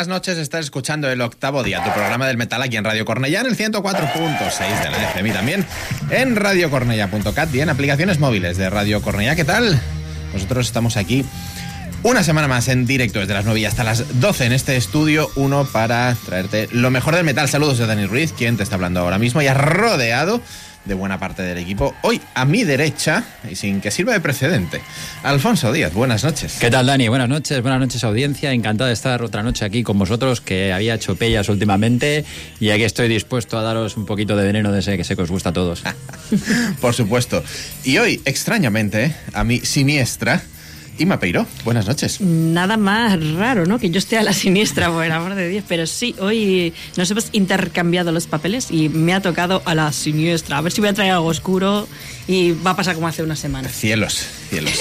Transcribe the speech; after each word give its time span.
Buenas 0.00 0.16
noches. 0.16 0.38
Estás 0.38 0.64
escuchando 0.64 1.10
el 1.10 1.20
octavo 1.20 1.62
día, 1.62 1.84
tu 1.84 1.92
programa 1.92 2.26
del 2.26 2.38
metal 2.38 2.62
aquí 2.62 2.78
en 2.78 2.84
Radio 2.84 3.04
Cornellá 3.04 3.42
en 3.42 3.48
el 3.48 3.54
104.6 3.54 4.82
de 4.82 4.90
la 4.90 5.10
FM 5.10 5.30
también 5.30 5.66
en 6.08 6.36
radiocornellá.cat 6.36 7.54
y 7.54 7.60
en 7.60 7.68
aplicaciones 7.68 8.18
móviles 8.18 8.56
de 8.56 8.70
Radio 8.70 9.02
Cornellá. 9.02 9.36
¿Qué 9.36 9.44
tal? 9.44 9.78
Nosotros 10.32 10.64
estamos 10.64 10.96
aquí 10.96 11.22
una 12.02 12.22
semana 12.22 12.48
más 12.48 12.68
en 12.68 12.86
directo 12.86 13.18
desde 13.18 13.34
las 13.34 13.44
9 13.44 13.60
y 13.60 13.66
hasta 13.66 13.84
las 13.84 14.20
12 14.20 14.46
en 14.46 14.52
este 14.52 14.78
estudio, 14.78 15.30
uno 15.34 15.66
para 15.66 16.16
traerte 16.24 16.70
lo 16.72 16.90
mejor 16.90 17.14
del 17.14 17.24
metal. 17.24 17.50
Saludos 17.50 17.76
de 17.76 17.86
Dani 17.86 18.06
Ruiz, 18.06 18.32
quien 18.32 18.56
te 18.56 18.62
está 18.62 18.76
hablando 18.76 19.00
ahora 19.00 19.18
mismo 19.18 19.42
y 19.42 19.48
ha 19.48 19.54
rodeado 19.54 20.40
de 20.84 20.94
buena 20.94 21.18
parte 21.18 21.42
del 21.42 21.58
equipo. 21.58 21.94
Hoy 22.02 22.20
a 22.34 22.44
mi 22.44 22.64
derecha, 22.64 23.24
y 23.50 23.54
sin 23.54 23.80
que 23.80 23.90
sirva 23.90 24.12
de 24.12 24.20
precedente, 24.20 24.80
Alfonso 25.22 25.72
Díaz, 25.72 25.92
buenas 25.92 26.24
noches. 26.24 26.56
¿Qué 26.58 26.70
tal, 26.70 26.86
Dani? 26.86 27.08
Buenas 27.08 27.28
noches, 27.28 27.60
buenas 27.62 27.80
noches, 27.80 28.02
audiencia. 28.04 28.52
Encantado 28.52 28.88
de 28.88 28.94
estar 28.94 29.22
otra 29.22 29.42
noche 29.42 29.64
aquí 29.64 29.82
con 29.82 29.98
vosotros, 29.98 30.40
que 30.40 30.72
había 30.72 30.94
hecho 30.94 31.16
pellas 31.16 31.48
últimamente, 31.48 32.24
y 32.58 32.70
aquí 32.70 32.84
estoy 32.84 33.08
dispuesto 33.08 33.58
a 33.58 33.62
daros 33.62 33.96
un 33.96 34.06
poquito 34.06 34.36
de 34.36 34.44
veneno 34.44 34.72
de 34.72 34.80
ese 34.80 34.96
que 34.96 35.04
sé 35.04 35.16
que 35.16 35.22
os 35.22 35.30
gusta 35.30 35.50
a 35.50 35.52
todos. 35.52 35.82
Por 36.80 36.94
supuesto. 36.94 37.42
Y 37.84 37.98
hoy, 37.98 38.20
extrañamente, 38.24 39.14
a 39.32 39.44
mi 39.44 39.60
siniestra, 39.60 40.42
Ima 41.00 41.18
Peiro, 41.18 41.46
buenas 41.64 41.86
noches. 41.86 42.20
Nada 42.20 42.76
más 42.76 43.18
raro, 43.32 43.64
¿no? 43.64 43.78
Que 43.78 43.88
yo 43.88 43.98
esté 43.98 44.18
a 44.18 44.22
la 44.22 44.34
siniestra, 44.34 44.92
por 44.92 45.02
el 45.02 45.12
amor 45.12 45.34
de 45.34 45.48
Dios. 45.48 45.64
Pero 45.66 45.86
sí, 45.86 46.14
hoy 46.18 46.74
nos 46.98 47.10
hemos 47.10 47.30
intercambiado 47.32 48.12
los 48.12 48.26
papeles 48.26 48.70
y 48.70 48.90
me 48.90 49.14
ha 49.14 49.22
tocado 49.22 49.62
a 49.64 49.74
la 49.74 49.90
siniestra. 49.92 50.58
A 50.58 50.60
ver 50.60 50.72
si 50.72 50.82
voy 50.82 50.90
a 50.90 50.92
traer 50.92 51.12
algo 51.12 51.28
oscuro 51.28 51.88
y 52.28 52.52
va 52.52 52.72
a 52.72 52.76
pasar 52.76 52.96
como 52.96 53.08
hace 53.08 53.22
una 53.22 53.34
semana. 53.34 53.70
Cielos, 53.70 54.26
cielos. 54.50 54.74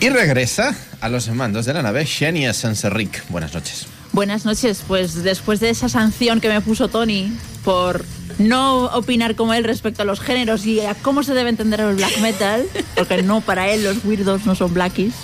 y 0.00 0.08
regresa 0.08 0.76
a 1.00 1.08
los 1.08 1.28
mandos 1.28 1.66
de 1.66 1.74
la 1.74 1.82
nave 1.82 2.04
Xenia 2.04 2.52
Sanserric. 2.52 3.28
Buenas 3.28 3.54
noches. 3.54 3.86
Buenas 4.10 4.44
noches. 4.44 4.82
Pues 4.88 5.22
después 5.22 5.60
de 5.60 5.70
esa 5.70 5.88
sanción 5.88 6.40
que 6.40 6.48
me 6.48 6.60
puso 6.62 6.88
Tony 6.88 7.32
por 7.62 8.04
no 8.38 8.86
opinar 8.86 9.34
como 9.34 9.54
él 9.54 9.64
respecto 9.64 10.02
a 10.02 10.04
los 10.04 10.20
géneros 10.20 10.64
y 10.66 10.80
a 10.80 10.94
cómo 10.94 11.22
se 11.22 11.34
debe 11.34 11.50
entender 11.50 11.80
el 11.80 11.96
black 11.96 12.18
metal, 12.20 12.66
porque 12.96 13.22
no, 13.22 13.40
para 13.40 13.68
él 13.68 13.84
los 13.84 14.04
weirdos 14.04 14.46
no 14.46 14.54
son 14.54 14.72
blackies. 14.72 15.14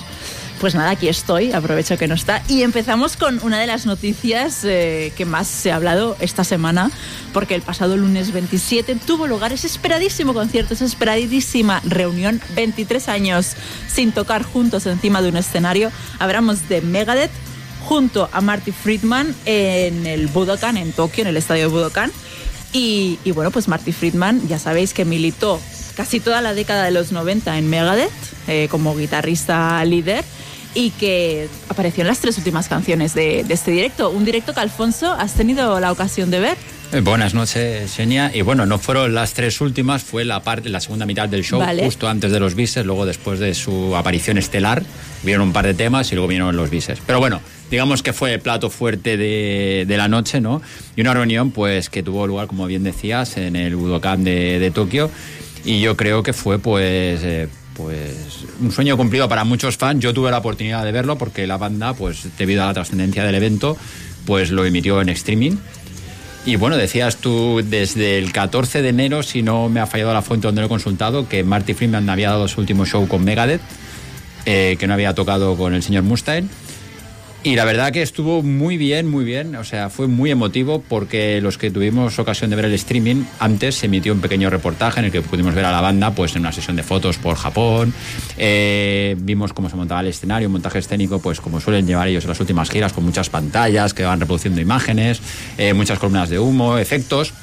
Pues 0.61 0.75
nada, 0.75 0.90
aquí 0.90 1.09
estoy, 1.09 1.52
aprovecho 1.52 1.99
que 1.99 2.06
no 2.06 2.14
está. 2.14 2.42
Y 2.49 2.62
empezamos 2.62 3.16
con 3.16 3.40
una 3.42 3.59
de 3.59 3.66
las 3.66 3.87
noticias 3.87 4.61
eh, 4.64 5.12
que 5.16 5.25
más 5.25 5.47
se 5.47 5.73
ha 5.73 5.76
hablado 5.76 6.16
esta 6.21 6.44
semana, 6.44 6.90
porque 7.33 7.54
el 7.54 7.62
pasado 7.62 7.97
lunes 7.97 8.33
27 8.33 8.97
tuvo 9.06 9.26
lugar 9.26 9.52
ese 9.52 9.66
esperadísimo 9.66 10.33
concierto, 10.33 10.75
esa 10.75 10.85
esperadísima 10.85 11.80
reunión, 11.85 12.40
23 12.54 13.09
años 13.09 13.54
sin 13.88 14.12
tocar 14.12 14.42
juntos 14.42 14.87
encima 14.87 15.23
de 15.23 15.28
un 15.28 15.37
escenario. 15.37 15.90
Hablamos 16.18 16.68
de 16.68 16.80
Megadeth 16.80 17.33
junto 17.85 18.30
a 18.33 18.40
Marty 18.40 18.73
Friedman 18.73 19.35
en 19.44 20.06
el 20.06 20.28
Budokan, 20.28 20.76
en 20.76 20.92
Tokio, 20.92 21.23
en 21.23 21.28
el 21.28 21.37
estadio 21.37 21.68
Budokan. 21.68 22.11
Y, 22.74 23.20
y, 23.24 23.30
bueno, 23.30 23.50
pues 23.52 23.68
Marty 23.68 23.92
Friedman, 23.92 24.46
ya 24.48 24.58
sabéis 24.58 24.92
que 24.92 25.04
militó 25.04 25.60
casi 25.96 26.18
toda 26.20 26.40
la 26.40 26.54
década 26.54 26.84
de 26.84 26.90
los 26.90 27.12
90 27.12 27.56
en 27.56 27.70
Megadeth 27.70 28.10
eh, 28.48 28.66
como 28.68 28.96
guitarrista 28.96 29.82
líder 29.84 30.24
y 30.74 30.90
que 30.90 31.48
apareció 31.68 32.02
en 32.02 32.08
las 32.08 32.18
tres 32.18 32.36
últimas 32.36 32.68
canciones 32.68 33.14
de, 33.14 33.44
de, 33.44 33.54
este 33.54 33.70
directo. 33.70 34.10
Un 34.10 34.24
directo 34.24 34.52
que, 34.52 34.60
Alfonso, 34.60 35.12
has 35.12 35.34
tenido 35.34 35.78
la 35.78 35.92
ocasión 35.92 36.32
de 36.32 36.40
ver. 36.40 36.56
Eh, 36.92 37.00
buenas 37.00 37.32
noches, 37.34 37.92
Xenia. 37.92 38.30
Y 38.34 38.42
bueno, 38.42 38.66
no 38.66 38.78
fueron 38.78 39.14
las 39.14 39.34
tres 39.34 39.60
últimas, 39.60 40.02
fue 40.02 40.24
la 40.24 40.40
parte, 40.42 40.68
la 40.68 40.80
segunda 40.80 41.06
mitad 41.06 41.28
del 41.28 41.44
show, 41.44 41.60
Vale. 41.60 41.84
justo 41.84 42.08
antes 42.08 42.32
de 42.32 42.40
los 42.40 42.54
bises, 42.54 42.84
luego 42.84 43.06
después 43.06 43.38
de 43.38 43.54
su 43.54 43.96
aparición 43.96 44.36
estelar, 44.36 44.82
vieron 45.22 45.48
un 45.48 45.52
par 45.52 45.66
de 45.66 45.74
temas 45.74 46.10
y 46.12 46.14
luego 46.16 46.28
vinieron 46.28 46.56
los 46.56 46.70
bises. 46.70 46.98
Pero 47.06 47.20
bueno, 47.20 47.40
digamos 47.71 48.02
que 48.02 48.12
fue 48.12 48.35
el 48.35 48.40
plato 48.40 48.71
fuerte 48.71 49.16
de, 49.16 49.85
de 49.87 49.97
la 49.97 50.09
noche, 50.09 50.40
¿no? 50.40 50.62
Y 50.97 51.00
una 51.00 51.14
reunión, 51.14 51.50
pues, 51.50 51.90
que 51.90 52.02
tuvo 52.02 52.26
lugar, 52.26 52.47
como 52.47 52.66
bien 52.66 52.85
decías, 52.85 53.37
en 53.37 53.56
el 53.56 53.76
Budokan 53.76 54.25
de, 54.25 54.59
de 54.59 54.71
Tokio. 54.71 55.11
Y 55.64 55.80
yo 55.80 55.97
creo 55.97 56.23
que 56.23 56.33
fue, 56.33 56.59
pues. 56.59 57.21
eh, 57.23 57.49
pues 57.75 58.44
un 58.61 58.73
sueño 58.73 58.97
cumplido 58.97 59.28
para 59.28 59.44
muchos 59.44 59.76
fans. 59.76 60.00
Yo 60.00 60.14
tuve 60.14 60.30
la 60.30 60.38
oportunidad 60.38 60.85
de 60.85 60.92
verlo 60.92 61.18
porque 61.18 61.47
la 61.47 61.59
banda, 61.59 61.92
pues 61.94 62.28
debido 62.38 62.62
a 62.62 62.66
la 62.66 62.75
trascendencia 62.75 63.25
del 63.25 63.35
evento, 63.35 63.76
pues 64.26 64.50
lo 64.50 64.64
emitió 64.64 65.00
en 65.00 65.09
streaming. 65.11 65.56
Y 66.47 66.56
bueno, 66.56 66.76
decías 66.76 67.16
tú 67.16 67.62
desde 67.64 68.18
el 68.18 68.30
14 68.33 68.83
de 68.83 68.90
enero, 68.90 69.23
si 69.23 69.42
no 69.42 69.68
me 69.68 69.80
ha 69.80 69.87
fallado 69.87 70.12
la 70.12 70.23
fuente 70.23 70.47
donde 70.47 70.61
lo 70.61 70.66
he 70.66 70.68
consultado, 70.68 71.28
que 71.28 71.42
Marty 71.42 71.75
Friedman 71.75 72.09
había 72.11 72.30
dado 72.30 72.49
su 72.49 72.61
último 72.61 72.85
show 72.85 73.09
con 73.09 73.25
Megadeth, 73.25 73.62
eh, 74.44 74.76
que 74.78 74.87
no 74.87 74.92
había 74.94 75.14
tocado 75.14 75.56
con 75.56 75.75
el 75.75 75.83
señor 75.83 76.02
Mustaine. 76.02 76.49
Y 77.46 77.56
la 77.56 77.66
verdad 77.66 77.92
que 77.92 78.00
estuvo 78.00 78.42
muy 78.42 78.78
bien, 78.78 79.06
muy 79.06 79.22
bien. 79.22 79.54
O 79.56 79.64
sea, 79.64 79.90
fue 79.90 80.06
muy 80.06 80.30
emotivo 80.30 80.82
porque 80.88 81.42
los 81.42 81.58
que 81.58 81.70
tuvimos 81.70 82.18
ocasión 82.18 82.48
de 82.48 82.56
ver 82.56 82.64
el 82.64 82.72
streaming, 82.72 83.24
antes 83.38 83.74
se 83.74 83.86
emitió 83.86 84.14
un 84.14 84.20
pequeño 84.20 84.48
reportaje 84.48 85.00
en 85.00 85.04
el 85.04 85.12
que 85.12 85.20
pudimos 85.20 85.54
ver 85.54 85.66
a 85.66 85.70
la 85.70 85.82
banda 85.82 86.10
pues 86.12 86.34
en 86.36 86.40
una 86.40 86.52
sesión 86.52 86.74
de 86.74 86.82
fotos 86.82 87.18
por 87.18 87.36
Japón. 87.36 87.92
Eh, 88.38 89.14
vimos 89.18 89.52
cómo 89.52 89.68
se 89.68 89.76
montaba 89.76 90.00
el 90.00 90.06
escenario, 90.06 90.48
un 90.48 90.52
montaje 90.52 90.78
escénico, 90.78 91.18
pues 91.18 91.42
como 91.42 91.60
suelen 91.60 91.86
llevar 91.86 92.08
ellos 92.08 92.24
en 92.24 92.30
las 92.30 92.40
últimas 92.40 92.70
giras, 92.70 92.94
con 92.94 93.04
muchas 93.04 93.28
pantallas 93.28 93.92
que 93.92 94.04
van 94.04 94.20
reproduciendo 94.20 94.62
imágenes, 94.62 95.20
eh, 95.58 95.74
muchas 95.74 95.98
columnas 95.98 96.30
de 96.30 96.38
humo, 96.38 96.78
efectos. 96.78 97.34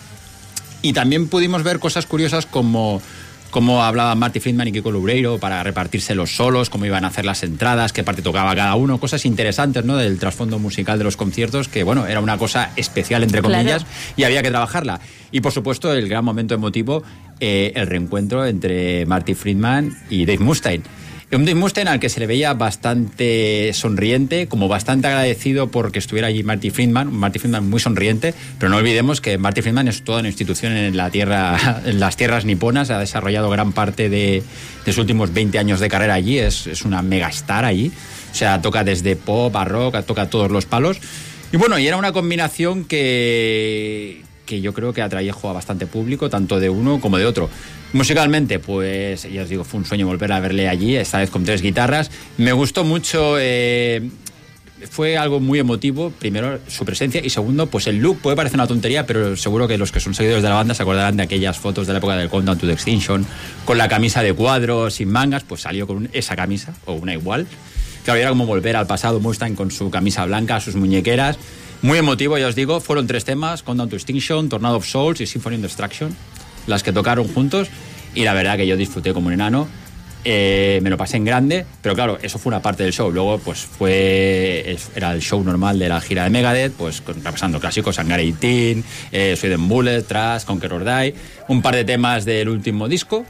Y 0.82 0.94
también 0.94 1.28
pudimos 1.28 1.62
ver 1.62 1.78
cosas 1.78 2.08
curiosas 2.08 2.48
como 2.48 3.04
cómo 3.52 3.84
hablaban 3.84 4.18
Marty 4.18 4.40
Friedman 4.40 4.70
y 4.70 4.72
Kiko 4.72 4.92
Loureiro 4.92 5.38
para 5.38 5.62
repartirse 5.62 6.16
los 6.16 6.36
solos, 6.36 6.70
cómo 6.70 6.86
iban 6.86 7.04
a 7.06 7.10
hacer 7.10 7.26
las 7.26 7.44
entradas, 7.44 7.94
qué 7.94 8.04
parte 8.04 8.22
tocaba 8.22 8.56
cada 8.56 8.74
uno, 8.76 8.98
cosas 9.00 9.26
interesantes 9.26 9.86
¿no? 9.86 9.98
del 9.98 10.18
trasfondo 10.18 10.58
musical 10.58 10.98
de 10.98 11.04
los 11.04 11.18
conciertos, 11.18 11.68
que 11.68 11.84
bueno, 11.84 12.08
era 12.08 12.20
una 12.22 12.38
cosa 12.38 12.72
especial 12.76 13.24
entre 13.24 13.42
Claro. 13.42 13.56
comillas 13.56 13.86
y 14.18 14.24
había 14.24 14.42
que 14.42 14.50
trabajarla. 14.50 15.00
Y 15.32 15.42
por 15.42 15.52
supuesto 15.52 15.94
el 15.94 16.08
gran 16.10 16.26
momento 16.26 16.54
emotivo, 16.56 17.04
eh, 17.40 17.72
el 17.76 17.88
reencuentro 17.88 18.46
entre 18.46 19.06
Marty 19.06 19.34
Friedman 19.36 19.96
y 20.10 20.26
Dave 20.26 20.40
Mustaine. 20.40 20.84
Un 21.34 21.46
Dave 21.46 21.56
Mustaine 21.56 21.90
al 21.90 22.02
que 22.02 22.10
se 22.10 22.20
le 22.20 22.28
veía 22.28 22.54
bastante 22.54 23.72
sonriente, 23.74 24.48
como 24.48 24.68
bastante 24.68 25.08
agradecido 25.08 25.72
porque 25.72 25.98
estuviera 25.98 26.28
allí 26.28 26.44
Marty 26.44 26.72
Friedman, 26.72 27.14
Marty 27.14 27.40
Friedman 27.40 27.70
muy 27.70 27.80
sonriente, 27.80 28.34
pero 28.60 28.70
no 28.70 28.76
olvidemos 28.76 29.22
que 29.22 29.38
Marty 29.38 29.62
Friedman 29.62 29.88
es 29.88 30.04
toda 30.04 30.20
una 30.20 30.28
institución 30.28 30.74
en 30.74 30.98
la 30.98 31.10
tierra, 31.10 31.82
en 31.86 32.02
las 32.02 32.18
tierras 32.18 32.44
niponas, 32.44 32.90
ha 32.90 33.00
desarrollado 33.00 33.50
gran 33.50 33.72
parte 33.72 34.10
de, 34.10 34.44
de 34.86 34.92
sus 34.92 35.00
últimos 35.00 35.34
20 35.34 35.58
años 35.58 35.80
de 35.80 35.88
carrera 35.88 36.16
allí, 36.16 36.38
es, 36.38 36.68
es 36.68 36.84
una 36.84 37.02
megastar 37.02 37.64
allí, 37.64 37.94
o 38.30 38.36
sea, 38.36 38.62
toca 38.62 38.84
desde 38.84 39.16
pop 39.16 39.56
a 39.56 39.64
rock, 39.64 40.04
toca 40.06 40.30
todos 40.30 40.52
los 40.52 40.66
palos. 40.66 40.98
Y 41.54 41.58
bueno, 41.58 41.80
y 41.80 41.88
era 41.88 41.96
una 41.96 42.12
combinación 42.12 42.84
que, 42.84 44.22
que 44.46 44.60
yo 44.60 44.74
creo 44.74 44.92
que 44.92 45.02
atraía 45.02 45.32
a 45.32 45.54
bastante 45.54 45.88
público, 45.88 46.30
tanto 46.30 46.60
de 46.60 46.70
uno 46.70 47.00
como 47.00 47.18
de 47.18 47.26
otro. 47.26 47.50
Musicalmente, 47.94 48.60
pues 48.60 49.30
ya 49.32 49.44
os 49.44 49.50
digo, 49.50 49.64
fue 49.64 49.80
un 49.80 49.86
sueño 49.86 50.08
volver 50.08 50.32
a 50.32 50.40
verle 50.40 50.70
allí, 50.70 50.96
esta 50.96 51.20
vez 51.20 51.30
con 51.30 51.44
tres 51.44 51.62
guitarras. 51.62 52.10
Me 52.38 52.54
gustó 52.54 52.86
mucho, 52.86 53.36
eh, 53.38 54.10
fue 54.90 55.18
algo 55.18 55.40
muy 55.40 55.60
emotivo, 55.60 56.10
primero 56.12 56.60
su 56.68 56.86
presencia 56.86 57.22
y 57.24 57.30
segundo, 57.30 57.68
pues 57.68 57.88
el 57.88 57.98
look 57.98 58.20
puede 58.20 58.36
parecer 58.36 58.56
una 58.58 58.68
tontería, 58.68 59.06
pero 59.06 59.36
seguro 59.36 59.68
que 59.68 59.78
los 59.78 59.92
que 59.92 60.00
son 60.00 60.14
seguidores 60.14 60.42
de 60.42 60.50
la 60.50 60.56
banda 60.56 60.74
se 60.74 60.84
acordarán 60.84 61.18
de 61.18 61.24
aquellas 61.24 61.60
fotos 61.60 61.86
de 61.86 61.94
la 61.94 62.00
época 62.00 62.16
del 62.16 62.30
Countdown 62.30 62.58
to 62.58 62.66
the 62.66 62.74
Extinction, 62.74 63.26
con 63.66 63.78
la 63.78 63.90
camisa 63.90 64.24
de 64.24 64.34
cuadros, 64.34 64.96
sin 64.96 65.10
mangas, 65.10 65.44
pues 65.44 65.62
salió 65.62 65.86
con 65.86 66.10
esa 66.14 66.36
camisa 66.36 66.74
o 66.86 66.94
una 66.94 67.14
igual. 67.14 67.46
Claro, 68.06 68.20
era 68.20 68.30
como 68.30 68.46
volver 68.46 68.76
al 68.76 68.88
pasado 68.88 69.20
Mustang 69.20 69.54
con 69.54 69.70
su 69.70 69.92
camisa 69.92 70.26
blanca, 70.26 70.60
sus 70.60 70.76
muñequeras. 70.76 71.38
Muy 71.84 71.98
emotivo, 71.98 72.38
ya 72.38 72.48
os 72.48 72.56
digo. 72.56 72.80
Fueron 72.80 73.06
tres 73.06 73.26
temas: 73.26 73.64
Countdown 73.64 73.90
to 73.90 73.96
Extinction, 73.96 74.50
Tornado 74.50 74.78
of 74.78 74.88
Souls 74.88 75.22
y 75.22 75.28
Symphony 75.28 75.58
of 75.58 75.62
Destruction, 75.64 76.16
las 76.68 76.84
que 76.84 76.92
tocaron 76.92 77.28
juntos. 77.28 77.70
Y 78.14 78.24
la 78.24 78.34
verdad 78.34 78.58
que 78.58 78.68
yo 78.68 78.76
disfruté 78.78 79.14
como 79.14 79.28
un 79.28 79.34
enano. 79.34 79.68
Eh, 80.24 80.80
me 80.84 80.92
lo 80.92 80.98
pasé 80.98 81.18
en 81.18 81.26
grande, 81.26 81.66
pero 81.82 81.96
claro, 81.96 82.20
eso 82.22 82.38
fue 82.38 82.52
una 82.52 82.62
parte 82.62 82.84
del 82.84 82.94
show. 82.94 83.12
Luego, 83.12 83.40
pues 83.40 83.62
fue. 83.62 84.78
Era 84.96 85.14
el 85.14 85.22
show 85.22 85.44
normal 85.44 85.80
de 85.80 85.90
la 85.90 86.00
gira 86.00 86.26
de 86.26 86.30
Megadeth, 86.30 86.74
pues 86.74 87.02
repasando 87.06 87.60
clásicos: 87.60 87.98
Hangar 87.98 88.20
18, 88.20 88.88
eh, 89.12 89.36
Sweden 89.36 89.68
Bullet, 89.68 90.04
Trash, 90.04 90.44
Conquer 90.44 90.74
or 90.74 90.86
Die. 90.86 91.16
Un 91.48 91.62
par 91.62 91.76
de 91.76 91.86
temas 91.86 92.26
del 92.26 92.50
último 92.50 92.88
disco 92.88 93.26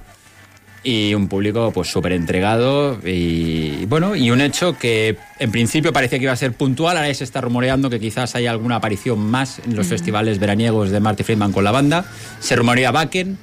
y 0.84 1.14
un 1.14 1.28
público 1.28 1.72
pues 1.72 1.90
súper 1.90 2.12
entregado 2.14 3.00
y 3.06 3.86
bueno 3.86 4.16
y 4.16 4.32
un 4.32 4.42
hecho 4.42 4.76
que 4.80 5.16
en 5.38 5.52
principio 5.52 5.94
parecía 5.94 6.18
que 6.18 6.24
iba 6.24 6.34
a 6.34 6.38
ser 6.38 6.54
puntual 6.54 6.98
ahora 6.98 7.14
se 7.14 7.24
está 7.24 7.40
rumoreando 7.40 7.88
que 7.92 8.00
quizás 8.00 8.34
haya 8.34 8.50
alguna 8.50 8.78
aparición 8.78 9.20
más 9.20 9.60
en 9.60 9.76
los 9.76 9.86
festivales 9.86 10.40
veraniegos 10.40 10.90
de 10.90 11.00
Marty 11.00 11.24
Friedman 11.24 11.52
con 11.52 11.64
la 11.64 11.72
banda. 11.72 12.06
Se 12.40 12.56
rumorea 12.56 12.92
Bakken. 12.92 13.38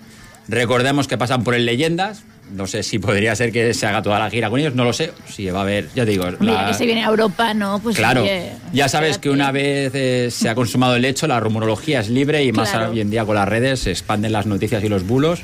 Recordemos 0.49 1.07
que 1.07 1.16
pasan 1.18 1.45
por 1.45 1.54
el 1.54 1.64
Leyendas. 1.66 2.25
No 2.57 2.66
sé 2.66 2.83
si 2.83 2.99
podría 2.99 3.37
ser 3.37 3.52
que 3.52 3.75
se 3.75 3.87
haga 3.87 4.00
toda 4.02 4.18
la 4.18 4.30
gira 4.30 4.49
con 4.49 4.59
ellos 4.59 4.75
no 4.75 4.83
lo 4.85 4.92
sé. 4.95 5.12
Si 5.28 5.49
va 5.50 5.59
a 5.61 5.62
haber 5.62 5.88
ya 5.95 6.04
digo 6.07 6.25
Mira 6.40 6.62
la- 6.62 6.68
que 6.68 6.75
se 6.75 6.87
viene 6.87 7.04
a 7.04 7.09
Europa, 7.09 7.52
¿no? 7.54 7.78
Pues 7.78 7.95
Claro, 7.97 8.23
oye, 8.23 8.52
ya 8.73 8.88
sabes 8.88 9.18
que 9.18 9.28
una 9.30 9.52
vez 9.52 9.92
eh, 9.95 10.28
se 10.33 10.49
ha 10.49 10.54
consumado 10.54 10.97
el 10.97 11.04
hecho, 11.04 11.26
la 11.26 11.38
rumorología 11.38 12.00
es 12.00 12.09
libre 12.09 12.42
y 12.42 12.50
más 12.52 12.75
hoy 12.75 13.00
en 13.00 13.11
día 13.11 13.25
con 13.26 13.35
las 13.35 13.47
redes 13.47 13.80
se 13.80 13.90
expanden 13.90 14.33
las 14.33 14.47
noticias 14.47 14.83
y 14.83 14.88
los 14.88 15.07
bulos. 15.07 15.42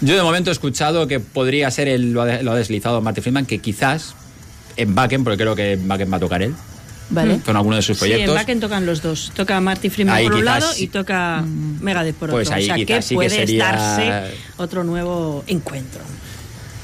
Yo 0.00 0.16
de 0.16 0.22
momento 0.22 0.50
he 0.50 0.52
escuchado 0.52 1.06
que 1.06 1.20
podría 1.20 1.70
ser, 1.70 1.88
el, 1.88 2.12
lo, 2.12 2.22
ha, 2.22 2.42
lo 2.42 2.52
ha 2.52 2.54
deslizado 2.56 3.00
Marty 3.02 3.20
Friedman, 3.20 3.44
que 3.46 3.58
quizás 3.58 4.14
en 4.76 4.94
Backen, 4.94 5.24
porque 5.24 5.36
creo 5.42 5.54
que 5.54 5.72
en 5.72 5.86
Backen 5.86 6.10
va 6.10 6.16
a 6.16 6.20
tocar 6.20 6.42
él, 6.42 6.54
Vale. 7.10 7.40
con 7.44 7.56
alguno 7.56 7.76
de 7.76 7.82
sus 7.82 7.98
Sí, 7.98 8.04
en 8.06 8.10
proyectos. 8.10 8.34
Backen 8.34 8.60
tocan 8.60 8.86
los 8.86 9.02
dos. 9.02 9.30
Toca 9.34 9.60
Marty 9.60 9.90
Freeman 9.90 10.14
Ahí 10.16 10.24
por 10.24 10.34
un 10.36 10.44
lado 10.44 10.72
sí. 10.72 10.84
y 10.84 10.86
toca 10.86 11.44
Megadeth 11.80 12.14
por 12.16 12.30
Pues 12.30 12.48
otro. 12.48 12.56
ahí 12.56 12.62
o 12.62 12.66
sea 12.66 12.76
que 12.76 12.86
que 12.86 13.14
puede 13.14 13.30
sería- 13.30 13.64
darse 13.72 14.34
otro 14.56 14.84
nuevo 14.84 15.44
encuentro. 15.48 16.00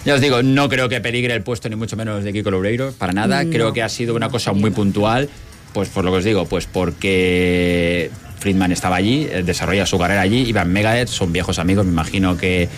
Ya 0.04 0.14
os 0.14 0.20
digo, 0.20 0.42
no 0.42 0.68
creo 0.68 0.88
que 0.88 1.00
peligre 1.00 1.34
el 1.34 1.42
puesto 1.42 1.68
ni 1.68 1.74
mucho 1.76 1.96
menos 1.96 2.22
de 2.22 2.32
Kiko 2.32 2.50
Loureiro, 2.50 2.92
para 2.92 3.12
nada. 3.12 3.42
No. 3.44 3.50
Creo 3.50 3.72
que 3.72 3.82
ha 3.82 3.88
sido 3.88 4.14
una 4.14 4.28
cosa 4.28 4.52
muy 4.52 4.70
puntual, 4.70 5.28
pues 5.72 5.88
por 5.88 6.04
lo 6.04 6.12
que 6.12 6.18
os 6.18 6.24
digo, 6.24 6.44
pues 6.46 6.66
porque 6.66 8.10
Friedman 8.38 8.70
estaba 8.72 8.96
allí, 8.96 9.26
eh, 9.30 9.42
desarrolla 9.44 9.84
su 9.86 9.98
carrera 9.98 10.20
allí, 10.20 10.42
Iván 10.48 10.72
Megadeth, 10.72 11.08
son 11.08 11.32
viejos 11.32 11.58
amigos, 11.58 11.84
me 11.86 11.92
imagino 11.92 12.36
que 12.36 12.68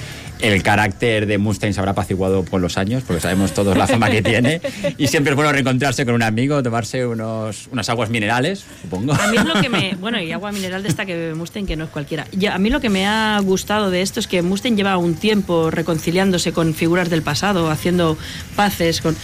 el 0.40 0.62
carácter 0.62 1.26
de 1.26 1.38
Mustaine 1.38 1.72
se 1.72 1.80
habrá 1.80 1.92
apaciguado 1.92 2.44
con 2.44 2.62
los 2.62 2.78
años, 2.78 3.02
porque 3.06 3.20
sabemos 3.20 3.52
todos 3.52 3.76
la 3.76 3.86
fama 3.86 4.10
que 4.10 4.22
tiene, 4.22 4.60
y 4.96 5.08
siempre 5.08 5.32
es 5.32 5.36
bueno 5.36 5.52
reencontrarse 5.52 6.04
con 6.04 6.14
un 6.14 6.22
amigo, 6.22 6.62
tomarse 6.62 7.06
unos, 7.06 7.68
unas 7.72 7.88
aguas 7.88 8.10
minerales, 8.10 8.64
supongo. 8.82 9.12
A 9.12 9.26
mí 9.28 9.38
lo 9.38 9.60
que 9.60 9.68
me. 9.68 9.96
Bueno, 9.96 10.20
y 10.20 10.32
agua 10.32 10.52
mineral 10.52 10.82
de 10.82 10.88
esta 10.88 11.06
que 11.06 11.14
bebe 11.14 11.34
Mustaine, 11.34 11.66
que 11.66 11.76
no 11.76 11.84
es 11.84 11.90
cualquiera. 11.90 12.26
A 12.52 12.58
mí 12.58 12.70
lo 12.70 12.80
que 12.80 12.88
me 12.88 13.06
ha 13.06 13.38
gustado 13.40 13.90
de 13.90 14.02
esto 14.02 14.20
es 14.20 14.26
que 14.26 14.42
Mustaine 14.42 14.76
lleva 14.76 14.96
un 14.96 15.14
tiempo 15.14 15.70
reconciliándose 15.70 16.52
con 16.52 16.74
figuras 16.74 17.10
del 17.10 17.22
pasado, 17.22 17.70
haciendo 17.70 18.16
paces 18.56 19.00
con. 19.00 19.16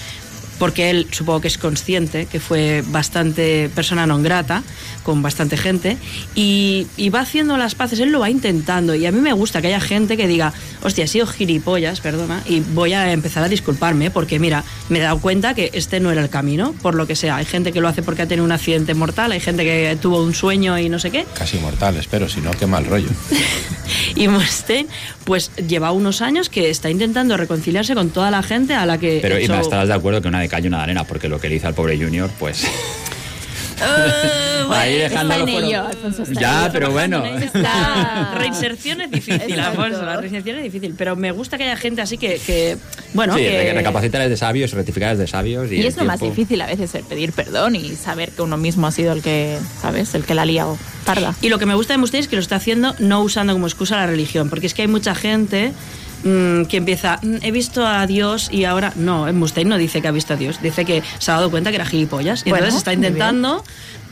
Porque 0.58 0.90
él 0.90 1.08
supongo 1.10 1.40
que 1.40 1.48
es 1.48 1.58
consciente 1.58 2.26
que 2.26 2.38
fue 2.38 2.82
bastante 2.86 3.68
persona 3.74 4.06
non 4.06 4.22
grata 4.22 4.62
con 5.02 5.20
bastante 5.20 5.56
gente 5.58 5.98
y, 6.34 6.86
y 6.96 7.10
va 7.10 7.20
haciendo 7.20 7.56
las 7.58 7.74
paces, 7.74 7.98
él 8.00 8.10
lo 8.12 8.20
va 8.20 8.30
intentando 8.30 8.94
y 8.94 9.04
a 9.04 9.12
mí 9.12 9.20
me 9.20 9.32
gusta 9.34 9.60
que 9.60 9.66
haya 9.68 9.80
gente 9.80 10.16
que 10.16 10.26
diga, 10.26 10.52
hostia, 10.82 11.04
he 11.04 11.08
sido 11.08 11.26
gilipollas, 11.26 12.00
perdona, 12.00 12.40
y 12.46 12.60
voy 12.60 12.94
a 12.94 13.12
empezar 13.12 13.42
a 13.42 13.48
disculparme 13.48 14.10
porque 14.10 14.38
mira, 14.38 14.64
me 14.88 14.98
he 14.98 15.02
dado 15.02 15.18
cuenta 15.18 15.54
que 15.54 15.70
este 15.74 15.98
no 16.00 16.10
era 16.10 16.22
el 16.22 16.30
camino, 16.30 16.72
por 16.80 16.94
lo 16.94 17.06
que 17.06 17.16
sea. 17.16 17.36
Hay 17.36 17.44
gente 17.44 17.72
que 17.72 17.80
lo 17.80 17.88
hace 17.88 18.02
porque 18.02 18.22
ha 18.22 18.26
tenido 18.28 18.44
un 18.44 18.52
accidente 18.52 18.94
mortal, 18.94 19.32
hay 19.32 19.40
gente 19.40 19.64
que 19.64 19.98
tuvo 20.00 20.22
un 20.22 20.34
sueño 20.34 20.78
y 20.78 20.88
no 20.88 20.98
sé 20.98 21.10
qué. 21.10 21.26
Casi 21.36 21.58
mortales, 21.58 22.06
pero 22.08 22.28
si 22.28 22.40
no, 22.40 22.50
qué 22.52 22.66
mal 22.66 22.86
rollo. 22.86 23.08
Y 24.16 24.28
Mustaine, 24.28 24.88
pues 25.24 25.50
lleva 25.56 25.90
unos 25.92 26.22
años 26.22 26.48
que 26.48 26.70
está 26.70 26.88
intentando 26.88 27.36
reconciliarse 27.36 27.94
con 27.94 28.10
toda 28.10 28.30
la 28.30 28.42
gente 28.42 28.74
a 28.74 28.86
la 28.86 28.98
que. 28.98 29.18
Pero 29.20 29.36
hecho- 29.36 29.52
Ima, 29.52 29.60
estarás 29.60 29.88
de 29.88 29.94
acuerdo 29.94 30.22
que 30.22 30.28
una 30.28 30.38
de 30.44 30.48
cal 30.48 30.64
y 30.64 30.68
una 30.68 30.78
de 30.78 30.82
arena, 30.84 31.04
porque 31.04 31.28
lo 31.28 31.40
que 31.40 31.48
le 31.48 31.56
hizo 31.56 31.66
al 31.66 31.74
pobre 31.74 31.96
Junior, 31.98 32.30
pues... 32.38 32.64
Ahí 34.70 34.94
Está 34.96 35.08
dejándolo 35.08 35.46
en 35.46 35.48
fuera. 35.52 35.66
ello, 35.66 35.86
Alfonso, 35.86 36.22
está 36.22 36.32
en 36.34 36.40
Ya, 36.40 36.62
ello. 36.62 36.72
pero 36.72 36.90
bueno. 36.92 37.24
Está- 37.42 38.34
Reinserción 38.38 39.00
es 39.00 39.10
difícil. 39.10 39.58
Alfonso, 39.60 40.02
la 40.04 40.16
reinserción 40.16 40.56
es 40.58 40.62
difícil, 40.64 40.94
pero 40.96 41.16
me 41.16 41.32
gusta 41.32 41.58
que 41.58 41.64
haya 41.64 41.76
gente 41.76 42.00
así 42.00 42.16
que, 42.16 42.38
que 42.44 42.76
bueno, 43.14 43.34
sí, 43.34 43.40
que... 43.42 43.72
recapacitar 43.74 44.22
es 44.22 44.30
de 44.30 44.36
sabios, 44.36 44.70
rectificar 44.72 45.12
es 45.12 45.18
de 45.18 45.26
sabios. 45.26 45.70
Y, 45.72 45.76
Y 45.76 45.86
es 45.86 45.96
lo 45.96 46.04
más 46.04 46.20
tiempo- 46.20 46.34
difícil 46.36 46.60
a 46.62 46.66
veces, 46.66 46.94
el 46.94 47.04
pedir 47.04 47.32
perdón 47.32 47.76
y 47.76 47.94
saber 47.96 48.30
que 48.30 48.42
uno 48.42 48.56
mismo 48.56 48.86
ha 48.86 48.92
sido 48.92 49.12
el 49.12 49.22
que, 49.22 49.58
¿sabes? 49.82 50.14
El 50.14 50.24
que 50.24 50.34
la 50.34 50.42
ha 50.42 50.46
liado 50.46 50.78
parda. 51.04 51.34
Y 51.42 51.48
lo 51.48 51.58
que 51.58 51.66
me 51.66 51.74
gusta 51.74 51.92
de 51.94 51.98
Mustaine 51.98 52.22
es 52.22 52.28
que 52.28 52.36
lo 52.36 52.42
está 52.42 52.56
haciendo 52.56 52.94
no 53.00 53.20
usando 53.22 53.52
como 53.52 53.66
excusa 53.66 53.96
la 53.96 54.06
religión, 54.06 54.50
porque 54.50 54.66
es 54.66 54.74
que 54.74 54.82
hay 54.82 54.88
mucha 54.88 55.14
gente 55.14 55.72
mm, 56.24 56.64
que 56.64 56.78
empieza, 56.78 57.18
"Mm, 57.22 57.36
he 57.42 57.50
visto 57.52 57.86
a 57.86 58.06
Dios 58.06 58.48
y 58.50 58.64
ahora 58.64 58.92
no, 58.96 59.32
Mustaine 59.32 59.68
no 59.70 59.78
dice 59.78 60.02
que 60.02 60.08
ha 60.08 60.12
visto 60.12 60.34
a 60.34 60.36
Dios, 60.36 60.60
dice 60.62 60.84
que 60.84 61.02
se 61.18 61.30
ha 61.30 61.34
dado 61.34 61.50
cuenta 61.50 61.70
que 61.70 61.76
era 61.76 61.86
gilipollas. 61.86 62.40
Y 62.46 62.50
Bueno, 62.50 62.64
entonces 62.66 62.78
está 62.78 62.92
intentando 62.92 63.62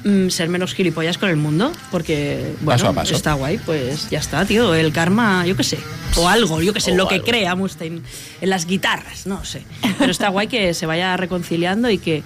mm, 0.05 0.29
ser 0.31 0.49
menos 0.49 0.75
gilipollas 0.75 1.17
con 1.19 1.29
el 1.31 1.37
mundo, 1.37 1.71
porque 1.91 2.55
bueno, 2.61 2.93
Paso. 2.95 3.15
está 3.15 3.35
guay, 3.35 3.59
pues 3.59 4.11
ya 4.11 4.19
está, 4.19 4.45
tío, 4.45 4.75
el 4.75 4.93
karma, 4.93 5.47
yo 5.47 5.57
qué 5.57 5.63
sé, 5.65 5.79
o 6.17 6.29
algo, 6.29 6.61
yo 6.61 6.73
qué 6.73 6.81
sé, 6.81 6.93
O 6.93 6.97
lo 6.97 7.07
que 7.09 7.23
crea 7.23 7.55
Mustaine 7.55 8.03
en 8.41 8.51
las 8.51 8.67
guitarras, 8.67 9.27
no 9.27 9.45
sé, 9.45 9.63
pero 9.99 10.11
está 10.11 10.29
guay 10.29 10.49
que 10.49 10.75
se 10.75 10.87
vaya 10.87 11.17
reconciliando 11.17 11.89
y 11.89 11.99
que 11.99 12.23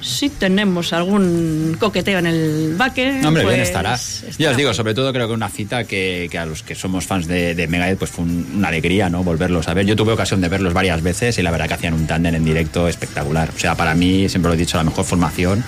si 0.00 0.28
tenemos 0.30 0.92
algún 0.92 1.76
coqueteo 1.78 2.18
en 2.18 2.26
el 2.26 2.74
baque, 2.76 3.18
No, 3.20 3.28
hombre, 3.28 3.42
bien 3.44 3.56
pues, 3.56 3.68
estará. 3.68 3.94
estará 3.94 4.32
Ya 4.38 4.50
os 4.50 4.56
digo, 4.56 4.72
sobre 4.74 4.94
todo 4.94 5.12
creo 5.12 5.28
que 5.28 5.34
una 5.34 5.48
cita 5.48 5.84
que, 5.84 6.28
que 6.30 6.38
a 6.38 6.46
los 6.46 6.62
que 6.62 6.74
somos 6.74 7.06
fans 7.06 7.26
de, 7.26 7.54
de 7.54 7.66
Megadeth 7.68 7.98
pues 7.98 8.10
fue 8.10 8.24
un- 8.24 8.46
una 8.56 8.68
alegría, 8.68 9.08
¿no? 9.10 9.22
Volverlos 9.24 9.68
a 9.68 9.74
ver. 9.74 9.86
Yo 9.86 9.96
tuve 9.96 10.12
ocasión 10.12 10.40
de 10.40 10.48
verlos 10.48 10.72
varias 10.72 11.02
veces 11.02 11.36
y 11.38 11.42
la 11.42 11.50
verdad 11.50 11.68
que 11.68 11.74
hacían 11.74 11.94
un 11.94 12.06
tándem 12.06 12.34
en 12.34 12.44
directo 12.44 12.88
espectacular. 12.88 13.50
O 13.54 13.58
sea, 13.58 13.74
para 13.74 13.94
mí, 13.94 14.28
siempre 14.28 14.48
lo 14.50 14.54
he 14.54 14.58
dicho, 14.58 14.76
la 14.76 14.84
mejor 14.84 15.04
formación 15.04 15.62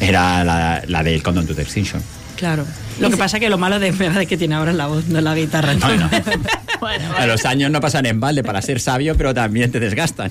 era 0.00 0.44
la, 0.44 0.82
la 0.86 1.02
del 1.02 1.22
Countdown 1.22 1.46
to 1.46 1.54
the 1.54 1.62
Extinction. 1.62 2.02
Claro. 2.36 2.66
Lo 3.00 3.08
que 3.08 3.16
pasa 3.16 3.40
que 3.40 3.48
lo 3.48 3.56
malo 3.56 3.78
de 3.78 3.92
Megadeth 3.92 4.22
es 4.22 4.28
que 4.28 4.36
tiene 4.36 4.54
ahora 4.56 4.70
es 4.72 4.76
la 4.76 4.86
voz, 4.88 5.06
no 5.08 5.20
la 5.20 5.34
guitarra. 5.34 5.72
¿no? 5.74 5.88
No, 5.88 5.96
no. 6.80 7.16
A 7.16 7.26
los 7.26 7.44
años 7.46 7.70
no 7.70 7.80
pasan 7.80 8.04
en 8.06 8.20
balde 8.20 8.42
para 8.44 8.60
ser 8.60 8.78
sabio, 8.80 9.14
pero 9.16 9.32
también 9.32 9.72
te 9.72 9.80
desgastan. 9.80 10.30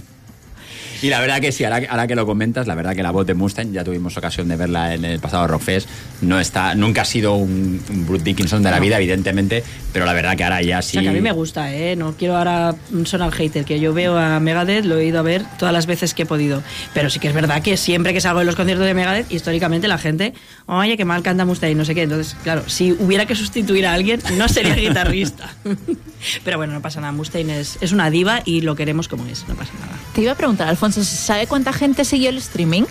Y 1.01 1.09
la 1.09 1.19
verdad 1.19 1.39
que 1.41 1.51
sí, 1.51 1.63
ahora, 1.63 1.81
ahora 1.89 2.07
que 2.07 2.15
lo 2.15 2.25
comentas, 2.25 2.67
la 2.67 2.75
verdad 2.75 2.95
que 2.95 3.03
la 3.03 3.11
voz 3.11 3.25
de 3.25 3.33
Mustang, 3.33 3.71
ya 3.71 3.83
tuvimos 3.83 4.15
ocasión 4.17 4.47
de 4.47 4.55
verla 4.55 4.93
en 4.93 5.05
el 5.05 5.19
pasado 5.19 5.47
Rockfest, 5.47 5.87
no 6.21 6.39
está, 6.39 6.75
nunca 6.75 7.01
ha 7.01 7.05
sido 7.05 7.35
un, 7.35 7.81
un 7.89 8.05
Bruce 8.05 8.23
Dickinson 8.23 8.63
de 8.63 8.71
la 8.71 8.79
vida, 8.79 8.97
evidentemente, 8.97 9.63
pero 9.93 10.05
la 10.05 10.13
verdad 10.13 10.35
que 10.35 10.43
ahora 10.43 10.61
ya 10.61 10.79
O 10.79 10.81
sí... 10.81 10.93
sea, 10.93 11.01
que 11.03 11.09
a 11.09 11.13
mí 11.13 11.21
me 11.21 11.31
gusta, 11.31 11.73
¿eh? 11.73 11.95
No 11.95 12.13
quiero 12.17 12.37
ahora 12.37 12.75
sonar 13.05 13.31
hater, 13.31 13.65
que 13.65 13.79
yo 13.79 13.93
veo 13.93 14.17
a 14.17 14.39
Megadeth, 14.39 14.85
lo 14.85 14.97
he 14.97 15.05
ido 15.05 15.19
a 15.19 15.23
ver 15.23 15.43
todas 15.57 15.73
las 15.73 15.85
veces 15.85 16.13
que 16.13 16.23
he 16.23 16.25
podido. 16.25 16.63
Pero 16.93 17.09
sí 17.09 17.19
que 17.19 17.27
es 17.27 17.33
verdad 17.33 17.61
que 17.61 17.77
siempre 17.77 18.13
que 18.13 18.21
salgo 18.21 18.39
de 18.39 18.45
los 18.45 18.55
conciertos 18.55 18.85
de 18.85 18.93
Megadeth, 18.93 19.31
históricamente 19.31 19.87
la 19.87 19.97
gente, 19.97 20.33
oye, 20.65 20.97
que 20.97 21.05
mal 21.05 21.23
canta 21.23 21.45
Mustaine, 21.45 21.75
no 21.75 21.85
sé 21.85 21.95
qué. 21.95 22.03
Entonces, 22.03 22.35
claro, 22.43 22.63
si 22.67 22.91
hubiera 22.93 23.25
que 23.25 23.35
sustituir 23.35 23.85
a 23.85 23.93
alguien, 23.93 24.21
no 24.37 24.47
sería 24.49 24.75
guitarrista. 24.75 25.53
Pero 26.43 26.57
bueno, 26.57 26.73
no 26.73 26.81
pasa 26.81 27.01
nada. 27.01 27.13
Mustaine 27.13 27.59
es, 27.59 27.77
es 27.81 27.91
una 27.91 28.09
diva 28.09 28.41
y 28.45 28.61
lo 28.61 28.75
queremos 28.75 29.07
como 29.07 29.25
es, 29.27 29.47
no 29.47 29.55
pasa 29.55 29.73
nada. 29.79 29.93
Te 30.13 30.21
iba 30.21 30.31
a 30.31 30.35
preguntar, 30.35 30.67
Alfonso, 30.67 30.84
¿sabe 30.91 31.47
cuánta 31.47 31.73
gente 31.73 32.05
siguió 32.05 32.29
el 32.29 32.37
streaming? 32.37 32.83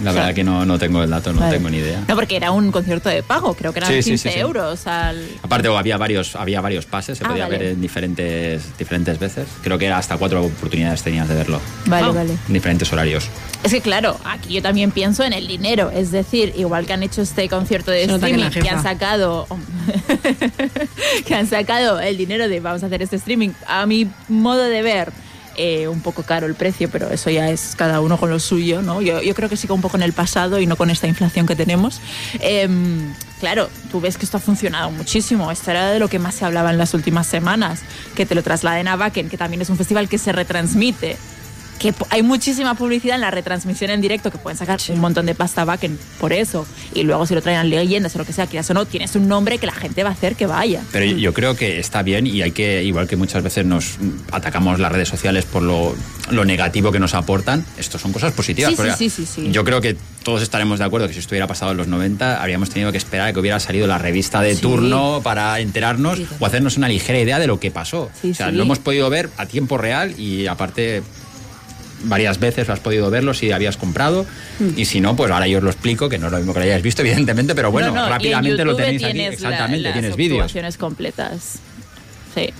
La 0.00 0.10
O 0.10 0.12
sea, 0.12 0.22
verdad 0.22 0.34
que 0.36 0.44
no, 0.44 0.64
no 0.64 0.78
tengo 0.78 1.02
el 1.02 1.10
dato, 1.10 1.32
no 1.32 1.40
vale. 1.40 1.56
tengo 1.56 1.68
ni 1.70 1.78
idea. 1.78 2.04
No, 2.06 2.14
porque 2.14 2.36
era 2.36 2.52
un 2.52 2.70
concierto 2.70 3.08
de 3.08 3.24
pago, 3.24 3.54
creo 3.54 3.72
que 3.72 3.80
eran 3.80 3.90
Sí, 3.90 4.00
sí, 4.00 4.10
15 4.10 4.28
sí, 4.28 4.34
sí. 4.36 4.40
euros 4.40 4.86
al... 4.86 5.26
Aparte 5.42 5.66
había 5.66 5.96
varios, 5.96 6.36
había 6.36 6.60
varios 6.60 6.86
pases, 6.86 7.18
se 7.18 7.24
Ah, 7.24 7.28
podía 7.30 7.46
vale. 7.46 7.58
ver 7.58 7.66
en 7.72 7.80
diferentes, 7.80 8.78
diferentes 8.78 9.18
veces. 9.18 9.48
Creo 9.60 9.76
que 9.76 9.86
era 9.86 9.98
hasta 9.98 10.16
cuatro 10.16 10.44
oportunidades 10.44 11.02
tenías 11.02 11.28
de 11.28 11.34
verlo, 11.34 11.60
Vale, 11.86 12.06
Oh. 12.06 12.12
vale. 12.14 12.34
en 12.46 12.54
diferentes 12.54 12.92
horarios. 12.92 13.28
Es 13.64 13.72
que 13.72 13.80
claro, 13.80 14.16
aquí 14.24 14.54
yo 14.54 14.62
también 14.62 14.92
pienso 14.92 15.24
en 15.24 15.32
el 15.32 15.48
dinero, 15.48 15.90
es 15.90 16.12
decir, 16.12 16.52
igual 16.56 16.86
que 16.86 16.92
han 16.92 17.02
hecho 17.02 17.22
este 17.22 17.48
concierto 17.48 17.90
de 17.90 18.04
streaming, 18.04 18.50
que, 18.50 18.68
han 18.70 18.80
sacado 18.80 19.48
que 21.26 21.34
han 21.34 21.48
sacado 21.48 21.98
el 21.98 22.16
dinero 22.16 22.48
de 22.48 22.60
vamos 22.60 22.84
a 22.84 22.86
hacer 22.86 23.02
este 23.02 23.16
streaming, 23.16 23.50
a 23.66 23.84
mi 23.86 24.06
modo 24.28 24.62
de 24.62 24.80
ver, 24.82 25.12
eh, 25.60 25.88
un 25.88 26.00
poco 26.00 26.22
caro 26.22 26.46
el 26.46 26.54
precio, 26.54 26.88
pero 26.88 27.10
eso 27.10 27.30
ya 27.30 27.50
es 27.50 27.74
cada 27.76 28.00
uno 28.00 28.16
con 28.16 28.30
lo 28.30 28.38
suyo, 28.38 28.80
¿no? 28.80 29.02
Yo, 29.02 29.20
yo 29.20 29.34
creo 29.34 29.48
que 29.48 29.56
sigo 29.56 29.74
un 29.74 29.80
poco 29.80 29.96
en 29.96 30.04
el 30.04 30.12
pasado 30.12 30.60
y 30.60 30.66
no 30.66 30.76
con 30.76 30.88
esta 30.88 31.08
inflación 31.08 31.46
que 31.46 31.56
tenemos. 31.56 32.00
Em, 32.38 33.12
claro, 33.40 33.68
tú 33.90 34.00
ves 34.00 34.16
que 34.16 34.24
esto 34.24 34.36
ha 34.36 34.40
funcionado 34.40 34.92
muchísimo. 34.92 35.50
Esto 35.50 35.72
era 35.72 35.90
de 35.90 35.98
lo 35.98 36.06
que 36.08 36.20
más 36.20 36.36
se 36.36 36.44
hablaba 36.44 36.70
en 36.70 36.78
las 36.78 36.94
últimas 36.94 37.26
semanas, 37.26 37.80
que 38.14 38.24
te 38.24 38.36
lo 38.36 38.44
trasladen 38.44 38.86
a 38.86 38.94
Wacken, 38.94 39.28
que 39.28 39.36
también 39.36 39.60
es 39.60 39.68
un 39.68 39.76
festival 39.76 40.08
que 40.08 40.18
se 40.18 40.30
retransmite 40.30 41.16
que 41.78 41.94
hay 42.10 42.22
muchísima 42.22 42.74
publicidad 42.74 43.14
en 43.14 43.20
la 43.20 43.30
retransmisión 43.30 43.90
en 43.90 44.00
directo 44.00 44.30
que 44.30 44.38
pueden 44.38 44.56
sacar 44.58 44.78
un 44.88 45.00
montón 45.00 45.26
de 45.26 45.34
pasta 45.34 45.64
back 45.64 45.88
por 46.20 46.32
eso 46.32 46.66
y 46.94 47.02
luego 47.04 47.26
si 47.26 47.34
lo 47.34 47.42
traen 47.42 47.68
leyendas 47.70 48.14
o 48.14 48.18
lo 48.18 48.24
que 48.24 48.32
sea 48.32 48.46
quieras 48.46 48.68
o 48.70 48.74
no 48.74 48.84
tienes 48.86 49.14
un 49.16 49.28
nombre 49.28 49.58
que 49.58 49.66
la 49.66 49.72
gente 49.72 50.02
va 50.02 50.10
a 50.10 50.12
hacer 50.12 50.34
que 50.36 50.46
vaya 50.46 50.82
Pero 50.92 51.04
yo- 51.04 51.16
yo 51.16 51.32
creo 51.32 51.54
que 51.56 51.78
está 51.78 52.02
bien 52.02 52.26
y 52.26 52.42
hay 52.42 52.50
que, 52.52 52.82
igual 52.84 53.06
que 53.06 53.16
muchas 53.16 53.42
veces 53.42 53.64
nos 53.64 53.96
atacamos 54.32 54.78
las 54.80 54.90
redes 54.92 55.08
sociales 55.08 55.44
por 55.44 55.62
lo, 55.62 55.94
lo 56.30 56.44
negativo 56.44 56.90
que 56.92 56.98
nos 56.98 57.14
aportan, 57.14 57.64
esto 57.78 57.98
son 57.98 58.12
cosas 58.12 58.32
positivas. 58.32 58.74
Sí, 58.98 59.08
sí, 59.10 59.24
sí. 59.26 59.48
Yo 59.52 59.64
creo 59.64 59.80
que 59.80 59.96
todos 60.22 60.42
estaremos 60.42 60.78
de 60.78 60.84
acuerdo 60.84 61.06
que 61.06 61.14
si 61.14 61.20
esto 61.20 61.30
hubiera 61.34 61.46
pasado 61.46 61.70
en 61.72 61.76
los 61.78 61.86
90, 61.88 62.40
habríamos 62.42 62.70
tenido 62.70 62.92
que 62.92 62.98
esperar 62.98 63.28
a 63.28 63.32
que 63.32 63.40
hubiera 63.40 63.58
salido 63.60 63.86
la 63.86 63.98
revista 63.98 64.40
de 64.42 64.56
turno 64.56 65.20
para 65.22 65.58
enterarnos 65.60 66.18
o 66.38 66.44
hacernos 66.46 66.76
una 66.76 66.88
ligera 66.88 67.18
idea 67.18 67.38
de 67.38 67.46
lo 67.46 67.58
que 67.60 67.70
pasó. 67.70 68.10
O 68.22 68.34
sea, 68.34 68.50
lo 68.50 68.62
hemos 68.62 68.78
podido 68.78 69.08
ver 69.10 69.30
a 69.36 69.46
tiempo 69.46 69.78
real 69.78 70.18
y 70.18 70.46
aparte 70.46 71.02
varias 72.04 72.38
veces 72.38 72.68
has 72.68 72.80
podido 72.80 73.10
verlo 73.10 73.34
si 73.34 73.50
habías 73.52 73.76
comprado 73.76 74.24
y 74.76 74.84
si 74.84 75.00
no, 75.00 75.16
pues 75.16 75.30
ahora 75.30 75.46
yo 75.48 75.58
os 75.58 75.64
lo 75.64 75.70
explico, 75.70 76.08
que 76.08 76.18
no 76.18 76.26
es 76.26 76.32
lo 76.32 76.38
mismo 76.38 76.52
que 76.54 76.60
lo 76.60 76.64
hayáis 76.64 76.82
visto, 76.82 77.02
evidentemente, 77.02 77.54
pero 77.54 77.70
bueno, 77.70 77.88
No, 77.92 78.02
no, 78.02 78.08
rápidamente 78.08 78.64
lo 78.64 78.76
tenéis 78.76 79.02
aquí. 79.04 79.18
la- 79.18 79.26
Exactamente, 79.28 79.82
las 79.82 79.92
tienes 79.92 80.16
vídeos. 80.16 80.76
completas 80.76 81.58
sí 82.34 82.50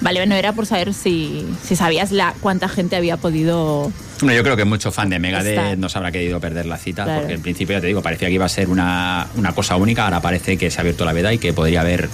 vale 0.00 0.20
bueno 0.20 0.36
era 0.36 0.52
por 0.52 0.64
saber 0.66 0.94
si, 0.94 1.44
si 1.64 1.74
sabías 1.74 2.12
la 2.12 2.34
cuánta 2.40 2.68
gente 2.68 2.94
había 2.96 3.16
podido 3.16 3.90
Bueno, 4.20 4.36
yo 4.36 4.42
creo 4.44 4.56
que 4.56 4.64
mucho 4.64 4.92
fan 4.92 5.10
de 5.10 5.18
Megadeth 5.18 5.58
Está. 5.58 5.76
no 5.76 5.88
se 5.88 5.98
habrá 5.98 6.12
querido 6.12 6.38
perder 6.40 6.66
la 6.66 6.76
cita, 6.78 7.04
Claro. 7.04 7.20
porque 7.20 7.34
en 7.34 7.42
principio, 7.42 7.74
ya 7.76 7.80
te 7.80 7.88
digo, 7.88 8.00
parecía 8.00 8.28
que 8.28 8.34
iba 8.34 8.44
a 8.44 8.48
ser 8.48 8.68
una, 8.68 9.26
una 9.36 9.52
cosa 9.54 9.74
única, 9.76 10.04
ahora 10.04 10.20
parece 10.20 10.56
que 10.56 10.70
se 10.70 10.78
ha 10.78 10.82
abierto 10.82 11.04
la 11.04 11.12
veda 11.12 11.32
y 11.32 11.38
que 11.38 11.52
podría 11.52 11.80
haber 11.80 12.08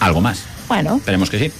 algo 0.00 0.20
más. 0.22 0.44
bueno 0.68 0.96
Esperemos 0.96 1.28
que 1.30 1.38
sí. 1.38 1.52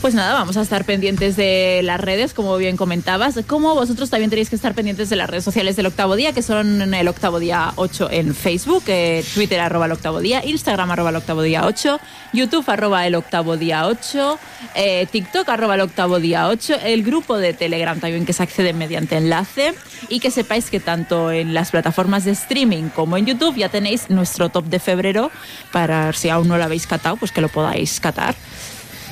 Pues 0.00 0.14
nada, 0.14 0.34
vamos 0.34 0.56
a 0.58 0.62
estar 0.62 0.84
pendientes 0.84 1.36
de 1.36 1.80
las 1.82 1.98
redes, 1.98 2.34
como 2.34 2.56
bien 2.58 2.76
comentabas. 2.76 3.38
Como 3.46 3.74
vosotros 3.74 4.10
también 4.10 4.28
tenéis 4.30 4.50
que 4.50 4.56
estar 4.56 4.74
pendientes 4.74 5.08
de 5.08 5.16
las 5.16 5.28
redes 5.28 5.42
sociales 5.42 5.74
del 5.74 5.86
Octavo 5.86 6.16
Día, 6.16 6.32
que 6.32 6.42
son 6.42 6.94
el 6.94 7.08
Octavo 7.08 7.40
Día 7.40 7.72
8 7.76 8.10
en 8.12 8.34
Facebook, 8.34 8.84
eh, 8.88 9.24
Twitter 9.34 9.58
arroba 9.58 9.86
el 9.86 9.92
Octavo 9.92 10.20
Día, 10.20 10.44
Instagram 10.44 10.90
arroba 10.90 11.10
el 11.10 11.16
Octavo 11.16 11.42
Día 11.42 11.64
8, 11.64 11.98
YouTube 12.34 12.68
arroba 12.68 13.06
el 13.06 13.14
Octavo 13.14 13.56
Día 13.56 13.86
8, 13.86 14.38
eh, 14.74 15.06
TikTok 15.10 15.48
arroba 15.48 15.74
el 15.74 15.80
Octavo 15.80 16.20
Día 16.20 16.46
8, 16.48 16.76
el 16.84 17.02
grupo 17.02 17.38
de 17.38 17.54
Telegram 17.54 17.98
también 17.98 18.26
que 18.26 18.34
se 18.34 18.42
accede 18.42 18.74
mediante 18.74 19.16
enlace 19.16 19.74
y 20.08 20.20
que 20.20 20.30
sepáis 20.30 20.70
que 20.70 20.78
tanto 20.78 21.32
en 21.32 21.54
las 21.54 21.70
plataformas 21.70 22.24
de 22.24 22.32
streaming 22.32 22.90
como 22.90 23.16
en 23.16 23.26
YouTube 23.26 23.56
ya 23.56 23.70
tenéis 23.70 24.10
nuestro 24.10 24.50
top 24.50 24.66
de 24.66 24.78
febrero 24.78 25.30
para 25.72 26.12
si 26.12 26.28
aún 26.28 26.48
no 26.48 26.58
lo 26.58 26.64
habéis 26.64 26.86
catado, 26.86 27.16
pues 27.16 27.32
que 27.32 27.40
lo 27.40 27.48
podáis 27.48 27.98
catar. 27.98 28.36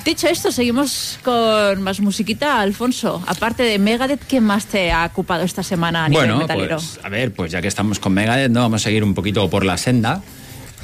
Dicho 0.04 0.28
esto, 0.28 0.52
seguimos 0.52 1.18
con 1.24 1.82
más 1.82 2.00
musiquita, 2.00 2.60
Alfonso. 2.60 3.22
Aparte 3.26 3.62
de 3.62 3.78
Megadeth, 3.78 4.22
¿qué 4.26 4.40
más 4.40 4.66
te 4.66 4.92
ha 4.92 5.06
ocupado 5.06 5.44
esta 5.44 5.62
semana 5.62 6.04
a 6.04 6.08
nivel 6.10 6.26
Bueno, 6.26 6.40
metalero? 6.42 6.76
pues 6.76 7.00
a 7.02 7.08
ver, 7.08 7.32
pues 7.32 7.52
ya 7.52 7.62
que 7.62 7.68
estamos 7.68 7.98
con 7.98 8.12
Megadeth, 8.12 8.50
¿no? 8.50 8.60
vamos 8.60 8.82
a 8.82 8.84
seguir 8.84 9.02
un 9.02 9.14
poquito 9.14 9.48
por 9.48 9.64
la 9.64 9.78
senda 9.78 10.20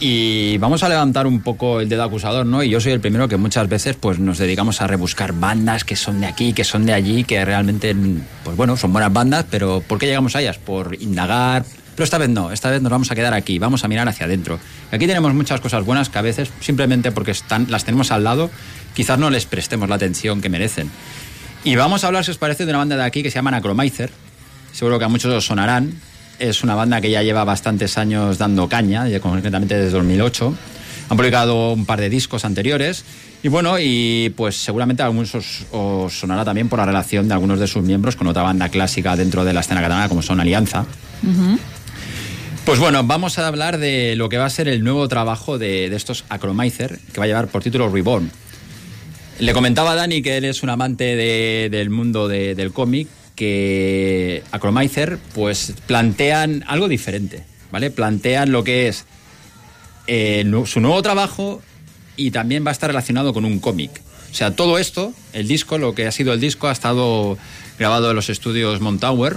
y 0.02 0.56
vamos 0.56 0.83
a 0.83 0.88
levantar 0.88 1.26
un 1.26 1.42
poco 1.42 1.80
el 1.83 1.88
dedo 1.90 2.02
acusador, 2.02 2.46
¿no? 2.46 2.62
Y 2.62 2.70
yo 2.70 2.80
soy 2.80 2.92
el 2.92 3.00
primero 3.00 3.28
que 3.28 3.37
muchas 3.37 3.68
veces 3.68 3.94
pues 4.00 4.18
nos 4.18 4.38
dedicamos 4.38 4.80
a 4.80 4.87
rebuscar 4.87 5.35
bandas 5.35 5.85
que 5.85 5.96
son 5.96 6.22
de 6.22 6.26
aquí, 6.26 6.54
que 6.54 6.64
son 6.64 6.87
de 6.87 6.94
allí, 6.94 7.24
que 7.24 7.44
realmente, 7.44 7.94
pues 8.42 8.56
bueno, 8.56 8.78
son 8.78 8.94
buenas 8.94 9.12
bandas, 9.12 9.44
pero 9.50 9.83
¿por 9.87 9.98
qué 9.98 10.06
llegamos 10.06 10.35
a 10.35 10.40
ellas? 10.40 10.56
Por 10.56 10.96
indagar. 11.02 11.66
Pero 11.94 12.05
esta 12.05 12.18
vez 12.18 12.29
no, 12.29 12.50
esta 12.50 12.70
vez 12.70 12.81
nos 12.81 12.90
vamos 12.90 13.11
a 13.11 13.14
quedar 13.14 13.35
aquí, 13.35 13.59
vamos 13.59 13.85
a 13.85 13.88
mirar 13.88 14.09
hacia 14.09 14.26
adentro. 14.26 14.59
Aquí 14.90 15.07
tenemos 15.07 15.35
muchas 15.35 15.61
cosas 15.61 15.85
buenas 15.85 16.09
que 16.09 16.18
a 16.18 16.22
veces, 16.22 16.50
simplemente 16.61 17.12
porque 17.12 17.33
están, 17.33 17.66
las 17.68 17.85
tenemos 17.85 18.11
al 18.11 18.24
lado, 18.24 18.50
quizás 18.94 19.18
no 19.18 19.31
les 19.31 19.46
prestemos 19.46 19.88
la 19.88 19.96
atención 19.96 20.40
que 20.40 20.48
merecen. 20.48 20.90
Y 21.62 21.76
vamos 21.76 22.05
a 22.05 22.07
hablar, 22.07 22.24
si 22.24 22.31
os 22.31 22.38
parece, 22.38 22.64
de 22.64 22.70
una 22.72 22.79
banda 22.79 22.96
de 22.96 23.03
aquí 23.05 23.22
que 23.22 23.31
se 23.31 23.35
llama 23.35 23.55
Acromizer. 23.55 24.11
Seguro 24.72 24.98
que 24.98 25.05
a 25.05 25.09
muchos 25.09 25.33
os 25.33 25.44
sonarán. 25.44 26.00
Es 26.38 26.62
una 26.62 26.74
banda 26.74 27.03
que 27.03 27.11
ya 27.11 27.22
lleva 27.22 27.44
bastantes 27.44 27.98
años 27.98 28.38
dando 28.38 28.66
caña, 28.66 29.07
ya 29.09 29.20
concretamente 29.20 29.74
desde 29.76 29.90
2008. 29.90 30.55
Han 31.11 31.16
publicado 31.16 31.72
un 31.72 31.85
par 31.85 32.00
de 32.00 32.09
discos 32.09 32.46
anteriores. 32.46 33.05
Y 33.42 33.48
bueno, 33.48 33.79
y 33.79 34.33
pues 34.37 34.57
seguramente 34.57 35.03
a 35.03 35.07
algunos 35.07 35.35
os, 35.35 36.14
sonará 36.14 36.44
también 36.44 36.68
por 36.68 36.79
la 36.79 36.87
relación 36.87 37.29
de 37.29 37.35
algunos 37.35 37.59
de 37.59 37.66
sus 37.66 37.83
miembros 37.83 38.16
con 38.16 38.26
otra 38.26 38.42
banda 38.42 38.68
clásica 38.68 39.16
dentro 39.16 39.44
de 39.44 39.53
la 39.53 39.61
escena 39.61 39.83
catalana, 39.83 40.09
como 40.09 40.22
son 40.22 40.40
Alianza. 40.40 40.87
Pues 42.64 42.79
bueno, 42.79 43.03
vamos 43.03 43.38
a 43.38 43.46
hablar 43.49 43.79
de 43.79 44.14
lo 44.16 44.29
que 44.29 44.38
va 44.38 44.46
a 44.46 44.51
ser 44.51 44.68
el 44.68 44.85
nuevo 44.85 45.09
trabajo 45.09 45.59
de, 45.59 45.90
de 45.90 45.96
estos 45.96 46.25
Acromizer, 46.29 46.99
que 47.12 47.18
va 47.18 47.25
a 47.25 47.27
llevar 47.27 47.49
por 47.49 47.62
título 47.62 47.88
Reborn. 47.88 48.31
Le 49.40 49.53
comentaba 49.53 49.92
a 49.92 49.94
Dani 49.96 50.23
que 50.23 50.37
él 50.37 50.44
es 50.44 50.62
un 50.62 50.68
amante 50.70 51.16
de- 51.16 51.68
del 51.70 51.90
mundo 51.90 52.29
de- 52.29 52.55
del 52.55 52.73
cómic, 52.73 53.09
que 53.35 54.42
Acromizer 54.53 55.18
pues 55.35 55.73
plantean 55.87 56.62
algo 56.68 56.88
diferente, 56.88 57.44
¿vale? 57.73 57.90
Plantean 57.90 58.53
lo 58.53 58.62
que 58.62 58.88
es 58.88 59.07
eh, 60.07 60.44
su 60.66 60.81
nuevo 60.81 61.01
trabajo 61.03 61.62
y 62.16 62.31
también 62.33 62.64
va 62.64 62.68
a 62.70 62.73
estar 62.73 62.90
relacionado 62.90 63.33
con 63.33 63.44
un 63.44 63.59
cómic. 63.59 63.90
O 64.31 64.35
sea, 64.35 64.55
todo 64.55 64.79
esto, 64.79 65.12
el 65.33 65.49
disco, 65.49 65.79
lo 65.79 65.94
que 65.94 66.07
ha 66.07 66.12
sido 66.12 66.33
el 66.35 66.40
disco, 66.40 66.68
ha 66.68 66.73
estado 66.73 67.38
grabado 67.79 68.11
en 68.11 68.16
los 68.16 68.29
estudios 68.29 68.81
Montower 68.81 69.37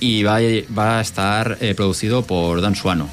y 0.00 0.22
va, 0.22 0.36
a- 0.36 0.74
va 0.76 0.98
a 0.98 1.00
estar 1.00 1.58
eh, 1.60 1.74
producido 1.74 2.22
por 2.22 2.60
Dan 2.60 2.74
Suano. 2.74 3.08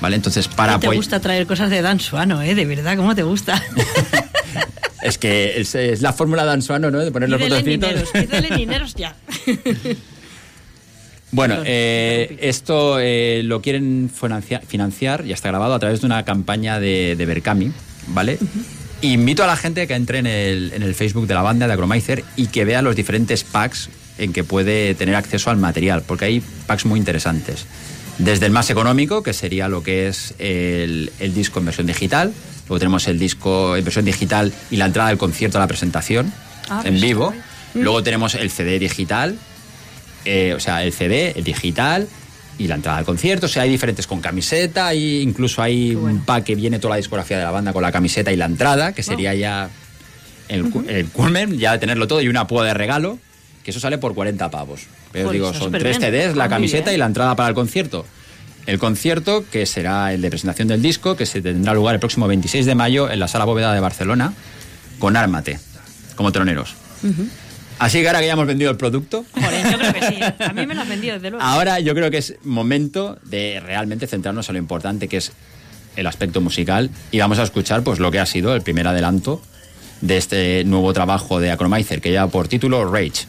¿Vale? 0.00 0.14
Entonces, 0.16 0.46
para 0.46 0.74
¿Cómo 0.74 0.90
te 0.92 0.96
gusta 0.96 1.18
traer 1.20 1.46
cosas 1.46 1.70
de 1.70 1.82
Dan 1.82 1.98
Suano, 1.98 2.40
eh? 2.40 2.54
De 2.54 2.64
verdad, 2.66 2.96
¿cómo 2.96 3.14
te 3.14 3.22
gusta? 3.24 3.62
Es 5.00 5.16
que 5.16 5.60
es, 5.60 5.74
es 5.76 6.02
la 6.02 6.12
fórmula 6.12 6.42
de 6.42 6.48
Dan 6.48 6.60
Suano, 6.62 6.90
¿no? 6.90 6.98
De 6.98 7.12
poner 7.12 7.28
los 7.30 7.40
botoncitos. 7.40 8.12
dineros, 8.56 8.94
ya. 8.96 9.14
Bueno, 11.30 11.56
eh, 11.64 12.38
esto 12.40 12.98
eh, 12.98 13.42
lo 13.44 13.60
quieren 13.60 14.10
financia- 14.10 14.62
financiar, 14.66 15.24
ya 15.24 15.34
está 15.34 15.48
grabado 15.48 15.74
a 15.74 15.78
través 15.78 16.00
de 16.00 16.06
una 16.06 16.24
campaña 16.24 16.80
de, 16.80 17.16
de 17.16 17.26
Berkami, 17.26 17.70
¿vale? 18.08 18.38
Invito 19.02 19.44
a 19.44 19.46
la 19.46 19.56
gente 19.56 19.86
que 19.86 19.94
entre 19.94 20.18
en 20.20 20.26
el, 20.26 20.72
en 20.72 20.82
el 20.82 20.94
Facebook 20.94 21.26
de 21.26 21.34
la 21.34 21.42
banda 21.42 21.66
de 21.66 21.74
Agromizer 21.74 22.24
y 22.36 22.46
que 22.46 22.64
vea 22.64 22.80
los 22.80 22.96
diferentes 22.96 23.44
packs 23.44 23.90
en 24.18 24.32
que 24.32 24.44
puede 24.44 24.94
tener 24.94 25.14
acceso 25.14 25.50
al 25.50 25.56
material, 25.56 26.02
porque 26.06 26.24
hay 26.26 26.42
packs 26.66 26.84
muy 26.84 26.98
interesantes. 26.98 27.64
Desde 28.18 28.46
el 28.46 28.52
más 28.52 28.68
económico, 28.70 29.22
que 29.22 29.32
sería 29.32 29.68
lo 29.68 29.82
que 29.82 30.08
es 30.08 30.34
el, 30.38 31.12
el 31.20 31.34
disco 31.34 31.60
en 31.60 31.66
versión 31.66 31.86
digital, 31.86 32.32
luego 32.68 32.78
tenemos 32.80 33.06
el 33.06 33.18
disco 33.18 33.76
en 33.76 33.84
versión 33.84 34.04
digital 34.04 34.52
y 34.70 34.76
la 34.76 34.86
entrada 34.86 35.08
al 35.10 35.18
concierto 35.18 35.58
a 35.58 35.60
la 35.60 35.66
presentación 35.68 36.32
Ah, 36.68 36.82
en 36.84 36.94
pues 36.94 37.02
vivo. 37.02 37.26
guay. 37.26 37.40
Luego 37.74 38.02
tenemos 38.02 38.34
el 38.34 38.50
CD 38.50 38.78
digital, 38.78 39.36
eh, 40.24 40.52
o 40.56 40.60
sea, 40.60 40.82
el 40.84 40.92
CD, 40.92 41.32
el 41.36 41.44
digital 41.44 42.08
y 42.58 42.66
la 42.66 42.74
entrada 42.74 42.98
al 42.98 43.04
concierto. 43.04 43.46
O 43.46 43.48
sea, 43.48 43.62
hay 43.62 43.70
diferentes 43.70 44.06
con 44.06 44.20
camiseta, 44.20 44.92
y 44.94 45.22
incluso 45.22 45.62
hay 45.62 45.94
un 45.94 46.20
pack 46.24 46.44
que 46.44 46.54
viene 46.56 46.78
toda 46.78 46.90
la 46.94 46.96
discografía 46.96 47.38
de 47.38 47.44
la 47.44 47.50
banda 47.52 47.72
con 47.72 47.82
la 47.82 47.92
camiseta 47.92 48.32
y 48.32 48.36
la 48.36 48.46
entrada, 48.46 48.92
que 48.92 49.02
sería 49.02 49.32
ya 49.34 49.70
el, 50.48 50.68
cu- 50.70 50.84
el 50.88 51.06
culmen, 51.06 51.56
ya 51.56 51.72
de 51.72 51.78
tenerlo 51.78 52.08
todo 52.08 52.20
y 52.20 52.28
una 52.28 52.46
púa 52.46 52.64
de 52.64 52.74
regalo, 52.74 53.18
que 53.68 53.72
eso 53.72 53.80
sale 53.80 53.98
por 53.98 54.14
40 54.14 54.50
pavos. 54.50 54.86
Pero 55.12 55.30
digo, 55.30 55.52
son 55.52 55.70
tres 55.72 55.98
bien. 55.98 56.10
CDs, 56.10 56.36
la 56.38 56.48
camiseta 56.48 56.90
y 56.90 56.96
la 56.96 57.04
entrada 57.04 57.36
para 57.36 57.50
el 57.50 57.54
concierto. 57.54 58.06
El 58.64 58.78
concierto, 58.78 59.44
que 59.52 59.66
será 59.66 60.14
el 60.14 60.22
de 60.22 60.30
presentación 60.30 60.68
del 60.68 60.80
disco, 60.80 61.16
que 61.16 61.26
se 61.26 61.42
tendrá 61.42 61.74
lugar 61.74 61.94
el 61.94 62.00
próximo 62.00 62.26
26 62.26 62.64
de 62.64 62.74
mayo 62.74 63.10
en 63.10 63.20
la 63.20 63.28
Sala 63.28 63.44
Bóveda 63.44 63.74
de 63.74 63.80
Barcelona, 63.80 64.32
con 64.98 65.18
Ármate, 65.18 65.60
como 66.16 66.32
troneros. 66.32 66.76
Así 67.78 68.00
que 68.00 68.06
ahora 68.06 68.20
que 68.20 68.26
ya 68.28 68.32
hemos 68.32 68.46
vendido 68.46 68.70
el 68.70 68.78
producto, 68.78 69.26
Joder, 69.32 69.70
yo 69.70 69.78
creo 69.78 69.92
que 69.92 70.02
sí. 70.08 70.18
A 70.42 70.52
mí 70.54 70.66
me 70.66 70.74
lo 70.74 70.80
has 70.80 70.88
vendido, 70.88 71.16
desde 71.16 71.28
luego. 71.28 71.44
ahora 71.44 71.78
yo 71.78 71.94
creo 71.94 72.10
que 72.10 72.16
es 72.16 72.36
momento 72.44 73.18
de 73.24 73.60
realmente 73.60 74.06
centrarnos 74.06 74.48
en 74.48 74.54
lo 74.54 74.60
importante 74.60 75.08
que 75.08 75.18
es 75.18 75.32
el 75.94 76.06
aspecto 76.06 76.40
musical 76.40 76.88
y 77.10 77.18
vamos 77.18 77.38
a 77.38 77.42
escuchar 77.42 77.82
pues 77.82 77.98
lo 77.98 78.10
que 78.10 78.18
ha 78.18 78.24
sido 78.24 78.54
el 78.54 78.62
primer 78.62 78.88
adelanto 78.88 79.42
de 80.00 80.16
este 80.16 80.64
nuevo 80.64 80.90
trabajo 80.94 81.38
de 81.38 81.50
Acromizer 81.50 82.00
que 82.00 82.10
lleva 82.12 82.28
por 82.28 82.48
título 82.48 82.90
Rage. 82.90 83.26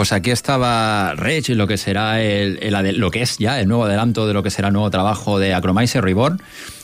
Pues 0.00 0.12
aquí 0.12 0.30
estaba 0.30 1.14
Rage 1.14 1.52
y 1.52 1.54
lo 1.54 1.66
que 1.66 1.76
será 1.76 2.22
el, 2.22 2.58
lo 2.98 3.10
que 3.10 3.20
es 3.20 3.36
ya 3.36 3.60
el 3.60 3.68
nuevo 3.68 3.84
adelanto 3.84 4.26
de 4.26 4.32
lo 4.32 4.42
que 4.42 4.50
será 4.50 4.68
el 4.68 4.72
nuevo 4.72 4.90
trabajo 4.90 5.38
de 5.38 5.52
Acromiser 5.52 6.02
Reborn. 6.02 6.40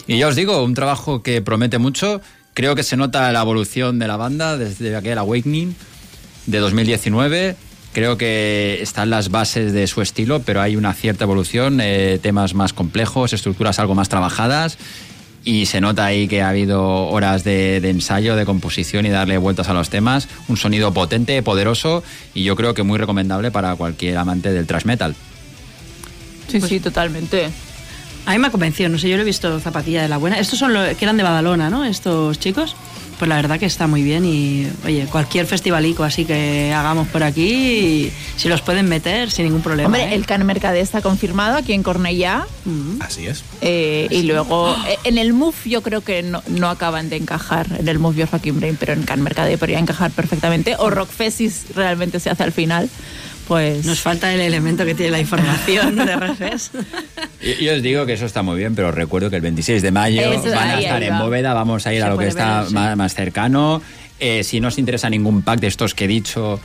Y 0.07 0.19
ya 0.19 0.29
os 0.29 0.37
digo, 0.37 0.63
un 0.63 0.75
trabajo 0.75 1.23
que 1.23 1.41
promete 1.41 1.79
mucho. 1.79 2.21
Creo 2.53 2.75
que 2.75 2.83
se 2.83 2.99
nota 2.99 3.33
la 3.33 3.41
evolución 3.41 3.99
de 3.99 4.07
la 4.07 4.19
banda 4.19 4.59
desde 4.59 4.95
aquel 4.95 5.17
Awakening 5.17 5.75
de 6.45 6.59
2019. 6.59 7.57
Creo 7.95 8.19
que 8.19 8.81
están 8.83 9.09
las 9.09 9.31
bases 9.31 9.73
de 9.73 9.87
su 9.87 10.03
estilo, 10.03 10.43
pero 10.43 10.61
hay 10.61 10.77
una 10.77 10.93
cierta 10.93 11.25
evolución, 11.25 11.81
eh, 11.81 12.19
temas 12.21 12.53
más 12.53 12.75
complejos, 12.75 13.33
estructuras 13.33 13.79
algo 13.79 13.95
más 13.95 14.11
trabajadas. 14.11 14.77
Y 15.47 15.67
se 15.67 15.81
nota 15.81 16.05
ahí 16.05 16.27
que 16.27 16.43
ha 16.43 16.49
habido 16.49 17.07
horas 17.07 17.45
de, 17.45 17.81
de 17.81 17.89
ensayo, 17.91 18.35
de 18.35 18.45
composición 18.45 19.07
y 19.07 19.11
darle 19.11 19.39
vueltas 19.39 19.69
a 19.69 19.73
los 19.73 19.89
temas. 19.89 20.29
Un 20.49 20.57
sonido 20.57 20.93
potente, 20.93 21.41
poderoso 21.43 22.03
y 22.35 22.43
yo 22.43 22.57
creo 22.57 22.75
que 22.75 22.83
muy 22.83 22.99
recomendable 22.99 23.53
para 23.53 23.75
cualquier 23.77 24.19
amante 24.19 24.53
del 24.53 24.67
thrash 24.67 24.85
metal. 24.85 25.15
Sí, 26.49 26.61
sí, 26.61 26.81
totalmente. 26.81 27.49
A 28.27 28.33
mí 28.33 28.39
me 28.39 28.49
ha 28.49 28.51
convencido, 28.51 28.89
no 28.89 28.99
sé, 28.99 29.09
yo 29.09 29.17
lo 29.17 29.23
he 29.23 29.25
visto 29.25 29.61
Zapatilla 29.61 30.03
de 30.03 30.09
la 30.09 30.17
Buena. 30.17 30.41
Estos 30.41 30.59
son 30.59 30.75
los 30.75 30.97
que 30.97 31.05
eran 31.05 31.17
de 31.17 31.23
Badalona, 31.23 31.71
¿no? 31.71 31.85
Estos 31.85 32.41
chicos. 32.41 32.75
Pues 33.19 33.29
la 33.29 33.37
verdad 33.37 33.59
que 33.59 33.67
está 33.67 33.87
muy 33.87 34.03
bien 34.03 34.25
y, 34.27 34.67
oye, 34.85 35.07
cualquier 35.11 35.47
festivalico 35.47 36.05
así 36.05 36.27
que 36.27 36.73
hagamos 36.75 37.09
por 37.09 37.23
aquí, 37.23 38.13
si 38.37 38.49
los 38.49 38.61
pueden 38.61 38.89
meter 38.89 39.31
sin 39.31 39.47
ningún 39.47 39.63
problema. 39.63 39.87
Hombre, 39.87 40.05
¿eh? 40.05 40.15
el 40.15 40.27
Can 40.27 40.45
Mercader 40.45 40.83
está 40.83 41.01
confirmado 41.01 41.57
aquí 41.57 41.73
en 41.73 41.83
Cornellá. 41.83 42.47
Así 43.01 43.27
es. 43.27 43.43
eh, 43.63 44.07
y 44.11 44.23
luego 44.25 44.77
eh, 44.87 44.99
en 45.05 45.17
el 45.17 45.33
MUF 45.33 45.67
yo 45.67 45.83
creo 45.83 46.03
que 46.03 46.23
no, 46.23 46.43
no 46.49 46.69
acaban 46.69 47.09
de 47.09 47.17
encajar 47.17 47.67
en 47.79 47.89
el 47.89 47.99
MUF 47.99 48.17
Fucking 48.31 48.61
Brain, 48.61 48.77
pero 48.79 48.93
en 48.93 49.05
Can 49.05 49.23
Mercader 49.23 49.59
podría 49.59 49.79
encajar 49.79 50.11
perfectamente. 50.11 50.77
O 50.79 50.91
Rockfest 50.91 51.39
si 51.39 51.51
realmente 51.75 52.21
se 52.21 52.29
hace 52.31 52.43
al 52.43 52.53
final, 52.53 52.91
pues... 53.47 53.85
Nos 53.87 54.01
falta 54.01 54.33
el 54.33 54.41
elemento 54.41 54.85
que 54.85 54.95
tiene 54.95 55.13
la 55.13 55.21
información 55.21 55.97
de 55.97 56.17
Refes. 56.17 56.71
Yo 57.61 57.75
os 57.75 57.83
digo 57.83 58.07
que 58.07 58.15
eso 58.15 58.27
está 58.27 58.43
muy 58.43 58.57
bien, 58.59 58.75
pero 58.75 58.91
recuerdo 58.93 59.31
que 59.31 59.37
el 59.37 59.43
26 59.43 59.83
de 59.83 59.91
mayo 59.91 60.21
Eso, 60.33 60.51
van 60.55 60.71
a 60.71 60.81
estar 60.81 61.03
en. 61.03 61.19
Bóveda, 61.19 61.55
vamos 61.55 61.87
a 61.87 61.93
ir 61.93 62.01
Se 62.01 62.07
a 62.07 62.11
lo 62.11 62.19
que 62.19 62.29
está 62.29 62.61
ver, 62.61 62.69
sí. 62.69 62.75
más, 62.75 62.97
más 62.97 63.15
cercano. 63.15 63.81
Eh, 64.19 64.43
si 64.45 64.61
no 64.61 64.69
os 64.69 64.79
interesa 64.79 65.09
ningún 65.11 65.43
pack 65.43 65.61
de 65.61 65.67
estos 65.67 65.95
que 65.95 66.05
he 66.05 66.09
dicho, 66.09 66.59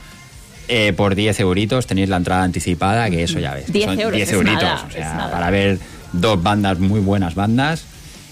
eh, 0.68 0.92
por 0.96 1.14
10 1.14 1.38
euritos 1.40 1.86
tenéis 1.86 2.08
la 2.08 2.16
entrada 2.16 2.42
anticipada, 2.44 3.08
que 3.10 3.22
eso 3.24 3.38
ya 3.38 3.54
ves. 3.54 3.66
que 3.66 3.72
10 3.72 3.84
son 3.86 4.00
euros 4.00 4.16
10 4.16 4.28
es 4.28 4.34
euritos, 4.34 4.62
nada, 4.62 4.86
o 4.88 4.92
sea, 4.92 5.28
para 5.30 5.50
ver 5.50 5.78
dos 6.12 6.42
bandas, 6.42 6.78
muy 6.78 7.00
buenas 7.00 7.34
bandas, 7.34 7.84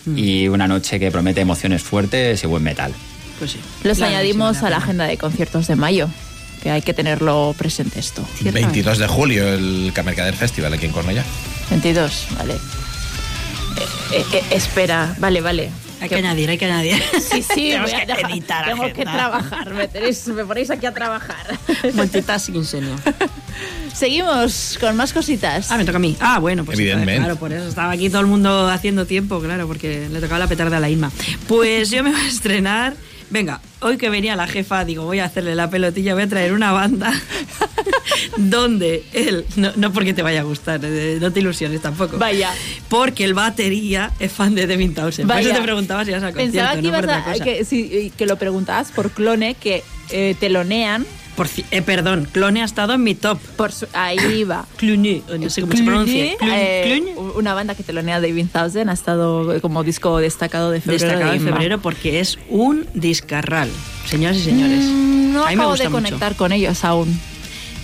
Mm. 0.07 0.17
y 0.19 0.49
una 0.49 0.67
noche 0.67 0.99
que 0.99 1.11
promete 1.11 1.43
emociones 1.43 1.83
fuertes 1.83 2.43
y 2.43 2.47
buen 2.47 2.63
metal. 2.63 2.91
Pues 3.39 3.51
sí. 3.53 3.59
Los 3.85 4.01
añadimos 4.01 4.63
a 4.63 4.71
la 4.71 4.79
agenda 4.79 5.05
de 5.05 5.19
conciertos 5.19 5.67
de 5.67 5.77
mayo, 5.77 6.09
que 6.63 6.71
hay 6.71 6.83
que 6.83 6.93
tenerlo 6.95 7.55
presente 7.57 7.99
esto. 8.01 8.23
Ciertamente. 8.35 8.67
22 8.73 8.99
de 8.99 9.07
julio, 9.07 9.49
el 9.55 9.91
Camercader 9.95 10.35
Festival 10.35 10.73
aquí 10.75 10.87
en 10.87 10.93
Cornellá. 10.93 11.25
22, 11.71 12.27
vale. 12.37 12.55
Eh, 12.55 12.59
eh, 14.13 14.25
eh, 14.35 14.45
espera, 14.51 15.15
vale, 15.19 15.41
vale. 15.41 15.71
Hay 16.03 16.09
que 16.09 16.17
añadir, 16.17 16.49
hay 16.49 16.57
que 16.59 16.65
añadir. 16.65 17.03
Sí, 17.21 17.43
sí, 17.43 17.55
Tenemos 17.71 17.91
que 17.93 18.07
dejar- 18.07 18.31
editar 18.31 18.65
tengo 18.67 18.83
que 18.85 18.91
agenda. 18.93 19.13
trabajar, 19.13 19.75
me, 19.75 19.87
tenéis- 19.89 20.27
me 20.33 20.45
ponéis 20.45 20.71
aquí 20.71 20.87
a 20.87 20.93
trabajar. 20.95 21.59
Multitasking, 21.95 22.65
señor. 22.65 22.99
Seguimos 23.95 24.79
con 24.81 24.97
más 24.97 25.13
cositas. 25.13 25.71
Ah, 25.71 25.77
me 25.77 25.85
toca 25.85 25.97
a 25.97 26.01
mí. 26.01 26.17
Ah, 26.21 26.39
bueno, 26.39 26.65
pues 26.65 26.79
Evidentemente. 26.79 27.21
claro, 27.21 27.37
por 27.37 27.53
eso 27.53 27.69
estaba 27.69 27.93
aquí 27.93 28.09
todo 28.09 28.21
el 28.23 28.29
mundo 28.29 28.69
haciendo 28.69 29.05
tiempo, 29.07 29.41
claro, 29.41 29.67
porque 29.67 30.09
le 30.11 30.21
tocaba 30.21 30.39
la 30.39 30.47
petarda 30.47 30.79
a 30.79 30.81
la 30.81 30.89
Inma. 30.89 31.11
Pues 31.49 31.91
yo 31.91 32.03
me 32.03 32.11
voy 32.13 32.21
a 32.21 32.29
estrenar. 32.29 32.95
Venga, 33.31 33.61
hoy 33.81 33.97
que 33.97 34.11
venía 34.11 34.35
la 34.35 34.49
jefa, 34.49 34.85
digo, 34.85 35.05
voy 35.05 35.21
a 35.21 35.25
hacerle 35.27 35.55
la 35.55 35.71
pelotilla, 35.71 36.15
voy 36.15 36.25
a 36.25 36.29
traer 36.29 36.53
una 36.53 36.73
banda 36.73 37.13
donde 38.37 39.05
él, 39.13 39.47
no, 39.55 39.73
no 39.77 39.93
porque 39.93 40.13
te 40.13 40.23
vaya 40.23 40.41
a 40.41 40.43
gustar, 40.43 40.81
eh, 40.83 41.19
no 41.21 41.33
te 41.33 41.39
ilusiones 41.39 41.81
tampoco. 41.81 42.19
Vaya. 42.19 42.53
Porque 42.89 43.25
el 43.25 43.35
batería 43.35 44.11
es 44.19 44.33
fan 44.33 44.57
de 44.57 44.67
Devin 44.67 44.95
Townsend. 44.95 45.29
Por 45.29 45.39
eso 45.39 45.49
Vaya. 45.49 45.61
te 45.61 45.65
preguntaba 45.65 46.05
si 46.05 46.11
ibas 46.11 46.23
concierto, 46.25 46.53
Pensaba 46.53 46.75
que, 46.75 46.83
no 46.83 46.89
ibas 46.89 47.41
a, 47.41 47.45
que, 47.45 47.65
sí, 47.65 48.13
que 48.17 48.27
lo 48.27 48.37
preguntabas 48.37 48.91
por 48.91 49.13
Clone, 49.13 49.55
que 49.55 49.85
eh, 50.11 50.35
telonean. 50.41 51.07
Por 51.37 51.49
eh, 51.71 51.81
perdón, 51.83 52.29
Clone 52.31 52.61
ha 52.61 52.65
estado 52.65 52.93
en 52.95 53.03
mi 53.03 53.15
top. 53.15 53.39
Por 53.57 53.73
su- 53.73 53.87
ahí 53.93 54.45
va. 54.51 54.67
Cluny, 54.77 55.23
no 55.39 55.49
sé 55.49 55.61
cómo 55.63 55.73
se 55.75 55.83
pronuncia. 55.85 56.37
Cluny, 56.37 56.53
eh, 56.55 56.93
Cluny. 57.15 57.29
una 57.37 57.55
banda 57.55 57.75
que 57.75 57.83
telonea 57.83 58.21
David 58.21 58.47
Thousand 58.53 58.91
ha 58.91 58.93
estado 58.93 59.61
como 59.61 59.83
disco 59.85 60.19
destacado 60.19 60.71
de 60.71 60.81
febrero. 60.81 61.05
destacado 61.07 61.33
de 61.33 61.41
febrero 61.41 61.81
porque 61.81 62.21
es 62.21 62.39
un 62.49 62.87
discarral, 62.95 63.71
señoras 64.07 64.37
y 64.39 64.43
señores. 64.43 64.85
Mm, 64.85 65.33
No 65.33 65.45
a 65.45 65.51
mí 65.51 65.57
me 65.57 65.63
acabo 65.63 65.71
gusta 65.71 65.85
de 65.85 65.89
mucho. 65.91 66.03
conectar 66.05 66.37
con 66.37 66.53
ellos 66.53 66.85
aún. 66.85 67.19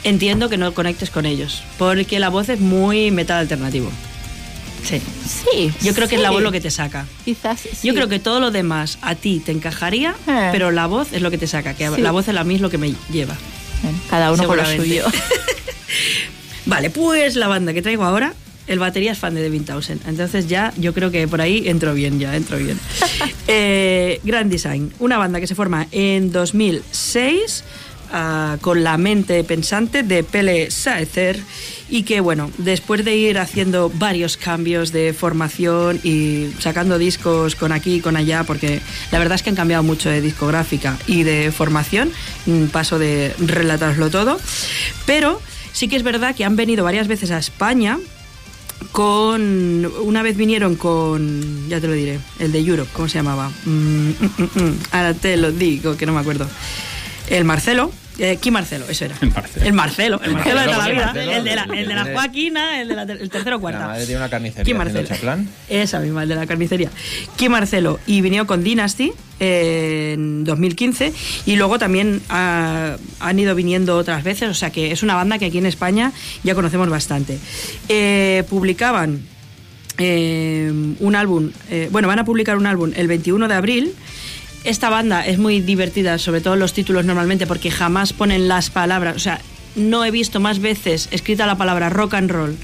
Entiendo 0.04 0.48
que 0.48 0.56
no 0.59 0.72
conectes 0.74 1.11
con 1.11 1.26
ellos, 1.26 1.62
porque 1.78 2.18
la 2.20 2.28
voz 2.28 2.48
es 2.48 2.61
muy 2.61 3.11
metal 3.11 3.38
alternativo. 3.38 3.90
Sí. 4.88 5.01
Sí. 5.27 5.72
Yo 5.83 5.94
creo 5.94 6.07
que 6.09 6.14
es 6.16 6.20
la 6.20 6.31
voz 6.31 6.42
lo 6.42 6.53
que 6.53 6.61
te 6.61 6.70
saca. 6.70 7.07
Quizás 7.25 7.61
sí. 7.61 7.70
Yo 7.87 7.94
creo 7.94 8.09
que 8.09 8.18
todo 8.18 8.38
lo 8.40 8.51
demás 8.51 8.99
a 9.03 9.14
ti 9.14 9.42
te 9.44 9.53
encajaría, 9.53 10.14
Eh. 10.29 10.49
pero 10.53 10.70
la 10.70 10.87
voz 10.87 11.12
es 11.12 11.22
lo 11.22 11.31
que 11.31 11.38
te 11.38 11.46
saca, 11.46 11.75
que 11.75 11.88
Sí. 11.94 12.01
la 12.01 12.11
voz 12.12 12.29
es 12.29 12.35
la 12.35 12.44
misma 12.44 12.66
lo 12.66 12.70
que 12.70 12.79
me 12.79 12.94
lleva. 13.12 13.37
Bueno, 13.83 13.99
cada 14.09 14.33
uno 14.33 14.46
con 14.46 14.57
lo 14.57 14.64
suyo. 14.64 15.05
Vale, 16.66 16.90
pues 16.90 17.37
la 17.37 17.49
banda 17.49 17.72
que 17.72 17.83
traigo 17.83 18.05
ahora, 18.05 18.35
el 18.66 18.79
batería 18.81 19.12
es 19.12 19.18
fan 19.18 19.35
de 19.35 19.42
Devin 19.42 19.64
Townsend. 19.64 20.01
Entonces 20.09 20.49
ya 20.49 20.72
yo 20.77 20.92
creo 20.92 21.11
que 21.11 21.29
por 21.29 21.40
ahí 21.40 21.68
entro 21.68 21.94
bien, 21.94 22.18
ya 22.18 22.35
entro 22.37 22.59
bien. 22.59 22.79
Eh, 23.49 24.20
Grand 24.25 24.51
Design, 24.51 24.92
una 24.99 25.18
banda 25.18 25.38
que 25.38 25.46
se 25.46 25.55
forma 25.55 25.87
en 25.92 26.33
2006 26.33 27.62
ah, 28.12 28.57
con 28.61 28.83
la 28.83 28.99
mente 28.99 29.44
pensante 29.44 30.03
de 30.03 30.25
Pele 30.25 30.70
Saeter 30.72 31.38
y 31.88 32.03
que 32.03 32.20
bueno, 32.20 32.51
después 32.59 33.05
de 33.05 33.16
ir 33.16 33.38
haciendo 33.38 33.90
varios 33.94 34.37
cambios 34.37 34.92
de 34.92 35.12
formación 35.12 36.01
y 36.03 36.49
sacando 36.59 36.99
discos 36.99 37.55
con 37.55 37.72
aquí 37.72 37.96
y 37.96 38.01
con 38.01 38.16
allá, 38.16 38.44
porque 38.44 38.81
la 39.12 39.18
verdad 39.18 39.37
es 39.37 39.42
que 39.42 39.51
han 39.51 39.57
cambiado 39.57 39.83
mucho 39.83 40.09
de 40.09 40.20
discográfica 40.20 40.99
y 41.07 41.22
de 41.22 41.53
formación, 41.53 42.11
mm, 42.46 42.66
paso 42.66 42.99
de 42.99 43.35
relataroslo 43.38 44.11
todo, 44.11 44.38
pero 45.07 45.40
sí 45.72 45.88
que 45.88 45.96
es 45.96 46.03
verdad 46.03 46.35
que 46.35 46.44
han 46.44 46.57
venido 46.57 46.85
varias 46.85 47.07
veces 47.07 47.31
a 47.31 47.38
España 47.38 47.99
con 48.92 49.90
una 50.03 50.22
vez 50.22 50.37
vinieron 50.37 50.77
con 50.77 51.68
ya 51.68 51.81
te 51.81 51.87
lo 51.87 51.94
diré 51.94 52.18
el 52.38 52.53
de 52.53 52.59
Europe 52.59 52.90
cómo 52.92 53.09
se 53.09 53.18
llamaba 53.18 53.51
Mm, 53.64 54.11
mm, 54.11 54.79
ahora 54.92 55.14
te 55.14 55.37
lo 55.37 55.51
digo 55.51 55.96
que 55.96 56.07
no 56.07 56.12
me 56.12 56.20
acuerdo. 56.20 56.46
El 57.29 57.44
Marcelo 57.44 57.90
eh, 58.18 58.38
¿Quién 58.40 58.55
Marcelo? 58.55 58.87
Eso 58.88 59.05
era. 59.05 59.16
El 59.20 59.31
Marcelo. 59.31 59.66
El 59.66 59.72
Marcelo, 59.72 60.20
el 60.22 60.31
El 60.31 60.35
Marcelo 60.35 60.61
de 60.61 60.66
toda 60.66 60.79
la 60.79 60.88
vida. 60.88 61.12
El 61.16 61.44
de 61.44 61.57
la, 61.57 61.64
el 61.64 61.88
de 61.88 62.12
Joaquina, 62.14 62.81
el, 62.81 62.88
de 62.88 62.94
la 62.94 63.02
el 63.02 63.31
tercero 63.31 63.57
o 63.57 63.61
cuarta. 63.61 63.81
La 63.81 63.87
madre 63.88 64.07
tiene 64.07 64.20
una 64.20 64.29
carnicería 64.29 64.64
¿Quién 64.64 64.76
Marcelo? 64.76 65.07
chaplán. 65.07 65.48
Esa 65.68 66.00
misma, 66.00 66.22
el 66.22 66.29
de 66.29 66.35
la 66.35 66.46
carnicería. 66.46 66.90
Kim 67.37 67.52
Marcelo. 67.52 68.00
Y 68.07 68.20
vino 68.20 68.46
con 68.46 68.62
Dynasty 68.64 69.12
eh, 69.40 70.12
en 70.14 70.44
2015. 70.44 71.12
Y 71.46 71.57
luego 71.57 71.79
también 71.79 72.22
ah, 72.29 72.96
han 73.20 73.38
ido 73.38 73.55
viniendo 73.55 73.96
otras 73.96 74.24
veces. 74.24 74.48
O 74.48 74.55
sea 74.55 74.70
que 74.70 74.92
es 74.92 75.02
una 75.02 75.14
banda 75.14 75.38
que 75.38 75.46
aquí 75.46 75.59
en 75.59 75.66
España 75.66 76.12
ya 76.42 76.55
conocemos 76.55 76.88
bastante. 76.88 77.38
Eh, 77.88 78.44
publicaban 78.48 79.22
eh, 79.98 80.70
un 81.00 81.14
álbum, 81.14 81.50
eh, 81.70 81.88
bueno, 81.90 82.09
van 82.09 82.18
a 82.18 82.24
publicar 82.24 82.57
un 82.59 82.66
álbum 82.66 82.92
el 82.94 83.09
21 83.09 83.48
de 83.48 83.55
abril. 83.55 83.94
Esta 84.66 84.90
banda 84.90 85.24
es 85.24 85.38
muy 85.38 85.61
divertida, 85.61 86.18
sobre 86.18 86.40
todo 86.40 86.57
los 86.57 86.72
títulos 86.72 87.05
normalmente, 87.05 87.46
porque 87.46 87.70
jamás 87.70 88.12
ponen 88.12 88.48
las 88.48 88.68
palabras, 88.68 89.14
o 89.14 89.20
sea, 89.20 89.40
no 89.76 90.05
he 90.05 90.11
visto 90.11 90.40
más 90.40 90.59
veces 90.59 91.07
escrita 91.12 91.46
la 91.46 91.57
palabra 91.57 91.88
rock 91.88 92.14
and 92.14 92.33
roll 92.33 92.57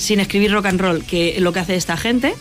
sin 0.00 0.18
escribir 0.18 0.50
rock 0.52 0.66
and 0.66 0.80
roll 0.80 1.04
que 1.04 1.36
lo 1.40 1.52
que 1.52 1.60
hace 1.60 1.76
esta 1.76 1.96
gente. 1.96 2.34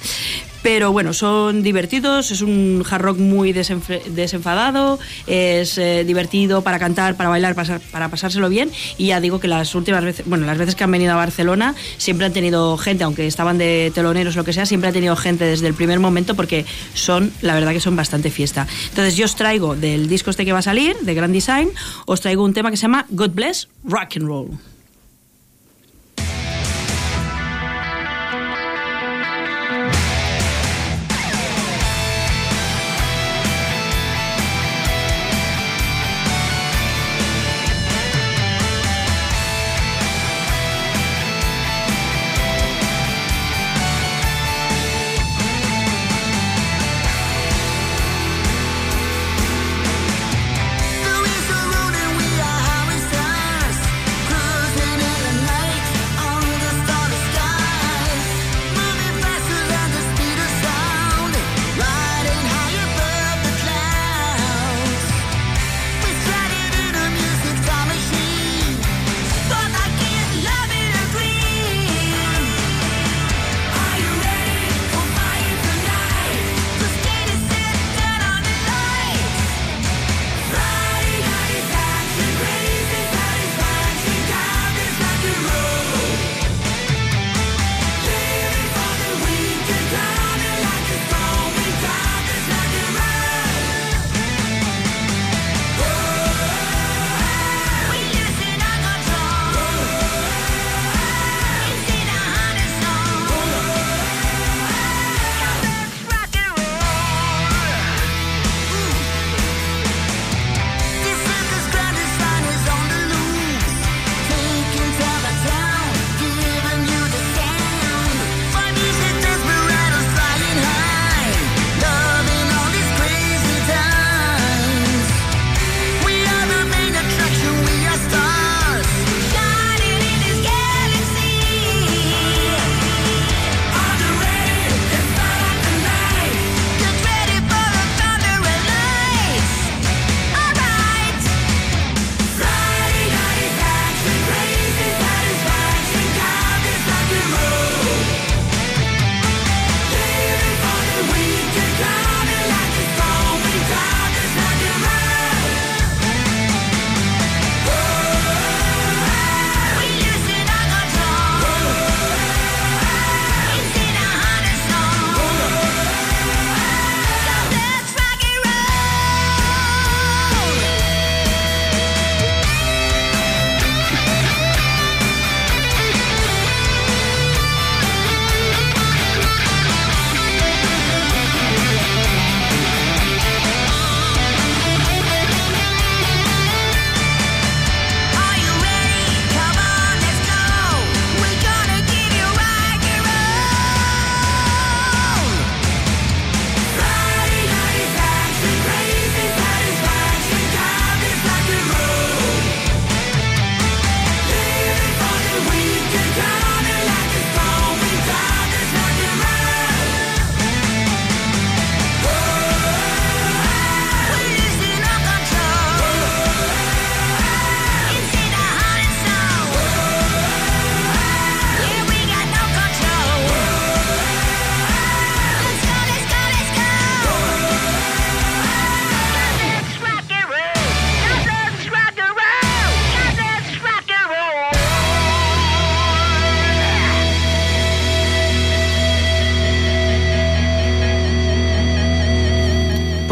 Pero 0.62 0.91
bueno, 0.91 1.13
son 1.13 1.63
divertidos, 1.63 2.32
es 2.32 2.41
un 2.41 2.84
hard 2.89 3.02
rock 3.02 3.17
muy 3.17 3.54
desenfadado, 3.54 5.00
es 5.26 5.78
eh, 5.78 6.04
divertido 6.04 6.63
para 6.63 6.80
cantar, 6.80 7.15
para 7.15 7.30
bailar, 7.30 7.56
para 7.56 8.10
pasárselo 8.10 8.50
bien. 8.50 8.69
Y 8.98 9.08
ya 9.08 9.22
digo 9.22 9.39
que 9.39 9.48
las 9.48 9.74
últimas 9.74 10.04
veces, 10.04 10.26
bueno, 10.26 10.45
las 10.45 10.58
veces 10.58 10.76
que 10.76 10.84
han 10.84 10.91
venido 10.91 11.13
a 11.13 11.15
Barcelona 11.15 11.76
siempre 11.98 12.26
han 12.26 12.34
tenido 12.34 12.76
gente, 12.76 13.06
aunque 13.06 13.26
estaban 13.26 13.58
de 13.58 13.91
teloneros 13.95 14.36
lo 14.36 14.43
que 14.43 14.52
sea, 14.52 14.65
siempre 14.65 14.89
han 14.89 14.93
tenido 14.93 15.15
gente 15.15 15.45
desde 15.45 15.67
el 15.67 15.76
primer 15.76 16.02
momento 16.02 16.36
porque 16.36 16.65
son, 16.93 17.32
la 17.41 17.54
verdad 17.54 17.72
que 17.72 17.80
son 17.80 17.95
bastante 17.95 18.30
fiesta. 18.30 18.67
Entonces 18.89 19.15
yo 19.15 19.26
os 19.26 19.38
traigo 19.38 19.78
del 19.78 20.10
disco 20.10 20.30
este 20.30 20.43
que 20.43 20.52
va 20.52 20.60
a 20.60 20.63
salir, 20.63 20.98
de 20.98 21.13
Grand 21.13 21.34
Design, 21.34 21.69
os 22.06 22.19
traigo 22.19 22.43
un 22.43 22.54
tema 22.54 22.69
que 22.69 22.76
se 22.76 22.82
llama 22.82 23.06
God 23.10 23.32
Bless 23.32 23.69
Rock 23.86 24.17
and 24.17 24.28
Roll. 24.28 24.68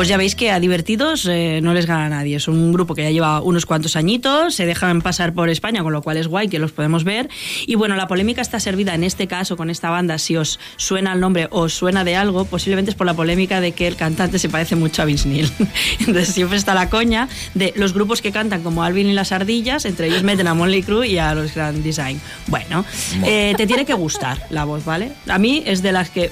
Pues 0.08 0.14
ya 0.14 0.18
veis 0.20 0.36
que 0.36 0.52
a 0.52 0.62
divertidos 0.62 1.28
eh, 1.30 1.60
no 1.62 1.74
les 1.74 1.86
gana 1.86 2.08
nadie. 2.08 2.38
Es 2.38 2.48
un 2.48 2.72
grupo 2.72 2.96
que 2.96 3.04
ya 3.04 3.12
lleva 3.12 3.42
unos 3.42 3.66
cuantos 3.66 3.98
añitos, 3.98 4.56
se 4.56 4.66
dejan 4.66 5.02
pasar 5.02 5.34
por 5.34 5.50
España, 5.50 5.84
con 5.84 5.92
lo 5.92 6.02
cual 6.02 6.16
es 6.16 6.28
guay 6.28 6.48
que 6.48 6.60
los 6.60 6.72
podemos 6.72 7.04
ver. 7.04 7.28
Y 7.66 7.76
bueno, 7.76 7.98
la 7.98 8.08
polémica 8.08 8.40
está 8.40 8.62
servida 8.62 8.96
en 8.96 9.04
este 9.04 9.28
caso 9.28 9.58
con 9.58 9.70
esta 9.70 9.90
banda. 9.90 10.18
Si 10.18 10.38
os 10.38 10.62
suena 10.78 11.12
el 11.12 11.20
nombre 11.20 11.50
o 11.52 11.64
os 11.64 11.74
suena 11.74 12.06
de 12.06 12.16
algo, 12.16 12.46
posiblemente 12.46 12.92
es 12.92 12.96
por 12.96 13.06
la 13.06 13.16
polémica 13.16 13.60
de 13.60 13.74
que 13.74 13.86
el 13.86 13.98
cantante 13.98 14.40
se 14.40 14.48
parece 14.48 14.78
mucho 14.78 15.02
a 15.02 15.06
Vince 15.06 15.28
Neil. 15.28 15.52
Entonces 16.00 16.30
siempre 16.30 16.58
está 16.58 16.74
la 16.74 16.90
coña 16.90 17.28
de 17.54 17.74
los 17.76 17.92
grupos 17.92 18.22
que 18.22 18.32
cantan 18.32 18.64
como 18.64 18.84
Alvin 18.84 19.08
y 19.08 19.14
las 19.14 19.34
Ardillas, 19.34 19.84
entre 19.84 20.08
ellos 20.08 20.24
meten 20.24 20.48
a 20.48 20.54
Monley 20.54 20.84
Crue 20.84 21.10
y 21.10 21.18
a 21.18 21.36
los 21.36 21.54
Grand 21.54 21.84
Design. 21.84 22.22
Bueno, 22.48 22.86
eh, 23.26 23.56
te 23.58 23.68
tiene 23.68 23.84
que 23.84 23.94
gustar 23.94 24.42
la 24.52 24.64
voz, 24.64 24.86
¿vale? 24.86 25.12
A 25.28 25.38
mí 25.38 25.64
es 25.66 25.82
de 25.82 25.92
las 25.92 26.10
que 26.10 26.32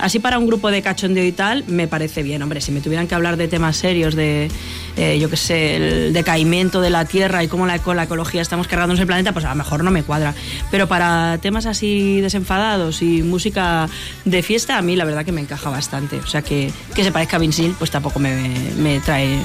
Así 0.00 0.18
para 0.18 0.38
un 0.38 0.46
grupo 0.46 0.70
de 0.70 0.82
cachondeo 0.82 1.24
y 1.24 1.32
tal, 1.32 1.64
me 1.66 1.86
parece 1.88 2.22
bien. 2.22 2.42
Hombre, 2.42 2.60
si 2.60 2.72
me 2.72 2.80
tuvieran 2.80 3.06
que 3.06 3.14
hablar 3.14 3.36
de 3.36 3.48
temas 3.48 3.76
serios, 3.76 4.14
de, 4.14 4.50
eh, 4.96 5.18
yo 5.20 5.28
qué 5.30 5.36
sé, 5.36 5.76
el 5.76 6.12
decaimiento 6.12 6.80
de 6.80 6.90
la 6.90 7.04
Tierra 7.04 7.44
y 7.44 7.48
cómo 7.48 7.66
la, 7.66 7.80
la 7.94 8.02
ecología 8.04 8.42
estamos 8.42 8.66
cargándonos 8.66 9.00
el 9.00 9.06
planeta, 9.06 9.32
pues 9.32 9.44
a 9.44 9.50
lo 9.50 9.56
mejor 9.56 9.84
no 9.84 9.90
me 9.90 10.02
cuadra. 10.02 10.34
Pero 10.70 10.88
para 10.88 11.38
temas 11.38 11.66
así 11.66 12.20
desenfadados 12.20 13.02
y 13.02 13.22
música 13.22 13.88
de 14.24 14.42
fiesta, 14.42 14.78
a 14.78 14.82
mí 14.82 14.96
la 14.96 15.04
verdad 15.04 15.24
que 15.24 15.32
me 15.32 15.40
encaja 15.40 15.70
bastante. 15.70 16.16
O 16.16 16.26
sea, 16.26 16.42
que, 16.42 16.70
que 16.94 17.04
se 17.04 17.12
parezca 17.12 17.36
a 17.36 17.40
Vince 17.40 17.62
Neil, 17.62 17.74
pues 17.78 17.90
tampoco 17.90 18.18
me, 18.18 18.34
me 18.78 19.00
trae 19.00 19.38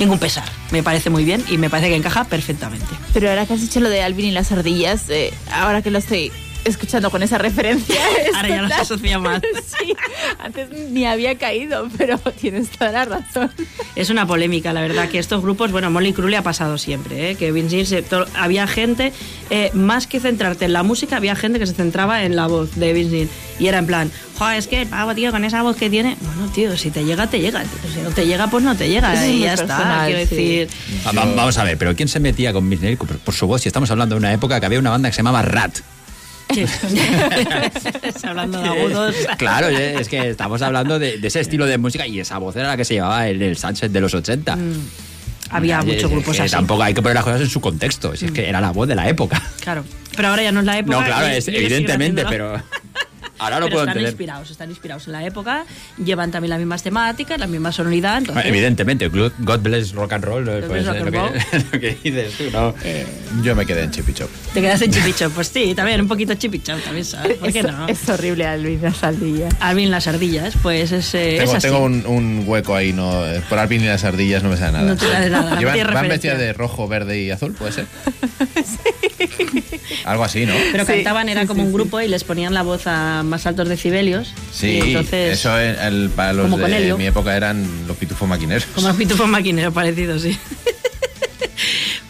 ningún 0.00 0.18
pesar. 0.18 0.44
Me 0.70 0.82
parece 0.82 1.10
muy 1.10 1.24
bien 1.24 1.44
y 1.48 1.58
me 1.58 1.70
parece 1.70 1.88
que 1.90 1.96
encaja 1.96 2.24
perfectamente. 2.24 2.86
Pero 3.12 3.30
ahora 3.30 3.46
que 3.46 3.54
has 3.54 3.60
dicho 3.60 3.80
lo 3.80 3.88
de 3.88 4.02
Alvin 4.02 4.26
y 4.26 4.30
las 4.32 4.50
ardillas, 4.52 5.08
eh, 5.10 5.32
ahora 5.52 5.82
que 5.82 5.90
lo 5.90 5.98
estoy 5.98 6.32
escuchando 6.64 7.10
con 7.10 7.22
esa 7.22 7.38
referencia. 7.38 7.96
es 8.26 8.34
Ahora 8.34 8.48
ya 8.48 8.56
no 8.62 8.68
se 8.68 8.74
total- 8.74 8.80
asocia 8.82 9.18
más. 9.18 9.42
sí, 9.66 9.94
antes 10.38 10.68
ni 10.90 11.04
había 11.06 11.36
caído, 11.38 11.88
pero 11.96 12.18
tienes 12.40 12.70
toda 12.70 12.92
la 12.92 13.04
razón. 13.04 13.50
Es 13.96 14.10
una 14.10 14.26
polémica, 14.26 14.72
la 14.72 14.80
verdad, 14.80 15.08
que 15.08 15.18
estos 15.18 15.42
grupos, 15.42 15.72
bueno, 15.72 15.90
Molly 15.90 16.12
Crew 16.12 16.28
le 16.28 16.36
ha 16.36 16.42
pasado 16.42 16.78
siempre, 16.78 17.30
¿eh? 17.30 17.34
que 17.36 17.52
Vince 17.52 18.02
to- 18.02 18.26
había 18.34 18.66
gente, 18.66 19.12
eh, 19.50 19.70
más 19.74 20.06
que 20.06 20.20
centrarte 20.20 20.64
en 20.66 20.72
la 20.72 20.82
música, 20.82 21.16
había 21.16 21.34
gente 21.36 21.58
que 21.58 21.66
se 21.66 21.74
centraba 21.74 22.24
en 22.24 22.36
la 22.36 22.46
voz 22.46 22.74
de 22.76 22.92
Vince 22.92 23.12
Neil. 23.16 23.28
Y 23.58 23.66
era 23.68 23.78
en 23.78 23.86
plan, 23.86 24.10
joder, 24.38 24.56
es 24.58 24.66
que 24.66 24.82
el 24.82 24.88
pavo, 24.88 25.14
tío, 25.14 25.30
con 25.30 25.44
esa 25.44 25.62
voz 25.62 25.76
que 25.76 25.88
tiene, 25.90 26.16
bueno, 26.20 26.50
tío, 26.52 26.76
si 26.76 26.90
te 26.90 27.04
llega, 27.04 27.26
te 27.28 27.38
llega. 27.40 27.60
tío. 27.62 27.92
Si 27.94 28.00
no 28.00 28.10
te 28.10 28.26
llega, 28.26 28.48
pues 28.48 28.64
no 28.64 28.74
te 28.76 28.88
llega. 28.88 29.26
Y 29.26 29.40
ya 29.40 29.54
está. 29.54 29.66
personal, 29.76 30.06
Quiero 30.10 30.26
sí. 30.28 30.34
decir, 30.36 30.68
va- 31.06 31.12
Vamos 31.36 31.58
a 31.58 31.64
ver, 31.64 31.76
pero 31.78 31.94
¿quién 31.94 32.08
se 32.08 32.18
metía 32.18 32.52
con 32.52 32.68
Vince 32.68 32.86
Neil 32.86 32.96
por, 32.96 33.08
por 33.18 33.34
su 33.34 33.46
voz? 33.46 33.62
Si 33.62 33.68
estamos 33.68 33.90
hablando 33.90 34.14
de 34.14 34.18
una 34.20 34.32
época 34.32 34.58
que 34.58 34.66
había 34.66 34.78
una 34.78 34.90
banda 34.90 35.08
que 35.10 35.14
se 35.14 35.18
llamaba 35.18 35.42
Rat. 35.42 35.78
Sí. 36.54 36.64
hablando 38.26 38.60
de 38.60 38.68
agudos. 38.68 39.14
Claro, 39.38 39.68
es 39.68 40.08
que 40.08 40.30
estamos 40.30 40.62
hablando 40.62 40.98
de, 40.98 41.18
de 41.18 41.28
ese 41.28 41.40
estilo 41.40 41.66
de 41.66 41.78
música 41.78 42.06
y 42.06 42.20
esa 42.20 42.38
voz 42.38 42.56
era 42.56 42.68
la 42.68 42.76
que 42.76 42.84
se 42.84 42.94
llevaba 42.94 43.28
en 43.28 43.42
el 43.42 43.56
Sunset 43.56 43.90
de 43.90 44.00
los 44.00 44.14
80. 44.14 44.56
Había 45.50 45.80
Es 45.80 45.84
muchos 45.84 46.10
grupos 46.10 46.40
así. 46.40 46.50
Tampoco 46.50 46.82
hay 46.82 46.94
que 46.94 47.02
poner 47.02 47.14
las 47.14 47.24
cosas 47.24 47.42
en 47.42 47.48
su 47.48 47.60
contexto, 47.60 48.16
si 48.16 48.26
es 48.26 48.32
que 48.32 48.48
era 48.48 48.60
la 48.60 48.70
voz 48.70 48.88
de 48.88 48.94
la 48.94 49.08
época. 49.08 49.42
Claro. 49.60 49.84
Pero 50.16 50.28
ahora 50.28 50.42
ya 50.42 50.52
no 50.52 50.60
es 50.60 50.66
la 50.66 50.78
época. 50.78 50.98
No, 50.98 51.04
claro, 51.04 51.26
es, 51.26 51.48
evidentemente, 51.48 52.24
pero 52.28 52.54
ahora 53.42 53.60
no 53.60 53.66
Pero 53.66 53.74
puedo 53.74 53.84
están 53.84 53.96
entender. 53.98 54.12
inspirados, 54.12 54.50
están 54.50 54.70
inspirados 54.70 55.06
en 55.06 55.12
la 55.12 55.24
época, 55.26 55.64
llevan 56.02 56.30
también 56.30 56.50
las 56.50 56.58
mismas 56.58 56.82
temáticas, 56.82 57.38
la 57.38 57.46
misma 57.46 57.72
sonoridad. 57.72 58.18
Entonces, 58.18 58.44
Evidentemente, 58.46 59.08
God 59.08 59.60
bless 59.60 59.92
rock 59.92 60.12
and 60.12 60.24
roll, 60.24 60.44
God 60.44 60.64
pues, 60.68 60.86
rock 60.86 60.96
lo, 61.10 61.26
and 61.26 61.50
que, 61.50 61.58
lo 61.72 61.80
que 61.80 61.98
dices 62.02 62.32
tú, 62.38 62.44
¿no? 62.52 62.74
eh, 62.84 63.06
Yo 63.42 63.54
me 63.54 63.66
quedé 63.66 63.82
en 63.84 63.90
Chippy 63.90 64.14
Chop. 64.14 64.30
te 64.54 64.60
quedas 64.60 64.80
en 64.82 64.92
chipicho. 64.92 65.30
Pues 65.30 65.48
sí, 65.48 65.74
también 65.74 66.00
un 66.00 66.08
poquito 66.08 66.34
chipicho, 66.34 66.76
también, 66.78 67.04
¿sabes? 67.04 67.38
¿Por 67.38 67.52
qué 67.52 67.60
es, 67.60 67.66
no? 67.66 67.88
es 67.88 68.08
horrible 68.08 68.46
Alvin 68.46 68.78
y 68.78 68.82
las 68.82 69.02
ardillas. 69.02 69.54
Alvin 69.60 69.90
las 69.90 70.06
ardillas, 70.06 70.54
pues 70.62 70.92
es, 70.92 71.14
eh, 71.14 71.36
Tengo, 71.38 71.50
es 71.52 71.58
así. 71.58 71.66
tengo 71.68 71.84
un, 71.84 72.06
un 72.06 72.44
hueco 72.46 72.74
ahí, 72.76 72.92
no, 72.92 73.22
por 73.48 73.58
Alvin 73.58 73.82
y 73.82 73.86
las 73.86 74.04
ardillas 74.04 74.42
no 74.42 74.50
me 74.50 74.56
sale 74.56 74.72
nada. 74.72 74.84
No 74.84 74.96
te 74.96 75.06
sale 75.06 75.30
nada, 75.30 75.58
Llevan- 75.58 75.64
van 75.64 75.74
referencia. 75.86 76.08
vestidas 76.08 76.38
de 76.38 76.52
rojo, 76.52 76.88
verde 76.88 77.20
y 77.22 77.30
azul, 77.30 77.52
¿puede 77.52 77.72
ser? 77.72 77.86
Algo 80.04 80.24
así, 80.24 80.46
¿no? 80.46 80.54
Pero 80.72 80.84
Sí, 80.84 80.92
cantaban, 80.94 81.28
era 81.28 81.42
sí, 81.42 81.46
como 81.46 81.60
sí, 81.62 81.66
un 81.66 81.72
sí. 81.72 81.74
grupo 81.74 82.00
y 82.00 82.08
les 82.08 82.24
ponían 82.24 82.54
la 82.54 82.62
voz 82.62 82.82
a 82.86 83.22
más 83.32 83.46
altos 83.46 83.68
decibelios. 83.68 84.32
Sí, 84.52 84.78
entonces, 84.82 85.32
eso 85.40 85.58
en- 85.60 85.76
el- 85.80 86.10
para 86.10 86.32
los 86.32 86.44
como 86.44 86.58
con 86.58 86.70
de 86.70 86.76
Helio. 86.76 86.96
mi 86.98 87.06
época 87.06 87.36
eran 87.36 87.66
los 87.88 87.96
pitufos 87.96 88.28
maquineros. 88.28 88.64
Como 88.74 88.86
los 88.88 88.96
pitufos 88.96 89.28
maquineros 89.28 89.74
parecidos, 89.74 90.22
sí. 90.22 90.38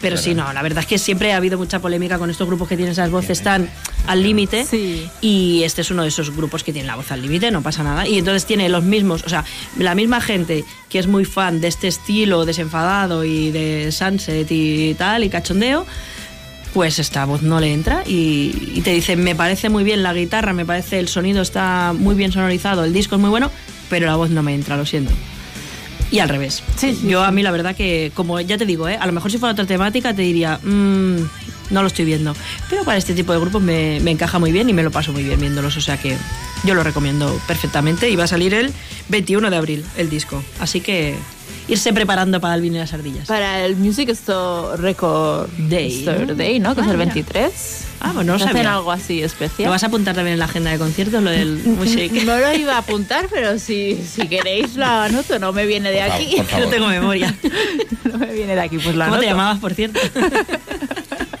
Pero 0.01 0.17
sí, 0.17 0.33
no, 0.35 0.51
la 0.51 0.61
verdad 0.61 0.79
es 0.81 0.85
que 0.85 0.97
siempre 0.97 1.31
ha 1.31 1.37
habido 1.37 1.57
mucha 1.57 1.79
polémica 1.79 2.17
con 2.17 2.29
estos 2.29 2.45
grupos 2.45 2.67
que 2.67 2.75
tienen 2.75 2.91
esas 2.91 3.09
voces 3.09 3.41
tan 3.41 3.69
al 4.05 4.21
límite. 4.21 4.65
Sí. 4.65 5.07
Y 5.21 5.63
este 5.63 5.79
es 5.79 5.91
uno 5.91 6.01
de 6.03 6.09
esos 6.09 6.35
grupos 6.35 6.61
que 6.61 6.73
tiene 6.73 6.87
la 6.87 6.97
voz 6.97 7.09
al 7.13 7.21
límite, 7.21 7.51
no 7.51 7.61
pasa 7.63 7.83
nada. 7.83 8.05
Y 8.05 8.17
entonces 8.17 8.45
tiene 8.45 8.67
los 8.67 8.83
mismos, 8.83 9.23
o 9.25 9.29
sea, 9.29 9.45
la 9.77 9.95
misma 9.95 10.19
gente 10.19 10.65
que 10.89 10.99
es 10.99 11.07
muy 11.07 11.23
fan 11.23 11.61
de 11.61 11.69
este 11.69 11.87
estilo 11.87 12.43
desenfadado 12.43 13.23
y 13.23 13.51
de 13.51 13.93
Sunset 13.93 14.45
y 14.51 14.93
tal, 14.95 15.23
y 15.23 15.29
cachondeo, 15.29 15.85
pues 16.73 16.99
esta 16.99 17.25
voz 17.25 17.41
no 17.43 17.59
le 17.59 17.71
entra 17.73 18.03
y, 18.07 18.71
y 18.75 18.81
te 18.81 18.91
dice, 18.91 19.15
me 19.15 19.35
parece 19.35 19.69
muy 19.69 19.83
bien 19.83 20.01
la 20.03 20.13
guitarra, 20.13 20.53
me 20.53 20.65
parece 20.65 20.99
el 20.99 21.07
sonido 21.07 21.41
está 21.41 21.93
muy 21.97 22.15
bien 22.15 22.31
sonorizado, 22.31 22.83
el 22.83 22.93
disco 22.93 23.15
es 23.15 23.21
muy 23.21 23.29
bueno, 23.29 23.51
pero 23.89 24.07
la 24.07 24.15
voz 24.15 24.29
no 24.31 24.41
me 24.43 24.53
entra, 24.55 24.75
lo 24.77 24.85
siento. 24.85 25.11
Y 26.11 26.19
al 26.19 26.29
revés. 26.29 26.61
Sí, 26.75 26.93
sí, 26.99 27.07
Yo 27.07 27.23
a 27.23 27.31
mí 27.31 27.41
la 27.43 27.51
verdad 27.51 27.75
que, 27.75 28.11
como 28.13 28.39
ya 28.39 28.57
te 28.57 28.65
digo, 28.65 28.87
¿eh? 28.87 28.97
a 28.99 29.05
lo 29.07 29.13
mejor 29.13 29.31
si 29.31 29.37
fuera 29.39 29.53
otra 29.53 29.65
temática 29.65 30.13
te 30.13 30.21
diría, 30.21 30.59
"Mm, 30.63 31.17
no 31.69 31.81
lo 31.81 31.87
estoy 31.87 32.05
viendo. 32.05 32.35
Pero 32.69 32.83
para 32.83 32.97
este 32.97 33.13
tipo 33.13 33.33
de 33.33 33.39
grupos 33.39 33.61
me, 33.61 33.99
me 34.01 34.11
encaja 34.11 34.39
muy 34.39 34.51
bien 34.51 34.69
y 34.69 34.73
me 34.73 34.83
lo 34.83 34.91
paso 34.91 35.11
muy 35.13 35.23
bien 35.23 35.39
viéndolos. 35.39 35.75
O 35.77 35.81
sea 35.81 35.97
que 35.97 36.15
yo 36.63 36.73
lo 36.73 36.83
recomiendo 36.83 37.39
perfectamente 37.47 38.09
y 38.09 38.15
va 38.15 38.25
a 38.25 38.27
salir 38.27 38.53
el 38.53 38.71
21 39.09 39.49
de 39.49 39.55
abril 39.57 39.85
el 39.97 40.09
disco. 40.09 40.43
Así 40.59 40.81
que 40.81 41.15
irse 41.67 41.93
preparando 41.93 42.41
para 42.41 42.55
el 42.55 42.61
vino 42.61 42.75
y 42.75 42.79
las 42.79 42.93
ardillas. 42.93 43.27
Para 43.27 43.65
el 43.65 43.75
Music 43.77 44.09
Store 44.09 44.75
Record 44.81 45.49
Day, 45.57 45.99
Store 45.99 46.25
¿no? 46.25 46.35
Day, 46.35 46.59
¿no? 46.59 46.75
Que 46.75 46.81
Ah, 46.81 46.83
es 46.85 46.89
el 46.91 46.97
mira. 46.97 47.13
23. 47.13 47.85
Ah, 48.05 48.11
pues 48.13 48.25
no 48.25 48.33
lo 48.33 48.43
¿Hacen 48.43 48.53
sabía. 48.57 48.73
algo 48.75 48.91
así 48.91 49.21
¿Lo 49.21 49.25
especial? 49.27 49.69
vas 49.69 49.81
a 49.83 49.85
apuntar 49.87 50.13
también 50.13 50.33
en 50.33 50.39
la 50.39 50.45
agenda 50.45 50.71
de 50.71 50.77
conciertos, 50.77 51.23
lo 51.23 51.29
del 51.31 51.57
Music? 51.65 52.11
No 52.25 52.37
lo 52.37 52.53
iba 52.53 52.73
a 52.75 52.79
apuntar, 52.79 53.27
pero 53.31 53.57
si, 53.59 53.97
si 54.05 54.27
queréis 54.27 54.75
lo 54.75 54.85
anoto, 54.85 55.39
no 55.39 55.53
me 55.53 55.65
viene 55.65 55.89
de 55.89 56.01
Por 56.01 56.11
aquí. 56.11 56.35
favor, 56.35 56.43
por 56.43 56.45
favor. 56.49 56.65
No 56.65 56.71
tengo 56.71 56.87
memoria. 56.89 57.35
no 58.11 58.17
me 58.17 58.25
viene 58.33 58.55
de 58.55 58.61
aquí, 58.61 58.77
pues 58.77 58.93
lo 58.95 59.05
¿Cómo 59.05 59.19
te 59.19 59.27
anoto. 59.27 59.29
llamabas, 59.29 59.59
por 59.59 59.73
cierto? 59.73 59.99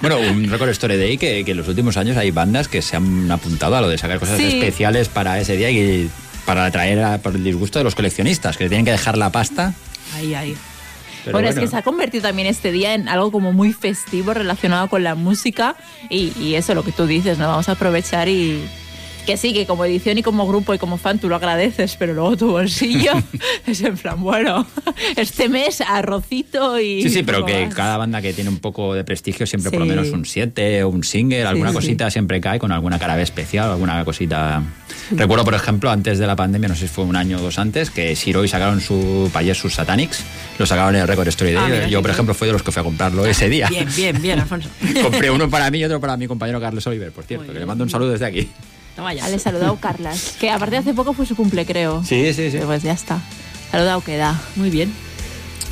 Bueno, 0.03 0.19
un 0.19 0.49
Record 0.49 0.69
Story 0.71 0.97
Day 0.97 1.17
que, 1.17 1.45
que 1.45 1.51
en 1.51 1.57
los 1.57 1.67
últimos 1.69 1.95
años 1.95 2.17
hay 2.17 2.29
bandas 2.29 2.67
que 2.67 2.81
se 2.81 2.97
han 2.97 3.31
apuntado 3.31 3.77
a 3.77 3.81
lo 3.81 3.87
de 3.87 3.97
sacar 3.97 4.19
cosas 4.19 4.37
Sí. 4.37 4.47
especiales 4.59 5.07
para 5.07 5.39
ese 5.39 5.55
día 5.55 5.71
y 5.71 6.09
para 6.45 6.65
atraer 6.65 7.01
a- 7.01 7.17
por 7.19 7.33
el 7.35 7.43
disgusto 7.43 7.79
de 7.79 7.85
los 7.85 7.95
coleccionistas, 7.95 8.57
que 8.57 8.67
tienen 8.67 8.83
que 8.83 8.91
dejar 8.91 9.17
la 9.17 9.29
pasta. 9.31 9.73
Ahí, 10.13 10.33
ahí. 10.33 10.57
Pero 11.23 11.37
bueno, 11.37 11.47
es 11.47 11.55
que 11.57 11.67
se 11.67 11.77
ha 11.77 11.83
convertido 11.83 12.23
también 12.23 12.49
este 12.49 12.73
día 12.73 12.93
en 12.95 13.07
algo 13.07 13.31
como 13.31 13.53
muy 13.53 13.71
festivo 13.71 14.33
relacionado 14.33 14.89
con 14.89 15.03
la 15.05 15.15
música 15.15 15.77
y, 16.09 16.33
y 16.37 16.55
eso 16.55 16.75
lo 16.75 16.83
que 16.83 16.91
tú 16.91 17.07
dices, 17.07 17.37
¿no? 17.37 17.47
Vamos 17.47 17.69
a 17.69 17.71
aprovechar 17.71 18.27
y 18.27 18.61
que 19.25 19.37
sí, 19.37 19.53
que 19.53 19.65
como 19.65 19.85
edición 19.85 20.17
y 20.17 20.23
como 20.23 20.47
grupo 20.47 20.73
y 20.73 20.77
como 20.77 20.97
fan 20.97 21.19
tú 21.19 21.29
lo 21.29 21.35
agradeces, 21.35 21.95
pero 21.97 22.13
luego 22.13 22.35
tu 22.37 22.51
bolsillo 22.51 23.11
es 23.67 23.81
en 23.81 23.97
plan, 23.97 24.19
bueno, 24.21 24.65
este 25.15 25.49
mes 25.49 25.81
arrocito 25.81 26.79
y... 26.79 27.03
Sí, 27.03 27.09
sí, 27.09 27.23
pero 27.23 27.45
que 27.45 27.65
más. 27.65 27.75
cada 27.75 27.97
banda 27.97 28.21
que 28.21 28.33
tiene 28.33 28.49
un 28.49 28.59
poco 28.59 28.93
de 28.93 29.03
prestigio 29.03 29.45
siempre 29.47 29.71
por 29.71 29.79
lo 29.79 29.85
Sí. 29.85 29.89
menos 29.89 30.09
un 30.09 30.25
7 30.25 30.83
o 30.83 30.89
un 30.89 31.03
single, 31.03 31.43
alguna 31.45 31.69
sí. 31.69 31.75
cosita 31.75 32.09
siempre 32.11 32.39
cae 32.41 32.59
con 32.59 32.71
alguna 32.71 32.99
cara 32.99 33.19
especial, 33.21 33.71
alguna 33.71 34.03
cosita. 34.05 34.61
Recuerdo, 35.11 35.43
por 35.45 35.53
ejemplo, 35.53 35.89
antes 35.91 36.19
de 36.19 36.27
la 36.27 36.35
pandemia, 36.35 36.69
no 36.69 36.75
sé 36.75 36.87
si 36.87 36.93
fue 36.93 37.03
un 37.03 37.15
año 37.15 37.37
o 37.37 37.41
dos 37.41 37.59
antes, 37.59 37.89
que 37.89 38.13
Shiroi 38.15 38.47
sacaron 38.47 38.81
su 38.81 39.29
Payés, 39.33 39.57
sus 39.57 39.73
Satanics, 39.75 40.23
lo 40.57 40.65
sacaron 40.65 40.95
en 40.95 41.01
el 41.01 41.07
Record 41.07 41.27
Story 41.29 41.51
Day. 41.53 41.63
Ah, 41.63 41.67
mira, 41.69 41.87
Yo, 41.87 41.99
sí, 41.99 42.01
por 42.01 42.11
sí. 42.11 42.15
ejemplo, 42.15 42.33
fui 42.33 42.47
de 42.47 42.53
los 42.53 42.63
que 42.63 42.71
fui 42.71 42.81
a 42.81 42.83
comprarlo 42.83 43.25
ese 43.27 43.49
día. 43.49 43.67
Bien, 43.69 43.87
bien, 43.95 44.21
bien, 44.21 44.39
Alfonso. 44.39 44.69
Compré 45.03 45.29
uno 45.31 45.49
para 45.49 45.69
mí 45.71 45.79
y 45.79 45.85
otro 45.85 45.99
para 45.99 46.17
mi 46.17 46.27
compañero 46.27 46.59
Carlos 46.59 46.85
Oliver, 46.87 47.11
por 47.11 47.23
cierto, 47.25 47.45
Muy 47.45 47.53
que 47.53 47.59
le 47.59 47.65
mando 47.65 47.83
un 47.83 47.89
saludo 47.89 48.11
desde 48.11 48.25
aquí. 48.25 48.47
Toma 48.95 49.13
ya. 49.13 49.25
Ah, 49.25 49.29
le 49.29 49.35
he 49.35 49.39
saludado 49.39 49.75
Carlas, 49.77 50.35
que 50.39 50.51
aparte 50.51 50.75
de 50.75 50.77
hace 50.77 50.93
poco 50.93 51.13
fue 51.13 51.25
su 51.25 51.35
cumple, 51.35 51.65
creo. 51.65 52.03
Sí, 52.03 52.33
sí, 52.33 52.51
sí. 52.51 52.59
Pues 52.63 52.83
ya 52.83 52.93
está. 52.93 53.19
Saludado 53.71 54.01
queda. 54.01 54.39
Muy 54.55 54.69
bien. 54.69 54.93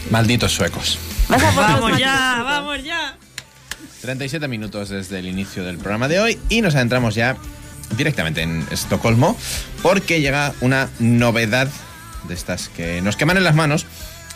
Malditos 0.10 0.54
suecos. 0.54 0.98
¿Vas 1.30 1.44
a 1.44 1.52
por 1.52 1.70
los 1.70 1.82
Vamos 1.82 2.00
ya, 2.00 2.42
vamos 2.44 2.84
ya. 2.84 3.18
37 4.02 4.48
minutos 4.48 4.90
desde 4.90 5.20
el 5.20 5.28
inicio 5.28 5.64
del 5.64 5.78
programa 5.78 6.08
de 6.08 6.20
hoy 6.20 6.40
y 6.50 6.62
nos 6.62 6.74
adentramos 6.74 7.14
ya 7.14 7.38
directamente 7.96 8.42
en 8.42 8.66
Estocolmo 8.72 9.38
porque 9.84 10.22
llega 10.22 10.54
una 10.62 10.90
novedad 11.00 11.68
de 12.28 12.34
estas 12.34 12.70
que 12.70 13.02
nos 13.02 13.16
queman 13.16 13.38
en 13.38 13.44
las 13.44 13.54
manos 13.54 13.86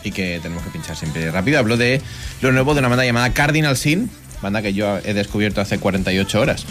y 0.04 0.12
que 0.12 0.38
tenemos 0.40 0.62
que 0.62 0.70
pinchar 0.70 0.96
siempre 0.96 1.30
rápido. 1.32 1.58
Hablo 1.58 1.76
de 1.76 2.00
lo 2.40 2.52
nuevo 2.52 2.74
de 2.74 2.80
una 2.80 2.88
banda 2.88 3.04
llamada 3.04 3.32
Cardinal 3.32 3.76
Sin, 3.76 4.08
banda 4.40 4.62
que 4.62 4.72
yo 4.72 4.98
he 4.98 5.14
descubierto 5.14 5.60
hace 5.60 5.78
48 5.78 6.40
horas. 6.40 6.64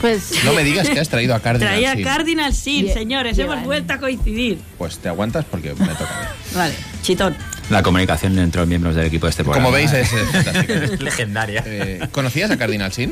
Pues 0.00 0.44
No 0.44 0.52
me 0.52 0.62
digas 0.64 0.88
que 0.88 1.00
has 1.00 1.08
traído 1.08 1.34
a 1.34 1.40
Cardinal 1.40 1.72
Traía 1.74 1.94
Sin. 1.94 2.04
Cardinal 2.04 2.54
Sin, 2.54 2.92
señores. 2.92 3.36
bien. 3.36 3.50
Hemos 3.50 3.64
vuelto 3.64 3.92
a 3.94 3.98
coincidir. 3.98 4.58
Pues 4.78 4.98
te 4.98 5.08
aguantas 5.08 5.44
porque 5.44 5.74
me 5.74 5.88
toca. 5.88 6.04
a. 6.04 6.34
Vale, 6.56 6.74
chitón. 7.02 7.36
La 7.70 7.82
comunicación 7.82 8.38
entre 8.38 8.60
los 8.60 8.68
miembros 8.68 8.94
del 8.94 9.06
equipo 9.06 9.26
de 9.26 9.30
este 9.30 9.44
programa. 9.44 9.64
Como 9.66 9.74
veis 9.76 9.92
es, 9.92 10.10
legendaria. 11.00 11.62
Eh, 11.66 12.00
¿Conocías 12.12 12.50
a 12.50 12.56
Cardinal 12.56 12.92
Sin? 12.92 13.10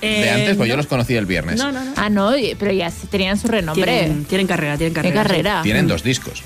de 0.00 0.24
Eh, 0.24 0.30
antes, 0.30 0.56
pues 0.56 0.68
yo 0.68 0.76
los 0.76 0.86
conocí 0.86 1.14
el 1.14 1.26
viernes. 1.26 1.58
No, 1.58 1.70
no, 1.70 1.84
no. 1.84 1.92
Ah, 1.96 2.08
no, 2.08 2.32
pero 2.58 2.72
ya 2.72 2.90
tenían 3.10 3.38
su 3.38 3.46
renombre. 3.46 3.84
Tienen, 3.84 4.24
tienen 4.24 4.46
carrera, 4.48 4.76
tienen 4.76 4.94
¿Qué 4.94 5.00
carrera. 5.00 5.22
carrera? 5.22 5.62
Tienen 5.62 5.86
dos 5.86 6.02
discos. 6.02 6.42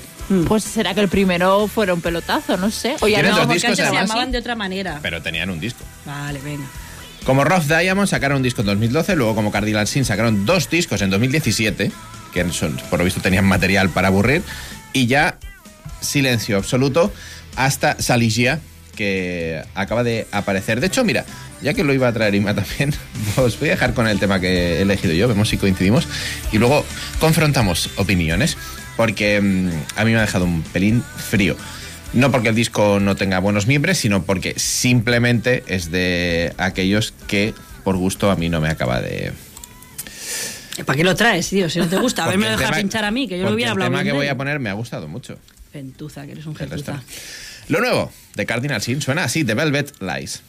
Pues 0.47 0.63
será 0.65 0.93
que 0.93 0.99
el 0.99 1.07
primero 1.07 1.67
fuera 1.67 1.93
un 1.93 2.01
pelotazo, 2.01 2.57
no 2.57 2.69
sé. 2.69 2.97
O 2.99 3.07
ya 3.07 3.21
no, 3.23 3.29
dos 3.29 3.39
porque 3.39 3.53
discos, 3.55 3.71
antes 3.71 3.87
se 3.87 3.93
Llamaban 3.93 4.31
de 4.31 4.37
otra 4.39 4.55
manera. 4.55 4.99
Pero 5.01 5.21
tenían 5.21 5.49
un 5.49 5.59
disco. 5.59 5.79
Vale, 6.05 6.39
venga. 6.43 6.65
Como 7.27 7.43
Rough 7.43 7.65
Diamond 7.65 8.07
sacaron 8.07 8.37
un 8.37 8.43
disco 8.43 8.61
en 8.61 8.67
2012, 8.67 9.17
luego 9.17 9.35
como 9.35 9.51
Cardinal 9.51 9.85
Sin 9.85 10.05
sacaron 10.05 10.45
dos 10.45 10.69
discos 10.69 11.01
en 11.01 11.09
2017, 11.09 11.91
que 12.33 12.45
por 12.89 12.99
lo 12.99 13.03
visto 13.03 13.19
tenían 13.19 13.43
material 13.43 13.89
para 13.89 14.07
aburrir, 14.07 14.43
y 14.93 15.07
ya 15.07 15.37
silencio 15.99 16.55
absoluto 16.55 17.11
hasta 17.57 18.01
Saligia, 18.01 18.61
que 18.95 19.61
acaba 19.75 20.05
de 20.05 20.25
aparecer. 20.31 20.79
De 20.79 20.87
hecho, 20.87 21.03
mira, 21.03 21.25
ya 21.61 21.73
que 21.73 21.83
lo 21.83 21.93
iba 21.93 22.07
a 22.07 22.13
traer 22.13 22.33
Ima 22.33 22.53
también, 22.55 22.93
os 23.35 23.59
voy 23.59 23.67
a 23.67 23.71
dejar 23.71 23.93
con 23.93 24.07
el 24.07 24.19
tema 24.19 24.39
que 24.39 24.77
he 24.77 24.81
elegido 24.83 25.13
yo, 25.13 25.27
vemos 25.27 25.49
si 25.49 25.57
coincidimos, 25.57 26.07
y 26.53 26.59
luego 26.59 26.85
confrontamos 27.19 27.89
opiniones, 27.97 28.57
porque 28.95 29.41
mm, 29.41 29.69
a 29.97 30.05
mí 30.05 30.11
me 30.11 30.17
ha 30.19 30.21
dejado 30.21 30.45
un 30.45 30.61
pelín 30.61 31.03
frío. 31.17 31.57
No 32.17 32.31
porque 32.31 32.49
el 32.49 32.55
disco 32.55 32.99
no 32.99 33.15
tenga 33.15 33.37
buenos 33.37 33.67
miembros, 33.67 33.99
sino 33.99 34.23
porque 34.23 34.55
simplemente 34.57 35.63
es 35.67 35.91
de 35.91 36.51
aquellos 36.57 37.13
que 37.27 37.53
por 37.83 37.95
gusto 37.95 38.31
a 38.31 38.35
mí 38.35 38.49
no 38.49 38.59
me 38.59 38.69
acaba 38.69 38.99
de... 39.01 39.33
¿Para 40.83 40.97
qué 40.97 41.03
lo 41.03 41.15
traes, 41.15 41.47
tío? 41.49 41.69
Si 41.69 41.77
no 41.77 41.87
te 41.87 41.97
gusta, 41.97 42.25
a 42.25 42.27
ver, 42.27 42.39
me 42.39 42.51
el 42.51 42.57
tema- 42.57 42.75
pinchar 42.75 43.05
a 43.05 43.11
mí, 43.11 43.27
que 43.27 43.37
yo 43.37 43.45
lo 43.45 43.53
hubiera 43.53 43.69
el 43.69 43.73
hablado 43.73 43.91
tema 43.91 44.01
bien 44.01 44.13
que 44.13 44.17
voy 44.17 44.27
a 44.27 44.35
poner 44.35 44.59
me 44.59 44.71
ha 44.71 44.73
gustado 44.73 45.07
mucho. 45.07 45.37
Gentuza, 45.71 46.25
que 46.25 46.31
eres 46.31 46.47
un 46.47 46.53
El 46.53 46.57
gentuza. 46.57 47.03
Lo 47.67 47.81
nuevo 47.81 48.11
de 48.33 48.45
Cardinal 48.47 48.81
Sin 48.81 48.99
suena 48.99 49.23
así, 49.23 49.43
The 49.43 49.53
Velvet 49.53 49.93
Lies. 50.01 50.41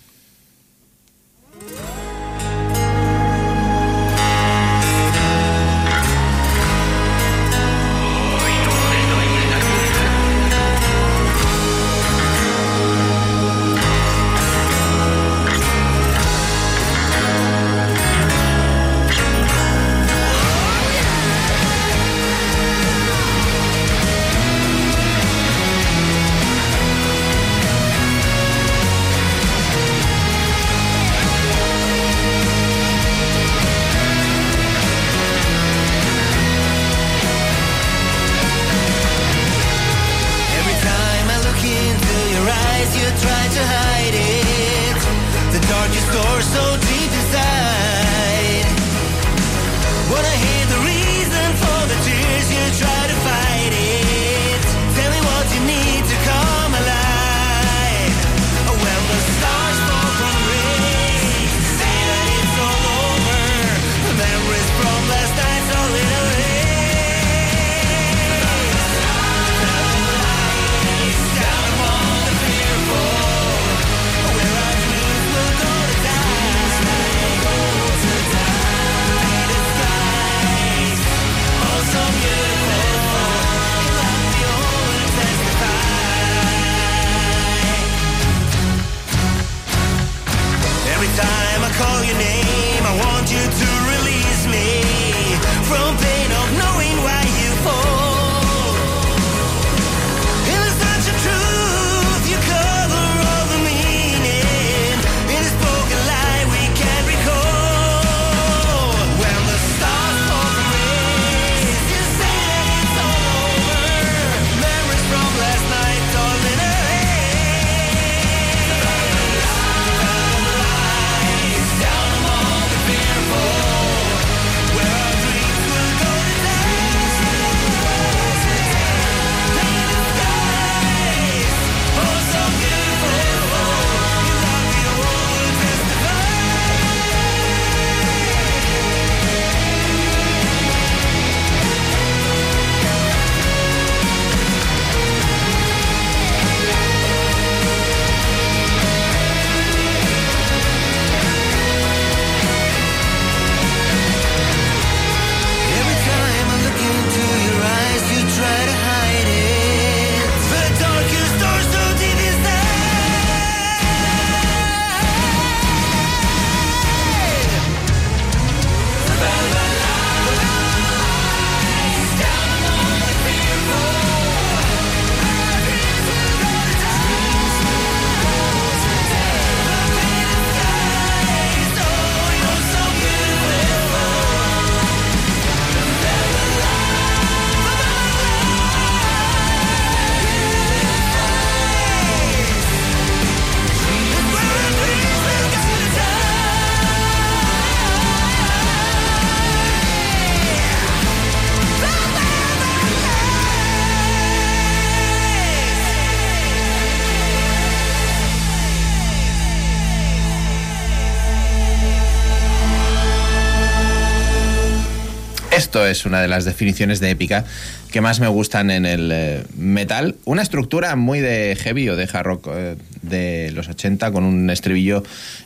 Esto 215.78 215.86
es 215.86 216.06
una 216.06 216.20
de 216.20 216.26
las 216.26 216.44
definiciones 216.44 216.98
de 216.98 217.10
épica 217.10 217.44
que 217.92 218.00
más 218.00 218.18
me 218.18 218.26
gustan 218.26 218.70
en 218.72 218.84
el 218.84 219.10
eh, 219.12 219.44
metal. 219.56 220.16
Una 220.24 220.42
estructura 220.42 220.96
muy 220.96 221.20
de 221.20 221.56
heavy 221.62 221.88
o 221.88 221.94
de 221.94 222.08
hard 222.12 222.26
rock 222.26 222.48
eh, 222.52 222.76
de 223.02 223.52
los 223.52 223.68
80 223.68 224.10
con 224.10 224.24
un 224.24 224.50
estribillo 224.50 225.04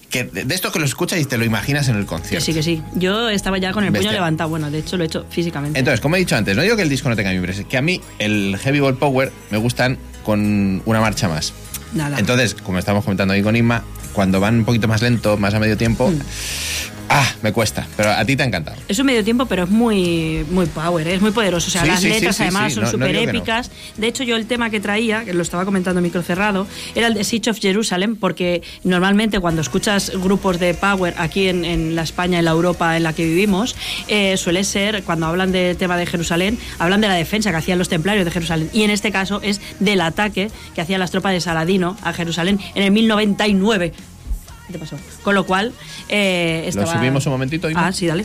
que 0.09 0.25
de 0.25 0.45
de 0.45 0.55
esto 0.55 0.73
que 0.73 0.79
lo 0.79 0.87
escuchas 0.87 1.21
y 1.21 1.27
te 1.27 1.37
lo 1.37 1.45
imaginas 1.45 1.89
en 1.89 1.97
el 1.97 2.03
Que 2.03 2.07
concierto. 2.07 2.45
sí, 2.47 2.55
que 2.55 2.63
sí. 2.63 2.83
Yo 2.95 3.29
estaba 3.29 3.59
ya 3.59 3.73
con 3.73 3.85
el 3.85 3.93
puño 3.93 4.11
levantado. 4.11 4.49
Bueno, 4.49 4.71
de 4.71 4.79
hecho 4.79 4.97
lo 4.97 5.03
he 5.05 5.07
hecho 5.07 5.27
físicamente. 5.29 5.79
Entonces, 5.79 6.01
como 6.01 6.17
he 6.17 6.21
dicho 6.21 6.35
antes, 6.35 6.57
no 6.57 6.63
digo 6.63 6.77
que 6.77 6.83
el 6.83 6.89
disco 6.89 7.11
no 7.11 7.17
tenga 7.17 7.29
miembros, 7.31 7.59
es 7.59 7.67
que 7.67 7.77
a 7.77 7.83
mí 7.83 8.01
el 8.19 8.57
heavy 8.59 8.81
ball 8.81 8.97
power 8.97 9.33
me 9.51 9.59
gustan 9.59 9.99
con 10.25 10.81
una 10.87 11.01
marcha 11.03 11.29
más. 11.29 11.53
Nada. 11.93 12.19
Entonces, 12.19 12.55
como 12.55 12.79
estamos 12.79 13.05
comentando 13.05 13.35
ahí 13.35 13.43
con 13.43 13.55
Inma, 13.55 13.85
cuando 14.15 14.41
van 14.41 14.57
un 14.61 14.65
poquito 14.65 14.89
más 14.89 15.03
lento, 15.03 15.37
más 15.37 15.53
a 15.53 15.61
medio 15.61 15.77
tiempo, 15.77 16.09
Mm. 16.11 16.19
Ah, 17.15 17.27
me 17.43 17.53
cuesta, 17.53 17.87
pero 17.97 18.11
a 18.11 18.25
ti 18.25 18.37
te 18.37 18.43
ha 18.43 18.47
encantado. 18.47 18.77
Es 18.89 18.99
un 18.99 19.07
medio 19.07 19.23
tiempo, 19.23 19.47
pero 19.47 19.65
es 19.65 19.71
muy, 19.71 20.47
muy 20.51 20.67
power, 20.67 21.07
¿eh? 21.09 21.15
es 21.15 21.21
muy 21.21 21.31
poderoso. 21.31 21.69
O 21.69 21.71
sea, 21.71 21.83
Sí, 21.83 21.89
las 21.89 22.01
sí, 22.01 22.09
letras 22.09 22.37
sí, 22.37 22.43
además 22.45 22.73
son 22.73 22.85
no- 22.85 22.91
súper 22.91 23.13
no. 23.15 23.21
épicas. 23.21 23.71
De 23.97 24.07
hecho, 24.07 24.23
yo 24.25 24.37
el 24.37 24.47
tema 24.47 24.71
que 24.71 24.81
traía, 24.81 25.25
que 25.25 25.35
lo 25.35 25.43
estaba 25.43 25.65
comentando 25.65 25.99
en 25.99 26.05
micro 26.05 26.23
cerrado, 26.23 26.67
era 26.95 27.09
el 27.09 27.15
de 27.15 27.25
Siege 27.25 27.51
of 27.51 27.59
Jerusalem, 27.61 28.17
porque 28.17 28.63
normalmente 28.85 29.41
cuando 29.41 29.61
escuchas 29.61 30.11
grupos 30.15 30.59
de 30.59 30.75
power 30.75 31.15
aquí 31.19 31.49
en, 31.49 31.65
en 31.65 31.95
la 31.95 32.03
España, 32.03 32.39
en 32.39 32.45
la 32.47 32.53
Europa 32.53 32.97
en 32.97 33.03
la 33.03 33.13
que 33.13 33.25
vivimos, 33.25 33.77
eh, 34.09 34.37
suele 34.37 34.65
ser, 34.65 35.03
cuando 35.03 35.27
hablan 35.27 35.53
del 35.53 35.77
tema 35.77 35.97
de 35.97 36.07
Jerusalén, 36.07 36.59
hablan 36.79 37.01
de 37.01 37.09
la 37.09 37.15
defensa 37.15 37.51
que 37.51 37.57
hacían 37.57 37.79
los 37.79 37.89
templarios 37.89 38.25
de 38.25 38.31
Jerusalén. 38.31 38.71
Y 38.73 38.83
en 38.85 38.91
este 38.91 39.13
caso 39.13 39.41
es 39.43 39.61
del 39.81 40.01
ataque 40.01 40.51
que 40.75 40.81
hacían 40.81 41.01
las 41.01 41.11
tropas 41.11 41.33
de 41.33 41.41
Saladino 41.41 41.97
a 42.03 42.13
Jerusalén 42.13 42.59
en 42.75 42.83
el 42.85 42.91
1099. 42.93 43.93
¿Qué 44.73 44.79
te 44.79 44.85
pasó? 44.85 44.97
Con 45.23 45.35
lo 45.35 45.45
cual, 45.45 45.73
eh, 46.09 46.63
¿Lo 46.65 46.69
estaba- 46.81 46.95
subimos 46.99 47.27
un 47.27 47.33
momentito? 47.33 47.69
Ima? 47.69 47.89
Ah, 47.89 47.93
sí, 47.93 48.07
dale. 48.07 48.25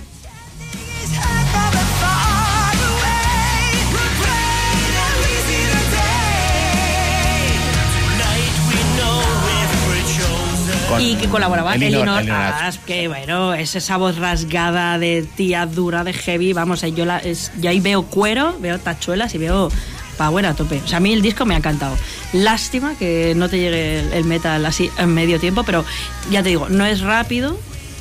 Y 10.99 11.15
que 11.15 11.27
colaboraba 11.27 11.75
Elinor- 11.75 12.19
Elinor, 12.21 12.73
que 12.85 13.07
bueno, 13.07 13.53
es 13.53 13.75
esa 13.75 13.97
voz 13.97 14.17
rasgada 14.17 14.97
de 14.97 15.27
tía 15.35 15.65
dura 15.67 16.03
de 16.03 16.13
heavy, 16.13 16.53
vamos, 16.53 16.81
yo, 16.95 17.05
la, 17.05 17.19
es- 17.19 17.51
yo 17.61 17.69
ahí 17.69 17.79
veo 17.79 18.03
cuero, 18.03 18.55
veo 18.59 18.79
tachuelas 18.79 19.35
y 19.35 19.37
veo 19.37 19.69
power 20.17 20.45
a 20.45 20.53
tope. 20.53 20.81
O 20.83 20.87
sea, 20.87 20.97
a 20.97 20.99
mí 21.01 21.13
el 21.13 21.21
disco 21.21 21.45
me 21.45 21.53
ha 21.53 21.57
encantado. 21.57 21.95
Lástima 22.33 22.95
que 22.97 23.33
no 23.35 23.49
te 23.49 23.57
llegue 23.59 23.99
el, 23.99 24.13
el 24.13 24.23
metal 24.25 24.65
así 24.65 24.89
en 24.97 25.13
medio 25.13 25.39
tiempo, 25.39 25.63
pero 25.63 25.85
ya 26.31 26.43
te 26.43 26.49
digo, 26.49 26.69
no 26.69 26.85
es 26.85 27.01
rápido, 27.01 27.57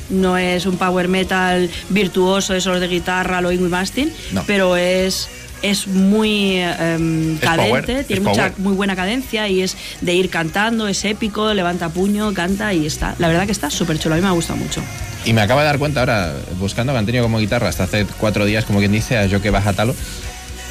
no 0.09 0.37
es 0.37 0.65
un 0.65 0.77
power 0.77 1.07
metal 1.07 1.69
virtuoso, 1.89 2.53
esos 2.55 2.79
de 2.79 2.87
guitarra, 2.87 3.41
lo 3.41 3.51
Ingrid 3.51 3.69
Mastin, 3.69 4.11
No. 4.31 4.43
pero 4.45 4.75
es 4.77 5.29
es 5.63 5.87
muy 5.87 6.57
em, 6.57 7.37
cadente, 7.39 7.69
power, 7.93 8.05
tiene 8.05 8.21
mucha 8.21 8.53
muy 8.57 8.73
buena 8.73 8.95
cadencia 8.95 9.47
y 9.47 9.61
es 9.61 9.75
de 10.01 10.13
ir 10.13 10.29
cantando, 10.29 10.87
es 10.87 11.03
épico, 11.03 11.51
levanta 11.53 11.89
puño, 11.89 12.31
canta 12.33 12.73
y 12.73 12.85
está. 12.85 13.15
La 13.17 13.27
verdad 13.27 13.47
que 13.47 13.53
está 13.53 13.71
súper 13.71 13.97
chulo, 13.97 14.13
a 14.13 14.17
mí 14.17 14.21
me 14.21 14.27
ha 14.27 14.33
gustado 14.33 14.59
mucho. 14.59 14.83
Y 15.25 15.33
me 15.33 15.41
acabo 15.41 15.59
de 15.59 15.65
dar 15.65 15.79
cuenta 15.79 16.01
ahora, 16.01 16.35
buscando 16.59 16.93
que 16.93 16.99
han 16.99 17.05
tenido 17.05 17.23
como 17.23 17.39
guitarra 17.39 17.69
hasta 17.69 17.83
hace 17.85 18.05
cuatro 18.19 18.45
días, 18.45 18.65
como 18.65 18.79
quien 18.79 18.91
dice, 18.91 19.17
a 19.17 19.27
Joke 19.27 19.49
Bajatalo, 19.49 19.95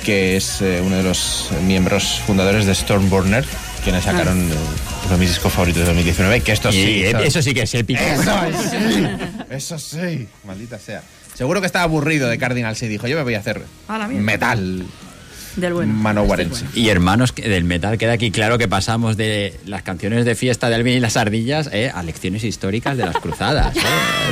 que 0.06 0.36
es 0.36 0.62
eh, 0.62 0.80
uno 0.84 0.96
de 0.96 1.02
los 1.02 1.50
miembros 1.64 2.22
fundadores 2.24 2.64
de 2.64 2.74
Stormburner, 2.76 3.44
quienes 3.82 4.04
sacaron 4.04 4.38
eh, 4.38 4.54
uno 5.04 5.12
de 5.12 5.18
mis 5.18 5.30
discos 5.30 5.52
favoritos 5.52 5.80
de 5.80 5.86
2019, 5.86 6.40
que 6.42 6.52
esto 6.52 6.68
Y, 6.70 6.72
sí. 6.72 7.04
son- 7.10 7.20
eso 7.24 7.42
sí 7.42 7.52
que 7.52 7.62
es 7.62 7.74
épico. 7.74 8.00
Eso 8.00 8.32
sí, 8.70 9.06
eso 9.50 9.78
sí, 9.80 10.28
maldita 10.44 10.78
sea. 10.78 11.02
Seguro 11.34 11.60
que 11.60 11.66
estaba 11.66 11.82
aburrido 11.82 12.28
de 12.28 12.38
Cardinal 12.38 12.76
y 12.80 12.86
dijo, 12.86 13.08
yo 13.08 13.16
me 13.16 13.22
voy 13.24 13.34
a 13.34 13.40
hacer 13.40 13.62
A 13.88 14.06
metal 14.08 14.84
Del 15.56 15.72
bueno. 15.74 15.92
manowarense. 15.92 16.64
Y 16.74 16.88
hermanos 16.88 17.34
del 17.34 17.64
metal, 17.64 17.98
queda 17.98 18.12
aquí 18.12 18.30
claro 18.30 18.58
que 18.58 18.68
pasamos 18.68 19.16
de 19.16 19.58
las 19.66 19.82
canciones 19.82 20.24
de 20.24 20.34
fiesta 20.36 20.68
de 20.68 20.76
Alvin 20.76 20.94
y 20.98 21.00
las 21.00 21.16
ardillas 21.16 21.68
eh, 21.72 21.90
a 21.92 22.02
lecciones 22.04 22.44
históricas 22.44 22.96
de 22.96 23.04
las 23.06 23.16
cruzadas. 23.16 23.76
eh. 23.76 23.80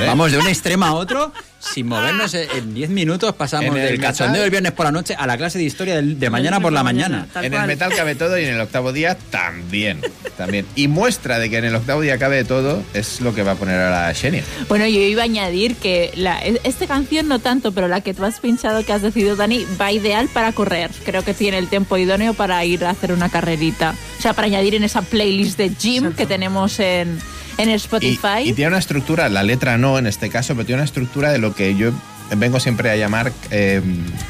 Vamos 0.06 0.30
de 0.32 0.38
un 0.38 0.46
extremo 0.46 0.84
a 0.86 0.94
otro 0.94 1.32
sin 1.72 1.86
movernos 1.86 2.34
eh, 2.34 2.48
en 2.56 2.74
10 2.74 2.90
minutos. 2.90 3.34
Pasamos 3.34 3.74
del 3.74 4.00
cachondeo 4.00 4.42
del 4.42 4.50
viernes 4.50 4.72
por 4.72 4.86
la 4.86 4.92
noche 4.92 5.14
a 5.18 5.26
la 5.26 5.36
clase 5.36 5.58
de 5.58 5.64
historia 5.64 6.00
de 6.00 6.30
mañana 6.30 6.60
por 6.60 6.72
la 6.72 6.82
mañana. 6.82 7.26
En 7.34 7.54
el 7.54 7.66
metal 7.66 7.92
cabe 7.94 8.14
todo 8.14 8.38
y 8.38 8.44
en 8.44 8.54
el 8.54 8.60
octavo 8.60 8.92
día 8.92 9.16
también. 9.30 10.00
también. 10.36 10.66
Y 10.74 10.88
muestra 10.88 11.38
de 11.38 11.50
que 11.50 11.58
en 11.58 11.64
el 11.64 11.74
octavo 11.74 12.00
día 12.00 12.18
cabe 12.18 12.44
todo 12.44 12.82
es 12.92 13.20
lo 13.20 13.34
que 13.34 13.42
va 13.42 13.52
a 13.52 13.54
poner 13.54 13.80
ahora 13.80 14.12
Xenia. 14.14 14.42
Bueno, 14.68 14.86
yo 14.86 15.00
iba 15.00 15.22
a 15.22 15.24
añadir 15.24 15.76
que 15.76 16.12
la, 16.16 16.38
esta 16.40 16.86
canción 16.86 17.28
no 17.28 17.38
tanto, 17.38 17.72
pero 17.72 17.88
la 17.88 18.00
que 18.00 18.14
tú 18.14 18.24
has 18.24 18.40
pinchado, 18.40 18.84
que 18.84 18.92
has 18.92 19.02
decidido, 19.02 19.36
Dani, 19.36 19.66
va 19.80 19.92
ideal 19.92 20.28
para 20.32 20.52
correr. 20.52 20.90
Creo 21.04 21.24
que 21.24 21.34
tiene 21.34 21.58
el 21.58 21.68
tiempo 21.68 21.96
idóneo 21.96 22.34
para 22.34 22.64
ir 22.64 22.84
a 22.84 22.90
hacer 22.90 23.12
una 23.12 23.28
carrerita. 23.28 23.94
O 24.18 24.22
sea, 24.22 24.32
para 24.32 24.46
añadir 24.46 24.74
en 24.74 24.84
esa 24.84 25.02
playlist 25.02 25.58
de 25.58 25.70
gym 25.70 26.12
que 26.12 26.26
tenemos 26.26 26.80
en, 26.80 27.18
en 27.58 27.68
Spotify. 27.70 28.40
y 28.44 28.52
tiene 28.52 28.68
una 28.68 28.78
estructura, 28.78 29.28
la 29.28 29.42
letra 29.42 29.78
no 29.78 29.98
en 29.98 30.06
este 30.06 30.30
caso, 30.30 30.54
pero 30.54 30.66
tiene 30.66 30.80
una 30.80 30.84
estructura 30.86 31.30
de 31.32 31.38
lo 31.38 31.54
que 31.54 31.74
yo 31.76 31.92
vengo 32.36 32.58
siempre 32.60 32.90
a 32.90 32.96
llamar 32.96 33.32
eh, 33.50 33.80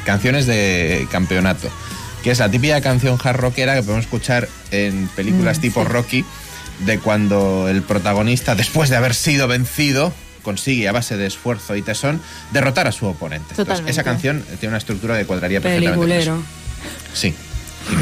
canciones 0.05 0.45
de 0.45 1.07
campeonato. 1.11 1.69
Que 2.23 2.31
es 2.31 2.39
la 2.39 2.49
típica 2.49 2.81
canción 2.81 3.17
hard 3.23 3.37
rockera 3.37 3.75
que 3.75 3.81
podemos 3.83 4.05
escuchar 4.05 4.47
en 4.71 5.07
películas 5.15 5.59
Mm, 5.59 5.61
tipo 5.61 5.83
sí. 5.83 5.87
Rocky, 5.89 6.25
de 6.85 6.99
cuando 6.99 7.67
el 7.69 7.83
protagonista, 7.83 8.55
después 8.55 8.89
de 8.89 8.95
haber 8.95 9.13
sido 9.13 9.47
vencido, 9.47 10.11
consigue 10.41 10.87
a 10.87 10.91
base 10.91 11.17
de 11.17 11.25
esfuerzo 11.27 11.75
y 11.75 11.81
tesón 11.81 12.21
derrotar 12.51 12.87
a 12.87 12.91
su 12.91 13.05
oponente. 13.05 13.53
Entonces, 13.57 13.85
esa 13.87 14.03
canción 14.03 14.43
tiene 14.59 14.69
una 14.69 14.77
estructura 14.77 15.17
que 15.17 15.25
cuadraría 15.25 15.61
perfectamente. 15.61 15.99
Peliculero. 15.99 16.43
Sí. 17.13 17.33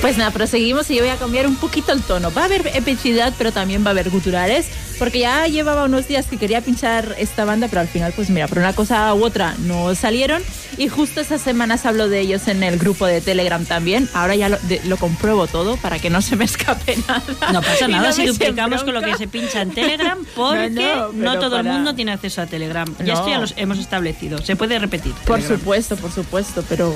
Pues 0.00 0.18
nada, 0.18 0.32
proseguimos 0.32 0.90
y 0.90 0.96
yo 0.96 1.02
voy 1.02 1.10
a 1.10 1.16
cambiar 1.16 1.46
un 1.46 1.54
poquito 1.54 1.92
el 1.92 2.02
tono. 2.02 2.32
Va 2.32 2.42
a 2.42 2.44
haber 2.46 2.66
epicidad, 2.74 3.32
pero 3.38 3.52
también 3.52 3.84
va 3.84 3.88
a 3.88 3.90
haber 3.92 4.10
guturales, 4.10 4.66
porque 4.98 5.20
ya 5.20 5.46
llevaba 5.46 5.84
unos 5.84 6.08
días 6.08 6.26
que 6.26 6.36
quería 6.38 6.60
pinchar 6.60 7.14
esta 7.18 7.44
banda, 7.44 7.68
pero 7.68 7.80
al 7.82 7.86
final, 7.86 8.12
pues 8.16 8.28
mira, 8.28 8.48
por 8.48 8.58
una 8.58 8.72
cosa 8.72 9.14
u 9.14 9.22
otra 9.24 9.54
no 9.60 9.94
salieron. 9.94 10.42
Y 10.76 10.88
justo 10.88 11.20
esas 11.20 11.40
semanas 11.40 11.86
hablo 11.86 12.08
de 12.08 12.18
ellos 12.18 12.48
en 12.48 12.64
el 12.64 12.78
grupo 12.78 13.06
de 13.06 13.20
Telegram 13.20 13.64
también. 13.64 14.08
Ahora 14.12 14.34
ya 14.34 14.48
lo, 14.48 14.58
de- 14.62 14.80
lo 14.86 14.96
compruebo 14.96 15.46
todo 15.46 15.76
para 15.76 16.00
que 16.00 16.10
no 16.10 16.20
se 16.20 16.34
me 16.34 16.46
escape 16.46 16.96
nada. 17.06 17.22
No 17.52 17.62
pasa 17.62 17.86
nada 17.88 18.08
no 18.08 18.12
si 18.12 18.26
duplicamos 18.26 18.82
con 18.82 18.94
lo 18.94 19.02
que 19.02 19.16
se 19.16 19.28
pincha 19.28 19.62
en 19.62 19.70
Telegram, 19.70 20.18
porque 20.34 20.70
No, 20.70 21.12
no, 21.12 21.34
no, 21.34 21.38
todo 21.38 21.58
el 21.58 21.64
mundo 21.66 21.94
tiene 21.94 22.10
acceso 22.10 22.42
a 22.42 22.46
Telegram. 22.46 22.92
Y 22.98 23.04
No. 23.04 23.12
esto 23.12 23.28
ya 23.28 23.38
lo 23.38 23.46
hemos 23.54 23.78
establecido. 23.78 24.38
Se 24.38 24.56
puede 24.56 24.80
repetir. 24.80 25.12
Por 25.26 25.40
supuesto, 25.40 25.96
por 25.96 26.10
supuesto, 26.10 26.64
pero 26.68 26.92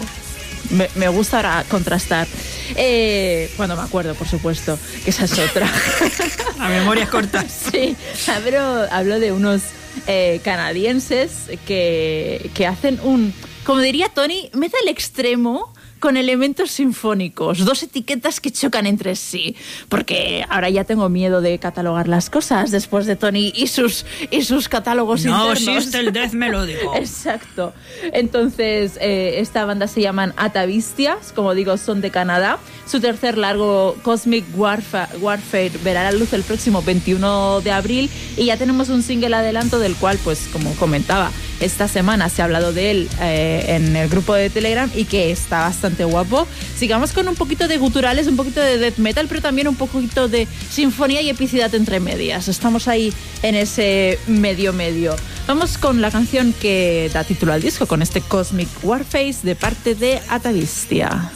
me, 0.70 0.88
me 0.94 1.08
gusta 1.08 1.36
ahora 1.38 1.64
contrastar. 1.68 2.26
Eh, 2.76 3.50
cuando 3.56 3.76
me 3.76 3.82
acuerdo, 3.82 4.14
por 4.14 4.26
supuesto, 4.28 4.78
que 5.04 5.10
esa 5.10 5.24
es 5.24 5.38
otra. 5.38 5.70
La 6.58 6.68
memoria 6.68 7.04
es 7.04 7.10
corta. 7.10 7.44
sí, 7.48 7.96
hablo, 8.28 8.86
hablo 8.90 9.20
de 9.20 9.32
unos 9.32 9.62
eh, 10.06 10.40
canadienses 10.44 11.50
que, 11.66 12.50
que 12.54 12.66
hacen 12.66 13.00
un, 13.02 13.32
como 13.64 13.80
diría 13.80 14.08
Tony, 14.08 14.50
metal 14.52 14.86
extremo 14.88 15.72
con 16.06 16.16
elementos 16.16 16.70
sinfónicos, 16.70 17.64
dos 17.64 17.82
etiquetas 17.82 18.40
que 18.40 18.52
chocan 18.52 18.86
entre 18.86 19.16
sí, 19.16 19.56
porque 19.88 20.44
ahora 20.48 20.70
ya 20.70 20.84
tengo 20.84 21.08
miedo 21.08 21.40
de 21.40 21.58
catalogar 21.58 22.06
las 22.06 22.30
cosas 22.30 22.70
después 22.70 23.06
de 23.06 23.16
Tony 23.16 23.52
y 23.56 23.66
sus, 23.66 24.06
y 24.30 24.42
sus 24.42 24.68
catálogos 24.68 25.24
No 25.24 25.50
internos. 25.52 25.76
existe 25.78 25.98
el 25.98 26.12
death 26.12 26.30
melódico. 26.32 26.94
Exacto. 26.96 27.74
Entonces, 28.12 28.98
eh, 29.00 29.34
esta 29.38 29.64
banda 29.64 29.88
se 29.88 30.00
llaman 30.00 30.32
Atavistias, 30.36 31.32
como 31.34 31.54
digo, 31.56 31.76
son 31.76 32.00
de 32.00 32.12
Canadá. 32.12 32.58
Su 32.86 33.00
tercer 33.00 33.36
largo, 33.36 33.96
Cosmic 34.02 34.44
Warfa- 34.56 35.08
Warfare, 35.20 35.72
verá 35.82 36.04
la 36.04 36.12
luz 36.12 36.32
el 36.34 36.44
próximo 36.44 36.82
21 36.82 37.62
de 37.62 37.72
abril 37.72 38.08
y 38.36 38.44
ya 38.44 38.56
tenemos 38.56 38.90
un 38.90 39.02
single 39.02 39.34
adelanto 39.34 39.80
del 39.80 39.96
cual, 39.96 40.18
pues, 40.22 40.46
como 40.52 40.72
comentaba, 40.76 41.32
esta 41.60 41.88
semana 41.88 42.28
se 42.28 42.42
ha 42.42 42.44
hablado 42.46 42.72
de 42.72 42.90
él 42.90 43.08
eh, 43.20 43.64
en 43.68 43.96
el 43.96 44.08
grupo 44.08 44.34
de 44.34 44.50
Telegram 44.50 44.90
y 44.94 45.04
que 45.04 45.30
está 45.30 45.60
bastante 45.60 46.04
guapo. 46.04 46.46
Sigamos 46.76 47.12
con 47.12 47.28
un 47.28 47.34
poquito 47.34 47.68
de 47.68 47.78
guturales, 47.78 48.26
un 48.26 48.36
poquito 48.36 48.60
de 48.60 48.78
death 48.78 48.98
metal, 48.98 49.26
pero 49.28 49.40
también 49.40 49.68
un 49.68 49.76
poquito 49.76 50.28
de 50.28 50.46
sinfonía 50.70 51.20
y 51.22 51.30
epicidad 51.30 51.74
entre 51.74 52.00
medias. 52.00 52.48
Estamos 52.48 52.88
ahí 52.88 53.12
en 53.42 53.54
ese 53.54 54.18
medio 54.26 54.72
medio. 54.72 55.16
Vamos 55.46 55.78
con 55.78 56.00
la 56.00 56.10
canción 56.10 56.52
que 56.52 57.10
da 57.12 57.24
título 57.24 57.52
al 57.52 57.62
disco, 57.62 57.86
con 57.86 58.02
este 58.02 58.20
Cosmic 58.20 58.68
Warface 58.82 59.38
de 59.42 59.54
parte 59.54 59.94
de 59.94 60.20
Atavistia. 60.28 61.32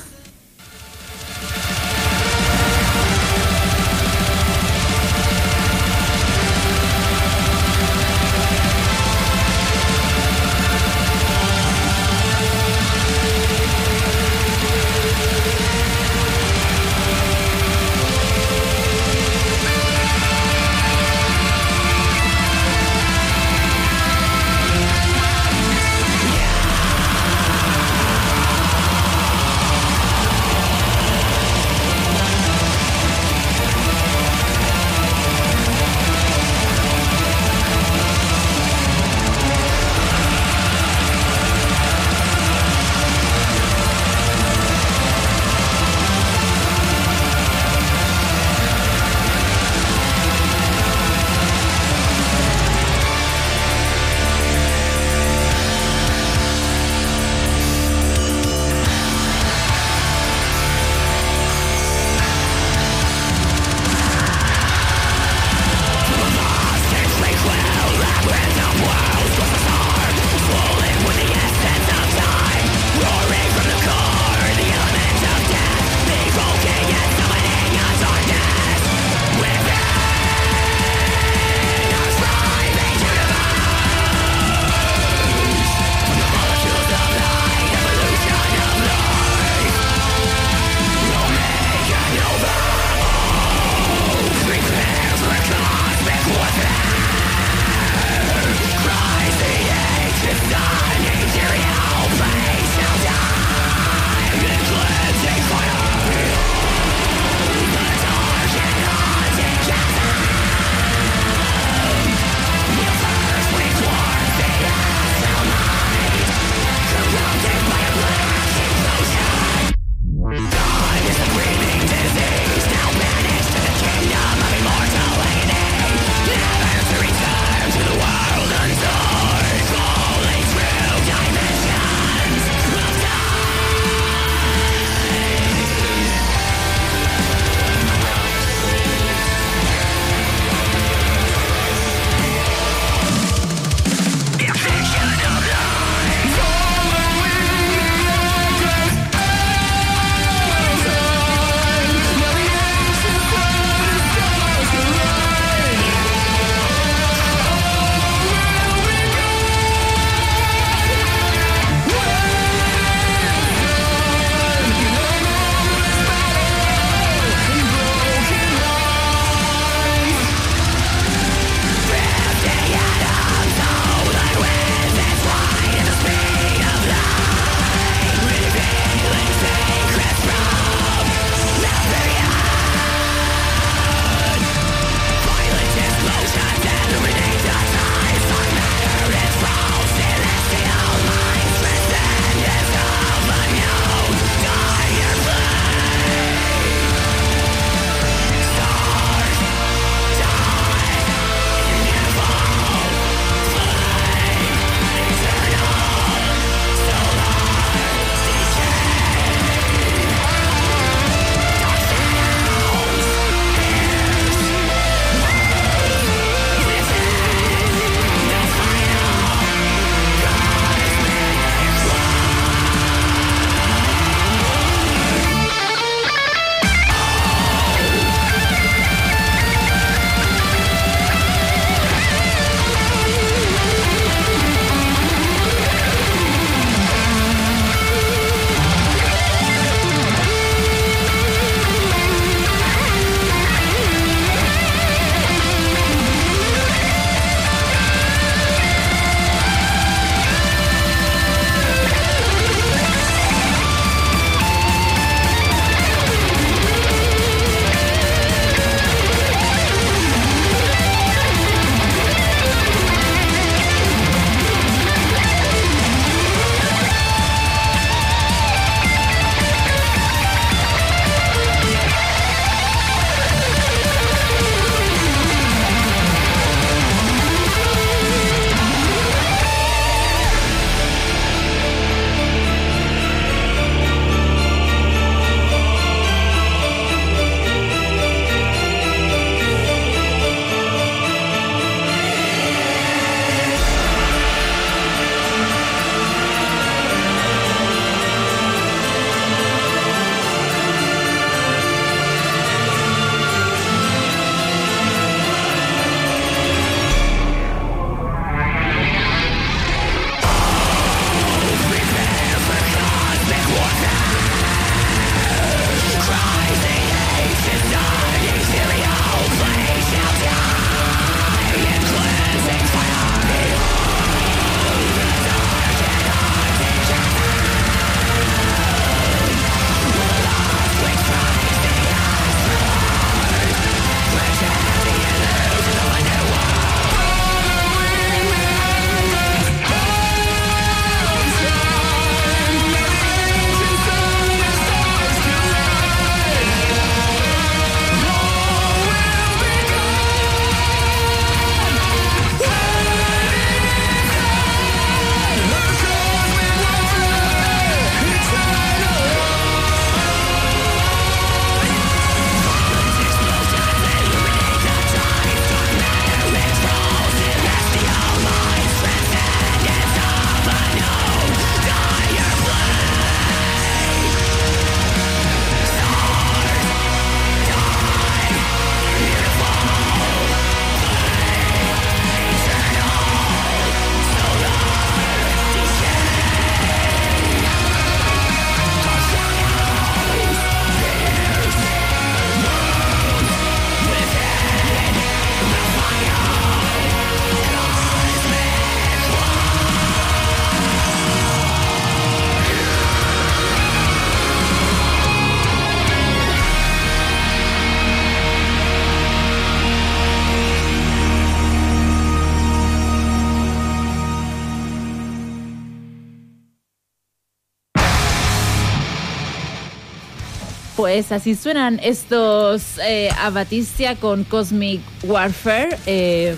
Pues 420.92 421.12
así 421.12 421.36
suenan 421.36 421.78
estos 421.84 422.62
eh, 422.84 423.10
Abatistia 423.16 423.94
con 423.94 424.24
Cosmic 424.24 424.80
Warfare. 425.04 425.78
eh, 425.86 426.34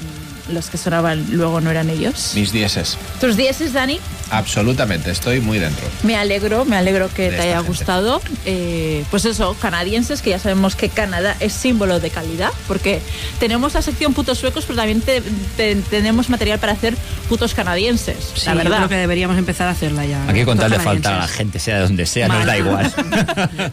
los 0.52 0.66
que 0.68 0.76
sonaban 0.76 1.24
luego 1.30 1.60
no 1.60 1.70
eran 1.70 1.88
ellos. 1.88 2.32
Mis 2.34 2.50
dieces. 2.52 2.98
¿Tus 3.20 3.36
dieces, 3.36 3.72
Dani? 3.72 4.00
Absolutamente, 4.30 5.10
estoy 5.12 5.40
muy 5.40 5.60
dentro. 5.60 5.86
Me 6.02 6.16
alegro, 6.16 6.64
me 6.64 6.76
alegro 6.76 7.08
que 7.14 7.30
De 7.30 7.36
te 7.36 7.42
haya 7.42 7.56
gente. 7.58 7.68
gustado. 7.68 8.20
Eh, 8.44 9.04
pues 9.10 9.24
eso, 9.24 9.54
canadienses, 9.60 10.20
que 10.20 10.30
ya 10.30 10.40
sabemos 10.40 10.74
que 10.74 10.88
Canadá 10.88 11.36
es 11.38 11.52
símbolo 11.52 12.00
de 12.00 12.10
calidad, 12.10 12.50
porque 12.66 13.00
tenemos 13.38 13.74
la 13.74 13.82
sección 13.82 14.14
putos 14.14 14.36
suecos, 14.38 14.64
pero 14.66 14.76
también 14.78 15.00
te- 15.00 15.22
te- 15.56 15.76
tenemos 15.76 16.28
material 16.28 16.58
para 16.58 16.72
hacer 16.72 16.96
putos 17.28 17.54
canadienses, 17.54 18.16
Sí, 18.34 18.46
la 18.46 18.52
yo 18.54 18.58
verdad. 18.58 18.76
creo 18.78 18.88
que 18.88 18.96
deberíamos 18.96 19.38
empezar 19.38 19.68
a 19.68 19.70
hacerla 19.70 20.04
ya. 20.06 20.28
Aquí 20.28 20.44
con 20.44 20.58
tal 20.58 20.72
de 20.72 20.80
faltar 20.80 21.14
a 21.14 21.18
la 21.18 21.28
gente, 21.28 21.60
sea 21.60 21.76
de 21.76 21.82
donde 21.82 22.04
sea, 22.04 22.26
nos 22.26 22.44
da 22.44 22.58
igual. 22.58 22.92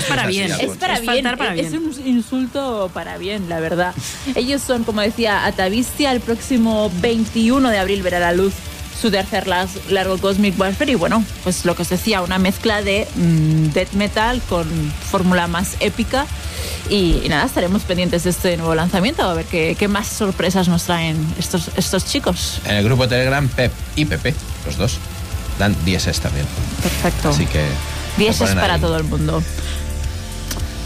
Es 0.00 0.08
para 0.08 0.26
bien. 0.26 0.50
Es 0.50 0.76
para 0.76 0.94
Es 0.94 1.00
bien, 1.02 1.24
para 1.36 1.54
es 1.54 1.70
bien. 1.70 1.82
un 1.84 2.06
insulto 2.06 2.90
para 2.92 3.18
bien, 3.18 3.48
la 3.48 3.60
verdad. 3.60 3.94
Ellos 4.34 4.60
son, 4.62 4.84
como 4.84 5.00
decía, 5.00 5.46
Atavistia, 5.46 6.12
el 6.12 6.20
próximo 6.20 6.90
21 7.00 7.68
de 7.70 7.78
abril 7.78 8.02
verá 8.02 8.18
la 8.20 8.32
luz 8.32 8.52
su 9.00 9.10
tercer 9.10 9.46
largo 9.46 10.18
Cosmic 10.18 10.60
Warfare 10.60 10.92
y 10.92 10.94
bueno, 10.94 11.24
pues 11.42 11.64
lo 11.64 11.74
que 11.74 11.82
os 11.82 11.88
decía, 11.88 12.20
una 12.20 12.38
mezcla 12.38 12.82
de 12.82 13.08
mm, 13.14 13.68
death 13.72 13.92
metal 13.92 14.42
con 14.46 14.66
fórmula 15.10 15.46
más 15.46 15.76
épica 15.80 16.26
y, 16.90 17.22
y 17.24 17.28
nada, 17.30 17.46
estaremos 17.46 17.82
pendientes 17.82 18.24
de 18.24 18.30
este 18.30 18.56
nuevo 18.58 18.74
lanzamiento 18.74 19.22
a 19.22 19.32
ver 19.32 19.46
qué, 19.46 19.74
qué 19.78 19.88
más 19.88 20.06
sorpresas 20.06 20.68
nos 20.68 20.84
traen 20.84 21.16
estos, 21.38 21.70
estos 21.76 22.04
chicos. 22.04 22.60
En 22.66 22.76
el 22.76 22.84
grupo 22.84 23.08
Telegram, 23.08 23.48
Pep 23.48 23.72
y 23.96 24.04
Pepe, 24.04 24.34
los 24.66 24.76
dos, 24.76 24.98
dan 25.58 25.74
dieces 25.86 26.20
también. 26.20 26.44
Perfecto. 26.82 27.30
Así 27.30 27.46
que. 27.46 27.60
lo 27.60 28.18
Dieces 28.18 28.40
ponen 28.40 28.58
para 28.58 28.74
ahí. 28.74 28.80
todo 28.82 28.96
el 28.98 29.04
mundo. 29.04 29.42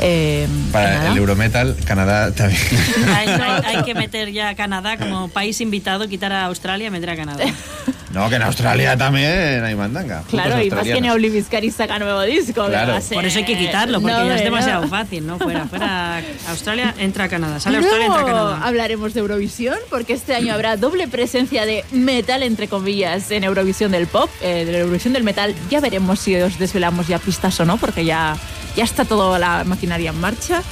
Eh, 0.01 0.47
Para 0.73 1.09
el 1.13 1.17
Eurometal, 1.17 1.77
Canadá 1.87 2.33
también. 2.35 2.61
Hay, 3.17 3.29
hay- 3.29 3.77
hay 3.77 3.83
que 3.85 3.95
meter 3.95 4.33
ya 4.33 4.51
a 4.51 4.55
Canadá 4.55 4.97
como 4.97 5.29
país 5.29 5.61
invitado, 5.61 6.09
quitar 6.09 6.33
a 6.33 6.45
Australia 6.47 6.89
y 6.89 6.91
meter 6.91 7.11
a 7.11 7.17
Canadá. 7.17 7.45
no, 8.13 8.29
que 8.29 8.37
en 8.37 8.43
Australia 8.43 8.97
también 8.97 9.65
hay 9.65 9.75
mandanga. 9.75 10.23
Claro, 10.29 10.51
y 10.51 10.55
más 10.55 10.61
que 10.61 10.75
australianos. 10.93 11.03
Neobliviscari 11.03 11.71
saca 11.71 11.99
nuevo 11.99 12.23
disco. 12.23 12.67
Claro. 12.67 12.99
Por 13.13 13.25
eso 13.25 13.39
hay 13.39 13.45
que 13.45 13.57
quitarlo, 13.57 14.01
porque 14.01 14.17
No, 14.17 14.27
ya 14.27 14.37
es 14.37 14.45
demasiado 14.45 14.83
no. 14.83 14.89
fácil, 14.89 15.27
¿no? 15.27 15.39
Fuera, 15.39 15.65
fuera 15.67 16.21
Australia, 16.49 16.95
entra 16.99 17.25
a 17.25 17.29
Canadá. 17.29 17.61
Sale 17.61 17.79
Australia, 17.79 18.07
entra 18.07 18.21
a 18.21 18.25
Luego 18.25 18.39
Canadá. 18.51 18.67
hablaremos 18.67 19.15
de 19.15 19.21
Eurovisión, 19.21 19.77
porque 19.91 20.13
este 20.13 20.35
año 20.35 20.53
habrá 20.55 20.77
doble 20.77 21.09
presencia 21.09 21.67
de 21.67 21.85
metal, 21.93 22.43
entre 22.43 22.69
comillas, 22.69 23.31
en 23.31 23.45
Eurovisión 23.45 23.93
del 23.93 24.07
pop, 24.07 24.29
eh, 24.43 24.65
de 24.65 24.73
la 24.73 24.79
Eurovisión 24.79 25.13
del 25.15 25.23
metal. 25.25 25.55
Ya 25.71 25.81
veremos 25.81 26.19
si 26.21 26.35
os 26.37 26.59
desvelamos 26.59 27.07
ya 27.09 27.19
pistas 27.19 27.59
o 27.61 27.65
no, 27.65 27.77
porque 27.79 28.05
ya, 28.05 28.37
ya 28.77 28.85
está 28.85 29.05
toda 29.05 29.39
la 29.39 29.65
maquinaria 29.65 30.11
en 30.11 30.21
marcha. 30.21 30.63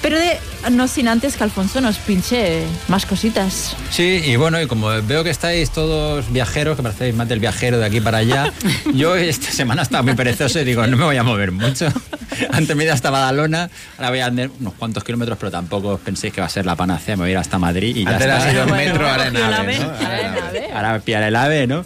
Pero 0.00 0.16
de, 0.16 0.38
no 0.70 0.86
sin 0.86 1.08
antes 1.08 1.36
que 1.36 1.42
Alfonso 1.42 1.80
nos 1.80 1.98
pinche 1.98 2.62
más 2.86 3.04
cositas. 3.04 3.74
Sí, 3.90 4.22
y 4.24 4.36
bueno, 4.36 4.60
y 4.60 4.66
como 4.66 4.88
veo 5.02 5.24
que 5.24 5.30
estáis 5.30 5.70
todos 5.70 6.30
viajeros, 6.32 6.76
que 6.76 6.82
parecéis 6.84 7.14
más 7.16 7.28
del 7.28 7.40
viajero 7.40 7.78
de 7.78 7.86
aquí 7.86 8.00
para 8.00 8.18
allá, 8.18 8.52
yo 8.94 9.16
esta 9.16 9.50
semana 9.50 9.82
estaba 9.82 10.02
muy 10.02 10.14
perezoso 10.14 10.60
y 10.60 10.64
digo, 10.64 10.86
no 10.86 10.96
me 10.96 11.04
voy 11.04 11.16
a 11.16 11.24
mover 11.24 11.50
mucho. 11.50 11.92
Antes 12.52 12.76
me 12.76 12.84
ido 12.84 12.92
hasta 12.92 13.10
Badalona, 13.10 13.70
ahora 13.96 14.10
voy 14.10 14.20
a 14.20 14.26
andar 14.26 14.50
unos 14.60 14.74
cuantos 14.74 15.02
kilómetros, 15.02 15.36
pero 15.38 15.50
tampoco 15.50 15.98
penséis 15.98 16.32
que 16.32 16.40
va 16.40 16.46
a 16.46 16.50
ser 16.50 16.64
la 16.64 16.76
panacea, 16.76 17.16
me 17.16 17.22
voy 17.22 17.30
a 17.30 17.32
ir 17.32 17.38
hasta 17.38 17.58
Madrid 17.58 17.96
y 17.96 18.04
ya 18.04 18.10
Antes 18.10 18.28
está. 18.28 18.50
sido 18.50 18.66
Bueno, 18.66 18.92
metro, 18.92 19.08
ahora 19.08 19.26
en. 19.26 20.72
Ahora 20.74 21.00
pillar 21.00 21.24
el 21.24 21.34
ave, 21.34 21.66
¿no? 21.66 21.84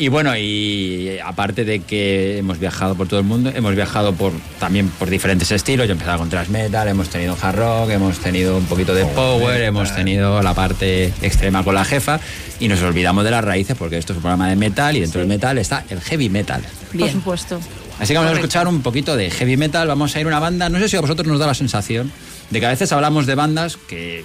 Y 0.00 0.06
bueno, 0.06 0.36
y 0.36 1.18
aparte 1.24 1.64
de 1.64 1.80
que 1.80 2.38
hemos 2.38 2.60
viajado 2.60 2.94
por 2.94 3.08
todo 3.08 3.18
el 3.18 3.26
mundo, 3.26 3.50
hemos 3.52 3.74
viajado 3.74 4.14
por 4.14 4.32
también 4.60 4.88
por 4.88 5.10
diferentes 5.10 5.50
estilos. 5.50 5.88
Yo 5.88 5.92
he 5.92 5.94
empezado 5.94 6.18
con 6.18 6.30
thrash 6.30 6.48
metal, 6.50 6.86
hemos 6.86 7.08
tenido 7.08 7.36
hard 7.40 7.56
rock, 7.56 7.90
hemos 7.90 8.18
tenido 8.20 8.56
un 8.56 8.66
poquito 8.66 8.94
de 8.94 9.04
power, 9.06 9.60
hemos 9.60 9.92
tenido 9.96 10.40
la 10.40 10.54
parte 10.54 11.12
extrema 11.20 11.64
con 11.64 11.74
la 11.74 11.84
jefa 11.84 12.20
y 12.60 12.68
nos 12.68 12.80
olvidamos 12.80 13.24
de 13.24 13.32
las 13.32 13.44
raíces 13.44 13.76
porque 13.76 13.98
esto 13.98 14.12
es 14.12 14.18
un 14.18 14.22
programa 14.22 14.48
de 14.48 14.54
metal 14.54 14.96
y 14.96 15.00
dentro 15.00 15.18
del 15.18 15.28
metal 15.28 15.58
está 15.58 15.84
el 15.90 16.00
heavy 16.00 16.28
metal. 16.28 16.62
Por 16.96 17.10
supuesto. 17.10 17.60
Así 17.98 18.12
que 18.12 18.18
vamos 18.18 18.32
a 18.32 18.36
escuchar 18.36 18.68
un 18.68 18.82
poquito 18.82 19.16
de 19.16 19.32
heavy 19.32 19.56
metal. 19.56 19.88
Vamos 19.88 20.14
a 20.14 20.20
ir 20.20 20.26
a 20.26 20.28
una 20.28 20.38
banda. 20.38 20.68
No 20.68 20.78
sé 20.78 20.88
si 20.88 20.96
a 20.96 21.00
vosotros 21.00 21.26
nos 21.26 21.40
da 21.40 21.48
la 21.48 21.54
sensación 21.54 22.12
de 22.50 22.60
que 22.60 22.66
a 22.66 22.68
veces 22.68 22.92
hablamos 22.92 23.26
de 23.26 23.34
bandas 23.34 23.76
que. 23.76 24.24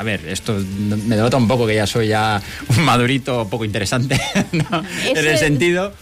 A 0.00 0.02
ver, 0.02 0.26
esto 0.26 0.54
me 0.54 1.14
denota 1.14 1.36
un 1.36 1.46
poco 1.46 1.66
que 1.66 1.74
ya 1.74 1.86
soy 1.86 2.08
ya 2.08 2.40
un 2.74 2.84
madurito 2.86 3.46
poco 3.50 3.66
interesante, 3.66 4.18
¿no? 4.52 4.82
En 5.04 5.16
el 5.26 5.36
sentido. 5.36 5.92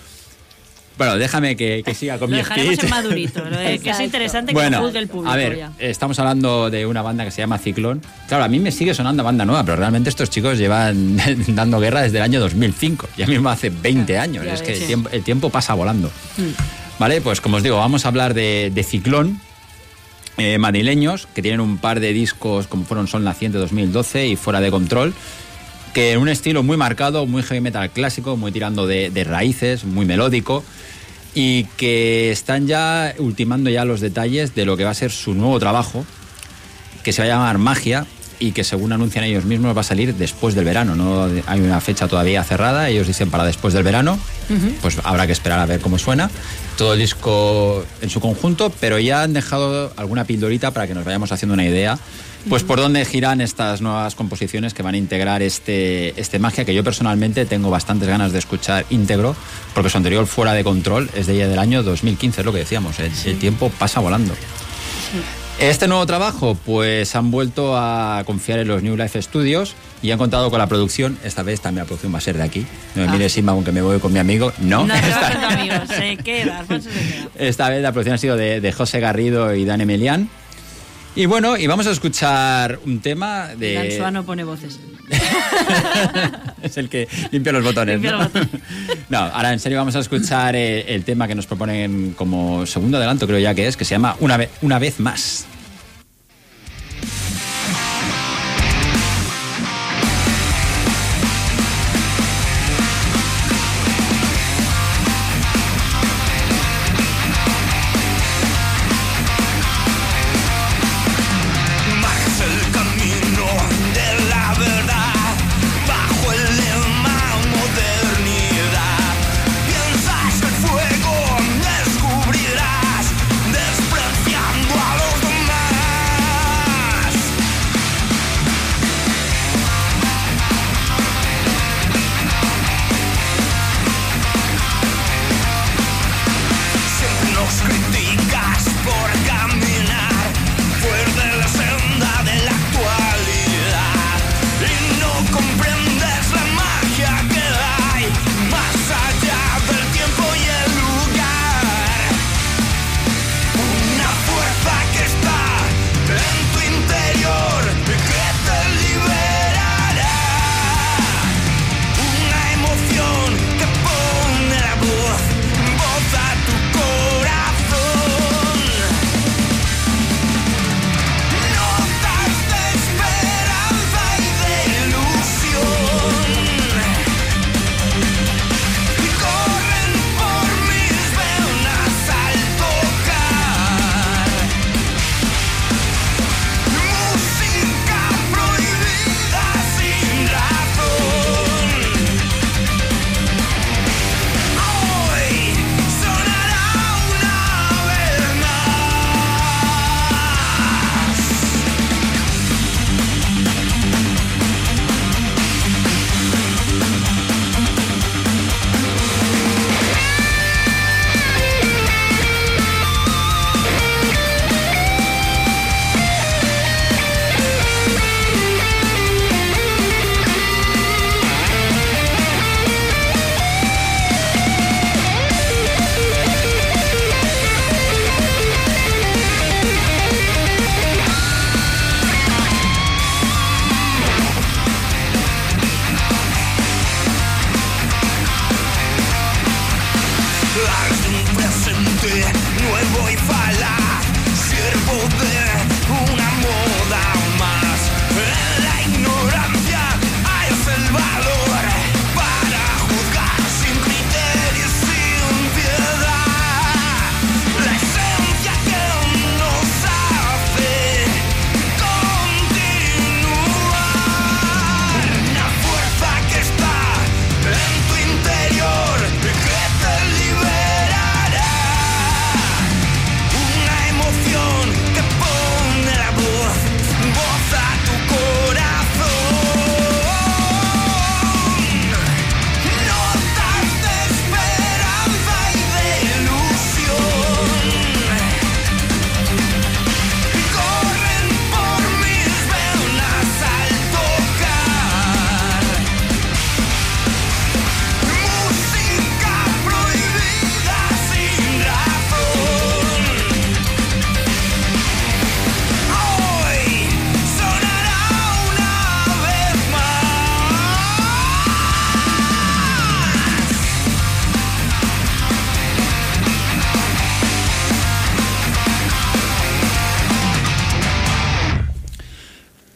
Bueno, 0.97 1.17
déjame 1.17 1.57
que, 1.57 1.83
que 1.85 1.95
siga 1.95 2.17
con 2.17 2.31
Lo 2.31 2.37
mi 2.37 2.45
speech. 2.45 2.85
en 2.85 2.91
madurito, 2.91 3.45
lo 3.45 3.57
de 3.57 3.81
que 3.81 3.91
es 3.91 3.99
interesante 4.01 4.53
que 4.53 4.55
Bueno, 4.55 4.81
juzgue 4.83 5.01
el 5.01 5.09
público 5.09 5.33
a 5.33 5.37
ver, 5.37 5.57
ya. 5.57 5.73
estamos 5.81 6.17
hablando 6.21 6.71
de 6.71 6.87
una 6.87 7.03
banda 7.03 7.25
que 7.25 7.33
se 7.33 7.39
llama 7.43 7.59
Ciclón. 7.59 8.01
Claro, 8.29 8.45
a 8.45 8.49
mí 8.49 8.61
me 8.61 8.71
sigue 8.71 8.95
sonando 8.95 9.25
banda 9.25 9.45
nueva, 9.45 9.65
pero 9.65 9.77
realmente 9.77 10.11
estos 10.11 10.31
chicos 10.31 10.59
llevan 10.59 11.17
dando 11.49 11.81
guerra 11.81 12.03
desde 12.03 12.19
el 12.19 12.23
año 12.23 12.39
2005. 12.39 13.09
Ya 13.17 13.27
mismo 13.27 13.49
hace 13.49 13.71
20 13.71 14.17
años. 14.17 14.45
Ya 14.45 14.55
es 14.55 14.63
que 14.63 14.75
el 14.75 14.87
tiempo, 14.87 15.09
el 15.11 15.25
tiempo 15.25 15.51
pasa 15.51 15.75
volando. 15.75 16.09
Vale, 17.01 17.21
pues 17.21 17.41
como 17.41 17.57
os 17.57 17.65
digo, 17.65 17.77
vamos 17.79 18.05
a 18.05 18.09
hablar 18.09 18.33
de, 18.33 18.71
de 18.73 18.83
Ciclón. 18.85 19.41
Eh, 20.39 20.59
madrileños 20.59 21.26
que 21.34 21.43
tienen 21.43 21.61
un 21.61 21.78
par 21.78 22.01
de 22.01 22.12
discos 22.12 22.66
como 22.66 22.84
fueron 22.84 23.09
Sol 23.09 23.24
Naciente 23.24 23.59
2012 23.59 24.28
y 24.28 24.36
Fuera 24.36 24.61
de 24.61 24.70
Control 24.70 25.12
que 25.93 26.12
en 26.12 26.20
un 26.20 26.28
estilo 26.28 26.62
muy 26.62 26.76
marcado, 26.76 27.26
muy 27.26 27.43
heavy 27.43 27.61
metal 27.61 27.91
clásico, 27.91 28.36
muy 28.36 28.53
tirando 28.53 28.86
de, 28.86 29.11
de 29.11 29.24
raíces, 29.24 29.84
muy 29.84 30.07
melódico 30.07 30.64
y 31.34 31.64
que 31.76 32.30
están 32.30 32.66
ya 32.66 33.14
ultimando 33.18 33.70
ya 33.70 33.84
los 33.84 34.01
detalles 34.01 34.55
de 34.55 34.64
lo 34.64 34.76
que 34.76 34.84
va 34.84 34.91
a 34.91 34.95
ser 34.95 35.11
su 35.11 35.34
nuevo 35.34 35.59
trabajo 35.59 36.05
que 37.03 37.12
se 37.12 37.22
va 37.22 37.26
a 37.26 37.28
llamar 37.28 37.59
Magia 37.59 38.07
y 38.39 38.53
que 38.53 38.64
según 38.64 38.93
anuncian 38.93 39.24
ellos 39.24 39.45
mismos 39.45 39.76
va 39.76 39.80
a 39.80 39.84
salir 39.84 40.14
después 40.14 40.55
del 40.55 40.64
verano. 40.64 40.95
No 40.95 41.28
hay 41.47 41.61
una 41.61 41.80
fecha 41.80 42.09
todavía 42.09 42.45
cerrada, 42.45 42.89
ellos 42.89 43.07
dicen 43.07 43.30
para 43.30 43.45
después 43.45 43.74
del 43.74 43.82
verano, 43.82 44.18
pues 44.80 44.99
habrá 45.05 45.26
que 45.26 45.32
esperar 45.32 45.59
a 45.61 45.66
ver 45.66 45.80
cómo 45.80 45.99
suena. 45.99 46.30
Todo 46.76 46.95
el 46.95 47.01
disco 47.01 47.84
en 48.01 48.11
su 48.11 48.20
conjunto, 48.20 48.72
pero 48.80 48.99
ya 48.99 49.22
han 49.22 49.32
dejado 49.32 49.93
alguna 49.97 50.24
pildorita 50.24 50.70
para 50.70 50.86
que 50.86 50.95
nos 50.95 51.05
vayamos 51.05 51.32
haciendo 51.32 51.55
una 51.55 51.64
idea. 51.64 51.99
Pues 52.49 52.62
por 52.62 52.78
dónde 52.78 53.05
giran 53.05 53.41
estas 53.41 53.82
nuevas 53.82 54.14
composiciones 54.14 54.72
que 54.72 54.82
van 54.82 54.95
a 54.95 54.97
integrar 54.97 55.43
este, 55.43 56.18
este 56.18 56.39
magia 56.39 56.64
que 56.64 56.72
yo 56.72 56.84
personalmente 56.84 57.45
tengo 57.45 57.68
bastantes 57.68 58.09
ganas 58.09 58.32
de 58.32 58.39
escuchar 58.39 58.86
íntegro, 58.91 59.36
porque 59.74 59.91
su 59.91 59.97
anterior 59.97 60.26
fuera 60.26 60.53
de 60.53 60.64
control 60.64 61.11
es 61.14 61.26
de 61.26 61.34
ella 61.34 61.49
del 61.49 61.59
año 61.59 61.82
2015, 61.82 62.41
es 62.41 62.45
lo 62.47 62.53
que 62.53 62.61
decíamos, 62.61 63.01
el, 63.01 63.12
el 63.26 63.39
tiempo 63.39 63.70
pasa 63.78 64.01
volando. 64.01 64.34
Este 65.61 65.89
nuevo 65.89 66.07
trabajo, 66.07 66.57
pues 66.65 67.17
han 67.17 67.33
vuelto 67.33 67.77
a 67.77 68.23
confiar 68.25 68.61
en 68.61 68.69
los 68.69 68.81
New 68.85 68.97
Life 68.97 69.21
Studios 69.21 69.75
y 70.03 70.13
han 70.13 70.19
contado 70.19 70.51
con 70.51 70.61
la 70.61 70.69
producción. 70.69 71.19
Esta 71.25 71.43
vez 71.43 71.61
también 71.61 71.83
la 71.83 71.87
producción 71.87 72.15
va 72.15 72.19
a 72.19 72.21
ser 72.21 72.37
de 72.37 72.45
aquí. 72.45 72.65
No 72.95 73.05
me 73.05 73.13
mires, 73.13 73.33
Simba, 73.33 73.53
aunque 73.53 73.73
me 73.73 73.83
voy 73.83 73.99
con 73.99 74.13
mi 74.13 74.21
amigo. 74.21 74.53
No, 74.59 74.87
No, 74.87 74.95
esta, 74.95 75.31
tu 75.33 75.55
amigo, 75.55 75.75
se 75.89 76.17
queda, 76.19 76.61
Alfonso 76.61 76.89
se 76.91 77.01
queda. 77.01 77.29
esta 77.49 77.69
vez 77.71 77.83
la 77.83 77.91
producción 77.91 78.15
ha 78.15 78.19
sido 78.19 78.37
de, 78.37 78.61
de 78.61 78.73
José 78.73 79.01
Garrido 79.01 79.53
y 79.53 79.65
Dan 79.65 79.81
Emelian. 79.81 80.29
Y 81.17 81.27
bueno, 81.27 81.57
y 81.57 81.67
vamos 81.67 81.89
a 81.89 81.91
escuchar 81.91 82.79
un 82.87 83.01
tema 83.01 83.49
de... 83.49 83.75
Dan 83.75 83.91
Suano 83.91 84.25
pone 84.25 84.45
voces. 84.45 84.79
es 86.63 86.77
el 86.77 86.89
que 86.89 87.09
limpia 87.31 87.53
los 87.53 87.65
botones. 87.65 87.95
Limpia 87.95 88.13
¿no? 88.13 88.19
los 88.19 88.27
botones. 88.33 88.49
No, 89.09 89.19
ahora 89.19 89.53
en 89.53 89.59
serio 89.59 89.79
vamos 89.79 89.97
a 89.97 90.01
escuchar 90.01 90.55
eh, 90.55 90.95
el 90.95 91.03
tema 91.05 91.27
que 91.27 91.35
nos 91.35 91.47
proponen 91.47 92.13
como 92.17 92.67
segundo 92.67 92.99
adelanto, 92.99 93.27
creo 93.27 93.39
ya 93.39 93.55
que 93.55 93.67
es, 93.67 93.77
que 93.77 93.85
se 93.87 93.95
llama 93.95 94.17
Una, 94.21 94.37
ve- 94.37 94.51
una 94.63 94.79
vez 94.79 95.01
más. 95.01 95.47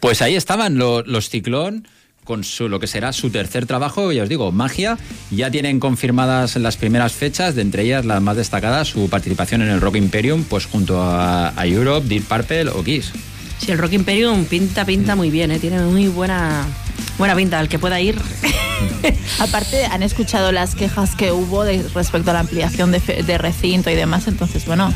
Pues 0.03 0.21
ahí 0.21 0.35
estaban 0.35 0.79
lo- 0.79 1.03
los 1.05 1.31
Ciclón 1.31 1.87
con 2.25 2.43
su, 2.43 2.69
lo 2.69 2.81
que 2.81 2.89
será 2.89 3.13
su 3.13 3.31
tercer 3.31 3.67
trabajo, 3.67 4.11
ya 4.11 4.25
os 4.25 4.29
digo, 4.29 4.51
Magia. 4.51 4.99
Ya 5.31 5.49
tienen 5.53 5.79
confirmadas 5.79 6.57
las 6.57 6.77
primeras 6.77 7.13
fechas, 7.13 7.55
de 7.55 7.63
entre 7.63 7.85
ellas 7.85 8.05
las 8.05 8.21
más 8.21 8.37
destacadas, 8.37 8.89
su 8.89 9.09
participación 9.09 9.63
en 9.63 9.69
el 9.69 9.81
Rock 9.81 9.95
Imperium, 9.97 10.43
pues 10.43 10.67
junto 10.67 11.01
a, 11.01 11.53
a 11.59 11.67
Europe, 11.69 12.07
Deep 12.09 12.25
Purple 12.25 12.69
o 12.71 12.83
Kiss. 12.83 13.13
Sí, 13.59 13.71
el 13.71 13.79
Rock 13.79 13.93
Imperium 13.93 14.45
pinta, 14.45 14.85
pinta 14.85 15.15
muy 15.15 15.31
bien, 15.31 15.53
¿eh? 15.53 15.61
tiene 15.61 15.79
muy 15.83 16.09
buena, 16.09 16.67
buena 17.17 17.37
pinta. 17.37 17.61
El 17.61 17.69
que 17.69 17.79
pueda 17.79 18.01
ir, 18.01 18.17
Aparte, 19.39 19.85
han 19.87 20.03
escuchado 20.03 20.51
las 20.51 20.75
quejas 20.75 21.15
que 21.15 21.31
hubo 21.31 21.63
de- 21.63 21.85
respecto 21.95 22.31
a 22.31 22.35
la 22.35 22.41
ampliación 22.41 22.91
de, 22.91 22.99
fe- 22.99 23.23
de 23.23 23.39
recinto 23.39 23.89
y 23.89 23.95
demás, 23.95 24.27
entonces, 24.27 24.67
bueno, 24.67 24.93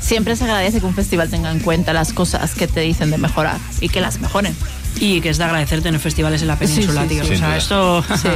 siempre 0.00 0.36
se 0.36 0.44
agradece 0.44 0.80
que 0.80 0.86
un 0.86 0.94
festival 0.94 1.28
tenga 1.30 1.50
en 1.50 1.60
cuenta 1.60 1.92
las 1.92 2.12
cosas 2.12 2.54
que 2.54 2.66
te 2.68 2.80
dicen 2.80 3.10
de 3.10 3.18
mejorar 3.18 3.58
y 3.80 3.88
que 3.88 4.00
las 4.00 4.20
mejoren. 4.20 4.54
Y 4.98 5.20
que 5.20 5.28
es 5.28 5.36
de 5.36 5.44
agradecerte 5.44 5.90
en 5.90 6.00
festivales 6.00 6.40
en 6.40 6.48
la 6.48 6.58
península, 6.58 7.02
Sí, 7.02 7.08
sí, 7.08 7.14
tío. 7.16 7.24
sí. 7.26 7.34
o 7.34 7.36
sea, 7.36 7.56
esto. 7.58 8.02
Sí, 8.16 8.28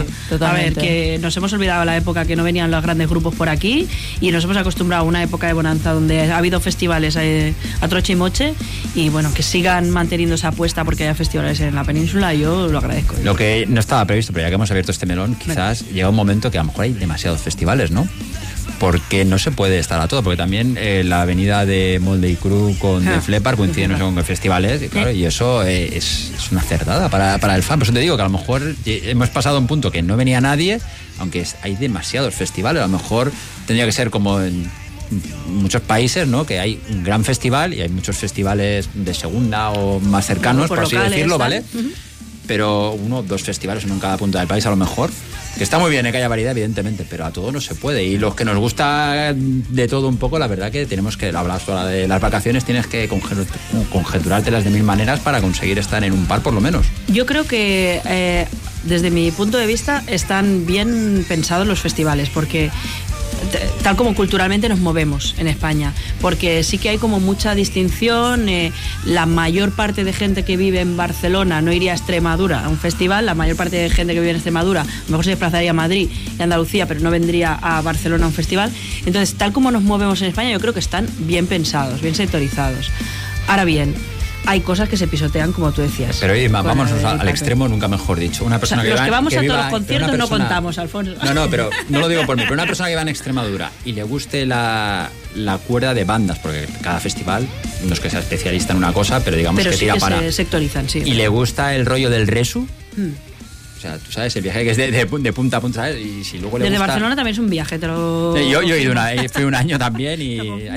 a 0.44 0.52
ver, 0.52 0.74
que 0.74 1.18
nos 1.18 1.34
hemos 1.38 1.50
olvidado 1.54 1.86
la 1.86 1.96
época 1.96 2.26
que 2.26 2.36
no 2.36 2.44
venían 2.44 2.70
los 2.70 2.82
grandes 2.82 3.08
grupos 3.08 3.34
por 3.34 3.48
aquí 3.48 3.88
y 4.20 4.30
nos 4.30 4.44
hemos 4.44 4.58
acostumbrado 4.58 5.04
a 5.04 5.06
una 5.06 5.22
época 5.22 5.46
de 5.46 5.54
bonanza 5.54 5.94
donde 5.94 6.30
ha 6.30 6.36
habido 6.36 6.61
festivales 6.61 7.16
eh, 7.16 7.54
a 7.80 7.88
troche 7.88 8.12
y 8.12 8.16
moche 8.16 8.52
y 8.94 9.08
bueno, 9.08 9.32
que 9.32 9.42
sigan 9.42 9.88
manteniendo 9.88 10.34
esa 10.34 10.48
apuesta 10.48 10.84
porque 10.84 11.04
haya 11.04 11.14
festivales 11.14 11.61
en 11.61 11.74
la 11.74 11.82
península, 11.84 12.34
yo 12.34 12.68
lo 12.68 12.76
agradezco. 12.76 13.14
Lo 13.24 13.34
que 13.34 13.64
no 13.66 13.80
estaba 13.80 14.04
previsto, 14.04 14.34
pero 14.34 14.42
ya 14.44 14.48
que 14.50 14.56
hemos 14.56 14.70
abierto 14.70 14.92
este 14.92 15.06
melón, 15.06 15.36
quizás 15.36 15.86
llega 15.90 16.11
un 16.11 16.16
momento 16.16 16.50
que 16.50 16.58
a 16.58 16.61
lo 16.62 16.66
mejor 16.66 16.84
hay 16.84 16.92
demasiados 16.92 17.40
festivales, 17.40 17.90
¿no? 17.90 18.06
Porque 18.80 19.24
no 19.24 19.38
se 19.38 19.52
puede 19.52 19.78
estar 19.78 20.00
a 20.00 20.08
todo, 20.08 20.22
porque 20.24 20.36
también 20.38 20.76
eh, 20.80 21.02
la 21.04 21.20
avenida 21.22 21.64
de 21.66 22.00
Molde 22.02 22.30
y 22.30 22.34
Crew 22.36 22.74
con 22.78 23.06
Ah. 23.06 23.12
Def 23.12 23.28
Leppard 23.28 23.56
coincide 23.56 23.86
no 23.86 23.96
sé 23.98 24.02
con 24.02 24.24
festivales, 24.24 24.82
y, 24.82 24.88
claro, 24.88 25.10
y 25.12 25.24
eso 25.24 25.62
eh, 25.62 25.96
es, 25.96 26.32
es 26.34 26.50
una 26.50 26.62
cerdada 26.62 27.08
para, 27.10 27.38
para 27.38 27.54
el 27.56 27.62
fan. 27.62 27.78
Por 27.78 27.84
eso 27.84 27.92
te 27.92 28.00
digo 28.00 28.16
que 28.16 28.22
a 28.22 28.26
lo 28.26 28.36
mejor 28.38 28.62
eh, 28.86 29.02
hemos 29.04 29.28
pasado 29.28 29.56
a 29.56 29.60
un 29.60 29.66
punto 29.68 29.92
que 29.92 30.00
no 30.02 30.16
venía 30.16 30.40
nadie, 30.40 30.80
aunque 31.18 31.46
hay 31.62 31.76
demasiados 31.76 32.34
festivales, 32.34 32.82
a 32.82 32.86
lo 32.86 32.92
mejor 32.96 33.30
tendría 33.66 33.84
que 33.84 33.92
ser 33.92 34.10
como 34.10 34.40
en 34.40 34.68
muchos 35.46 35.82
países, 35.82 36.26
¿no? 36.26 36.46
Que 36.46 36.58
hay 36.58 36.80
un 36.88 37.04
gran 37.04 37.24
festival 37.24 37.74
y 37.74 37.82
hay 37.82 37.88
muchos 37.90 38.16
festivales 38.16 38.88
de 38.94 39.12
segunda 39.12 39.70
o 39.70 40.00
más 40.00 40.24
cercanos, 40.26 40.68
Por 40.68 40.78
por, 40.78 40.86
así 40.86 40.96
decirlo. 40.96 41.36
¿vale? 41.36 41.62
Pero 42.47 42.93
uno 42.93 43.18
o 43.18 43.22
dos 43.22 43.43
festivales 43.43 43.84
en 43.84 43.99
cada 43.99 44.16
punto 44.16 44.38
del 44.38 44.47
país 44.47 44.64
a 44.66 44.70
lo 44.70 44.76
mejor. 44.76 45.11
Que 45.57 45.64
está 45.64 45.80
muy 45.80 45.91
bien 45.91 46.07
eh, 46.07 46.12
que 46.12 46.18
haya 46.18 46.28
variedad, 46.28 46.53
evidentemente, 46.53 47.05
pero 47.11 47.24
a 47.26 47.32
todo 47.32 47.51
no 47.51 47.61
se 47.61 47.74
puede. 47.74 48.05
Y 48.05 48.18
los 48.18 48.34
que 48.36 48.45
nos 48.45 48.57
gusta 48.57 49.32
de 49.34 49.88
todo 49.88 50.09
un 50.09 50.16
poco, 50.16 50.38
la 50.38 50.47
verdad 50.47 50.70
que 50.70 50.86
tenemos 50.86 51.16
que, 51.16 51.28
hablas 51.30 51.68
ahora 51.68 51.86
de 51.86 52.07
las 52.07 52.20
vacaciones, 52.20 52.64
tienes 52.64 52.86
que 52.86 53.11
conjetu- 53.11 53.47
conjeturártelas 53.91 54.62
de 54.64 54.70
mil 54.70 54.84
maneras 54.84 55.20
para 55.20 55.41
conseguir 55.41 55.78
estar 55.78 56.03
en 56.05 56.12
un 56.12 56.26
par 56.26 56.41
por 56.43 56.55
lo 56.55 56.61
menos. 56.61 56.86
Yo 57.09 57.26
creo 57.26 57.45
que 57.47 58.01
eh, 58.05 58.47
desde 58.84 59.11
mi 59.11 59.30
punto 59.32 59.59
de 59.59 59.66
vista 59.66 60.05
están 60.07 60.66
bien 60.66 61.24
pensados 61.28 61.66
los 61.66 61.80
festivales 61.80 62.28
porque 62.30 62.70
tal 63.82 63.97
como 63.97 64.14
culturalmente 64.14 64.68
nos 64.68 64.78
movemos 64.78 65.34
en 65.38 65.47
España, 65.47 65.93
porque 66.20 66.62
sí 66.62 66.78
que 66.78 66.91
hay 66.91 66.99
como 66.99 67.20
mucha 67.20 67.55
distinción, 67.55 68.49
eh, 68.49 68.72
la 69.05 69.26
mayor 69.26 69.72
parte 69.72 70.05
de 70.05 70.12
gente 70.12 70.45
que 70.45 70.57
vive 70.57 70.80
en 70.80 70.97
Barcelona 70.97 71.61
no 71.62 71.72
iría 71.72 71.93
a 71.93 71.97
Extremadura 71.97 72.64
a 72.64 72.68
un 72.68 72.78
festival, 72.78 73.26
la 73.26 73.34
mayor 73.34 73.57
parte 73.57 73.76
de 73.76 73.91
gente 73.91 74.14
que 74.14 74.20
vive 74.20 74.30
en 74.30 74.36
Extremadura 74.36 74.84
mejor 75.09 75.24
se 75.24 75.30
desplazaría 75.30 75.70
a 75.70 75.74
Madrid 75.74 76.09
y 76.38 76.43
Andalucía, 76.43 76.86
pero 76.86 77.01
no 77.01 77.11
vendría 77.11 77.55
a 77.55 77.80
Barcelona 77.82 78.24
a 78.24 78.28
un 78.28 78.34
festival. 78.34 78.70
Entonces, 79.07 79.34
tal 79.34 79.53
como 79.53 79.70
nos 79.70 79.82
movemos 79.82 80.20
en 80.22 80.28
España, 80.28 80.51
yo 80.51 80.61
creo 80.61 80.74
que 80.74 80.80
están 80.80 81.09
bien 81.20 81.47
pensados, 81.47 82.01
bien 82.01 82.14
sectorizados. 82.14 82.91
Ahora 83.49 83.64
bien, 83.64 83.95
hay 84.47 84.61
cosas 84.61 84.88
que 84.88 84.97
se 84.97 85.07
pisotean, 85.07 85.53
como 85.53 85.70
tú 85.72 85.82
decías. 85.82 86.16
Pero 86.20 86.32
oye, 86.32 86.49
vamos 86.49 86.91
el 86.91 87.05
al 87.07 87.28
extremo, 87.28 87.68
nunca 87.68 87.88
mejor 87.88 88.18
dicho. 88.18 88.45
Una 88.45 88.59
persona 88.59 88.82
O 88.82 88.84
sea, 88.84 88.88
que 88.88 88.91
los 88.93 89.01
va- 89.01 89.05
que 89.05 89.11
vamos 89.11 89.34
a 89.36 89.41
viva- 89.41 89.55
todos 89.55 89.64
los 89.64 89.72
conciertos 89.80 90.11
no 90.12 90.16
persona- 90.18 90.45
contamos, 90.45 90.78
Alfonso. 90.78 91.12
No, 91.24 91.34
no, 91.34 91.49
pero 91.51 91.70
no 91.88 92.01
lo 92.01 92.09
digo 92.09 92.24
por 92.26 92.36
mí, 92.36 92.43
pero 92.43 92.55
una 92.55 92.66
persona 92.66 92.88
que 92.88 92.97
va 92.97 93.03
en 93.03 93.09
Extremadura 93.09 93.70
y 93.84 93.93
le 93.93 94.03
guste 94.03 94.47
la, 94.47 95.11
la 95.34 95.59
cuerda 95.59 95.95
de 95.95 96.05
bandas, 96.05 96.38
porque 96.38 96.66
cada 96.82 97.01
festival 97.01 97.47
no 97.84 97.93
es 97.93 98.01
que 98.01 98.11
sea 98.11 98.20
especialista 98.20 98.72
en 98.72 98.78
una 98.78 98.93
cosa, 98.93 99.22
pero 99.24 99.36
digamos 99.36 99.59
Pero 99.61 99.70
que 99.70 99.76
sí 99.76 99.80
tira 99.84 99.95
que 99.95 100.01
para. 100.01 100.18
se 100.20 100.32
sectorizan, 100.32 100.88
sí. 100.88 101.03
Y 101.05 101.14
le 101.14 101.28
gusta 101.28 101.74
el 101.74 101.86
rollo 101.86 102.11
del 102.11 102.26
resu. 102.26 102.66
Hmm. 102.97 103.11
O 103.80 103.82
sea, 103.82 103.96
tú 103.96 104.12
sabes, 104.12 104.36
el 104.36 104.42
viaje 104.42 104.62
que 104.62 104.72
es 104.72 104.76
de, 104.76 104.90
de 104.90 105.06
de 105.06 105.32
punta 105.32 105.56
a 105.56 105.60
punta, 105.62 105.80
¿sabes? 105.80 106.04
Y 106.04 106.22
si 106.22 106.38
luego 106.38 106.58
le 106.58 106.64
Desde 106.64 106.76
gusta... 106.76 106.86
Barcelona 106.86 107.16
también 107.16 107.32
es 107.32 107.38
un 107.38 107.48
viaje, 107.48 107.78
te 107.78 107.86
lo... 107.86 108.36
Eh, 108.36 108.50
Yo, 108.50 108.60
yo 108.62 108.74
he 108.74 108.82
ido 108.82 108.92
una, 108.92 109.14
eh, 109.14 109.26
fui 109.30 109.44
un 109.44 109.54
año 109.54 109.78
también 109.78 110.20
y 110.20 110.38
eh, 110.38 110.68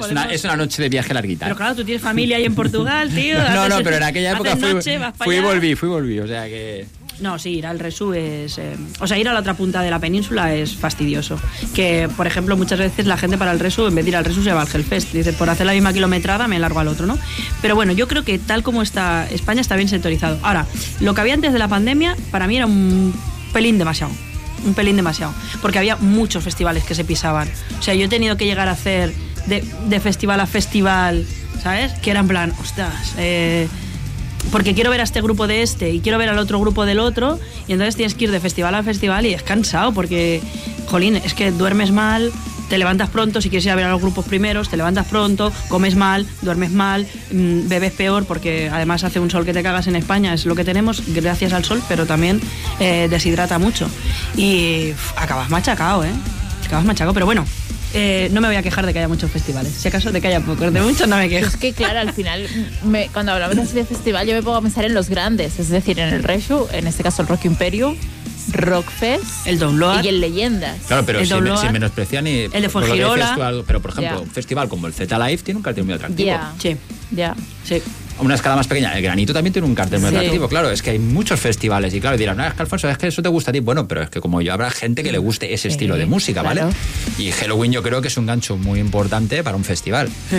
es, 0.00 0.10
una, 0.10 0.24
podemos- 0.24 0.32
es 0.32 0.42
una 0.44 0.56
noche 0.56 0.82
de 0.82 0.88
viaje 0.88 1.14
larguita. 1.14 1.46
Pero 1.46 1.54
claro, 1.56 1.76
tú 1.76 1.84
tienes 1.84 2.02
familia 2.02 2.36
ahí 2.36 2.46
en 2.46 2.56
Portugal, 2.56 3.10
tío. 3.14 3.38
no, 3.54 3.68
no, 3.68 3.76
pero 3.84 3.94
en 3.98 4.02
aquella 4.02 4.32
época 4.32 4.56
fui, 4.56 4.74
noche, 4.74 4.98
fui 5.16 5.36
y 5.36 5.38
allá. 5.38 5.46
volví, 5.46 5.74
fui 5.76 5.88
y 5.88 5.92
volví, 5.92 6.18
o 6.18 6.26
sea 6.26 6.46
que... 6.46 6.84
No, 7.20 7.36
sí, 7.38 7.50
ir 7.50 7.66
al 7.66 7.80
Resu 7.80 8.12
es... 8.12 8.58
eh, 8.58 8.76
o 9.00 9.06
sea, 9.08 9.18
ir 9.18 9.28
a 9.28 9.32
la 9.32 9.40
otra 9.40 9.54
punta 9.54 9.82
de 9.82 9.90
la 9.90 9.98
península 9.98 10.54
es 10.54 10.76
fastidioso. 10.76 11.36
Que, 11.74 12.08
por 12.16 12.28
ejemplo, 12.28 12.56
muchas 12.56 12.78
veces 12.78 13.06
la 13.06 13.16
gente 13.16 13.36
para 13.36 13.50
el 13.50 13.58
Resu, 13.58 13.86
en 13.88 13.94
vez 13.96 14.04
de 14.04 14.10
ir 14.10 14.16
al 14.16 14.24
Resu, 14.24 14.44
se 14.44 14.52
va 14.52 14.62
al 14.62 14.68
Hellfest. 14.72 15.12
Dice, 15.12 15.32
por 15.32 15.50
hacer 15.50 15.66
la 15.66 15.72
misma 15.72 15.92
kilometrada 15.92 16.46
me 16.46 16.58
largo 16.60 16.78
al 16.78 16.86
otro, 16.86 17.06
¿no? 17.06 17.18
Pero 17.60 17.74
bueno, 17.74 17.92
yo 17.92 18.06
creo 18.06 18.24
que 18.24 18.38
tal 18.38 18.62
como 18.62 18.82
está 18.82 19.26
España 19.30 19.60
está 19.60 19.74
bien 19.74 19.88
sectorizado. 19.88 20.38
Ahora, 20.42 20.66
lo 21.00 21.12
que 21.14 21.20
había 21.20 21.34
antes 21.34 21.52
de 21.52 21.58
la 21.58 21.66
pandemia, 21.66 22.16
para 22.30 22.46
mí 22.46 22.56
era 22.56 22.66
un 22.66 23.12
pelín 23.52 23.78
demasiado. 23.78 24.12
Un 24.64 24.74
pelín 24.74 24.94
demasiado. 24.94 25.34
Porque 25.60 25.78
había 25.78 25.96
muchos 25.96 26.44
festivales 26.44 26.84
que 26.84 26.94
se 26.94 27.04
pisaban. 27.04 27.48
O 27.80 27.82
sea, 27.82 27.94
yo 27.94 28.04
he 28.04 28.08
tenido 28.08 28.36
que 28.36 28.44
llegar 28.44 28.68
a 28.68 28.72
hacer 28.72 29.12
de, 29.46 29.64
de 29.88 30.00
festival 30.00 30.38
a 30.38 30.46
festival, 30.46 31.26
¿sabes? 31.62 31.92
Que 31.94 32.12
era 32.12 32.20
en 32.20 32.28
plan, 32.28 32.52
ostras, 32.60 33.14
eh, 33.18 33.66
porque 34.50 34.74
quiero 34.74 34.90
ver 34.90 35.00
a 35.00 35.04
este 35.04 35.20
grupo 35.20 35.46
de 35.46 35.62
este 35.62 35.90
y 35.90 36.00
quiero 36.00 36.18
ver 36.18 36.28
al 36.28 36.38
otro 36.38 36.58
grupo 36.58 36.86
del 36.86 36.98
otro 36.98 37.38
y 37.66 37.72
entonces 37.72 37.96
tienes 37.96 38.14
que 38.14 38.24
ir 38.24 38.30
de 38.30 38.40
festival 38.40 38.74
a 38.74 38.82
festival 38.82 39.26
y 39.26 39.34
es 39.34 39.42
cansado 39.42 39.92
porque, 39.92 40.40
jolín, 40.86 41.16
es 41.16 41.34
que 41.34 41.50
duermes 41.50 41.92
mal, 41.92 42.32
te 42.68 42.78
levantas 42.78 43.10
pronto 43.10 43.40
si 43.40 43.48
quieres 43.50 43.64
ir 43.66 43.72
a 43.72 43.74
ver 43.74 43.86
a 43.86 43.90
los 43.90 44.00
grupos 44.00 44.24
primeros, 44.26 44.68
te 44.68 44.76
levantas 44.76 45.06
pronto, 45.06 45.52
comes 45.68 45.96
mal, 45.96 46.26
duermes 46.42 46.70
mal, 46.70 47.06
mm, 47.32 47.68
bebes 47.68 47.92
peor 47.92 48.24
porque 48.26 48.70
además 48.72 49.04
hace 49.04 49.20
un 49.20 49.30
sol 49.30 49.44
que 49.44 49.52
te 49.52 49.62
cagas 49.62 49.86
en 49.86 49.96
España, 49.96 50.34
es 50.34 50.46
lo 50.46 50.54
que 50.54 50.64
tenemos 50.64 51.02
gracias 51.08 51.52
al 51.52 51.64
sol, 51.64 51.82
pero 51.88 52.06
también 52.06 52.40
eh, 52.80 53.08
deshidrata 53.10 53.58
mucho 53.58 53.88
y 54.36 54.92
acabas 55.16 55.50
machacado, 55.50 56.04
¿eh? 56.04 56.12
Acabas 56.66 56.84
machacado, 56.84 57.14
pero 57.14 57.26
bueno. 57.26 57.44
Eh, 57.94 58.28
no 58.32 58.40
me 58.40 58.48
voy 58.48 58.56
a 58.56 58.62
quejar 58.62 58.84
de 58.86 58.92
que 58.92 58.98
haya 58.98 59.08
muchos 59.08 59.30
festivales. 59.30 59.72
Si 59.72 59.88
acaso 59.88 60.12
de 60.12 60.20
que 60.20 60.28
haya 60.28 60.40
pocos, 60.40 60.72
de 60.72 60.80
muchos 60.80 61.08
no 61.08 61.16
me 61.16 61.28
quejo. 61.28 61.46
Es 61.48 61.56
que, 61.56 61.72
claro, 61.72 62.00
al 62.00 62.12
final, 62.12 62.46
me- 62.84 63.08
cuando 63.08 63.32
hablamos 63.32 63.58
así 63.58 63.74
de 63.74 63.84
festival, 63.84 64.26
yo 64.26 64.34
me 64.34 64.42
pongo 64.42 64.56
a 64.56 64.62
pensar 64.62 64.84
en 64.84 64.94
los 64.94 65.08
grandes, 65.08 65.58
es 65.58 65.68
decir, 65.68 65.98
en 65.98 66.12
el 66.12 66.22
Reshu, 66.22 66.66
en 66.72 66.86
este 66.86 67.02
caso 67.02 67.22
el 67.22 67.28
Rock 67.28 67.44
Imperium, 67.46 67.96
Rockfest 68.52 69.46
El 69.46 69.58
Download. 69.58 70.02
y 70.02 70.08
el 70.08 70.20
Leyendas. 70.20 70.78
Claro, 70.86 71.04
pero 71.04 71.18
El 71.20 71.28
Download, 71.28 71.60
sin 71.60 71.72
menospreciar 71.72 72.22
ni... 72.22 72.40
el 72.50 72.50
de 72.62 72.68
Fuengirola. 72.68 73.36
pero, 73.66 73.80
por 73.80 73.90
ejemplo, 73.92 74.22
un 74.22 74.30
festival 74.30 74.68
como 74.68 74.86
el 74.86 74.94
Z 74.94 75.18
Live 75.18 75.42
tiene 75.42 75.58
un 75.58 75.62
cartel 75.62 75.84
muy 75.84 75.94
atractivo. 75.94 76.26
Ya, 76.26 76.52
Sí, 76.60 76.76
ya. 77.10 77.34
sí. 77.64 77.82
A 78.18 78.22
una 78.22 78.34
escala 78.34 78.56
más 78.56 78.66
pequeña, 78.66 78.96
el 78.96 79.02
Granito 79.02 79.32
también 79.32 79.52
tiene 79.52 79.68
un 79.68 79.74
cartel 79.74 80.00
muy 80.00 80.10
Sí. 80.10 80.16
atractivo. 80.16 80.48
Claro, 80.48 80.70
es 80.70 80.82
que 80.82 80.90
hay 80.90 80.98
muchos 80.98 81.38
festivales 81.38 81.94
y 81.94 82.00
claro, 82.00 82.16
dirán, 82.16 82.36
no, 82.36 82.44
es 82.46 82.52
que 82.54 82.62
Alfonso, 82.62 82.88
es 82.88 82.98
que 82.98 83.06
eso 83.06 83.22
te 83.22 83.28
gusta 83.28 83.50
a 83.50 83.52
ti. 83.52 83.60
Bueno, 83.60 83.86
pero 83.86 84.02
es 84.02 84.10
que 84.10 84.20
como 84.20 84.40
yo, 84.40 84.52
habrá 84.52 84.70
gente 84.70 85.02
que 85.04 85.12
le 85.12 85.18
guste 85.18 85.52
ese 85.54 85.68
estilo 85.68 85.96
de 85.96 86.06
música, 86.06 86.42
¿vale? 86.42 86.62
claro. 86.62 86.74
Y 87.16 87.30
Halloween 87.30 87.70
yo 87.72 87.82
creo 87.82 88.02
que 88.02 88.08
es 88.08 88.16
un 88.16 88.26
gancho 88.26 88.56
muy 88.56 88.80
importante 88.80 89.42
para 89.44 89.56
un 89.56 89.64
festival. 89.64 90.08
Sí, 90.30 90.36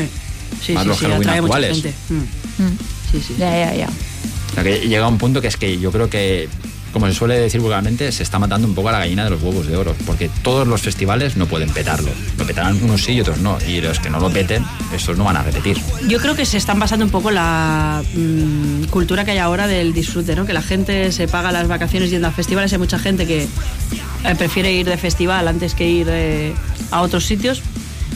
sí, 0.65 0.73
Más 0.73 0.83
sí, 0.83 0.89
los 0.89 0.97
sí, 0.97 1.05
Halloween 1.05 1.29
atrae 1.29 1.41
mucha 1.41 1.53
actuales. 1.55 1.81
gente. 1.83 1.93
Mm. 2.09 2.63
Mm. 2.63 2.77
Sí, 3.11 3.23
sí. 3.27 3.35
Ya, 3.39 3.49
ya, 3.51 3.73
ya. 3.75 3.87
O 3.87 4.53
sea, 4.55 4.63
que 4.63 4.79
llega 4.87 5.07
un 5.07 5.17
punto 5.17 5.39
que 5.41 5.47
es 5.47 5.55
que 5.57 5.79
yo 5.79 5.91
creo 5.91 6.09
que, 6.09 6.49
como 6.91 7.07
se 7.07 7.13
suele 7.13 7.35
decir 7.39 7.61
vulgarmente, 7.61 8.11
se 8.11 8.23
está 8.23 8.39
matando 8.39 8.67
un 8.67 8.73
poco 8.75 8.89
a 8.89 8.91
la 8.93 8.99
gallina 8.99 9.23
de 9.23 9.29
los 9.29 9.41
huevos 9.43 9.67
de 9.67 9.75
oro, 9.77 9.95
porque 10.05 10.29
todos 10.41 10.67
los 10.67 10.81
festivales 10.81 11.37
no 11.37 11.45
pueden 11.45 11.69
petarlo. 11.69 12.09
Lo 12.37 12.45
petarán 12.45 12.81
unos 12.83 13.03
sí 13.03 13.11
y 13.13 13.21
otros 13.21 13.37
no, 13.39 13.57
y 13.67 13.79
los 13.81 13.99
que 13.99 14.09
no 14.09 14.19
lo 14.19 14.29
peten, 14.29 14.63
esos 14.93 15.17
no 15.17 15.23
van 15.23 15.37
a 15.37 15.43
repetir. 15.43 15.77
Yo 16.07 16.19
creo 16.19 16.35
que 16.35 16.45
se 16.45 16.57
están 16.57 16.79
basando 16.79 17.05
un 17.05 17.11
poco 17.11 17.31
la 17.31 18.01
mm, 18.15 18.85
cultura 18.85 19.25
que 19.25 19.31
hay 19.31 19.37
ahora 19.37 19.67
del 19.67 19.93
disfrute, 19.93 20.35
¿no? 20.35 20.45
Que 20.45 20.53
la 20.53 20.61
gente 20.61 21.11
se 21.11 21.27
paga 21.27 21.51
las 21.51 21.67
vacaciones 21.67 22.09
yendo 22.09 22.27
a 22.27 22.31
festivales. 22.31 22.71
Hay 22.73 22.79
mucha 22.79 22.97
gente 22.99 23.27
que 23.27 23.43
eh, 23.43 24.35
prefiere 24.37 24.71
ir 24.73 24.85
de 24.87 24.97
festival 24.97 25.47
antes 25.47 25.73
que 25.75 25.87
ir 25.89 26.07
eh, 26.09 26.53
a 26.91 27.01
otros 27.01 27.25
sitios 27.25 27.61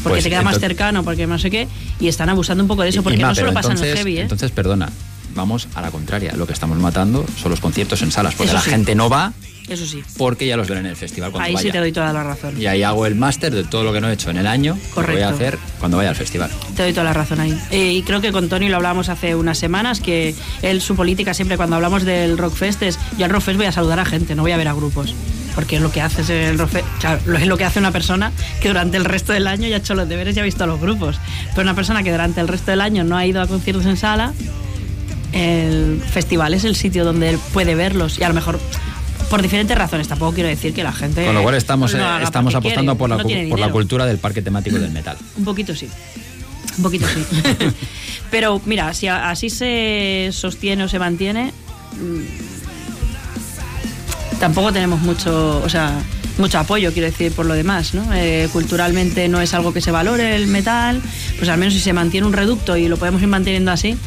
porque 0.01 0.15
Pues 0.15 0.23
te 0.25 0.29
queda 0.31 0.41
más 0.41 0.55
entonces- 0.55 0.67
cercano, 0.69 1.03
porque 1.03 1.27
no 1.27 1.39
sé 1.39 1.49
qué, 1.49 1.67
y 1.99 2.09
están 2.09 2.27
abusando 2.27 2.61
un 2.63 2.67
poco 2.67 2.81
de 2.83 2.89
eso, 2.89 2.99
Y- 2.99 3.03
porque 3.03 3.17
Inma, 3.19 3.29
no 3.29 3.35
solo 3.35 3.53
pasa 3.53 3.71
en 3.71 3.77
el 3.77 3.95
heavy, 3.95 4.17
¿eh? 4.17 4.21
Entonces, 4.23 4.51
perdona, 4.51 4.89
vamos 5.35 5.67
a 5.75 5.81
la 5.81 5.91
contraria. 5.91 6.33
Lo 6.35 6.45
que 6.47 6.53
estamos 6.53 6.77
matando 6.77 7.25
son 7.41 7.51
los 7.51 7.59
conciertos 7.59 8.01
en 8.01 8.11
salas, 8.11 8.33
porque 8.35 8.47
Eso 8.49 8.55
la 8.55 8.61
sí. 8.61 8.69
gente 8.69 8.95
no 8.95 9.09
va 9.09 9.33
Eso 9.69 9.85
sí. 9.85 10.03
porque 10.17 10.45
ya 10.47 10.57
los 10.57 10.67
ven 10.67 10.79
en 10.79 10.85
el 10.87 10.95
festival 10.95 11.31
cuando 11.31 11.45
Ahí 11.47 11.53
vaya. 11.53 11.67
sí 11.67 11.71
te 11.71 11.77
doy 11.79 11.91
toda 11.91 12.11
la 12.13 12.23
razón. 12.23 12.59
Y 12.61 12.65
ahí 12.67 12.83
hago 12.83 13.05
el 13.05 13.15
máster 13.15 13.53
de 13.53 13.63
todo 13.63 13.83
lo 13.83 13.93
que 13.93 14.01
no 14.01 14.09
he 14.09 14.13
hecho 14.13 14.29
en 14.29 14.37
el 14.37 14.47
año, 14.47 14.73
lo 14.73 14.79
voy 14.81 14.91
Correcto. 14.93 15.25
a 15.25 15.29
hacer 15.29 15.57
cuando 15.79 15.97
vaya 15.97 16.09
al 16.09 16.15
festival. 16.15 16.49
Te 16.75 16.83
doy 16.83 16.91
toda 16.91 17.05
la 17.05 17.13
razón 17.13 17.39
ahí. 17.39 17.57
Eh, 17.71 17.93
y 17.93 18.03
creo 18.03 18.21
que 18.21 18.31
con 18.31 18.49
Tony 18.49 18.69
lo 18.69 18.75
hablábamos 18.77 19.09
hace 19.09 19.35
unas 19.35 19.57
semanas, 19.57 19.99
que 19.99 20.35
él, 20.61 20.81
su 20.81 20.95
política 20.95 21.33
siempre 21.33 21.57
cuando 21.57 21.75
hablamos 21.75 22.03
del 22.03 22.37
Rockfest 22.37 22.81
es, 22.83 22.99
yo 23.17 23.25
al 23.25 23.31
Rockfest 23.31 23.57
voy 23.57 23.67
a 23.67 23.71
saludar 23.71 23.99
a 23.99 24.05
gente, 24.05 24.35
no 24.35 24.41
voy 24.43 24.51
a 24.51 24.57
ver 24.57 24.67
a 24.67 24.73
grupos. 24.73 25.13
Porque 25.55 25.75
es 25.75 25.83
lo 25.83 25.91
que 25.91 26.01
hace 26.01 26.49
el 26.49 26.57
claro, 26.99 27.37
es 27.37 27.45
lo 27.45 27.57
que 27.57 27.63
hace 27.63 27.77
una 27.77 27.91
persona 27.91 28.31
que 28.59 28.69
durante 28.69 28.97
el 28.97 29.05
resto 29.05 29.33
del 29.33 29.45
año 29.45 29.67
ya 29.67 29.75
ha 29.75 29.77
hecho 29.77 29.93
los 29.93 30.09
deberes 30.09 30.35
y 30.35 30.39
ha 30.39 30.43
visto 30.43 30.63
a 30.63 30.67
los 30.67 30.81
grupos. 30.81 31.17
Pero 31.51 31.61
una 31.61 31.75
persona 31.75 32.01
que 32.01 32.11
durante 32.11 32.41
el 32.41 32.47
resto 32.47 32.71
del 32.71 32.81
año 32.81 33.03
no 33.03 33.15
ha 33.17 33.25
ido 33.27 33.39
a 33.39 33.45
conciertos 33.45 33.85
en 33.85 33.95
sala, 33.95 34.33
el 35.33 36.01
festival 36.01 36.53
es 36.53 36.63
el 36.63 36.75
sitio 36.75 37.03
donde 37.03 37.29
él 37.29 37.39
puede 37.51 37.75
verlos 37.75 38.19
y 38.19 38.23
a 38.23 38.27
lo 38.27 38.33
mejor 38.33 38.59
por 39.29 39.41
diferentes 39.41 39.75
razones. 39.77 40.07
Tampoco 40.07 40.33
quiero 40.33 40.47
decir 40.49 40.73
que 40.73 40.83
la 40.83 40.93
gente. 40.93 41.25
Con 41.25 41.33
lo 41.33 41.41
cual 41.41 41.55
estamos, 41.55 41.93
eh, 41.95 42.01
estamos 42.21 42.53
apostando 42.53 42.95
quiere, 42.95 42.99
por 42.99 43.09
la, 43.09 43.17
no 43.17 43.49
por 43.49 43.59
la 43.59 43.71
cultura 43.71 44.05
del 44.05 44.19
parque 44.19 44.41
temático 44.41 44.77
del 44.77 44.91
metal. 44.91 45.17
Un 45.37 45.43
poquito 45.43 45.75
sí. 45.75 45.89
Un 46.77 46.83
poquito 46.83 47.07
sí. 47.07 47.25
Pero 48.31 48.61
mira, 48.65 48.93
si 48.93 49.07
así 49.07 49.49
se 49.49 50.29
sostiene 50.31 50.83
o 50.83 50.87
se 50.87 50.99
mantiene, 50.99 51.51
mm, 51.99 52.21
tampoco 54.39 54.71
tenemos 54.73 55.01
mucho, 55.01 55.61
o 55.63 55.69
sea, 55.69 55.99
mucho 56.37 56.59
apoyo, 56.59 56.91
quiero 56.93 57.07
decir, 57.07 57.31
por 57.31 57.45
lo 57.45 57.53
demás, 57.53 57.93
¿no? 57.93 58.11
Eh, 58.13 58.49
culturalmente 58.51 59.27
no 59.29 59.41
es 59.41 59.53
algo 59.53 59.73
que 59.73 59.81
se 59.81 59.91
valore 59.91 60.35
el 60.35 60.47
metal, 60.47 61.01
pues 61.37 61.49
al 61.49 61.57
menos 61.57 61.73
si 61.73 61.79
se 61.79 61.93
mantiene 61.93 62.25
un 62.25 62.33
reducto 62.33 62.75
y 62.77 62.87
lo 62.87 62.97
podemos 62.97 63.21
ir 63.21 63.27
manteniendo 63.27 63.71
así. 63.71 63.97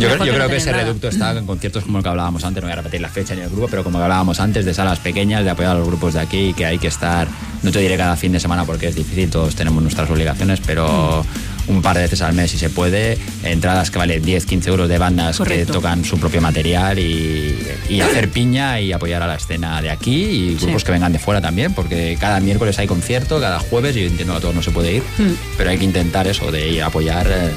Yo, 0.00 0.08
creo- 0.08 0.24
yo 0.24 0.34
creo 0.34 0.48
que 0.48 0.56
ese 0.56 0.72
reducto 0.72 1.08
está 1.08 1.36
en 1.36 1.46
conciertos 1.46 1.84
como 1.84 1.98
el 1.98 2.02
que 2.04 2.10
hablábamos 2.10 2.44
antes, 2.44 2.62
no 2.62 2.66
voy 2.68 2.72
a 2.72 2.76
repetir 2.76 3.00
la 3.00 3.08
fecha 3.08 3.34
ni 3.34 3.42
el 3.42 3.50
grupo, 3.50 3.68
pero 3.70 3.84
como 3.84 3.98
hablábamos 3.98 4.40
antes, 4.40 4.64
de 4.64 4.74
salas 4.74 4.98
pequeñas, 4.98 5.44
de 5.44 5.50
apoyar 5.50 5.72
a 5.72 5.78
los 5.78 5.86
grupos 5.86 6.14
de 6.14 6.20
aquí, 6.20 6.54
que 6.54 6.66
hay 6.66 6.78
que 6.78 6.88
estar, 6.88 7.28
no 7.62 7.70
te 7.70 7.78
diré 7.80 7.96
cada 7.96 8.16
fin 8.16 8.32
de 8.32 8.40
semana 8.40 8.64
porque 8.64 8.88
es 8.88 8.94
difícil, 8.94 9.30
todos 9.30 9.54
tenemos 9.54 9.82
nuestras 9.82 10.08
obligaciones, 10.10 10.60
pero 10.66 11.24
un 11.68 11.82
par 11.82 11.94
de 11.96 12.02
veces 12.02 12.20
al 12.22 12.32
mes 12.32 12.50
si 12.50 12.58
se 12.58 12.68
puede, 12.70 13.16
entradas 13.44 13.90
que 13.92 13.98
valen 13.98 14.22
10, 14.24 14.44
15 14.46 14.70
euros 14.70 14.88
de 14.88 14.98
bandas 14.98 15.36
Correcto. 15.38 15.66
que 15.66 15.72
tocan 15.74 16.04
su 16.04 16.18
propio 16.18 16.40
material 16.40 16.98
y, 16.98 17.56
y 17.88 18.00
hacer 18.00 18.28
piña 18.30 18.80
y 18.80 18.92
apoyar 18.92 19.22
a 19.22 19.26
la 19.28 19.36
escena 19.36 19.80
de 19.80 19.90
aquí 19.90 20.14
y 20.24 20.54
grupos 20.56 20.82
Sí. 20.82 20.86
que 20.86 20.92
vengan 20.92 21.12
de 21.12 21.18
fuera 21.20 21.40
también, 21.40 21.72
porque 21.74 22.16
cada 22.18 22.40
miércoles 22.40 22.76
hay 22.80 22.86
concierto, 22.88 23.38
cada 23.40 23.60
jueves, 23.60 23.94
y 23.96 24.00
yo 24.00 24.06
entiendo 24.08 24.32
que 24.34 24.38
a 24.38 24.40
todos 24.40 24.54
no 24.54 24.62
se 24.62 24.70
puede 24.72 24.94
ir, 24.96 25.02
Mm. 25.18 25.32
pero 25.56 25.70
hay 25.70 25.78
que 25.78 25.84
intentar 25.84 26.26
eso, 26.26 26.50
de 26.50 26.68
ir 26.70 26.82
a 26.82 26.86
apoyar. 26.86 27.26
eh, 27.30 27.50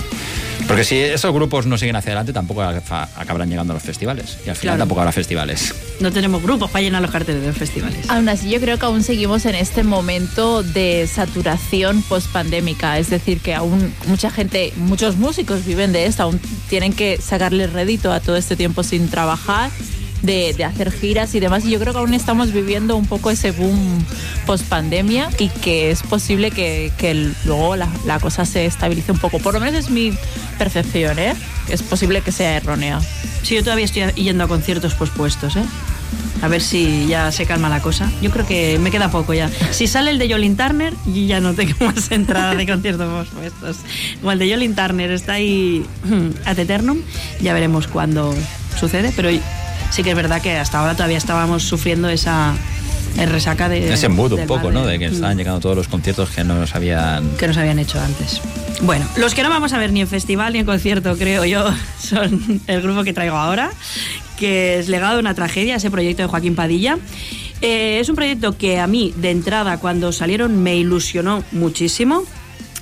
porque 0.74 0.86
si 0.86 0.98
esos 0.98 1.32
grupos 1.32 1.68
no 1.68 1.78
siguen 1.78 1.96
hacia 1.96 2.10
adelante, 2.14 2.34
tampoco 2.34 2.64
aca- 2.64 3.08
acabarán 3.16 3.48
llegando 3.48 3.74
a 3.74 3.76
los 3.76 3.84
festivales. 3.84 4.40
Y 4.44 4.50
al 4.50 4.56
final 4.56 4.74
Claro. 4.74 4.78
tampoco 4.80 5.02
habrá 5.02 5.12
festivales. 5.12 5.72
No 6.00 6.12
tenemos 6.12 6.42
grupos 6.42 6.72
para 6.72 6.82
llenar 6.82 7.04
los 7.04 7.12
carteles 7.12 7.42
de 7.42 7.48
los 7.50 7.58
festivales. 7.58 8.10
Aún 8.10 8.28
así, 8.28 8.50
yo 8.50 8.60
creo 8.60 8.80
que 8.80 8.86
aún 8.88 9.04
seguimos 9.04 9.46
en 9.46 9.54
este 9.54 9.84
momento 9.84 10.64
de 10.64 11.08
saturación 11.08 12.02
post-pandémica. 12.02 12.98
Es 12.98 13.12
decir, 13.12 13.40
que 13.40 13.54
aún 13.54 13.94
mucha 14.08 14.32
gente, 14.32 14.74
muchos 14.78 15.16
músicos 15.18 15.64
viven 15.64 15.92
de 15.94 16.08
esto, 16.08 16.24
aún 16.24 16.40
tienen 16.70 16.94
que 16.94 17.20
sacarle 17.22 17.68
rédito 17.68 18.12
a 18.12 18.20
todo 18.20 18.36
este 18.36 18.56
tiempo 18.56 18.82
sin 18.82 19.10
trabajar, 19.10 19.70
de, 20.24 20.64
hacer 20.66 20.92
giras 20.92 21.36
y 21.36 21.40
demás. 21.40 21.66
Y 21.66 21.72
yo 21.72 21.80
creo 21.80 21.94
que 21.94 22.00
aún 22.00 22.14
estamos 22.14 22.52
viviendo 22.52 22.96
un 22.96 23.06
poco 23.06 23.30
ese 23.30 23.52
boom 23.52 24.04
post-pandemia 24.48 25.30
y 25.38 25.50
que 25.50 25.92
es 25.92 26.02
posible 26.02 26.50
que, 26.50 26.92
que 26.98 27.32
luego 27.46 27.76
la, 27.76 27.90
la 28.06 28.20
cosa 28.20 28.46
se 28.46 28.66
estabilice 28.66 29.12
un 29.12 29.20
poco. 29.20 29.40
Por 29.40 29.54
lo 29.54 29.60
menos 29.60 29.76
es 29.76 29.92
mi 29.92 30.14
percepción, 30.58 31.20
¿eh? 31.20 31.36
Es 31.70 31.84
posible 31.84 32.22
que 32.22 32.32
sea 32.32 32.58
errónea. 32.58 33.00
Sí, 33.44 33.56
yo 33.56 33.64
todavía 33.64 33.86
estoy 33.86 34.04
yendo 34.14 34.46
a 34.46 34.48
conciertos 34.48 34.96
pospuestos, 34.96 35.56
¿eh? 35.58 35.64
A 36.42 36.50
ver 36.50 36.62
si 36.62 37.08
ya 37.08 37.32
se 37.32 37.46
calma 37.46 37.70
la 37.70 37.82
cosa. 37.82 38.12
Yo 38.22 38.30
creo 38.30 38.46
que 38.46 38.78
me 38.78 38.92
queda 38.92 39.10
poco 39.10 39.34
ya. 39.34 39.50
Si 39.72 39.88
sale 39.88 40.12
el 40.12 40.20
de 40.20 40.30
Jolin 40.30 40.58
Turner, 40.58 40.94
ya 41.06 41.40
no 41.40 41.54
tengo 41.54 41.74
más 41.80 42.12
entradas 42.12 42.58
de 42.58 42.68
conciertos 42.68 43.28
pospuestos. 43.28 43.78
Como 44.20 44.34
el 44.34 44.40
de 44.40 44.50
Jolin 44.50 44.76
Turner 44.76 45.12
está 45.12 45.34
ahí 45.34 45.86
ad 46.46 46.60
eternum, 46.60 47.00
ya 47.40 47.54
veremos 47.54 47.88
cuándo 47.88 48.36
sucede. 48.78 49.14
Pero 49.16 49.30
sí 49.94 50.02
que 50.02 50.10
es 50.10 50.16
verdad 50.16 50.42
que 50.42 50.58
hasta 50.58 50.80
ahora 50.80 50.94
todavía 50.94 51.18
estábamos 51.18 51.64
sufriendo 51.64 52.10
esa 52.10 52.56
eh, 53.18 53.28
resaca 53.28 53.70
de. 53.70 53.94
Ese 53.94 54.10
mood 54.10 54.34
un 54.34 54.48
poco, 54.48 54.72
¿no? 54.72 54.86
De 54.86 54.98
que 54.98 55.10
Mm 55.10 55.14
estaban 55.14 55.38
llegando 55.38 55.60
todos 55.60 55.76
los 55.76 55.88
conciertos 55.88 56.32
que 56.32 56.44
no 56.44 56.56
nos 56.56 56.74
habían... 56.74 57.30
que 57.38 57.48
nos 57.48 57.58
habían 57.58 57.78
hecho 57.78 58.02
antes. 58.02 58.42
Bueno, 58.82 59.06
los 59.16 59.36
que 59.36 59.44
no 59.44 59.50
vamos 59.50 59.72
a 59.74 59.78
ver 59.78 59.92
ni 59.92 60.02
en 60.02 60.08
festival 60.08 60.54
ni 60.54 60.60
en 60.60 60.66
concierto, 60.66 61.16
creo 61.16 61.46
yo, 61.46 61.72
son 62.00 62.62
el 62.66 62.82
grupo 62.82 63.04
que 63.04 63.14
traigo 63.14 63.38
ahora, 63.38 63.72
que 64.38 64.80
es 64.80 64.90
Legado 64.90 65.16
de 65.16 65.20
una 65.20 65.36
tragedia, 65.36 65.76
ese 65.76 65.92
proyecto 65.92 66.24
de 66.24 66.30
Joaquín 66.30 66.56
Padilla. 66.56 66.98
Eh, 67.62 68.00
es 68.00 68.10
un 68.10 68.16
proyecto 68.16 68.58
que 68.58 68.80
a 68.80 68.88
mí, 68.88 69.14
de 69.16 69.30
entrada, 69.30 69.78
cuando 69.78 70.12
salieron, 70.12 70.64
me 70.64 70.76
ilusionó 70.76 71.44
muchísimo. 71.52 72.24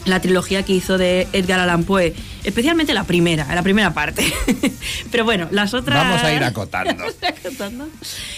La 0.06 0.20
trilogía 0.20 0.64
que 0.64 0.74
hizo 0.74 0.98
de 0.98 1.28
Edgar 1.32 1.60
Allan 1.60 1.84
Poe, 1.84 2.14
especialmente 2.44 2.94
la 2.94 3.04
primera, 3.04 3.54
la 3.54 3.62
primera 3.62 3.94
parte. 3.94 4.26
Pero 5.12 5.26
bueno, 5.26 5.48
las 5.52 5.74
otras. 5.74 6.04
Vamos 6.04 6.24
a 6.24 6.34
ir 6.34 6.44
acotando. 6.44 7.04
Acotando. 7.22 7.88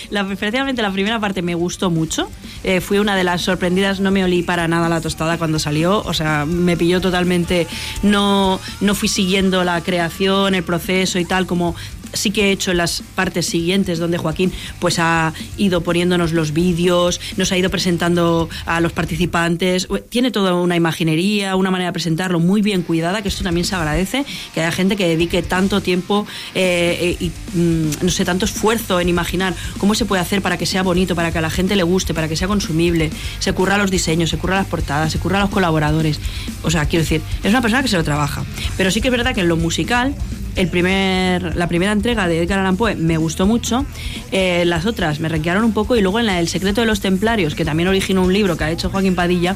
La, 0.09 0.21
especialmente 0.31 0.81
la 0.81 0.91
primera 0.91 1.19
parte 1.19 1.41
me 1.41 1.55
gustó 1.55 1.89
mucho. 1.89 2.29
Eh, 2.63 2.81
fui 2.81 2.99
una 2.99 3.15
de 3.15 3.23
las 3.23 3.41
sorprendidas, 3.41 3.99
no 3.99 4.11
me 4.11 4.23
olí 4.23 4.43
para 4.43 4.67
nada 4.67 4.89
la 4.89 5.01
tostada 5.01 5.37
cuando 5.37 5.57
salió. 5.59 6.03
O 6.05 6.13
sea, 6.13 6.45
me 6.45 6.75
pilló 6.75 6.99
totalmente. 7.01 7.67
No, 8.01 8.59
no 8.81 8.95
fui 8.95 9.07
siguiendo 9.07 9.63
la 9.63 9.81
creación, 9.81 10.55
el 10.55 10.63
proceso 10.63 11.19
y 11.19 11.25
tal, 11.25 11.45
como 11.45 11.75
sí 12.13 12.31
que 12.31 12.49
he 12.49 12.51
hecho 12.51 12.73
las 12.73 13.03
partes 13.15 13.45
siguientes 13.45 13.99
donde 13.99 14.17
Joaquín 14.17 14.51
pues 14.79 14.99
ha 14.99 15.33
ido 15.57 15.81
poniéndonos 15.81 16.31
los 16.31 16.53
vídeos, 16.53 17.19
nos 17.37 17.51
ha 17.51 17.57
ido 17.57 17.69
presentando 17.69 18.49
a 18.65 18.79
los 18.79 18.93
participantes, 18.93 19.87
tiene 20.09 20.31
toda 20.31 20.53
una 20.53 20.75
imaginería, 20.75 21.55
una 21.55 21.71
manera 21.71 21.89
de 21.89 21.93
presentarlo 21.93 22.39
muy 22.39 22.61
bien 22.61 22.83
cuidada, 22.83 23.21
que 23.21 23.29
esto 23.29 23.43
también 23.43 23.65
se 23.65 23.75
agradece, 23.75 24.25
que 24.53 24.61
haya 24.61 24.71
gente 24.71 24.95
que 24.95 25.07
dedique 25.07 25.41
tanto 25.41 25.81
tiempo 25.81 26.25
eh, 26.55 27.17
y 27.19 27.31
mm, 27.57 28.03
no 28.03 28.09
sé, 28.09 28.25
tanto 28.25 28.45
esfuerzo 28.45 28.99
en 28.99 29.09
imaginar 29.09 29.53
cómo 29.77 29.95
se 29.95 30.05
puede 30.05 30.21
hacer 30.21 30.41
para 30.41 30.57
que 30.57 30.65
sea 30.65 30.83
bonito, 30.83 31.15
para 31.15 31.31
que 31.31 31.39
a 31.39 31.41
la 31.41 31.49
gente 31.49 31.75
le 31.75 31.83
guste, 31.83 32.13
para 32.13 32.27
que 32.27 32.35
sea 32.35 32.47
consumible, 32.47 33.09
se 33.39 33.53
curra 33.53 33.77
los 33.77 33.91
diseños, 33.91 34.29
se 34.29 34.37
curra 34.37 34.55
las 34.55 34.67
portadas, 34.67 35.11
se 35.11 35.19
curra 35.19 35.39
los 35.39 35.49
colaboradores, 35.49 36.19
o 36.61 36.71
sea, 36.71 36.85
quiero 36.85 37.03
decir, 37.03 37.21
es 37.43 37.49
una 37.49 37.61
persona 37.61 37.81
que 37.81 37.89
se 37.89 37.97
lo 37.97 38.03
trabaja, 38.03 38.43
pero 38.77 38.91
sí 38.91 39.01
que 39.01 39.07
es 39.07 39.11
verdad 39.11 39.33
que 39.33 39.41
en 39.41 39.47
lo 39.47 39.57
musical 39.57 40.15
el 40.55 40.67
primer, 40.67 41.55
la 41.55 41.67
primera 41.67 41.91
entrega 42.03 42.27
de 42.27 42.43
Edgar 42.43 42.59
Allan 42.59 42.75
Poe 42.75 42.95
me 42.95 43.15
gustó 43.15 43.45
mucho, 43.45 43.85
eh, 44.33 44.65
las 44.65 44.85
otras 44.85 45.21
me 45.21 45.29
renquearon 45.29 45.63
un 45.63 45.71
poco 45.71 45.95
y 45.95 46.01
luego 46.01 46.19
en 46.19 46.25
la 46.25 46.35
del 46.35 46.49
Secreto 46.49 46.81
de 46.81 46.87
los 46.87 46.99
Templarios, 46.99 47.55
que 47.55 47.63
también 47.63 47.87
originó 47.87 48.23
un 48.23 48.33
libro 48.33 48.57
que 48.57 48.65
ha 48.65 48.71
hecho 48.71 48.89
Joaquín 48.89 49.15
Padilla, 49.15 49.55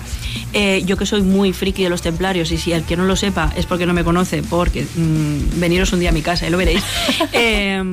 eh, 0.53 0.81
yo 0.85 0.95
que 0.95 1.05
soy 1.05 1.23
muy 1.23 1.51
friki 1.51 1.83
de 1.83 1.89
los 1.89 2.01
Templarios 2.01 2.49
y 2.53 2.57
si 2.57 2.71
el 2.71 2.83
que 2.83 2.95
no 2.95 3.03
lo 3.03 3.17
sepa 3.17 3.51
es 3.57 3.65
porque 3.65 3.85
no 3.85 3.93
me 3.93 4.05
conoce, 4.05 4.43
porque 4.43 4.83
mm, 4.83 5.59
veniros 5.59 5.91
un 5.91 5.99
día 5.99 6.09
a 6.09 6.13
mi 6.13 6.21
casa 6.21 6.47
y 6.47 6.49
lo 6.49 6.57
veréis. 6.57 6.81
eh, 7.33 7.83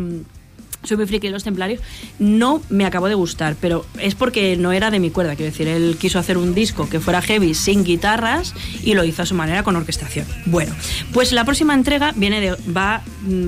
soy 0.85 0.97
muy 0.97 1.07
friki 1.07 1.27
de 1.29 1.33
los 1.33 1.45
templarios, 1.45 1.81
no 2.19 2.61
me 2.69 2.85
acabó 2.87 3.09
de 3.09 3.15
gustar, 3.15 3.57
pero 3.61 3.87
es 3.99 4.15
porque 4.15 4.57
no 4.57 4.73
era 4.73 4.91
de 4.91 4.99
mi 5.01 5.11
cuerda, 5.11 5.35
quiero 5.37 5.51
decir, 5.51 5.67
él 5.69 5.97
quiso 5.99 6.19
hacer 6.19 6.37
un 6.39 6.55
disco 6.55 6.89
que 6.89 7.01
fuera 7.01 7.23
heavy 7.23 7.55
sin 7.55 7.85
guitarras 7.85 8.55
y 8.83 8.95
lo 8.95 9.05
hizo 9.05 9.23
a 9.23 9.27
su 9.27 9.35
manera 9.35 9.63
con 9.63 9.77
orquestación. 9.77 10.27
Bueno, 10.47 10.75
pues 11.13 11.33
la 11.33 11.45
próxima 11.45 11.75
entrega 11.75 12.13
viene 12.17 12.41
de, 12.41 12.51
va, 12.71 13.03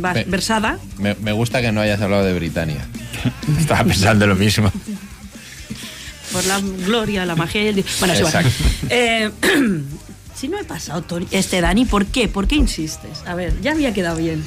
va 0.05 0.13
Ve- 0.15 0.25
versada 0.27 0.79
Me, 0.99 1.15
me 1.17 1.33
gusta 1.33 1.61
que 1.61 1.73
no 1.73 1.81
hayas 1.81 2.01
hablado 2.01 2.25
de 2.25 2.33
Britania. 2.35 2.87
Estaba 3.59 3.85
pensando 3.85 4.27
lo 4.27 4.35
mismo. 4.37 4.73
por 6.33 6.45
la 6.47 6.61
gloria, 6.61 7.25
la 7.27 7.37
magia 7.37 7.63
y 7.63 7.67
el... 7.69 7.85
Bueno, 7.99 8.15
igual. 8.15 8.35
Exacto. 8.35 8.51
Eh, 8.91 9.31
si 10.37 10.49
no 10.49 10.59
he 10.59 10.65
pasado, 10.65 11.03
este 11.31 11.61
Dani, 11.63 11.87
¿por 11.87 12.05
qué? 12.07 12.29
¿Por 12.29 12.47
qué 12.47 12.57
insistes? 12.57 13.23
A 13.27 13.35
ver, 13.35 13.59
ya 13.63 13.73
había 13.73 13.95
quedado 13.95 14.19
bien. 14.19 14.45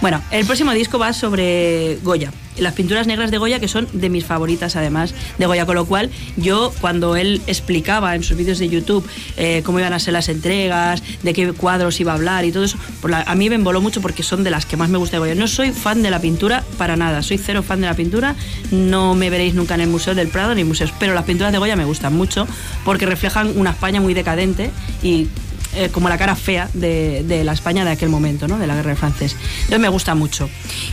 Bueno, 0.00 0.22
el 0.30 0.46
próximo 0.46 0.72
disco 0.72 0.98
va 0.98 1.12
sobre 1.12 1.98
Goya. 2.02 2.32
Las 2.58 2.74
pinturas 2.74 3.06
negras 3.06 3.30
de 3.30 3.38
Goya, 3.38 3.60
que 3.60 3.68
son 3.68 3.88
de 3.92 4.08
mis 4.10 4.24
favoritas 4.24 4.76
además 4.76 5.14
de 5.38 5.46
Goya, 5.46 5.66
con 5.66 5.74
lo 5.74 5.84
cual 5.86 6.10
yo 6.36 6.72
cuando 6.80 7.16
él 7.16 7.42
explicaba 7.46 8.14
en 8.14 8.22
sus 8.22 8.36
vídeos 8.36 8.58
de 8.58 8.68
YouTube 8.68 9.06
eh, 9.36 9.62
cómo 9.64 9.80
iban 9.80 9.92
a 9.92 9.98
ser 9.98 10.12
las 10.12 10.28
entregas, 10.28 11.02
de 11.22 11.32
qué 11.32 11.52
cuadros 11.52 12.00
iba 12.00 12.12
a 12.12 12.14
hablar 12.14 12.44
y 12.44 12.52
todo 12.52 12.64
eso, 12.64 12.78
a 13.26 13.34
mí 13.34 13.48
me 13.48 13.56
emboló 13.56 13.80
mucho 13.80 14.00
porque 14.00 14.22
son 14.22 14.44
de 14.44 14.50
las 14.50 14.66
que 14.66 14.76
más 14.76 14.88
me 14.88 14.98
gusta 14.98 15.16
de 15.16 15.20
Goya. 15.20 15.34
No 15.34 15.48
soy 15.48 15.72
fan 15.72 16.02
de 16.02 16.10
la 16.10 16.20
pintura 16.20 16.64
para 16.78 16.96
nada, 16.96 17.22
soy 17.22 17.38
cero 17.38 17.62
fan 17.62 17.80
de 17.80 17.86
la 17.86 17.94
pintura, 17.94 18.34
no 18.70 19.14
me 19.14 19.30
veréis 19.30 19.54
nunca 19.54 19.74
en 19.74 19.80
el 19.80 19.88
Museo 19.88 20.14
del 20.14 20.28
Prado 20.28 20.54
ni 20.54 20.64
museos, 20.64 20.92
pero 20.98 21.14
las 21.14 21.24
pinturas 21.24 21.52
de 21.52 21.58
Goya 21.58 21.76
me 21.76 21.84
gustan 21.84 22.14
mucho 22.14 22.46
porque 22.84 23.06
reflejan 23.06 23.56
una 23.56 23.70
España 23.70 24.00
muy 24.00 24.14
decadente 24.14 24.70
y 25.02 25.28
eh, 25.76 25.88
como 25.90 26.08
la 26.08 26.18
cara 26.18 26.36
fea 26.36 26.68
de, 26.74 27.22
de 27.24 27.44
la 27.44 27.52
España 27.52 27.84
de 27.84 27.90
aquel 27.90 28.08
momento, 28.08 28.48
¿no? 28.48 28.58
de 28.58 28.66
la 28.66 28.74
guerra 28.74 28.90
del 28.90 28.98
francés. 28.98 29.36
Entonces 29.56 29.80
me 29.80 29.88
gusta 29.88 30.14
mucho. 30.14 30.48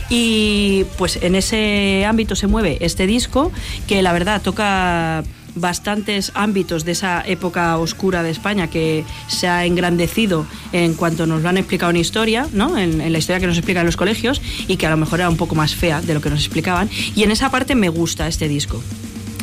Y 0.08 0.84
pues 0.98 1.18
en 1.22 1.34
ese 1.34 2.04
ámbito 2.06 2.34
se 2.36 2.46
mueve 2.46 2.78
este 2.80 3.06
disco, 3.06 3.52
que 3.86 4.02
la 4.02 4.12
verdad 4.12 4.42
toca 4.42 5.22
bastantes 5.54 6.32
ámbitos 6.34 6.84
de 6.84 6.92
esa 6.92 7.22
época 7.26 7.76
oscura 7.76 8.22
de 8.22 8.30
España 8.30 8.68
que 8.68 9.04
se 9.28 9.48
ha 9.48 9.66
engrandecido 9.66 10.46
en 10.72 10.94
cuanto 10.94 11.26
nos 11.26 11.42
lo 11.42 11.48
han 11.48 11.58
explicado 11.58 11.90
en 11.90 11.96
historia, 11.96 12.46
¿no? 12.52 12.78
en, 12.78 13.00
en 13.00 13.12
la 13.12 13.18
historia 13.18 13.40
que 13.40 13.46
nos 13.46 13.58
explican 13.58 13.82
en 13.82 13.86
los 13.86 13.96
colegios 13.96 14.40
y 14.66 14.76
que 14.76 14.86
a 14.86 14.90
lo 14.90 14.96
mejor 14.96 15.20
era 15.20 15.28
un 15.28 15.36
poco 15.36 15.54
más 15.54 15.74
fea 15.74 16.00
de 16.00 16.14
lo 16.14 16.20
que 16.20 16.30
nos 16.30 16.40
explicaban. 16.40 16.88
Y 17.14 17.22
en 17.22 17.30
esa 17.30 17.50
parte 17.50 17.74
me 17.74 17.88
gusta 17.88 18.26
este 18.28 18.48
disco. 18.48 18.82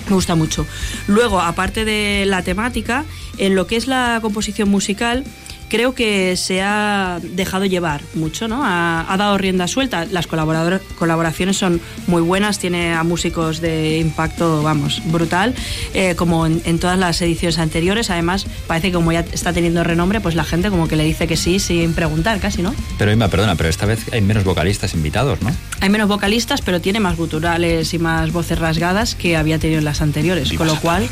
Me 0.09 0.15
gusta 0.15 0.35
mucho. 0.35 0.65
Luego, 1.07 1.39
aparte 1.39 1.85
de 1.85 2.25
la 2.25 2.41
temática, 2.43 3.05
en 3.37 3.55
lo 3.55 3.67
que 3.67 3.75
es 3.75 3.87
la 3.87 4.19
composición 4.21 4.69
musical, 4.69 5.23
creo 5.69 5.93
que 5.93 6.35
se 6.35 6.61
ha 6.61 7.19
dejado 7.21 7.65
llevar 7.65 8.01
mucho, 8.15 8.47
¿no? 8.47 8.63
Ha, 8.63 9.11
ha 9.11 9.17
dado 9.17 9.37
rienda 9.37 9.67
suelta. 9.67 10.05
Las 10.05 10.27
colaboraciones 10.27 11.57
son 11.57 11.79
muy 12.07 12.21
buenas, 12.21 12.59
tiene 12.59 12.93
a 12.93 13.03
músicos 13.03 13.61
de 13.61 13.99
impacto, 13.99 14.63
vamos, 14.63 15.01
brutal, 15.05 15.55
eh, 15.93 16.15
como 16.15 16.45
en, 16.45 16.61
en 16.65 16.79
todas 16.79 16.97
las 16.97 17.21
ediciones 17.21 17.59
anteriores. 17.59 18.09
Además, 18.09 18.45
parece 18.67 18.87
que 18.87 18.93
como 18.93 19.11
ya 19.11 19.21
está 19.21 19.53
teniendo 19.53 19.83
renombre, 19.83 20.19
pues 20.19 20.35
la 20.35 20.43
gente 20.43 20.69
como 20.69 20.87
que 20.87 20.95
le 20.95 21.03
dice 21.03 21.27
que 21.27 21.37
sí 21.37 21.59
sin 21.59 21.93
preguntar 21.93 22.39
casi, 22.39 22.61
¿no? 22.61 22.73
Pero 22.97 23.11
Inma, 23.11 23.27
perdona, 23.27 23.55
pero 23.55 23.69
esta 23.69 23.85
vez 23.85 24.05
hay 24.11 24.21
menos 24.21 24.43
vocalistas 24.43 24.93
invitados, 24.93 25.41
¿no? 25.41 25.51
Hay 25.79 25.89
menos 25.89 26.07
vocalistas, 26.07 26.61
pero 26.61 26.81
tiene 26.81 26.99
más 26.99 27.15
guturales 27.15 27.93
y 27.93 27.99
más 27.99 28.31
voces 28.31 28.59
rasgadas 28.59 29.15
que 29.15 29.37
había 29.37 29.59
tenido 29.59 29.79
en 29.79 29.85
las 29.85 30.01
anteriores. 30.01 30.51
con 30.53 30.67
lo 30.67 30.75
cual. 30.79 31.07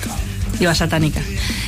Diva 0.59 0.73
satánica. 0.73 1.21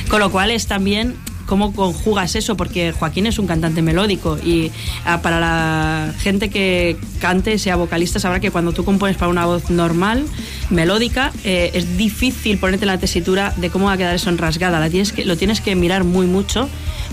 Con 0.08 0.18
lo 0.20 0.30
cual 0.32 0.50
es 0.50 0.66
también 0.66 1.14
cómo 1.50 1.72
conjugas 1.72 2.36
eso, 2.36 2.56
porque 2.56 2.92
Joaquín 2.92 3.26
es 3.26 3.40
un 3.40 3.48
cantante 3.48 3.82
melódico 3.82 4.38
y 4.38 4.70
ah, 5.04 5.20
para 5.20 5.40
la 5.40 6.14
gente 6.20 6.48
que 6.48 6.96
cante, 7.18 7.58
sea 7.58 7.74
vocalista, 7.74 8.20
sabrá 8.20 8.38
que 8.38 8.52
cuando 8.52 8.70
tú 8.70 8.84
compones 8.84 9.16
para 9.16 9.30
una 9.30 9.46
voz 9.46 9.68
normal, 9.68 10.24
melódica, 10.70 11.32
eh, 11.42 11.72
es 11.74 11.96
difícil 11.96 12.58
ponerte 12.58 12.84
en 12.84 12.92
la 12.92 12.98
tesitura 12.98 13.52
de 13.56 13.68
cómo 13.68 13.86
va 13.86 13.94
a 13.94 13.96
quedar 13.96 14.14
eso 14.14 14.30
en 14.30 14.38
rasgada. 14.38 14.78
La 14.78 14.88
lo 15.24 15.36
tienes 15.36 15.60
que 15.60 15.74
mirar 15.74 16.04
muy 16.04 16.28
mucho 16.28 16.68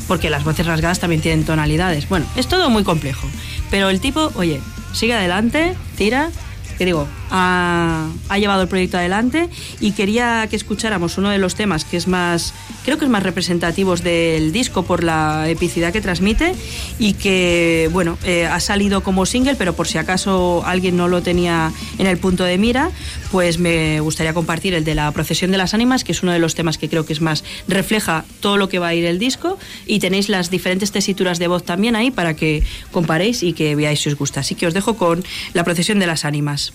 porque 0.07 0.29
las 0.29 0.43
voces 0.43 0.67
rasgadas 0.67 0.99
también 0.99 1.23
tienen 1.23 1.43
tonalidades. 1.43 2.07
Bueno, 2.07 2.27
es 2.35 2.45
todo 2.45 2.69
muy 2.69 2.83
complejo. 2.83 3.27
Pero 3.71 3.89
el 3.89 3.99
tipo, 3.99 4.31
oye, 4.35 4.61
sigue 4.93 5.15
adelante, 5.15 5.73
tira, 5.97 6.29
que 6.77 6.85
digo, 6.85 7.07
ha, 7.29 8.09
llevado 8.37 8.61
el 8.61 8.67
proyecto 8.67 8.97
adelante 8.97 9.49
y 9.79 9.91
quería 9.91 10.47
que 10.49 10.55
escucháramos 10.55 11.17
uno 11.17 11.29
de 11.29 11.37
los 11.37 11.55
temas 11.55 11.85
que 11.85 11.97
es 11.97 12.07
más, 12.07 12.53
creo 12.85 12.97
que 12.97 13.05
es 13.05 13.11
más 13.11 13.23
representativos 13.23 14.03
del 14.03 14.51
disco 14.51 14.83
por 14.83 15.03
la 15.03 15.49
epicidad 15.49 15.91
que 15.91 16.01
transmite 16.01 16.53
y 16.99 17.13
que, 17.13 17.89
bueno, 17.91 18.17
eh, 18.23 18.45
ha 18.45 18.59
salido 18.59 19.01
como 19.01 19.25
single, 19.25 19.55
pero 19.55 19.73
por 19.73 19.87
si 19.87 19.97
acaso 19.97 20.63
alguien 20.65 20.97
no 20.97 21.07
lo 21.07 21.21
tenía 21.21 21.71
en 21.97 22.07
el 22.07 22.17
punto 22.17 22.43
de 22.43 22.57
mira, 22.57 22.91
pues 23.31 23.59
me 23.59 23.99
gustaría 23.99 24.33
compartir 24.33 24.73
el 24.73 24.83
de 24.83 24.95
la 24.95 25.11
procesión 25.11 25.51
de 25.51 25.57
las 25.57 25.73
ánimas, 25.73 26.03
que 26.03 26.11
es 26.11 26.23
uno 26.23 26.31
de 26.31 26.39
los 26.39 26.55
temas 26.55 26.77
que 26.77 26.89
creo 26.89 27.05
que 27.05 27.13
es 27.13 27.21
más, 27.21 27.43
refleja 27.67 28.25
todo 28.39 28.57
lo 28.57 28.69
que 28.69 28.79
va 28.79 28.89
a 28.89 28.93
ir 28.93 29.05
el 29.05 29.19
disco 29.19 29.57
y 29.85 29.99
tenéis 29.99 30.29
las 30.29 30.49
diferentes 30.49 30.91
tesituras 30.91 31.39
de 31.39 31.47
voz 31.47 31.63
también 31.63 31.95
ahí 31.95 32.11
para 32.11 32.35
que 32.35 32.63
comparéis 32.91 33.43
y 33.43 33.53
que 33.53 33.75
veáis 33.75 34.01
si 34.01 34.09
os 34.09 34.15
gusta. 34.15 34.41
Así 34.41 34.55
que 34.55 34.67
os 34.67 34.73
dejo 34.73 34.95
con 34.95 35.23
la 35.53 35.63
procesión 35.63 35.99
de 35.99 36.07
las 36.07 36.25
ánimas. 36.25 36.73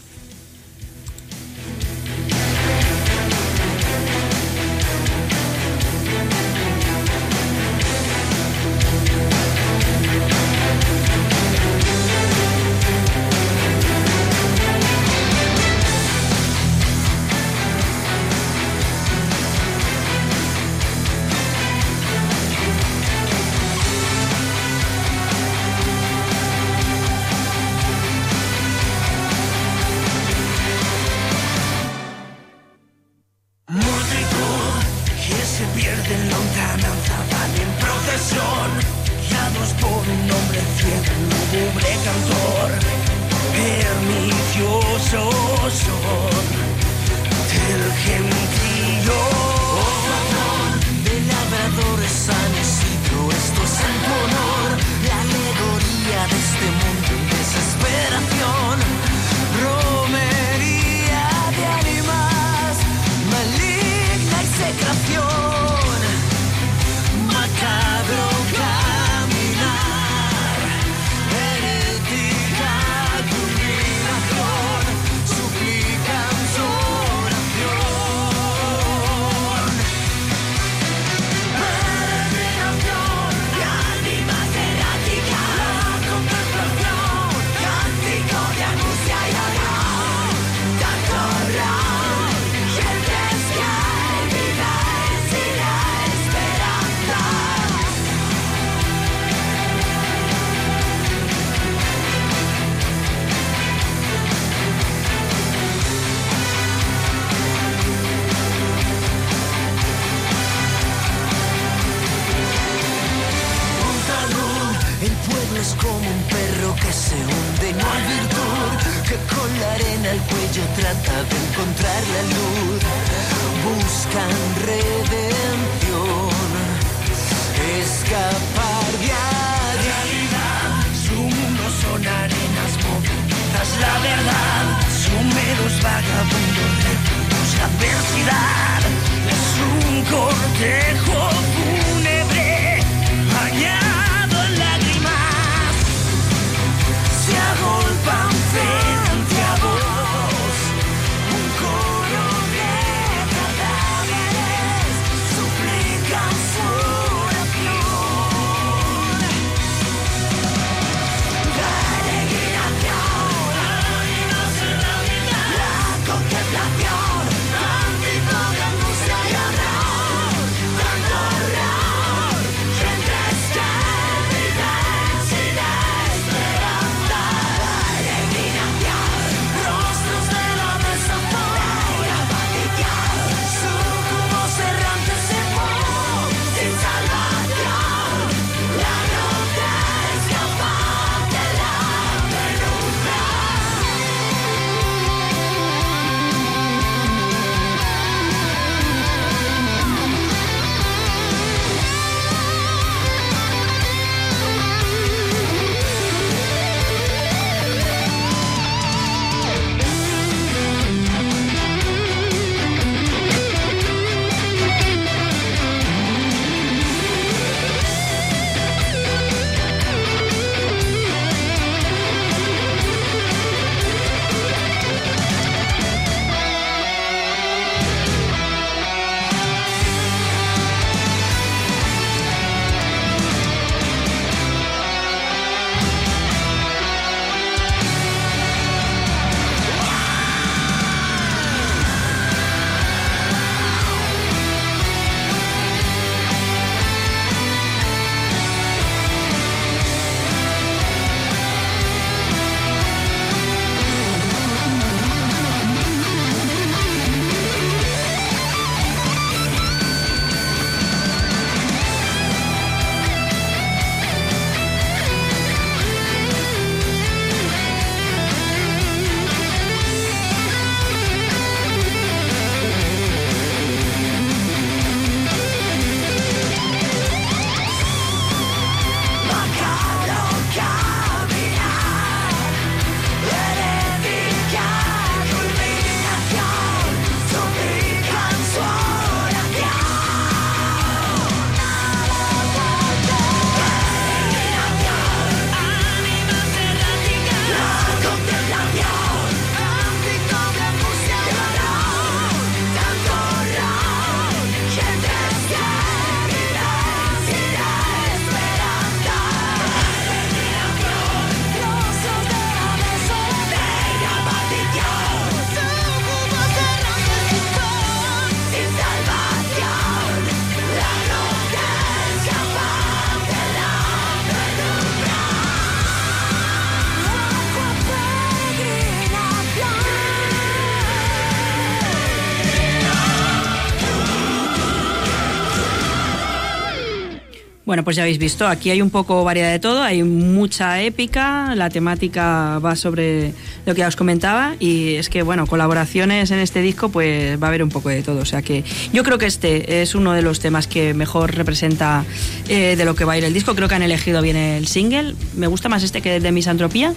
Bueno, 337.72 337.84
pues 337.84 337.96
ya 337.96 338.02
habéis 338.02 338.18
visto, 338.18 338.46
aquí 338.46 338.68
hay 338.68 338.82
un 338.82 338.90
poco 338.90 339.24
variedad 339.24 339.50
de 339.50 339.58
todo, 339.58 339.82
hay 339.82 340.02
mucha 340.02 340.82
épica, 340.82 341.54
la 341.54 341.70
temática 341.70 342.58
va 342.58 342.76
sobre 342.76 343.32
lo 343.64 343.74
que 343.74 343.78
ya 343.78 343.88
os 343.88 343.96
comentaba 343.96 344.56
y 344.60 344.96
es 344.96 345.08
que, 345.08 345.22
bueno, 345.22 345.46
colaboraciones 345.46 346.30
en 346.32 346.38
este 346.38 346.60
disco 346.60 346.90
pues 346.90 347.42
va 347.42 347.46
a 347.46 347.48
haber 347.48 347.62
un 347.62 347.70
poco 347.70 347.88
de 347.88 348.02
todo, 348.02 348.20
o 348.20 348.24
sea 348.26 348.42
que 348.42 348.62
yo 348.92 349.04
creo 349.04 349.16
que 349.16 349.24
este 349.24 349.80
es 349.80 349.94
uno 349.94 350.12
de 350.12 350.20
los 350.20 350.38
temas 350.38 350.66
que 350.66 350.92
mejor 350.92 351.34
representa 351.34 352.04
eh, 352.46 352.76
de 352.76 352.84
lo 352.84 352.94
que 352.94 353.06
va 353.06 353.14
a 353.14 353.16
ir 353.16 353.24
el 353.24 353.32
disco, 353.32 353.54
creo 353.54 353.68
que 353.68 353.74
han 353.74 353.82
elegido 353.82 354.20
bien 354.20 354.36
el 354.36 354.66
single, 354.66 355.14
me 355.34 355.46
gusta 355.46 355.70
más 355.70 355.82
este 355.82 356.02
que 356.02 356.16
el 356.16 356.22
de 356.22 356.30
Misantropía. 356.30 356.92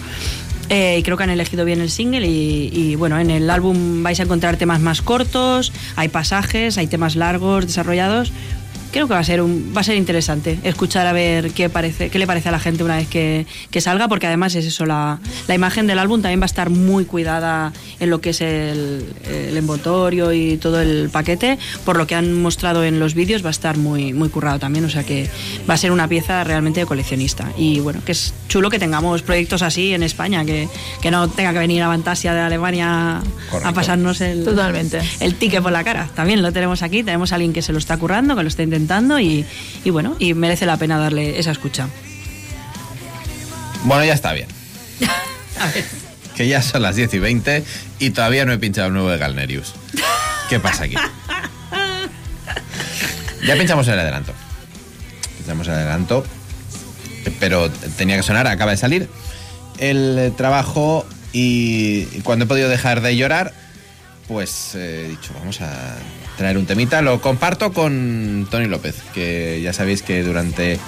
Eh, 0.68 0.96
y 0.98 1.04
creo 1.04 1.16
que 1.16 1.22
han 1.22 1.30
elegido 1.30 1.64
bien 1.64 1.80
el 1.80 1.90
single 1.90 2.26
y, 2.26 2.70
y, 2.72 2.96
bueno, 2.96 3.20
en 3.20 3.30
el 3.30 3.48
álbum 3.50 4.02
vais 4.02 4.18
a 4.18 4.24
encontrar 4.24 4.56
temas 4.56 4.80
más 4.80 5.00
cortos, 5.00 5.72
hay 5.94 6.08
pasajes, 6.08 6.76
hay 6.76 6.88
temas 6.88 7.14
largos, 7.14 7.68
desarrollados. 7.68 8.32
Creo 8.96 9.08
que 9.08 9.12
va 9.12 9.20
a 9.20 9.24
ser 9.24 9.42
un, 9.42 9.74
va 9.76 9.82
a 9.82 9.84
ser 9.84 9.96
interesante 9.96 10.58
escuchar 10.62 11.06
a 11.06 11.12
ver 11.12 11.50
qué 11.50 11.68
parece, 11.68 12.08
qué 12.08 12.18
le 12.18 12.26
parece 12.26 12.48
a 12.48 12.52
la 12.52 12.58
gente 12.58 12.82
una 12.82 12.96
vez 12.96 13.06
que, 13.06 13.44
que 13.70 13.82
salga, 13.82 14.08
porque 14.08 14.26
además 14.26 14.54
es 14.54 14.64
eso, 14.64 14.86
la, 14.86 15.20
la, 15.46 15.54
imagen 15.54 15.86
del 15.86 15.98
álbum 15.98 16.22
también 16.22 16.40
va 16.40 16.44
a 16.44 16.46
estar 16.46 16.70
muy 16.70 17.04
cuidada 17.04 17.74
en 18.00 18.08
lo 18.08 18.22
que 18.22 18.30
es 18.30 18.40
el, 18.40 19.04
el 19.26 19.54
envoltorio 19.54 20.32
y 20.32 20.56
todo 20.56 20.80
el 20.80 21.10
paquete, 21.12 21.58
por 21.84 21.98
lo 21.98 22.06
que 22.06 22.14
han 22.14 22.40
mostrado 22.40 22.84
en 22.84 22.98
los 22.98 23.12
vídeos 23.12 23.44
va 23.44 23.48
a 23.48 23.50
estar 23.50 23.76
muy, 23.76 24.14
muy 24.14 24.30
currado 24.30 24.60
también, 24.60 24.86
o 24.86 24.88
sea 24.88 25.04
que 25.04 25.28
va 25.68 25.74
a 25.74 25.76
ser 25.76 25.92
una 25.92 26.08
pieza 26.08 26.42
realmente 26.42 26.80
de 26.80 26.86
coleccionista. 26.86 27.52
Y 27.58 27.80
bueno, 27.80 28.00
que 28.02 28.12
es 28.12 28.32
chulo 28.48 28.70
que 28.70 28.78
tengamos 28.78 29.20
proyectos 29.20 29.60
así 29.60 29.92
en 29.92 30.04
España, 30.04 30.46
que, 30.46 30.70
que 31.02 31.10
no 31.10 31.28
tenga 31.28 31.52
que 31.52 31.58
venir 31.58 31.82
a 31.82 31.88
Fantasia 31.88 32.32
de 32.32 32.40
Alemania 32.40 33.20
Correcto. 33.50 33.68
a 33.68 33.72
pasarnos 33.74 34.22
el, 34.22 34.42
Totalmente. 34.42 35.00
el 35.20 35.34
ticket 35.34 35.62
por 35.62 35.72
la 35.72 35.84
cara. 35.84 36.08
También 36.14 36.40
lo 36.40 36.50
tenemos 36.50 36.82
aquí, 36.82 37.02
tenemos 37.02 37.32
a 37.32 37.34
alguien 37.34 37.52
que 37.52 37.60
se 37.60 37.74
lo 37.74 37.78
está 37.78 37.98
currando, 37.98 38.34
que 38.34 38.42
lo 38.42 38.48
está 38.48 38.62
intentando 38.62 38.85
y, 39.20 39.44
y, 39.84 39.90
bueno, 39.90 40.16
y 40.18 40.34
merece 40.34 40.66
la 40.66 40.76
pena 40.76 40.98
darle 40.98 41.38
esa 41.38 41.50
escucha. 41.50 41.88
Bueno, 43.84 44.04
ya 44.04 44.14
está 44.14 44.32
bien. 44.32 44.48
que 46.36 46.46
ya 46.48 46.62
son 46.62 46.82
las 46.82 46.96
10 46.96 47.14
y 47.14 47.18
20 47.18 47.64
y 47.98 48.10
todavía 48.10 48.44
no 48.44 48.52
he 48.52 48.58
pinchado 48.58 48.88
el 48.88 48.92
nuevo 48.92 49.10
de 49.10 49.18
Galnerius. 49.18 49.74
¿Qué 50.48 50.60
pasa 50.60 50.84
aquí? 50.84 50.96
Ya 53.46 53.56
pinchamos 53.56 53.86
el 53.88 53.98
adelanto. 53.98 54.32
Pinchamos 55.38 55.68
el 55.68 55.74
adelanto, 55.74 56.24
pero 57.38 57.70
tenía 57.96 58.16
que 58.16 58.22
sonar, 58.22 58.46
acaba 58.46 58.72
de 58.72 58.76
salir 58.76 59.08
el 59.78 60.32
trabajo 60.36 61.06
y 61.32 62.04
cuando 62.22 62.44
he 62.44 62.48
podido 62.48 62.68
dejar 62.68 63.02
de 63.02 63.16
llorar, 63.16 63.52
pues 64.26 64.74
he 64.74 65.08
dicho, 65.08 65.32
vamos 65.38 65.60
a 65.60 65.96
traer 66.36 66.58
un 66.58 66.66
temita. 66.66 67.02
Lo 67.02 67.20
comparto 67.20 67.72
con 67.72 68.46
Tony 68.50 68.66
López, 68.66 68.96
que 69.14 69.60
ya 69.62 69.72
sabéis 69.72 70.02
que 70.02 70.22
durante 70.22 70.78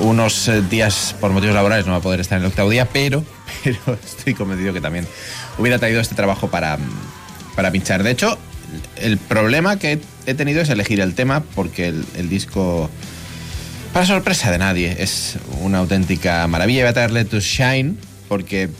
unos 0.00 0.50
días 0.70 1.14
por 1.20 1.30
motivos 1.30 1.54
laborales 1.54 1.86
no 1.86 1.92
va 1.92 1.98
a 1.98 2.02
poder 2.02 2.20
estar 2.20 2.38
en 2.38 2.44
el 2.44 2.48
octavo 2.48 2.70
día, 2.70 2.88
pero, 2.92 3.24
estoy 4.04 4.34
convencido 4.34 4.72
que 4.72 4.80
también 4.80 5.06
hubiera 5.58 5.78
traído 5.78 6.00
este 6.00 6.14
trabajo 6.14 6.48
para, 6.48 6.78
para 7.54 7.70
pinchar. 7.70 8.02
De 8.02 8.10
hecho, 8.10 8.38
el 8.96 9.18
problema 9.18 9.78
que 9.78 10.00
he 10.26 10.34
tenido 10.34 10.62
es 10.62 10.68
elegir 10.68 11.00
el 11.00 11.14
tema 11.14 11.42
porque 11.54 11.88
el, 11.88 12.04
el 12.16 12.28
disco, 12.28 12.90
para 13.92 14.06
sorpresa 14.06 14.50
de 14.50 14.58
nadie, 14.58 14.96
es 14.98 15.36
una 15.60 15.78
auténtica 15.78 16.46
maravilla. 16.48 16.82
Voy 16.82 16.90
a 16.90 16.94
traerle 16.94 17.24
To 17.24 17.38
Shine 17.38 17.94
porque, 18.28 18.70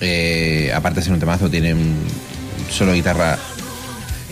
eh, 0.00 0.72
aparte 0.74 1.00
de 1.00 1.04
ser 1.04 1.12
un 1.12 1.20
temazo, 1.20 1.50
tiene 1.50 1.74
un 1.74 1.96
solo 2.70 2.92
guitarra 2.92 3.38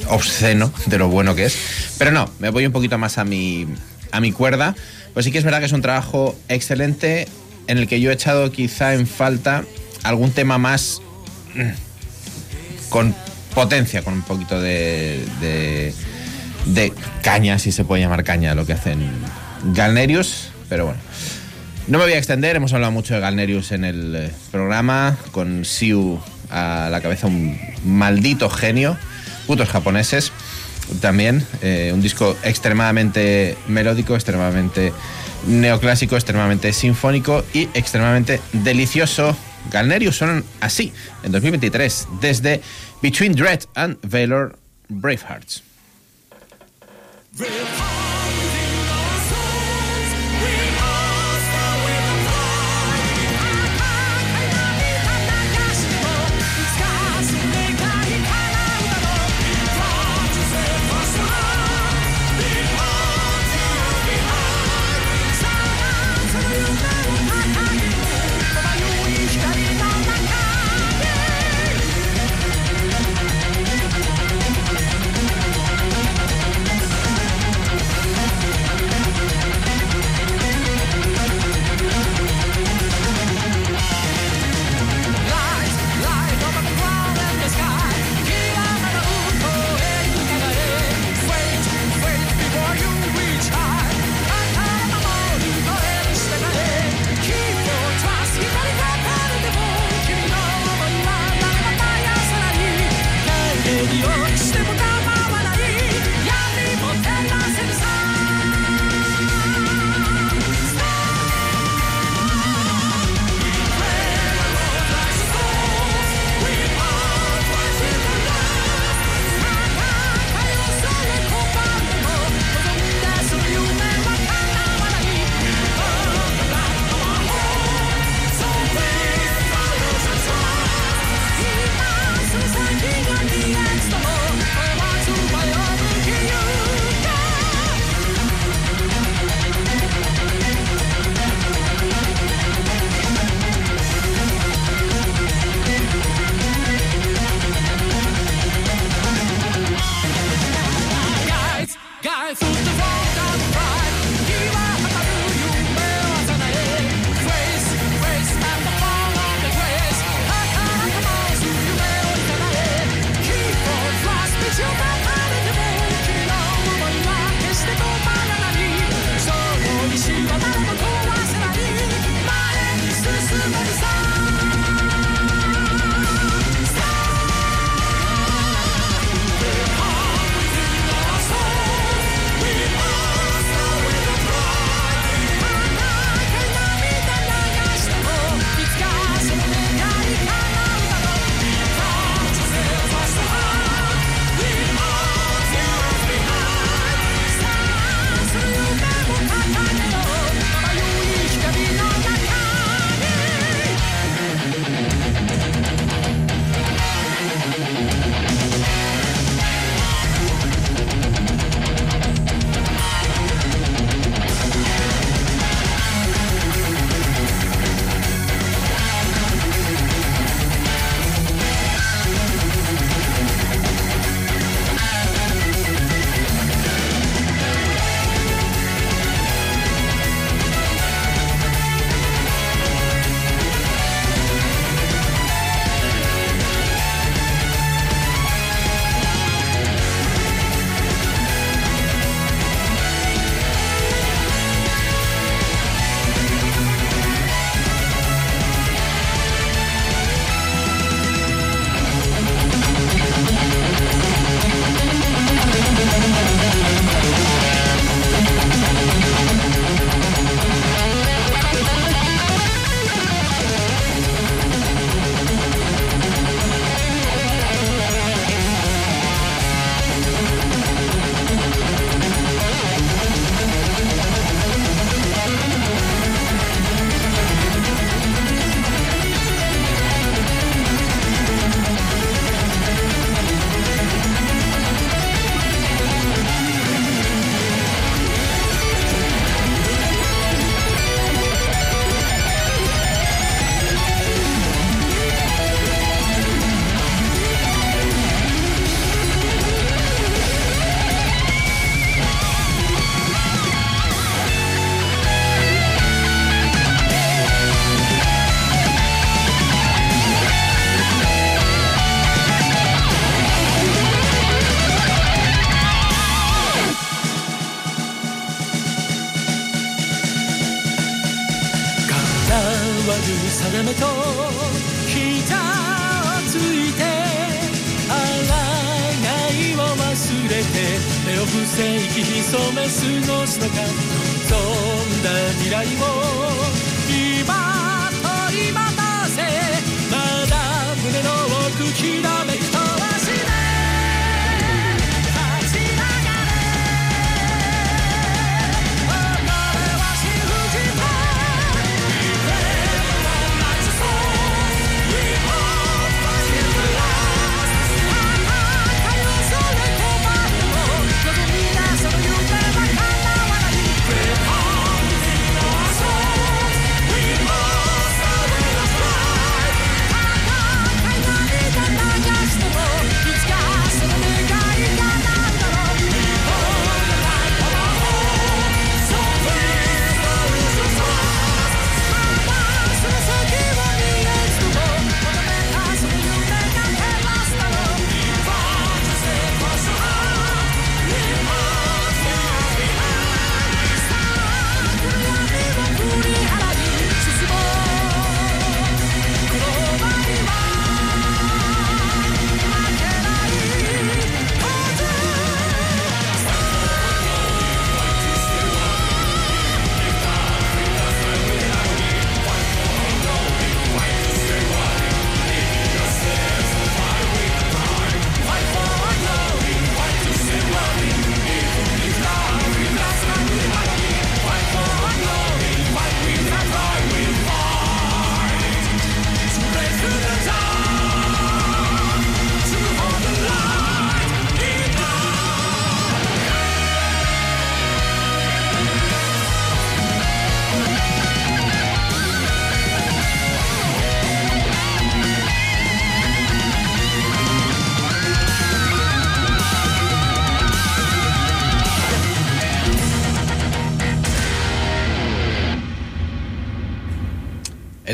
obsceno 0.09 0.73
de 0.87 0.99
lo 0.99 1.09
bueno 1.09 1.35
que 1.35 1.47
es. 1.47 1.57
Pero 1.99 2.11
no, 2.11 2.31
me 2.39 2.51
voy 2.51 2.67
un 2.67 2.73
poquito 2.73 2.99
más 2.99 3.19
a 3.19 3.25
mi, 3.25 3.67
a 4.13 4.21
mi 4.21 4.33
cuerda. 4.33 4.75
Pues 5.15 5.25
sí 5.25 5.33
que 5.33 5.39
es 5.39 5.45
verdad 5.45 5.61
que 5.61 5.67
es 5.67 5.73
un 5.73 5.83
trabajo 5.83 6.39
excelente 6.49 7.29
en 7.67 7.79
el 7.79 7.87
que 7.87 8.01
yo 8.01 8.11
he 8.11 8.15
echado 8.15 8.51
quizá 8.53 8.95
en 8.95 9.07
falta 9.07 9.65
algún 10.03 10.31
tema 10.31 10.59
más 10.59 11.03
con 12.89 13.15
potencia, 13.55 14.03
con 14.03 14.15
un 14.15 14.23
poquito 14.23 14.61
de, 14.61 15.25
de, 15.41 15.95
de 16.67 16.93
caña, 17.23 17.59
si 17.59 17.73
se 17.73 17.85
puede 17.85 18.03
llamar 18.03 18.25
caña, 18.25 18.55
lo 18.55 18.67
que 18.67 18.75
hacen 18.75 19.11
Galnerius. 19.75 20.51
Pero 20.69 20.87
bueno, 20.87 21.01
no 21.89 21.99
me 21.99 22.05
voy 22.05 22.13
a 22.13 22.19
extender, 22.19 22.57
hemos 22.57 22.73
hablado 22.73 22.93
mucho 22.93 23.15
de 23.15 23.21
Galnerius 23.21 23.73
en 23.73 23.85
el 23.85 24.31
programa, 24.51 25.17
con 25.33 25.65
Siu 25.65 26.21
a 26.51 26.89
la 26.91 27.01
cabeza, 27.01 27.27
un 27.27 27.59
maldito 27.85 28.49
genio 28.49 28.97
putos 29.49 29.69
japoneses. 29.69 30.31
También 31.01 31.45
eh, 31.61 31.91
un 31.93 32.01
disco 32.01 32.37
extremadamente 32.45 33.57
melódico, 33.67 34.15
extremadamente 34.15 34.93
neoclásico, 35.49 36.15
extremadamente 36.15 36.73
sinfónico 36.73 37.45
y 37.53 37.69
extremadamente 37.75 38.41
delicioso. 38.53 39.37
Galnerius 39.73 40.17
son 40.17 40.45
así 40.61 40.93
en 41.25 41.33
2023 41.33 42.07
desde 42.21 42.63
Between 43.03 43.35
Dread 43.35 43.65
and 43.75 43.99
Valor 44.03 44.57
Bravehearts. 44.89 45.65
雨 47.41 48.08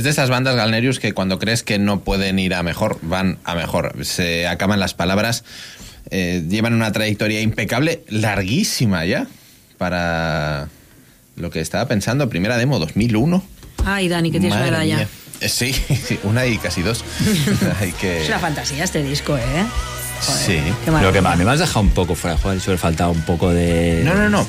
de 0.04 0.10
esas 0.10 0.30
bandas 0.30 0.54
Galnerius 0.56 1.00
que 1.00 1.12
cuando 1.12 1.38
crees 1.38 1.62
que 1.62 1.78
no 1.78 2.00
pueden 2.00 2.38
ir 2.38 2.54
a 2.54 2.62
mejor, 2.62 2.98
van 3.02 3.38
a 3.44 3.54
mejor. 3.54 4.04
Se 4.04 4.46
acaban 4.46 4.78
las 4.80 4.94
palabras. 4.94 5.44
eh, 6.10 6.44
llevan 6.48 6.74
una 6.74 6.92
trayectoria 6.92 7.40
impecable, 7.40 8.04
larguísima 8.08 9.04
ya, 9.04 9.26
para 9.78 10.68
lo 11.36 11.50
que 11.50 11.60
estaba 11.60 11.88
pensando. 11.88 12.28
Primera 12.28 12.56
demo, 12.56 12.78
2001. 12.78 13.42
Ay, 13.84 14.08
Dani, 14.08 14.30
que 14.30 14.38
tienes 14.40 14.56
una 14.56 14.84
ya. 14.84 15.08
Sí, 15.40 15.72
sí, 15.72 16.18
una 16.22 16.46
y 16.46 16.56
casi 16.58 16.82
dos. 16.82 17.04
Hay 17.80 17.92
que... 17.92 18.22
Es 18.22 18.28
una 18.28 18.38
fantasía 18.38 18.84
este 18.84 19.02
disco, 19.02 19.36
¿eh? 19.36 19.64
Sí. 20.20 20.58
Lo 21.02 21.12
que 21.12 21.20
más, 21.20 21.36
me 21.36 21.50
has 21.50 21.58
dejado 21.58 21.80
un 21.80 21.90
poco 21.90 22.14
fuera 22.14 22.38
si 22.38 22.46
hubiera 22.46 22.78
faltado 22.78 23.10
un 23.10 23.22
poco 23.22 23.50
de... 23.50 24.00
No, 24.04 24.14
no, 24.14 24.30
no. 24.30 24.46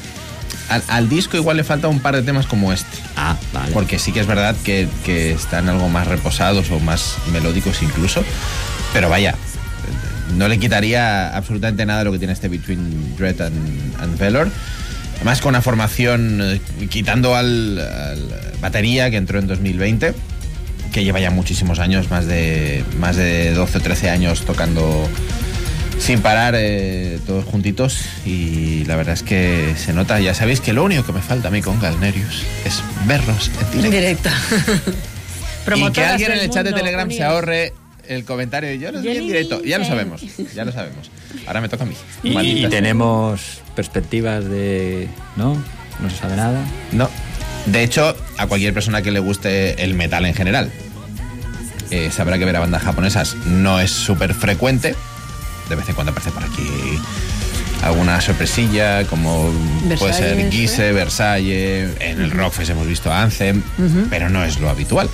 Al, 0.70 0.84
al 0.88 1.10
disco 1.10 1.36
igual 1.38 1.58
le 1.58 1.64
falta 1.64 1.88
un 1.88 2.00
par 2.00 2.16
de 2.16 2.22
temas 2.22 2.46
como 2.46 2.72
este. 2.72 2.98
Porque 3.74 4.00
sí 4.00 4.12
que 4.12 4.20
es 4.20 4.28
verdad 4.28 4.56
que, 4.64 4.88
que 5.04 5.32
están 5.32 5.70
algo 5.70 5.90
más 5.90 6.08
reposados 6.08 6.72
o 6.72 6.80
más 6.80 7.18
melódicos 7.32 7.82
incluso. 7.82 8.24
Pero 8.94 9.10
vaya, 9.10 9.36
no 10.36 10.48
le 10.48 10.58
quitaría 10.58 11.36
absolutamente 11.36 11.86
nada 11.86 12.04
lo 12.04 12.12
que 12.12 12.20
tiene 12.20 12.34
este 12.34 12.48
Between 12.48 13.16
Dread 13.18 13.42
and, 13.42 14.02
and 14.02 14.18
Velor. 14.18 14.50
Además 15.16 15.42
con 15.42 15.50
una 15.50 15.62
formación, 15.62 16.42
eh, 16.42 16.60
quitando 16.90 17.36
al, 17.36 17.80
al 17.80 18.20
batería 18.62 19.10
que 19.10 19.18
entró 19.18 19.40
en 19.40 19.48
2020, 19.48 20.14
que 20.92 21.04
lleva 21.04 21.20
ya 21.20 21.32
muchísimos 21.32 21.80
años, 21.80 22.10
más 22.10 22.26
de, 22.26 22.84
más 23.00 23.16
de 23.16 23.54
12 23.54 23.78
o 23.78 23.82
13 23.82 24.10
años 24.10 24.46
tocando 24.46 25.08
sin 26.00 26.22
parar 26.22 26.54
eh, 26.58 27.20
todos 27.26 27.46
juntitos 27.46 28.02
y 28.26 28.86
la 28.86 28.96
verdad 28.96 29.14
es 29.14 29.24
que 29.24 29.74
se 29.78 29.94
nota, 29.94 30.20
ya 30.20 30.34
sabéis 30.34 30.62
que 30.62 30.74
lo 30.74 30.84
único 30.84 31.06
que 31.06 31.14
me 31.14 31.22
falta 31.22 31.48
a 31.48 31.52
mí 31.52 31.62
con 31.62 31.80
Galnerius 31.80 32.44
es 32.66 32.84
verlos 33.06 33.50
en 33.74 33.86
En 33.86 33.92
directo. 33.92 34.30
directo. 34.30 34.92
Y 35.76 35.92
que 35.92 36.06
alguien 36.06 36.32
en 36.32 36.40
el 36.40 36.50
chat 36.52 36.64
de 36.64 36.74
Telegram 36.74 37.10
se 37.10 37.24
ahorre 37.24 37.74
el 38.08 38.24
comentario 38.24 38.72
y 38.72 38.78
yo 38.78 38.92
los 38.92 39.02
vi 39.02 39.18
en 39.18 39.28
directo. 39.28 39.64
Ya 39.64 39.78
lo 39.78 39.84
dice. 39.84 39.96
sabemos, 39.96 40.22
ya 40.54 40.64
lo 40.64 40.72
sabemos. 40.72 41.10
Ahora 41.48 41.62
me 41.62 41.70
toca 41.70 41.84
a 41.84 41.88
mí. 41.88 41.96
Y, 42.24 42.68
tenemos 42.68 43.62
perspectivas 43.76 44.46
de... 44.46 45.08
¿No? 45.36 45.56
No 46.00 46.10
se 46.10 46.18
sabe 46.18 46.36
nada. 46.36 46.64
No. 46.92 47.10
De 47.66 47.84
hecho, 47.84 48.16
a 48.38 48.46
cualquier 48.46 48.76
persona 48.76 49.02
que 49.02 49.10
le 49.10 49.20
guste 49.20 49.84
el 49.84 49.96
metal 49.96 50.26
en 50.26 50.36
general, 50.36 50.72
eh, 51.90 52.12
sabrá 52.12 52.38
que 52.38 52.46
ver 52.46 52.56
a 52.58 52.60
bandas 52.60 52.84
japonesas 52.84 53.36
no 53.48 53.80
es 53.80 53.90
súper 53.90 54.36
frecuente. 54.36 54.96
De 55.70 55.76
vez 55.76 55.88
en 55.90 55.96
cuando 55.96 56.12
aparece 56.12 56.32
por 56.32 56.44
aquí 56.44 56.70
alguna 57.84 58.20
sorpresilla, 58.22 59.06
como 59.06 59.52
puede 60.00 60.14
ser 60.14 60.36
Versalles, 60.36 60.54
Gise, 60.54 60.90
¿eh? 60.90 60.92
Versalles, 60.94 61.90
en 62.00 62.22
el 62.22 62.32
Rockfest 62.32 62.72
hemos 62.72 62.88
visto 62.88 63.12
Anthem, 63.12 63.62
pero 64.10 64.30
no 64.30 64.44
es 64.44 64.60
lo 64.60 64.70
habitual. 64.70 65.10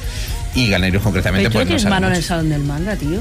Y 0.56 0.69
Galnerius 0.69 1.03
concretamente 1.03 1.49
Pero 1.49 1.65
pues 1.65 1.84
no 1.84 1.90
mano 1.90 2.07
en 2.07 2.14
el 2.14 2.23
salón 2.23 2.49
del 2.49 2.64
manga, 2.64 2.95
tío. 2.95 3.19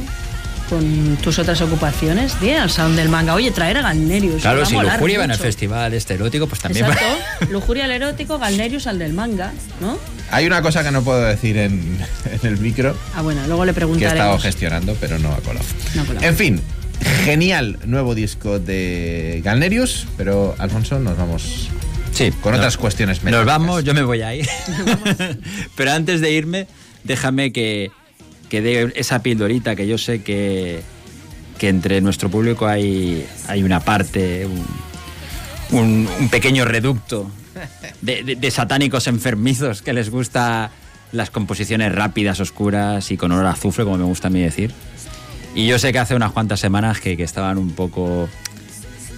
Con 0.68 1.16
tus 1.16 1.38
otras 1.40 1.60
ocupaciones. 1.62 2.38
Viene 2.40 2.60
al 2.60 2.70
salón 2.70 2.94
del 2.94 3.08
manga. 3.08 3.34
Oye, 3.34 3.50
traer 3.50 3.76
a 3.78 3.82
Galnerius. 3.82 4.42
Claro, 4.42 4.58
va 4.58 4.62
a 4.64 4.66
si 4.66 4.74
Lujuria 4.76 5.18
va 5.18 5.24
en 5.24 5.30
el 5.32 5.36
festival 5.36 5.94
este 5.94 6.14
erótico, 6.14 6.46
pues 6.46 6.60
también... 6.60 6.86
Exacto. 6.86 7.06
Lujuria 7.50 7.84
al 7.84 7.90
erótico, 7.90 8.38
Galnerius 8.38 8.86
al 8.86 8.98
del 8.98 9.12
manga, 9.12 9.52
¿no? 9.80 9.98
Hay 10.30 10.46
una 10.46 10.62
cosa 10.62 10.84
que 10.84 10.92
no 10.92 11.02
puedo 11.02 11.22
decir 11.22 11.56
en, 11.56 11.98
en 12.42 12.48
el 12.48 12.58
micro, 12.58 12.96
Ah, 13.16 13.22
bueno, 13.22 13.40
luego 13.48 13.64
le 13.64 13.72
que 13.72 13.84
he 13.84 14.06
estado 14.06 14.38
gestionando, 14.38 14.96
pero 15.00 15.18
no 15.18 15.32
ha 15.32 15.38
colado. 15.38 15.66
En 16.20 16.36
fin, 16.36 16.60
genial 17.24 17.78
nuevo 17.86 18.14
disco 18.14 18.58
de 18.58 19.40
Galnerius, 19.44 20.06
pero 20.16 20.54
Alfonso, 20.58 20.98
nos 20.98 21.16
vamos 21.16 21.68
Sí, 22.12 22.30
con 22.40 22.52
no. 22.52 22.58
otras 22.58 22.76
cuestiones 22.76 23.18
Nos 23.18 23.24
metálicas. 23.24 23.46
vamos, 23.46 23.84
yo 23.84 23.94
me 23.94 24.02
voy 24.02 24.20
a 24.22 24.34
ir. 24.34 24.46
Pero 25.76 25.92
antes 25.92 26.20
de 26.20 26.32
irme, 26.32 26.66
déjame 27.04 27.52
que, 27.52 27.90
que 28.48 28.60
dé 28.60 28.92
esa 28.96 29.22
pildorita 29.22 29.76
que 29.76 29.86
yo 29.86 29.96
sé 29.96 30.22
que, 30.22 30.80
que 31.58 31.68
entre 31.68 32.00
nuestro 32.00 32.28
público 32.28 32.66
hay, 32.66 33.24
hay 33.46 33.62
una 33.62 33.80
parte, 33.80 34.44
un, 35.70 35.78
un- 35.78 36.08
un 36.18 36.28
pequeño 36.30 36.64
reducto 36.64 37.30
de, 38.02 38.24
de- 38.24 38.36
de 38.36 38.50
satánicos 38.50 39.06
enfermizos 39.06 39.80
que 39.80 39.92
les 39.92 40.10
gusta 40.10 40.72
las 41.12 41.30
composiciones 41.30 41.94
rápidas, 41.94 42.40
oscuras 42.40 43.10
y 43.12 43.16
con 43.16 43.30
olor 43.32 43.46
a 43.46 43.52
azufre, 43.52 43.84
como 43.84 43.98
me 43.98 44.04
gusta 44.04 44.28
a 44.28 44.30
mí 44.30 44.40
decir. 44.40 44.72
Y 45.54 45.66
yo 45.66 45.78
sé 45.78 45.92
que 45.92 45.98
hace 45.98 46.14
unas 46.14 46.32
cuantas 46.32 46.60
semanas 46.60 47.00
que, 47.00 47.16
que 47.16 47.24
estaban 47.24 47.58
un 47.58 47.70
poco 47.72 48.28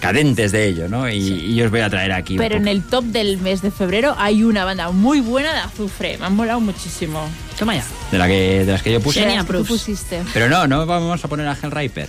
cadentes 0.00 0.50
de 0.50 0.66
ello, 0.66 0.88
¿no? 0.88 1.08
Y, 1.08 1.16
y 1.16 1.54
yo 1.54 1.66
os 1.66 1.70
voy 1.70 1.80
a 1.80 1.90
traer 1.90 2.12
aquí. 2.12 2.36
Pero 2.36 2.56
en 2.56 2.66
el 2.68 2.82
top 2.82 3.04
del 3.04 3.38
mes 3.38 3.62
de 3.62 3.70
febrero 3.70 4.14
hay 4.18 4.42
una 4.42 4.64
banda 4.64 4.90
muy 4.90 5.20
buena 5.20 5.52
de 5.52 5.60
azufre. 5.60 6.18
Me 6.18 6.26
han 6.26 6.34
molado 6.34 6.60
muchísimo. 6.60 7.28
Toma 7.58 7.74
ya. 7.76 7.84
de, 8.10 8.18
la 8.18 8.26
que, 8.26 8.64
de 8.64 8.72
las 8.72 8.82
que 8.82 8.92
yo 8.92 9.00
puse. 9.00 9.24
Las 9.24 9.44
que 9.44 9.52
tú 9.52 9.64
pusiste. 9.64 10.22
Pero 10.32 10.48
no, 10.48 10.66
no 10.66 10.84
vamos 10.86 11.24
a 11.24 11.28
poner 11.28 11.46
a 11.46 11.56
Hellraiper. 11.60 12.08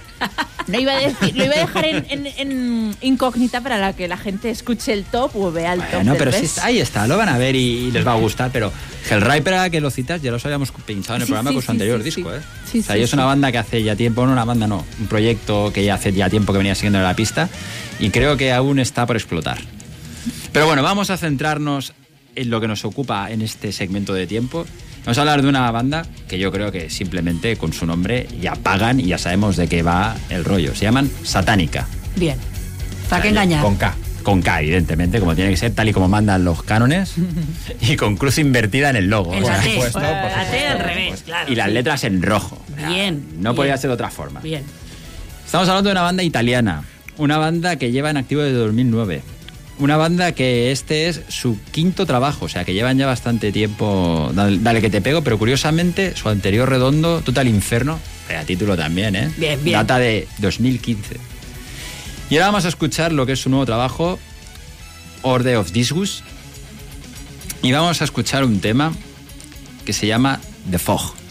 No 0.67 0.79
iba 0.79 0.93
a 0.93 0.99
decir, 0.99 1.35
lo 1.35 1.45
iba 1.45 1.55
a 1.55 1.59
dejar 1.59 1.85
en, 1.85 2.05
en- 2.09 2.27
en 2.27 2.95
incógnita 3.01 3.61
para 3.61 3.77
la 3.77 3.93
que 3.93 4.07
la 4.07 4.17
gente 4.17 4.49
escuche 4.49 4.93
el 4.93 5.03
top 5.03 5.35
o 5.35 5.51
vea 5.51 5.73
el 5.73 5.81
top. 5.81 5.89
Bueno, 5.95 6.11
del 6.13 6.19
pero 6.19 6.31
sí 6.31 6.41
mes. 6.41 6.49
está- 6.51 6.65
ahí 6.65 6.79
está, 6.79 7.07
lo 7.07 7.17
van 7.17 7.29
a 7.29 7.37
ver 7.37 7.55
y, 7.55 7.59
y 7.87 7.91
les 7.91 8.05
va 8.07 8.13
a 8.13 8.15
gustar, 8.17 8.49
pero 8.51 8.71
Hellraiper, 9.09 9.53
ahora 9.53 9.69
que 9.69 9.81
lo 9.81 9.91
citas, 9.91 10.21
ya 10.21 10.31
los 10.31 10.43
habíamos 10.45 10.71
pinchado 10.71 11.15
en 11.17 11.21
el 11.21 11.27
Sí, 11.27 11.31
programa 11.33 11.49
sí, 11.49 11.53
con 11.55 11.61
su 11.61 11.65
sí, 11.67 11.71
anterior 11.71 11.99
sí, 11.99 12.03
disco, 12.05 12.29
sí. 12.31 12.35
¿eh? 12.37 12.41
Sí, 12.71 12.79
o 12.79 12.83
sea, 12.83 12.95
sí, 12.95 13.01
es 13.01 13.13
una 13.13 13.23
sí. 13.23 13.27
banda 13.27 13.51
que 13.51 13.57
hace 13.57 13.83
ya 13.83 13.95
tiempo, 13.95 14.25
no 14.25 14.31
una 14.31 14.45
banda 14.45 14.65
no, 14.67 14.85
un 14.99 15.07
proyecto 15.07 15.71
que 15.73 15.83
ya 15.83 15.95
hace 15.95 16.11
ya 16.13 16.29
tiempo 16.29 16.53
que 16.53 16.57
venía 16.59 16.75
siguiendo 16.75 16.99
en 16.99 17.03
la 17.05 17.15
pista 17.15 17.49
y 17.99 18.09
creo 18.09 18.37
que 18.37 18.51
aún 18.53 18.79
está 18.79 19.05
por 19.05 19.15
explotar. 19.17 19.59
Pero 20.51 20.65
bueno, 20.67 20.83
vamos 20.83 21.09
a 21.09 21.17
centrarnos 21.17 21.93
en 22.35 22.49
lo 22.49 22.61
que 22.61 22.67
nos 22.67 22.85
ocupa 22.85 23.29
en 23.31 23.41
este 23.41 23.71
segmento 23.71 24.13
de 24.13 24.25
tiempo. 24.27 24.65
Vamos 25.05 25.17
a 25.17 25.21
hablar 25.21 25.41
de 25.41 25.47
una 25.49 25.69
banda 25.71 26.05
que 26.27 26.39
yo 26.39 26.51
creo 26.51 26.71
que 26.71 26.89
simplemente 26.89 27.57
con 27.57 27.73
su 27.73 27.85
nombre 27.85 28.27
ya 28.39 28.55
pagan 28.55 28.99
y 28.99 29.03
ya 29.05 29.17
sabemos 29.17 29.57
de 29.57 29.67
qué 29.67 29.83
va 29.83 30.15
el 30.29 30.45
rollo. 30.45 30.73
Se 30.75 30.83
llaman 30.85 31.09
Satánica. 31.23 31.87
Bien. 32.15 32.37
¿Para 33.09 33.21
qué 33.21 33.29
engañar? 33.29 33.61
Con 33.61 33.75
K. 33.75 33.93
Con 34.23 34.41
K, 34.41 34.61
evidentemente, 34.61 35.19
como 35.19 35.35
tiene 35.35 35.51
que 35.51 35.57
ser, 35.57 35.73
tal 35.73 35.89
y 35.89 35.93
como 35.93 36.07
mandan 36.07 36.45
los 36.45 36.63
cánones, 36.63 37.15
y 37.81 37.97
con 37.97 38.15
cruz 38.15 38.37
invertida 38.37 38.89
en 38.89 38.95
el 38.95 39.07
logo. 39.09 39.33
En 39.33 39.43
la 39.43 39.59
T. 39.59 39.71
supuesto, 39.73 39.99
por 39.99 40.03
La 40.03 40.21
T 40.21 40.45
supuesto, 40.45 40.67
al 40.71 40.77
por 40.77 40.85
revés, 40.87 41.21
claro. 41.23 41.51
y 41.51 41.55
las 41.55 41.69
letras 41.69 42.03
en 42.05 42.21
rojo. 42.21 42.61
Bien, 42.87 43.21
No 43.35 43.49
bien. 43.51 43.55
podía 43.55 43.75
ser 43.77 43.89
de 43.89 43.95
otra 43.95 44.09
forma. 44.09 44.39
Bien. 44.39 44.63
Estamos 45.45 45.67
hablando 45.67 45.89
de 45.89 45.91
una 45.91 46.01
banda 46.03 46.23
italiana, 46.23 46.83
una 47.17 47.37
banda 47.37 47.75
que 47.75 47.91
lleva 47.91 48.09
en 48.09 48.15
activo 48.17 48.41
desde 48.41 48.57
2009. 48.57 49.21
Una 49.79 49.97
banda 49.97 50.33
que 50.33 50.71
este 50.71 51.07
es 51.07 51.21
su 51.29 51.57
quinto 51.71 52.05
trabajo, 52.05 52.45
o 52.45 52.49
sea 52.49 52.63
que 52.63 52.73
llevan 52.73 52.97
ya 52.97 53.07
bastante 53.07 53.51
tiempo. 53.51 54.31
Dale, 54.33 54.59
dale 54.59 54.81
que 54.81 54.89
te 54.89 55.01
pego, 55.01 55.23
pero 55.23 55.39
curiosamente 55.39 56.15
su 56.15 56.29
anterior 56.29 56.69
redondo, 56.69 57.21
Total 57.21 57.47
Inferno, 57.47 57.99
a 58.39 58.43
título 58.45 58.77
también, 58.77 59.15
¿eh? 59.15 59.31
Bien, 59.37 59.63
bien. 59.63 59.73
Data 59.73 59.99
de 59.99 60.27
2015. 60.39 61.17
Y 62.29 62.35
ahora 62.35 62.47
vamos 62.47 62.65
a 62.65 62.69
escuchar 62.69 63.11
lo 63.11 63.25
que 63.25 63.33
es 63.33 63.41
su 63.41 63.49
nuevo 63.49 63.65
trabajo, 63.65 64.19
Order 65.21 65.57
of 65.57 65.71
Disgust. 65.71 66.23
Y 67.61 67.71
vamos 67.71 68.01
a 68.01 68.05
escuchar 68.05 68.43
un 68.43 68.59
tema 68.59 68.93
que 69.85 69.93
se 69.93 70.07
llama 70.07 70.39
The 70.69 70.79
Fog. 70.79 71.22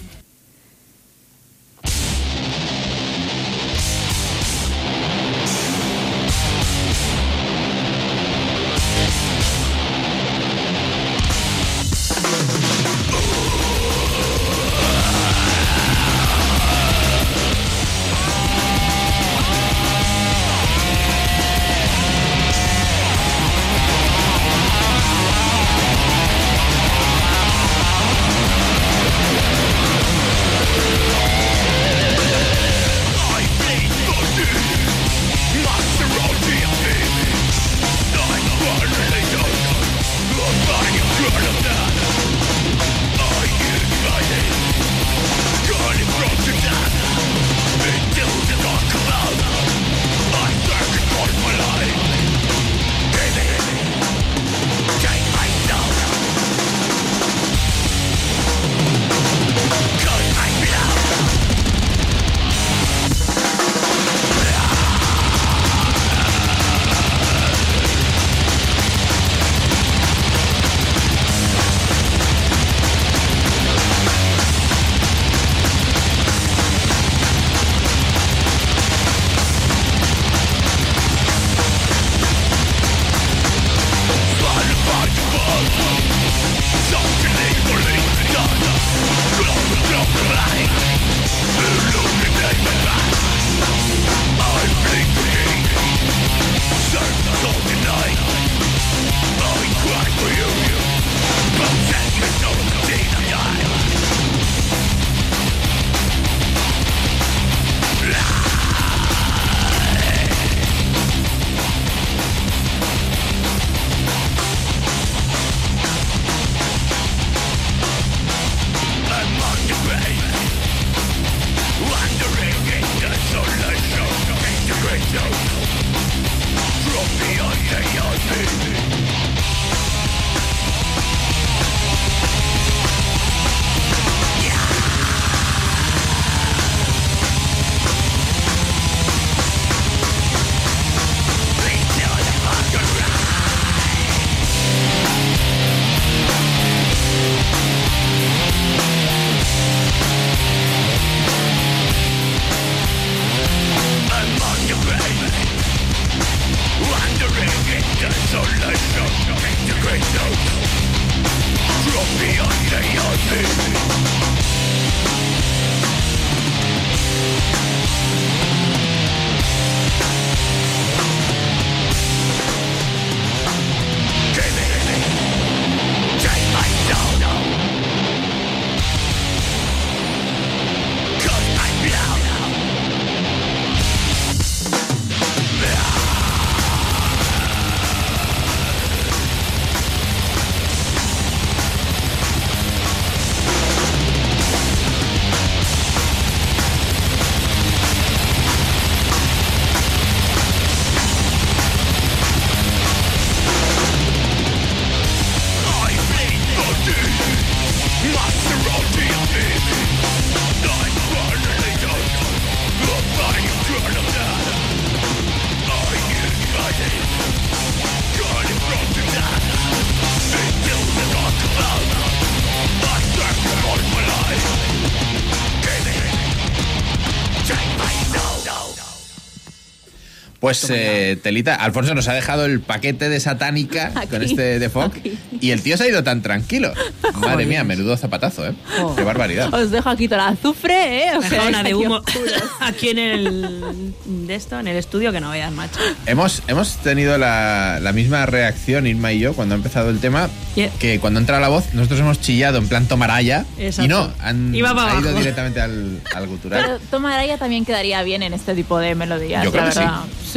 Pues 230.42 230.66
eh, 230.70 231.16
Telita, 231.22 231.54
Alfonso 231.54 231.94
nos 231.94 232.08
ha 232.08 232.14
dejado 232.14 232.44
el 232.46 232.60
paquete 232.60 233.08
de 233.08 233.20
satánica 233.20 233.92
Aquí, 233.94 234.08
con 234.08 234.22
este 234.22 234.58
de 234.58 234.68
Fox 234.68 234.98
y 235.40 235.50
el 235.52 235.62
tío 235.62 235.76
se 235.76 235.84
ha 235.84 235.88
ido 235.88 236.02
tan 236.02 236.20
tranquilo. 236.20 236.72
Madre 237.14 237.46
mía, 237.46 237.62
menudo 237.62 237.96
zapatazo, 237.96 238.48
¿eh? 238.48 238.52
Joder. 238.76 238.96
Qué 238.96 239.02
barbaridad. 239.04 239.54
Os 239.54 239.70
dejo 239.70 239.88
aquí 239.88 240.08
todo 240.08 240.18
el 240.18 240.26
azufre, 240.34 241.04
¿eh? 241.06 241.16
O 241.16 241.20
Me 241.20 241.28
sea, 241.28 241.42
una 241.48 241.62
de 241.62 241.70
aquí 241.70 241.74
humo 241.74 242.00
aquí 242.60 242.88
en 242.90 242.98
el 242.98 243.94
de 244.26 244.34
esto, 244.34 244.58
en 244.58 244.66
el 244.66 244.76
estudio 244.76 245.12
que 245.12 245.20
no 245.20 245.30
veas, 245.30 245.52
macho. 245.52 245.78
Hemos, 246.06 246.42
hemos 246.48 246.76
tenido 246.78 247.16
la, 247.18 247.78
la 247.80 247.92
misma 247.92 248.26
reacción, 248.26 248.86
Irma 248.88 249.12
y 249.12 249.20
yo, 249.20 249.34
cuando 249.34 249.54
ha 249.54 249.58
empezado 249.58 249.90
el 249.90 250.00
tema, 250.00 250.28
Yeah. 250.54 250.68
que 250.78 251.00
cuando 251.00 251.18
entra 251.18 251.40
la 251.40 251.48
voz, 251.48 251.72
nosotros 251.72 252.00
hemos 252.00 252.20
chillado 252.20 252.58
en 252.58 252.68
plan 252.68 252.84
tomaraya 252.86 253.46
Exacto. 253.56 253.84
y 253.86 253.88
no, 253.88 254.12
han 254.20 254.54
Iba 254.54 254.74
para 254.74 254.90
ha 254.90 255.00
ido 255.00 255.08
abajo. 255.08 255.18
directamente 255.20 255.62
al, 255.62 255.98
al 256.14 256.26
gutural. 256.26 256.62
Pero 256.62 256.78
Tomaraya 256.90 257.38
también 257.38 257.64
quedaría 257.64 258.02
bien 258.02 258.22
en 258.22 258.34
este 258.34 258.54
tipo 258.54 258.78
de 258.78 258.94
melodías, 258.94 259.42
yo 259.44 259.50
creo 259.50 259.64
la 259.64 259.70
que 259.70 259.76
sí. 259.76 259.82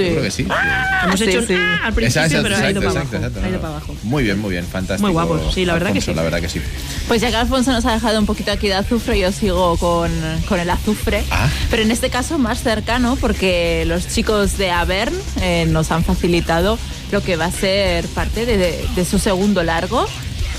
Yo 0.04 0.10
creo 0.12 0.24
que 0.24 0.32
sí. 0.32 0.48
Hemos 1.04 1.20
Sí, 1.20 1.26
hecho 1.30 1.40
un 1.40 1.48
sí. 1.48 1.54
ah 1.56 1.80
al 1.86 1.94
principio, 1.94 2.22
Exacto, 2.24 2.44
pero 2.44 2.56
ha 2.56 2.72
ido 2.72 2.82
exacto, 2.82 2.82
para 2.82 3.00
exacto, 3.04 3.18
abajo. 3.18 3.28
exacto, 3.28 3.40
ha 3.46 3.50
ido 3.50 3.56
no, 3.58 3.62
para 3.62 3.70
no. 3.74 3.78
abajo. 3.78 3.96
Muy 4.04 4.24
bien, 4.24 4.40
muy 4.40 4.52
bien, 4.52 4.66
fantástico. 4.66 5.08
Muy 5.08 5.14
guapos, 5.14 5.54
sí, 5.54 5.66
la 5.66 5.74
verdad 5.74 5.94
que 5.94 6.02
sí. 6.02 6.14
La 6.14 6.24
verdad 6.24 6.42
que 6.42 6.50
sí. 6.50 6.62
Pues 7.08 7.22
ya 7.22 7.30
que 7.30 7.36
Alfonso 7.38 7.72
nos 7.72 7.86
ha 7.86 7.94
dejado 7.94 8.20
un 8.20 8.26
poquito 8.26 8.52
aquí 8.52 8.68
de 8.68 8.74
azufre, 8.76 9.20
yo 9.20 9.32
sigo 9.32 9.78
con, 9.78 10.12
con 10.48 10.60
el 10.60 10.70
azufre. 10.70 11.24
Ah. 11.32 11.48
Pero 11.70 11.84
en 11.84 11.92
este 11.92 12.10
caso 12.10 12.38
más 12.38 12.62
cercano, 12.64 13.18
porque 13.22 13.84
los 13.88 14.08
chicos 14.08 14.58
de 14.58 14.72
Avern 14.72 15.14
eh, 15.42 15.66
nos 15.70 15.92
han 15.92 16.04
facilitado 16.04 16.78
lo 17.12 17.22
que 17.22 17.36
va 17.36 17.46
a 17.46 17.52
ser 17.52 18.06
parte 18.08 18.46
de, 18.46 18.58
de- 18.58 18.86
de 18.96 19.06
su 19.06 19.20
segundo 19.20 19.64
largo. 19.64 20.08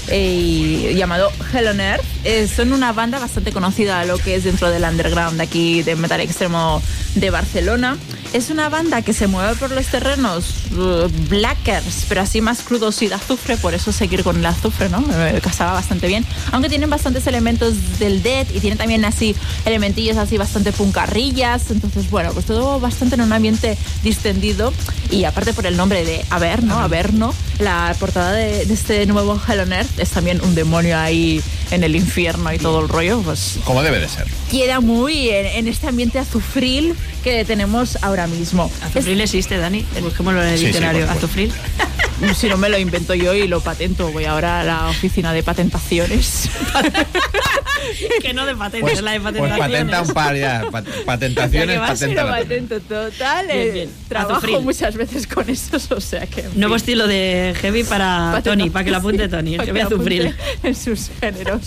Eh, 0.09 0.95
llamado 0.97 1.31
Hell 1.53 1.69
on 1.69 1.81
Earth. 1.81 2.05
Eh, 2.25 2.49
son 2.49 2.73
una 2.73 2.93
banda 2.93 3.19
bastante 3.19 3.53
conocida 3.53 4.05
lo 4.05 4.19
que 4.19 4.35
es 4.35 4.45
dentro 4.45 4.71
del 4.71 4.83
underground 4.83 5.37
de 5.37 5.45
aquí 5.45 5.83
de 5.83 5.97
metal 5.97 6.21
extremo 6.21 6.83
de 7.15 7.31
Barcelona. 7.31 7.97
Es 8.33 8.51
una 8.51 8.69
banda 8.69 9.03
que 9.03 9.13
se 9.13 9.29
mueve 9.29 9.55
por 9.55 9.71
los 9.71 9.87
terrenos 9.87 10.67
uh, 10.73 11.09
blackers, 11.29 12.05
pero 12.09 12.21
así 12.21 12.41
más 12.41 12.61
crudos 12.63 13.01
y 13.01 13.07
de 13.07 13.15
azufre, 13.15 13.57
por 13.57 13.73
eso 13.73 13.93
seguir 13.93 14.25
con 14.25 14.37
el 14.37 14.45
azufre, 14.45 14.89
¿no? 14.89 15.01
Me 15.01 15.41
casaba 15.41 15.73
bastante 15.73 16.07
bien. 16.07 16.27
Aunque 16.53 16.69
tienen 16.69 16.91
bastantes 16.91 17.27
elementos 17.29 17.99
del 17.99 18.23
death 18.23 18.49
y 18.55 18.61
tienen 18.61 18.77
también 18.77 19.05
así 19.05 19.35
elementillos 19.65 20.17
así 20.17 20.37
bastante 20.37 20.73
puncarrillas. 20.73 21.71
Entonces, 21.71 22.11
bueno, 22.11 22.33
pues 22.33 22.45
todo 22.47 22.79
bastante 22.81 23.15
en 23.15 23.23
un 23.23 23.33
ambiente 23.33 23.79
distendido. 24.03 24.73
Y 25.11 25.25
aparte 25.25 25.55
por 25.55 25.67
el 25.67 25.77
nombre 25.77 26.05
de 26.05 26.25
Averno, 26.29 26.79
Averno, 26.79 27.33
la 27.61 27.95
portada 27.99 28.33
de, 28.33 28.67
de 28.67 28.75
este 28.75 29.07
nuevo 29.07 29.41
Hell 29.49 29.61
on 29.61 29.73
Earth 29.73 29.96
es 29.99 30.11
también 30.11 30.41
un 30.43 30.55
demonio 30.55 30.99
ahí 30.99 31.43
en 31.71 31.83
el 31.85 31.97
infierno 31.97 32.53
y 32.53 32.59
todo 32.59 32.81
el 32.83 32.89
rollo, 32.89 33.21
pues 33.23 33.59
Como 33.65 33.83
debe 33.83 33.99
de 33.99 34.09
ser. 34.09 34.27
queda 34.51 34.81
muy 34.81 35.31
en, 35.31 35.47
en 35.47 35.69
este 35.69 35.87
ambiente 35.89 36.19
azufril 36.19 36.95
que 37.25 37.45
tenemos 37.45 37.99
ahora 38.03 38.27
mismo. 38.27 38.71
Azufril 38.83 39.21
existe, 39.21 39.57
Dani. 39.57 39.85
Busquémoslo 40.03 40.43
en 40.43 40.49
el 40.49 40.55
Sí, 40.59 40.61
sí, 40.61 40.67
diccionario. 40.67 41.11
Azufril. 41.11 41.53
Es- 42.23 42.37
si 42.39 42.49
no 42.49 42.57
me 42.57 42.69
lo 42.69 42.79
invento 42.79 43.15
yo 43.15 43.35
y 43.35 43.47
lo 43.49 43.61
patento, 43.61 44.11
voy 44.11 44.25
ahora 44.25 44.61
a 44.61 44.65
la 44.65 44.89
oficina 44.89 45.33
de 45.33 45.43
patentaciones. 45.43 46.49
que 48.23 48.33
no 48.33 48.47
de 48.47 48.57
patentes, 48.57 48.91
Pues, 48.93 49.03
la 49.03 49.13
de 49.13 49.21
pues 49.21 49.35
patentaciones. 49.35 49.71
patenta 49.71 50.03
un 50.03 50.09
par 50.15 50.37
ya. 50.37 50.65
pat- 50.71 50.87
Ya 50.97 51.05
patentaciones, 51.05 51.79
patenta 51.79 52.25
la- 52.25 52.33
patento 52.39 52.81
total. 52.81 53.47
Bien, 53.47 53.59
eh, 53.59 53.71
bien. 53.71 53.91
Trabajo 54.09 54.61
muchas 54.63 54.97
veces 54.97 55.27
con 55.27 55.49
esos, 55.49 55.91
o 55.93 56.01
sea 56.01 56.27
que... 56.27 56.43
Nuevo 56.55 56.75
fin. 56.75 56.77
estilo 56.77 57.07
de 57.07 57.55
heavy 57.61 57.85
para 57.85 58.33
Patenta- 58.33 58.43
Tony, 58.51 58.71
para 58.71 58.85
que 58.85 58.91
lo 58.91 58.97
apunte 58.99 59.29
Tony. 59.29 59.57
Para 59.57 59.67
Heavy 59.67 59.81
azufril. 59.81 60.35
En 60.63 60.75
sus 60.75 61.11
géneros 61.21 61.63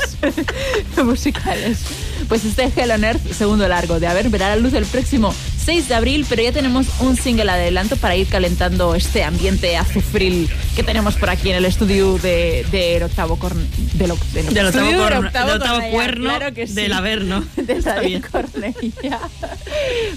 musicales. 1.03 1.79
Pues 2.27 2.43
este 2.45 2.71
Hell 2.75 2.91
on 2.91 3.03
Earth, 3.03 3.31
segundo 3.33 3.67
largo 3.67 3.99
de 3.99 4.07
haber, 4.07 4.29
verá 4.29 4.49
la 4.49 4.55
luz 4.57 4.73
el 4.73 4.85
próximo 4.85 5.33
6 5.69 5.87
de 5.87 5.93
abril, 5.93 6.25
pero 6.27 6.41
ya 6.41 6.51
tenemos 6.51 6.87
un 6.99 7.15
single 7.15 7.51
adelanto 7.51 7.95
para 7.95 8.15
ir 8.15 8.25
calentando 8.25 8.95
este 8.95 9.23
ambiente 9.23 9.77
azufril 9.77 10.49
que 10.75 10.81
tenemos 10.81 11.13
por 11.15 11.29
aquí 11.29 11.51
en 11.51 11.57
el 11.57 11.65
estudio 11.65 12.17
de, 12.17 12.65
del 12.71 13.03
octavo 13.03 13.35
corn, 13.37 13.67
del, 13.93 14.09
oc- 14.09 14.25
del 14.33 14.51
Del 14.51 14.65
octavo, 14.65 14.85
estudio 14.87 15.03
corno- 15.03 15.29
del 15.31 15.49
octavo 15.61 15.89
cuerno 15.91 16.29
claro 16.37 16.53
que 16.55 16.65
sí. 16.65 16.73
del 16.73 16.91
Averno. 16.93 17.45
de. 17.55 18.19
Cornellà. 18.31 19.19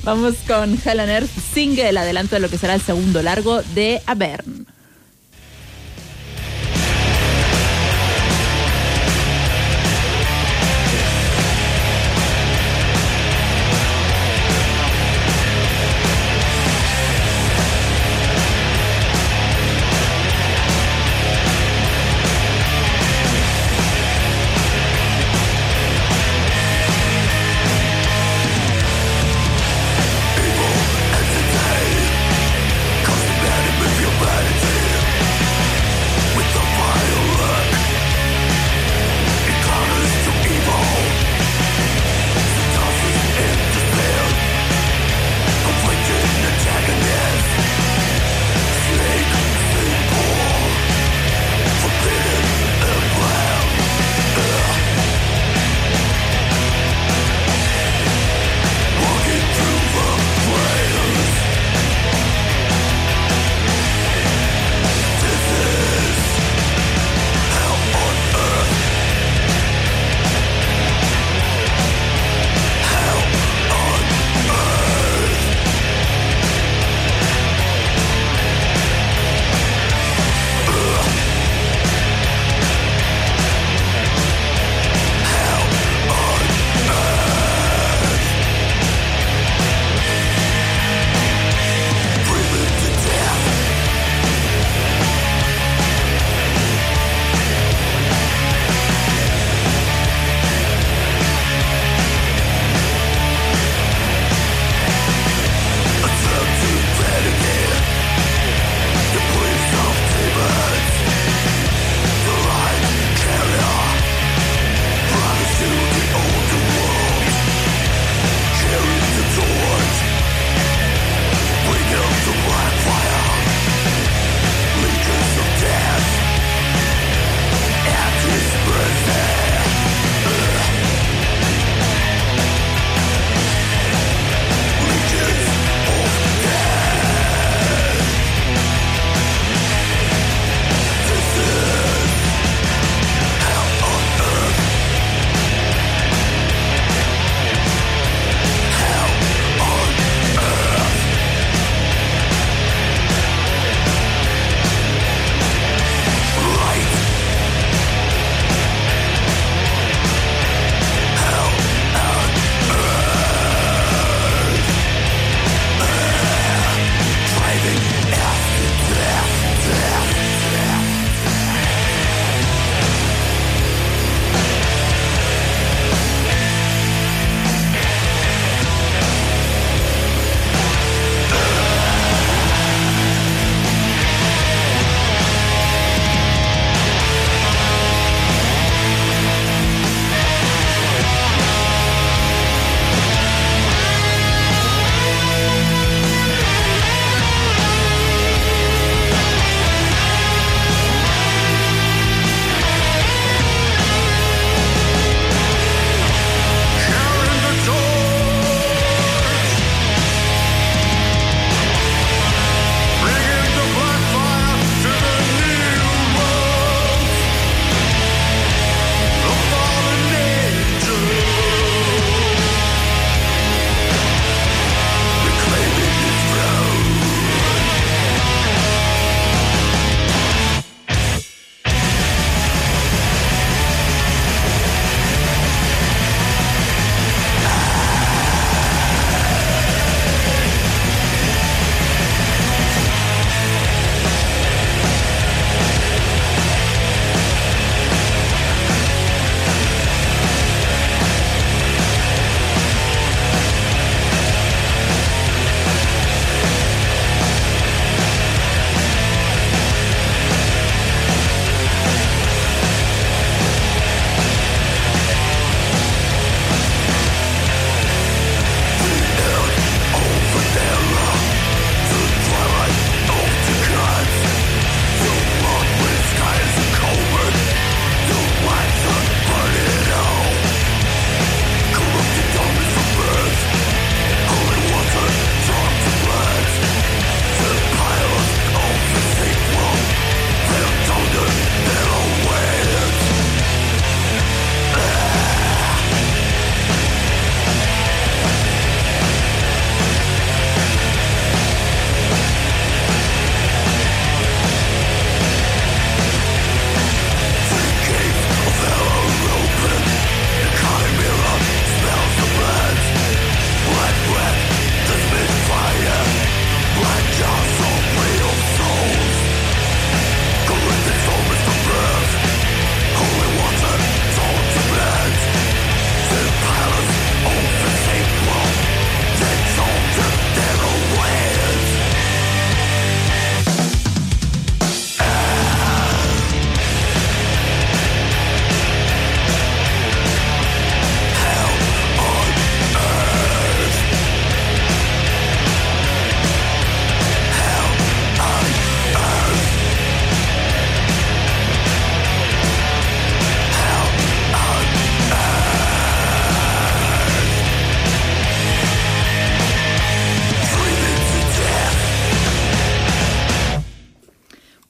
Vamos 0.05 0.37
con 0.49 0.79
Hell 0.83 1.01
on 1.01 1.11
Earth, 1.11 1.29
single 1.53 1.99
adelanto 1.99 2.35
de 2.37 2.41
lo 2.41 2.49
que 2.49 2.57
será 2.57 2.74
el 2.74 2.81
segundo 2.81 3.23
largo 3.23 3.61
de 3.74 4.01
Avern. 4.07 4.66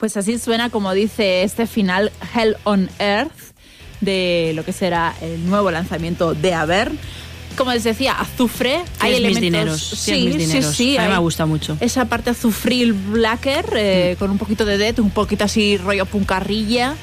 Pues 0.02 0.16
así 0.16 0.36
suena 0.40 0.68
como 0.68 0.92
dice 0.94 1.44
este 1.44 1.68
final 1.68 2.10
Hell 2.34 2.56
on 2.64 2.90
Earth 2.98 3.30
de 4.00 4.50
lo 4.56 4.64
que 4.64 4.72
será 4.72 5.14
el 5.20 5.46
nuevo 5.48 5.70
lanzamiento 5.70 6.34
de 6.34 6.54
Avern. 6.54 6.98
Como 7.56 7.72
les 7.72 7.84
decía, 7.84 8.14
azufre. 8.14 8.82
hay 8.98 9.12
Tienes 9.12 9.28
mis 9.28 9.38
elementos. 9.38 9.40
dineros, 9.40 9.80
sí, 10.00 10.24
mis 10.26 10.38
dineros. 10.38 10.74
sí, 10.74 10.84
sí. 10.94 10.96
A 10.98 11.02
mí 11.04 11.08
me 11.08 11.18
gusta 11.18 11.46
mucho. 11.46 11.76
Esa 11.78 12.06
parte 12.06 12.30
azufril 12.30 12.94
blacker 12.94 13.64
eh, 13.76 14.16
con 14.18 14.32
un 14.32 14.38
poquito 14.38 14.64
de 14.64 14.76
death, 14.76 14.98
un 14.98 15.10
poquito 15.10 15.44
así 15.44 15.76
rollo 15.76 16.04
puncarrilla. 16.04 16.96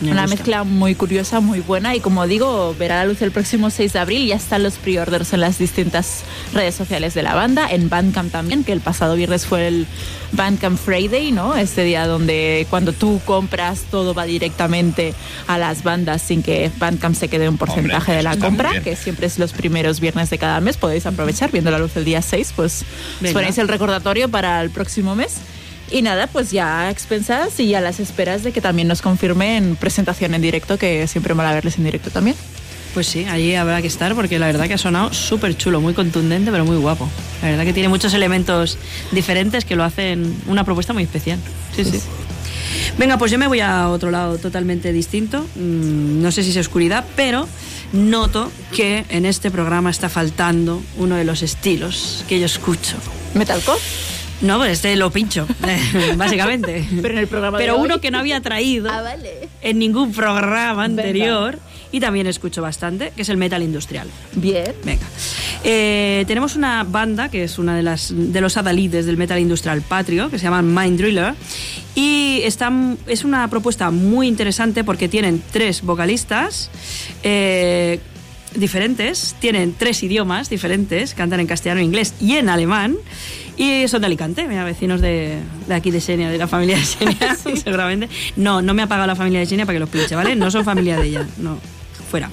Me 0.00 0.10
Una 0.12 0.22
gusta. 0.22 0.36
mezcla 0.36 0.64
muy 0.64 0.94
curiosa, 0.94 1.40
muy 1.40 1.60
buena 1.60 1.94
y 1.94 2.00
como 2.00 2.26
digo, 2.26 2.74
verá 2.78 2.96
la 2.96 3.06
luz 3.06 3.22
el 3.22 3.30
próximo 3.30 3.70
6 3.70 3.94
de 3.94 3.98
abril. 3.98 4.26
Ya 4.26 4.36
están 4.36 4.62
los 4.62 4.74
pre-orders 4.74 5.32
en 5.32 5.40
las 5.40 5.58
distintas 5.58 6.22
redes 6.52 6.74
sociales 6.74 7.14
de 7.14 7.22
la 7.22 7.34
banda, 7.34 7.66
en 7.70 7.88
Bandcamp 7.88 8.30
también, 8.30 8.62
que 8.62 8.72
el 8.72 8.80
pasado 8.80 9.14
viernes 9.14 9.46
fue 9.46 9.68
el 9.68 9.86
Bandcamp 10.32 10.78
Friday, 10.78 11.32
¿no? 11.32 11.56
Este 11.56 11.82
día 11.84 12.06
donde 12.06 12.66
cuando 12.68 12.92
tú 12.92 13.20
compras 13.24 13.84
todo 13.90 14.12
va 14.12 14.24
directamente 14.24 15.14
a 15.46 15.56
las 15.56 15.82
bandas 15.82 16.20
sin 16.20 16.42
que 16.42 16.70
Bandcamp 16.78 17.14
se 17.16 17.28
quede 17.28 17.48
un 17.48 17.56
porcentaje 17.56 18.12
Hombre, 18.12 18.16
de 18.16 18.22
la 18.22 18.36
compra, 18.36 18.80
que 18.82 18.96
siempre 18.96 19.26
es 19.26 19.38
los 19.38 19.52
primeros 19.52 20.00
viernes 20.00 20.28
de 20.28 20.36
cada 20.36 20.60
mes. 20.60 20.76
Podéis 20.76 21.06
aprovechar 21.06 21.50
viendo 21.50 21.70
la 21.70 21.78
luz 21.78 21.96
el 21.96 22.04
día 22.04 22.20
6, 22.20 22.52
pues 22.54 22.84
Venga. 23.20 23.30
os 23.30 23.32
ponéis 23.34 23.56
el 23.58 23.68
recordatorio 23.68 24.28
para 24.28 24.60
el 24.60 24.68
próximo 24.70 25.14
mes. 25.14 25.36
Y 25.90 26.02
nada, 26.02 26.26
pues 26.26 26.50
ya 26.50 26.82
a 26.82 26.90
expensas 26.90 27.60
y 27.60 27.74
a 27.74 27.80
las 27.80 28.00
esperas 28.00 28.42
de 28.42 28.52
que 28.52 28.60
también 28.60 28.88
nos 28.88 29.02
confirmen 29.02 29.76
presentación 29.76 30.34
en 30.34 30.42
directo, 30.42 30.78
que 30.78 31.06
siempre 31.06 31.34
mola 31.34 31.52
verles 31.52 31.78
en 31.78 31.84
directo 31.84 32.10
también. 32.10 32.36
Pues 32.92 33.06
sí, 33.06 33.24
allí 33.26 33.54
habrá 33.54 33.82
que 33.82 33.88
estar 33.88 34.14
porque 34.14 34.38
la 34.38 34.46
verdad 34.46 34.66
que 34.66 34.74
ha 34.74 34.78
sonado 34.78 35.12
súper 35.12 35.56
chulo, 35.56 35.80
muy 35.80 35.92
contundente, 35.94 36.50
pero 36.50 36.64
muy 36.64 36.78
guapo. 36.78 37.08
La 37.42 37.50
verdad 37.50 37.64
que 37.64 37.72
tiene 37.74 37.88
muchos 37.88 38.14
elementos 38.14 38.78
diferentes 39.12 39.64
que 39.64 39.76
lo 39.76 39.84
hacen 39.84 40.34
una 40.46 40.64
propuesta 40.64 40.92
muy 40.92 41.02
especial. 41.02 41.38
Sí, 41.74 41.84
sí. 41.84 42.00
Venga, 42.98 43.18
pues 43.18 43.30
yo 43.30 43.38
me 43.38 43.46
voy 43.46 43.60
a 43.60 43.90
otro 43.90 44.10
lado 44.10 44.38
totalmente 44.38 44.92
distinto. 44.92 45.46
Mm, 45.56 46.22
No 46.22 46.32
sé 46.32 46.42
si 46.42 46.50
es 46.50 46.56
oscuridad, 46.56 47.04
pero 47.14 47.46
noto 47.92 48.50
que 48.74 49.04
en 49.10 49.26
este 49.26 49.50
programa 49.50 49.90
está 49.90 50.08
faltando 50.08 50.82
uno 50.96 51.16
de 51.16 51.24
los 51.24 51.42
estilos 51.42 52.24
que 52.28 52.40
yo 52.40 52.46
escucho. 52.46 52.96
¿Metalcore? 53.34 53.78
No, 54.42 54.58
pues 54.58 54.72
este 54.72 54.94
lo 54.96 55.10
pincho, 55.10 55.46
básicamente. 56.16 56.84
Pero 57.02 57.14
en 57.14 57.18
el 57.18 57.26
programa 57.26 57.58
de 57.58 57.64
Pero 57.64 57.76
hoy. 57.76 57.86
uno 57.86 58.00
que 58.00 58.10
no 58.10 58.18
había 58.18 58.40
traído 58.40 58.90
Ah, 58.92 59.00
vale. 59.02 59.48
en 59.62 59.78
ningún 59.78 60.12
programa 60.12 60.84
anterior 60.84 61.58
y 61.92 62.00
también 62.00 62.26
escucho 62.26 62.60
bastante, 62.60 63.12
que 63.16 63.22
es 63.22 63.28
el 63.30 63.36
metal 63.38 63.62
industrial. 63.62 64.08
Bien. 64.34 64.74
Venga. 64.84 65.06
Eh, 65.64 66.24
tenemos 66.26 66.54
una 66.56 66.84
banda 66.84 67.30
que 67.30 67.44
es 67.44 67.58
una 67.58 67.74
de 67.76 67.82
las 67.82 68.12
de 68.14 68.40
los 68.40 68.56
adalides 68.56 69.06
del 69.06 69.16
metal 69.16 69.38
industrial 69.38 69.80
patrio, 69.82 70.28
que 70.30 70.38
se 70.38 70.44
llama 70.44 70.60
Mind 70.62 70.98
Driller. 71.00 71.34
Y 71.94 72.40
están, 72.44 72.98
es 73.06 73.24
una 73.24 73.48
propuesta 73.48 73.90
muy 73.90 74.28
interesante 74.28 74.84
porque 74.84 75.08
tienen 75.08 75.42
tres 75.50 75.80
vocalistas. 75.82 76.70
eh, 77.22 78.00
diferentes, 78.58 79.36
tienen 79.40 79.74
tres 79.76 80.02
idiomas 80.02 80.50
diferentes, 80.50 81.14
cantan 81.14 81.40
en 81.40 81.46
castellano, 81.46 81.80
inglés 81.80 82.14
y 82.20 82.36
en 82.36 82.48
alemán, 82.48 82.96
y 83.56 83.88
son 83.88 84.02
de 84.02 84.06
Alicante, 84.06 84.46
mira, 84.46 84.64
vecinos 84.64 85.00
de, 85.00 85.38
de 85.66 85.74
aquí 85.74 85.90
de 85.90 86.00
Xenia, 86.00 86.30
de 86.30 86.38
la 86.38 86.46
familia 86.46 86.76
de 86.76 86.82
Xenia, 86.84 87.36
seguramente. 87.62 88.08
No, 88.36 88.62
no 88.62 88.74
me 88.74 88.82
ha 88.82 88.86
pagado 88.86 89.06
la 89.06 89.16
familia 89.16 89.40
de 89.40 89.46
Xenia 89.46 89.64
para 89.64 89.76
que 89.76 89.80
los 89.80 89.88
pinche, 89.88 90.14
¿vale? 90.14 90.36
No 90.36 90.50
son 90.50 90.64
familia 90.64 90.98
de 90.98 91.06
ella, 91.06 91.26
no, 91.38 91.58
fuera. 92.10 92.30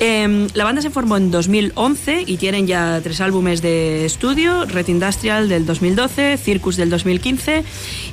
Eh, 0.00 0.48
la 0.54 0.64
banda 0.64 0.82
se 0.82 0.90
formó 0.90 1.16
en 1.16 1.30
2011 1.30 2.24
y 2.26 2.36
tienen 2.36 2.66
ya 2.66 3.00
tres 3.02 3.20
álbumes 3.20 3.62
de 3.62 4.04
estudio, 4.04 4.64
Red 4.64 4.88
Industrial 4.88 5.48
del 5.48 5.66
2012, 5.66 6.36
Circus 6.38 6.76
del 6.76 6.90
2015, 6.90 7.64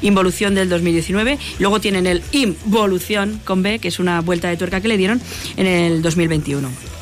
Involución 0.02 0.56
del 0.56 0.70
2019, 0.70 1.38
luego 1.60 1.80
tienen 1.80 2.08
el 2.08 2.24
Involución 2.32 3.40
con 3.44 3.62
B, 3.62 3.80
que 3.80 3.90
es 3.90 4.00
una 4.00 4.22
vuelta 4.22 4.50
de 4.50 4.58
tuerca 4.58 4.82
que 4.82 4.88
le 4.88 4.98
dieron 4.98 5.22
en 5.58 5.68
el 5.68 6.02
2021. 6.02 6.95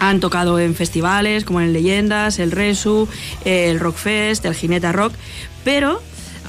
Han 0.00 0.20
tocado 0.20 0.58
en 0.60 0.74
festivales 0.74 1.44
como 1.44 1.60
en 1.60 1.72
Leyendas, 1.72 2.38
el 2.38 2.50
Resu, 2.52 3.08
el 3.44 3.80
Rockfest, 3.80 4.44
el 4.44 4.54
Gineta 4.54 4.92
Rock, 4.92 5.12
pero 5.64 6.00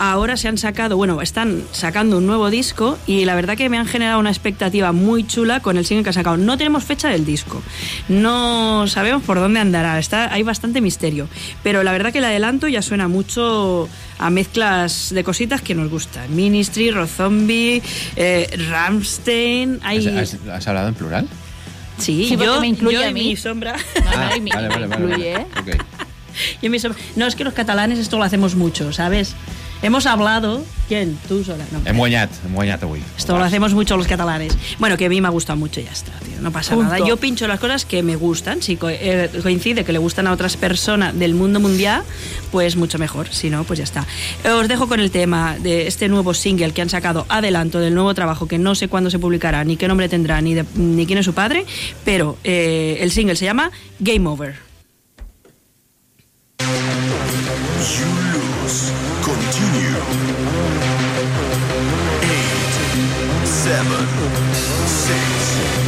ahora 0.01 0.37
se 0.37 0.47
han 0.47 0.57
sacado, 0.57 0.95
bueno, 0.95 1.21
están 1.21 1.61
sacando 1.73 2.19
un 2.19 2.25
nuevo 2.25 2.49
disco 2.49 2.97
y 3.05 3.25
la 3.25 3.35
verdad 3.35 3.57
que 3.57 3.67
me 3.67 3.77
han 3.77 3.85
generado 3.85 4.17
una 4.19 4.29
expectativa 4.29 4.93
muy 4.93 5.27
chula 5.27 5.59
con 5.59 5.77
el 5.77 5.85
single 5.85 6.03
que 6.03 6.09
han 6.11 6.13
sacado. 6.13 6.37
No 6.37 6.57
tenemos 6.57 6.85
fecha 6.85 7.09
del 7.09 7.25
disco, 7.25 7.61
no 8.07 8.87
sabemos 8.87 9.23
por 9.23 9.39
dónde 9.39 9.59
andará, 9.59 9.99
está, 9.99 10.31
hay 10.33 10.43
bastante 10.43 10.79
misterio, 10.79 11.27
pero 11.63 11.83
la 11.83 11.91
verdad 11.91 12.13
que 12.13 12.19
el 12.19 12.25
adelanto 12.25 12.67
ya 12.69 12.81
suena 12.81 13.07
mucho 13.09 13.89
a 14.19 14.29
mezclas 14.29 15.09
de 15.13 15.23
cositas 15.23 15.61
que 15.61 15.75
nos 15.75 15.89
gustan. 15.89 16.33
Ministry, 16.35 16.91
Rob 16.91 17.07
Zombie, 17.07 17.81
eh, 18.15 18.49
Ramstein, 18.69 19.79
hay... 19.83 20.07
¿Has, 20.07 20.33
has- 20.35 20.47
has 20.49 20.67
hablado 20.67 20.87
en 20.89 20.93
plural? 20.95 21.27
Sí, 21.99 22.25
Sí, 22.29 22.37
porque 22.37 22.45
yo, 22.45 22.61
me 22.61 22.67
incluye 22.67 22.95
yo 22.97 23.03
a 23.05 23.09
y 23.09 23.13
mí. 23.13 23.23
mi 23.29 23.35
sombra. 23.35 23.75
Ah, 24.07 24.31
y 24.35 24.41
me- 24.41 24.51
vale, 24.51 24.67
me 24.69 24.73
vale, 24.75 24.87
vale, 24.87 25.03
incluye, 25.05 25.33
vale. 25.33 25.77
No, 27.15 27.25
es 27.27 27.35
que 27.35 27.43
los 27.43 27.53
catalanes 27.53 27.99
esto 27.99 28.17
lo 28.17 28.23
hacemos 28.23 28.55
mucho, 28.55 28.91
¿sabes? 28.93 29.35
Hemos 29.81 30.05
hablado. 30.07 30.61
¿Quién? 30.89 31.17
Tú 31.29 31.41
sola. 31.43 31.63
No. 31.71 31.79
Hem 31.85 31.95
guanyat, 31.95 32.29
hem 32.45 32.53
guanyat 32.53 32.83
avui. 32.83 33.01
Esto 33.17 33.37
lo 33.37 33.45
hacemos 33.45 33.73
mucho 33.73 33.95
los 33.95 34.07
catalanes. 34.07 34.57
Bueno, 34.77 34.97
que 34.97 35.05
a 35.05 35.09
mí 35.09 35.21
me 35.21 35.27
ha 35.27 35.31
gustado 35.31 35.57
mucho 35.57 35.79
y 35.79 35.85
ya 35.85 35.91
está, 35.91 36.11
tío. 36.19 36.41
No 36.41 36.51
pasa 36.51 36.73
Punto. 36.75 36.91
nada. 36.91 37.07
Yo 37.07 37.15
pincho 37.15 37.47
las 37.47 37.61
cosas 37.61 37.85
que 37.85 38.03
me 38.03 38.17
gustan. 38.17 38.61
Si 38.61 38.75
co- 38.75 38.89
eh, 38.89 39.29
coincide 39.41 39.85
que 39.85 39.93
le 39.93 39.99
gustan 39.99 40.27
a 40.27 40.33
otras 40.33 40.57
personas 40.57 41.17
del 41.17 41.33
mundo 41.33 41.61
mundial, 41.61 42.03
pues 42.51 42.75
mucho 42.75 42.97
mejor. 42.99 43.29
Si 43.31 43.49
no, 43.49 43.63
pues 43.63 43.77
ya 43.77 43.85
está. 43.85 44.05
Eh, 44.43 44.49
Os 44.49 44.67
dejo 44.67 44.89
con 44.89 44.99
el 44.99 45.11
tema 45.11 45.55
de 45.59 45.87
este 45.87 46.09
nuevo 46.09 46.33
single 46.33 46.73
que 46.73 46.81
han 46.81 46.89
sacado 46.89 47.25
adelanto 47.29 47.79
del 47.79 47.93
nuevo 47.93 48.13
trabajo 48.13 48.49
que 48.49 48.57
no 48.57 48.75
sé 48.75 48.89
cuándo 48.89 49.09
se 49.09 49.17
publicará, 49.19 49.63
ni 49.63 49.77
qué 49.77 49.87
nombre 49.87 50.09
tendrá, 50.09 50.41
ni, 50.41 50.55
de- 50.55 50.65
ni 50.75 51.05
quién 51.05 51.19
es 51.19 51.25
su 51.25 51.33
padre. 51.33 51.65
Pero 52.03 52.37
eh, 52.43 52.97
el 52.99 53.11
single 53.11 53.37
se 53.37 53.45
llama 53.45 53.71
Game 54.01 54.27
Over. 54.27 54.67
You 57.79 58.05
lose. 58.33 58.91
Continue. 59.23 59.95
Eight, 62.21 63.45
seven, 63.45 64.05
six, 64.85 65.78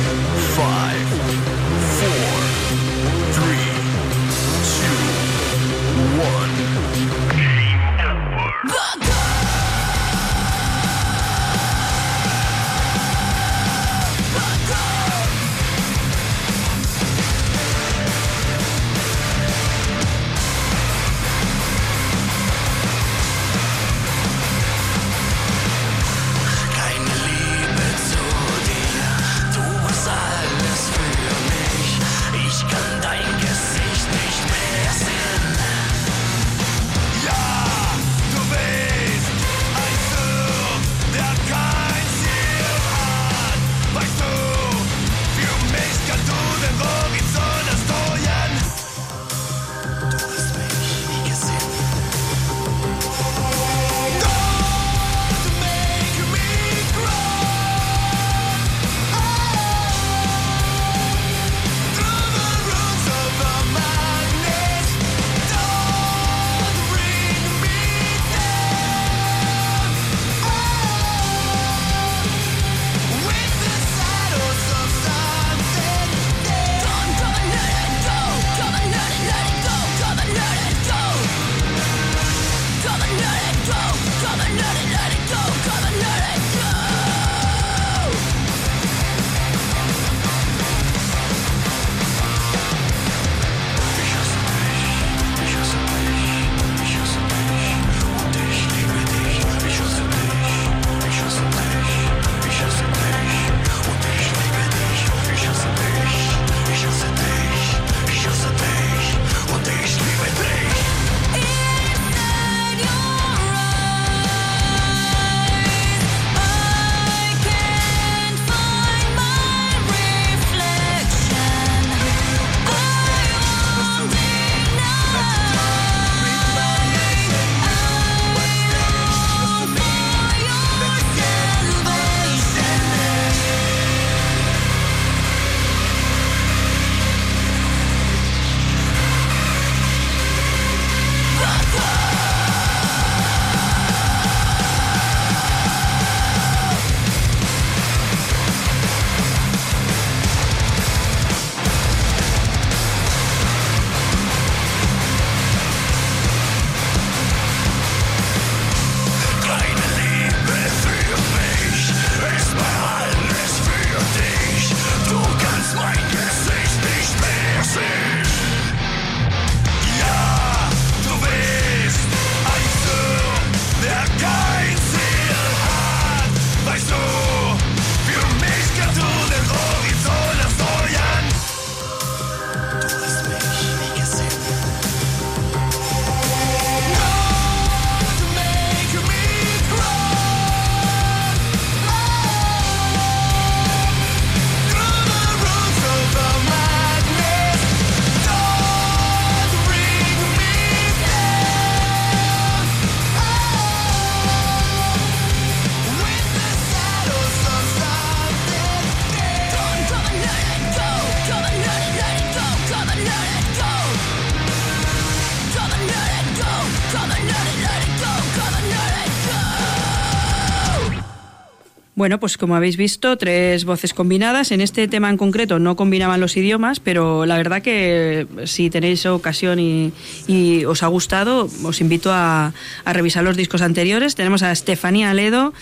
Bueno, 222.01 222.19
pues 222.19 222.35
como 222.39 222.55
habéis 222.55 222.77
visto, 222.77 223.15
tres 223.15 223.63
voces 223.63 223.93
combinadas. 223.93 224.51
En 224.51 224.59
este 224.59 224.87
tema 224.87 225.11
en 225.11 225.17
concreto 225.17 225.59
no 225.59 225.75
combinaban 225.75 226.19
los 226.19 226.35
idiomas, 226.35 226.79
pero 226.79 227.27
la 227.27 227.37
verdad 227.37 227.61
que 227.61 228.25
si 228.45 228.71
tenéis 228.71 229.05
ocasión 229.05 229.59
y, 229.59 230.65
os 230.65 230.81
ha 230.81 230.87
gustado, 230.87 231.47
os 231.63 231.79
invito 231.79 232.09
a, 232.11 232.53
revisar 232.87 233.23
los 233.23 233.37
discos 233.37 233.61
anteriores. 233.61 234.15
Tenemos 234.15 234.41
a 234.41 234.51
Estefanía 234.51 235.11
Aledo, 235.11 235.53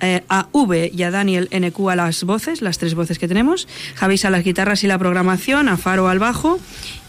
eh, 0.00 0.22
a 0.28 0.46
V 0.52 0.88
y 0.94 1.02
a 1.02 1.10
Daniel 1.10 1.48
NQ 1.50 1.90
a 1.90 1.96
las 1.96 2.22
voces, 2.22 2.62
las 2.62 2.78
tres 2.78 2.94
voces 2.94 3.18
que 3.18 3.26
tenemos, 3.26 3.66
Javis 3.96 4.24
a 4.24 4.30
las 4.30 4.44
guitarras 4.44 4.84
y 4.84 4.86
la 4.86 5.00
programación, 5.00 5.68
a 5.68 5.76
Faro 5.76 6.06
al 6.06 6.20
bajo. 6.20 6.60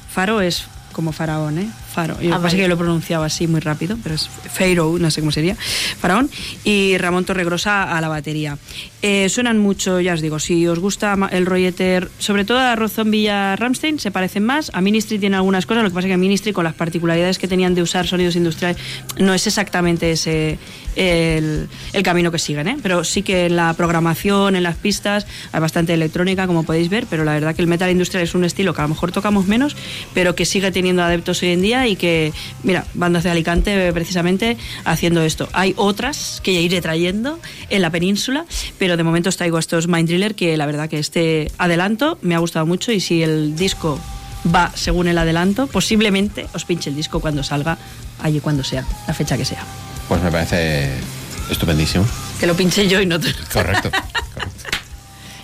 Faro 0.09 0.41
es 0.41 0.65
como 0.93 1.11
faraón, 1.11 1.59
¿eh? 1.59 1.69
Faro. 1.93 2.21
Yo 2.21 2.29
Ah, 2.29 2.37
pasa 2.37 2.49
vale. 2.49 2.57
que 2.63 2.67
lo 2.67 2.77
pronunciaba 2.77 3.25
así 3.25 3.47
muy 3.47 3.59
rápido, 3.61 3.97
pero 4.03 4.15
es 4.15 4.29
Pharaoh, 4.53 4.97
no 4.99 5.09
sé 5.11 5.21
cómo 5.21 5.31
sería, 5.31 5.55
faraón. 5.99 6.29
Y 6.63 6.97
Ramón 6.97 7.25
Torregrosa 7.25 7.95
a 7.97 8.01
la 8.01 8.07
batería. 8.07 8.57
Eh, 9.01 9.29
suenan 9.29 9.57
mucho, 9.59 9.99
ya 10.01 10.13
os 10.13 10.21
digo, 10.21 10.39
si 10.39 10.67
os 10.67 10.77
gusta 10.79 11.17
el 11.31 11.45
rollete, 11.45 12.01
sobre 12.19 12.43
todo 12.45 12.59
a 12.59 12.75
Rozón 12.75 13.11
Villa 13.11 13.55
Ramstein, 13.55 13.97
se 13.99 14.11
parecen 14.11 14.43
más. 14.45 14.71
A 14.73 14.81
Ministry 14.81 15.17
tiene 15.19 15.35
algunas 15.37 15.65
cosas, 15.65 15.83
lo 15.83 15.89
que 15.89 15.95
pasa 15.95 16.07
es 16.07 16.11
que 16.13 16.17
Ministry, 16.17 16.51
con 16.53 16.63
las 16.65 16.73
particularidades 16.75 17.39
que 17.39 17.47
tenían 17.47 17.73
de 17.75 17.81
usar 17.81 18.05
sonidos 18.07 18.35
industriales, 18.35 18.77
no 19.17 19.33
es 19.33 19.47
exactamente 19.47 20.11
ese 20.11 20.59
el, 20.95 21.69
el 21.93 22.03
camino 22.03 22.29
que 22.31 22.39
siguen, 22.39 22.67
¿eh? 22.67 22.77
Pero 22.83 23.03
sí 23.05 23.21
que 23.21 23.45
en 23.45 23.55
la 23.55 23.73
programación, 23.73 24.55
en 24.57 24.63
las 24.63 24.75
pistas, 24.75 25.25
hay 25.53 25.61
bastante 25.61 25.93
electrónica, 25.93 26.45
como 26.45 26.63
podéis 26.63 26.89
ver, 26.89 27.05
pero 27.09 27.23
la 27.23 27.33
verdad 27.33 27.55
que 27.55 27.61
el 27.61 27.67
metal 27.67 27.89
industrial 27.89 28.23
es 28.23 28.35
un 28.35 28.43
estilo 28.43 28.73
que 28.73 28.81
a 28.81 28.83
lo 28.83 28.89
mejor 28.89 29.11
tocamos 29.13 29.47
menos, 29.47 29.77
pero 30.13 30.35
que 30.35 30.45
sigue 30.45 30.71
teniendo 30.71 31.01
adeptos 31.03 31.41
hoy 31.41 31.49
en 31.49 31.61
día 31.61 31.87
y 31.89 31.95
que, 31.95 32.33
mira, 32.63 32.85
bandas 32.93 33.23
de 33.23 33.31
Alicante 33.31 33.91
precisamente 33.93 34.57
haciendo 34.85 35.21
esto. 35.21 35.49
Hay 35.53 35.73
otras 35.77 36.41
que 36.43 36.53
ya 36.53 36.59
iré 36.59 36.81
trayendo 36.81 37.39
en 37.69 37.81
la 37.81 37.89
península, 37.89 38.45
pero 38.77 38.97
de 38.97 39.03
momento 39.03 39.29
os 39.29 39.37
traigo 39.37 39.59
estos 39.59 39.87
Mind 39.87 40.07
Driller 40.07 40.35
que 40.35 40.55
la 40.57 40.65
verdad 40.65 40.89
que 40.89 40.99
este 40.99 41.51
adelanto 41.57 42.17
me 42.21 42.35
ha 42.35 42.39
gustado 42.39 42.65
mucho 42.65 42.91
y 42.91 42.99
si 42.99 43.23
el 43.23 43.55
disco 43.55 43.99
va 44.53 44.71
según 44.75 45.07
el 45.07 45.17
adelanto, 45.17 45.67
posiblemente 45.67 46.47
os 46.53 46.65
pinche 46.65 46.89
el 46.89 46.95
disco 46.95 47.19
cuando 47.19 47.43
salga, 47.43 47.77
allí 48.21 48.39
cuando 48.39 48.63
sea, 48.63 48.85
la 49.07 49.13
fecha 49.13 49.37
que 49.37 49.45
sea. 49.45 49.63
Pues 50.07 50.21
me 50.21 50.31
parece 50.31 50.91
estupendísimo. 51.49 52.05
Que 52.39 52.47
lo 52.47 52.55
pinche 52.55 52.87
yo 52.87 53.01
y 53.01 53.05
no 53.05 53.19
te... 53.19 53.33
Correcto. 53.53 53.91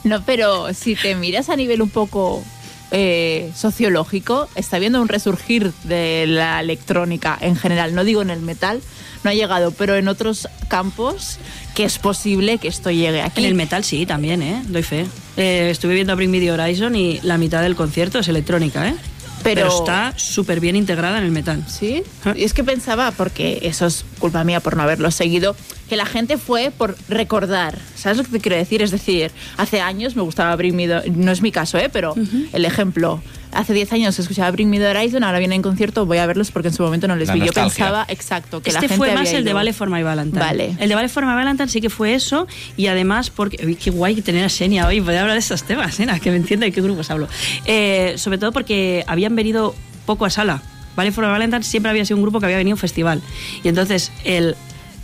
No, 0.04 0.24
pero 0.24 0.74
si 0.74 0.96
te 0.96 1.16
miras 1.16 1.50
a 1.50 1.56
nivel 1.56 1.82
un 1.82 1.90
poco 1.90 2.44
eh, 2.92 3.52
sociológico, 3.56 4.48
está 4.56 4.78
habiendo 4.78 5.02
un 5.02 5.08
resurgir 5.08 5.74
de 5.84 6.26
la 6.28 6.60
electrónica 6.60 7.38
en 7.40 7.56
general. 7.56 7.96
No 7.96 8.04
digo 8.04 8.22
en 8.22 8.30
el 8.30 8.42
metal, 8.42 8.82
no 9.24 9.30
ha 9.30 9.34
llegado, 9.34 9.72
pero 9.72 9.96
en 9.96 10.08
otros 10.08 10.48
campos 10.68 11.40
que 11.74 11.84
es 11.84 11.98
posible 11.98 12.58
que 12.58 12.68
esto 12.68 12.92
llegue 12.92 13.22
aquí. 13.22 13.42
En 13.42 13.48
el 13.48 13.56
metal 13.56 13.84
sí, 13.84 14.06
también, 14.06 14.42
¿eh? 14.42 14.62
Doy 14.68 14.84
fe. 14.84 15.06
Eh, 15.38 15.70
estuve 15.72 15.94
viendo 15.94 16.14
a 16.14 16.16
Bring 16.16 16.32
Me 16.32 16.40
The 16.40 16.52
Horizon 16.52 16.96
y 16.96 17.20
la 17.22 17.38
mitad 17.38 17.62
del 17.62 17.76
concierto 17.76 18.20
es 18.20 18.28
electrónica, 18.28 18.88
¿eh? 18.88 18.96
Pero- 19.54 19.68
está 19.78 20.14
súper 20.18 20.60
bien 20.60 20.76
integrada 20.76 21.18
en 21.20 21.24
el 21.26 21.32
metal. 21.32 21.64
Sí, 21.68 22.04
y 22.36 22.44
es 22.44 22.54
que 22.54 22.64
pensaba, 22.64 23.12
porque 23.12 23.60
eso 23.64 23.86
es 23.86 24.04
culpa 24.20 24.44
mía 24.44 24.60
por 24.60 24.76
no 24.76 24.84
haberlo 24.84 25.12
seguido, 25.12 25.56
que 25.88 25.96
la 25.96 26.06
gente 26.06 26.38
fue 26.38 26.72
por 26.76 26.96
recordar. 27.10 27.78
¿Sabes 27.96 28.18
lo 28.18 28.24
que 28.24 28.32
te 28.32 28.40
quiero 28.40 28.58
decir? 28.58 28.82
Es 28.82 28.92
decir, 28.92 29.32
hace 29.58 29.82
años 29.82 30.16
me 30.16 30.22
gustaba 30.24 30.56
Bring 30.56 30.76
Me 30.76 30.88
No 30.88 31.32
es 31.32 31.42
mi 31.42 31.52
caso, 31.52 31.78
¿eh? 31.78 31.90
Pero 31.92 32.16
el 32.54 32.66
ejemplo. 32.66 33.22
Hace 33.56 33.74
10 33.74 33.94
años 33.94 34.20
escuchaba 34.20 34.52
Bring 34.52 34.70
Me 34.70 34.80
The 34.80 34.88
Horizon, 34.88 35.24
ahora 35.24 35.40
vienen 35.40 35.58
en 35.58 35.62
concierto, 35.62 36.06
voy 36.06 36.18
a 36.18 36.26
verlos 36.26 36.52
porque 36.52 36.68
en 36.68 36.74
su 36.74 36.84
momento 36.84 37.08
no 37.08 37.16
les 37.16 37.30
La 37.30 37.36
vi. 37.36 37.46
Yo 37.46 37.54
pensaba, 37.54 38.06
exacto, 38.10 38.62
que 38.62 38.72
la 38.72 38.80
este 38.80 38.90
gente 38.90 38.98
fue 38.98 39.14
más 39.14 39.28
había 39.28 39.40
el 39.40 39.46
de 39.46 39.54
Vale 39.54 39.74
For 39.74 39.90
My 39.90 40.04
Valentine. 40.04 40.40
Vale. 40.40 40.76
El 40.78 40.90
de 40.90 40.96
Vale 40.96 41.10
For 41.10 41.26
My 41.26 41.34
Valentine 41.34 41.70
sí 41.70 41.80
que 41.80 41.90
fue 41.90 42.14
eso 42.14 42.48
y 42.76 42.88
además 42.88 43.30
porque... 43.30 43.66
Uy, 43.66 43.76
qué 43.76 43.92
guay 43.92 44.22
tener 44.22 44.44
a 44.44 44.50
Xenia 44.50 44.88
hoy, 44.88 45.00
poder 45.00 45.20
hablar 45.20 45.34
de 45.34 45.40
estos 45.40 45.64
temas, 45.64 45.96
Xenia, 45.96 46.20
que 46.20 46.30
me 46.32 46.38
entienda 46.38 46.66
de 46.66 46.72
qué 46.72 46.82
grupos 46.82 47.10
hablo. 47.10 47.28
Eh, 47.66 48.16
sobre 48.18 48.38
todo 48.38 48.52
porque 48.52 49.04
habían 49.08 49.36
venido 49.36 49.74
poco 50.06 50.26
a 50.26 50.30
sala. 50.30 50.62
Vale 50.96 51.12
For 51.12 51.24
My 51.24 51.32
Valentine 51.32 51.64
siempre 51.64 51.90
había 51.90 52.06
sido 52.06 52.18
un 52.18 52.24
grupo 52.24 52.40
que 52.40 52.46
había 52.46 52.58
venido 52.58 52.74
a 52.74 52.76
un 52.76 52.80
festival. 52.80 53.22
Y 53.64 53.70
entonces 53.70 54.12
el 54.24 54.56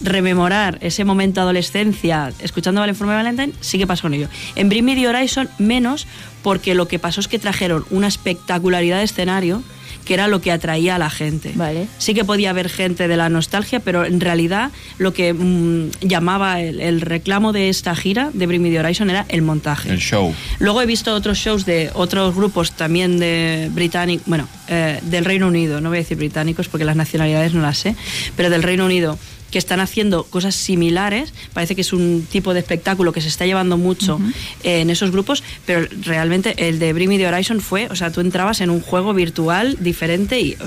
rememorar 0.03 0.77
ese 0.81 1.03
momento 1.05 1.39
de 1.39 1.43
adolescencia 1.43 2.31
escuchando 2.39 2.81
Vale 2.81 2.93
For 2.93 3.07
My 3.07 3.13
Valentine 3.13 3.53
sí 3.61 3.77
que 3.77 3.87
pasó 3.87 4.03
con 4.03 4.13
ello. 4.13 4.27
En 4.55 4.69
Bring 4.69 4.85
Me 4.85 4.95
The 4.95 5.07
Horizon 5.07 5.49
menos 5.57 6.07
porque 6.43 6.75
lo 6.75 6.87
que 6.87 6.99
pasó 6.99 7.21
es 7.21 7.27
que 7.27 7.39
trajeron 7.39 7.85
una 7.89 8.07
espectacularidad 8.07 8.97
de 8.97 9.03
escenario 9.03 9.63
que 10.05 10.13
era 10.15 10.27
lo 10.27 10.41
que 10.41 10.51
atraía 10.51 10.95
a 10.95 10.99
la 10.99 11.09
gente. 11.09 11.51
Vale. 11.55 11.87
Sí 11.97 12.13
que 12.13 12.25
podía 12.25 12.49
haber 12.49 12.69
gente 12.69 13.07
de 13.07 13.17
la 13.17 13.29
nostalgia, 13.29 13.79
pero 13.79 14.05
en 14.05 14.19
realidad 14.19 14.71
lo 14.97 15.13
que 15.13 15.33
mm, 15.33 15.91
llamaba 16.01 16.59
el, 16.61 16.79
el 16.79 17.01
reclamo 17.01 17.53
de 17.53 17.69
esta 17.69 17.95
gira 17.95 18.31
de 18.33 18.47
Bring 18.47 18.61
Me 18.61 18.71
The 18.71 18.79
Horizon 18.79 19.09
era 19.09 19.25
el 19.29 19.41
montaje. 19.41 19.89
El 19.89 19.99
show. 19.99 20.33
Luego 20.59 20.81
he 20.81 20.85
visto 20.85 21.13
otros 21.13 21.37
shows 21.37 21.65
de 21.65 21.91
otros 21.93 22.35
grupos 22.35 22.71
también 22.73 23.19
de 23.19 23.69
británicos, 23.71 24.27
bueno, 24.27 24.47
eh, 24.67 24.99
del 25.03 25.25
Reino 25.25 25.47
Unido, 25.47 25.81
no 25.81 25.89
voy 25.89 25.99
a 25.99 26.01
decir 26.01 26.17
británicos 26.17 26.67
porque 26.67 26.85
las 26.85 26.95
nacionalidades 26.95 27.53
no 27.53 27.61
las 27.61 27.77
sé, 27.77 27.95
pero 28.35 28.49
del 28.49 28.63
Reino 28.63 28.85
Unido 28.85 29.17
que 29.51 29.59
están 29.59 29.79
haciendo 29.79 30.23
cosas 30.23 30.55
similares, 30.55 31.33
parece 31.53 31.75
que 31.75 31.81
es 31.81 31.93
un 31.93 32.25
tipo 32.29 32.53
de 32.53 32.61
espectáculo 32.61 33.11
que 33.11 33.21
se 33.21 33.27
está 33.27 33.45
llevando 33.45 33.77
mucho 33.77 34.19
eh, 34.63 34.81
en 34.81 34.89
esos 34.89 35.11
grupos, 35.11 35.43
pero 35.65 35.87
realmente 36.03 36.67
el 36.69 36.79
de 36.79 36.93
Bring 36.93 37.09
Me 37.09 37.17
The 37.17 37.27
Horizon 37.27 37.61
fue, 37.61 37.87
o 37.91 37.95
sea, 37.95 38.11
tú 38.11 38.21
entrabas 38.21 38.61
en 38.61 38.69
un 38.69 38.81
juego 38.81 39.13
virtual 39.13 39.77
diferente 39.79 40.39
y 40.39 40.57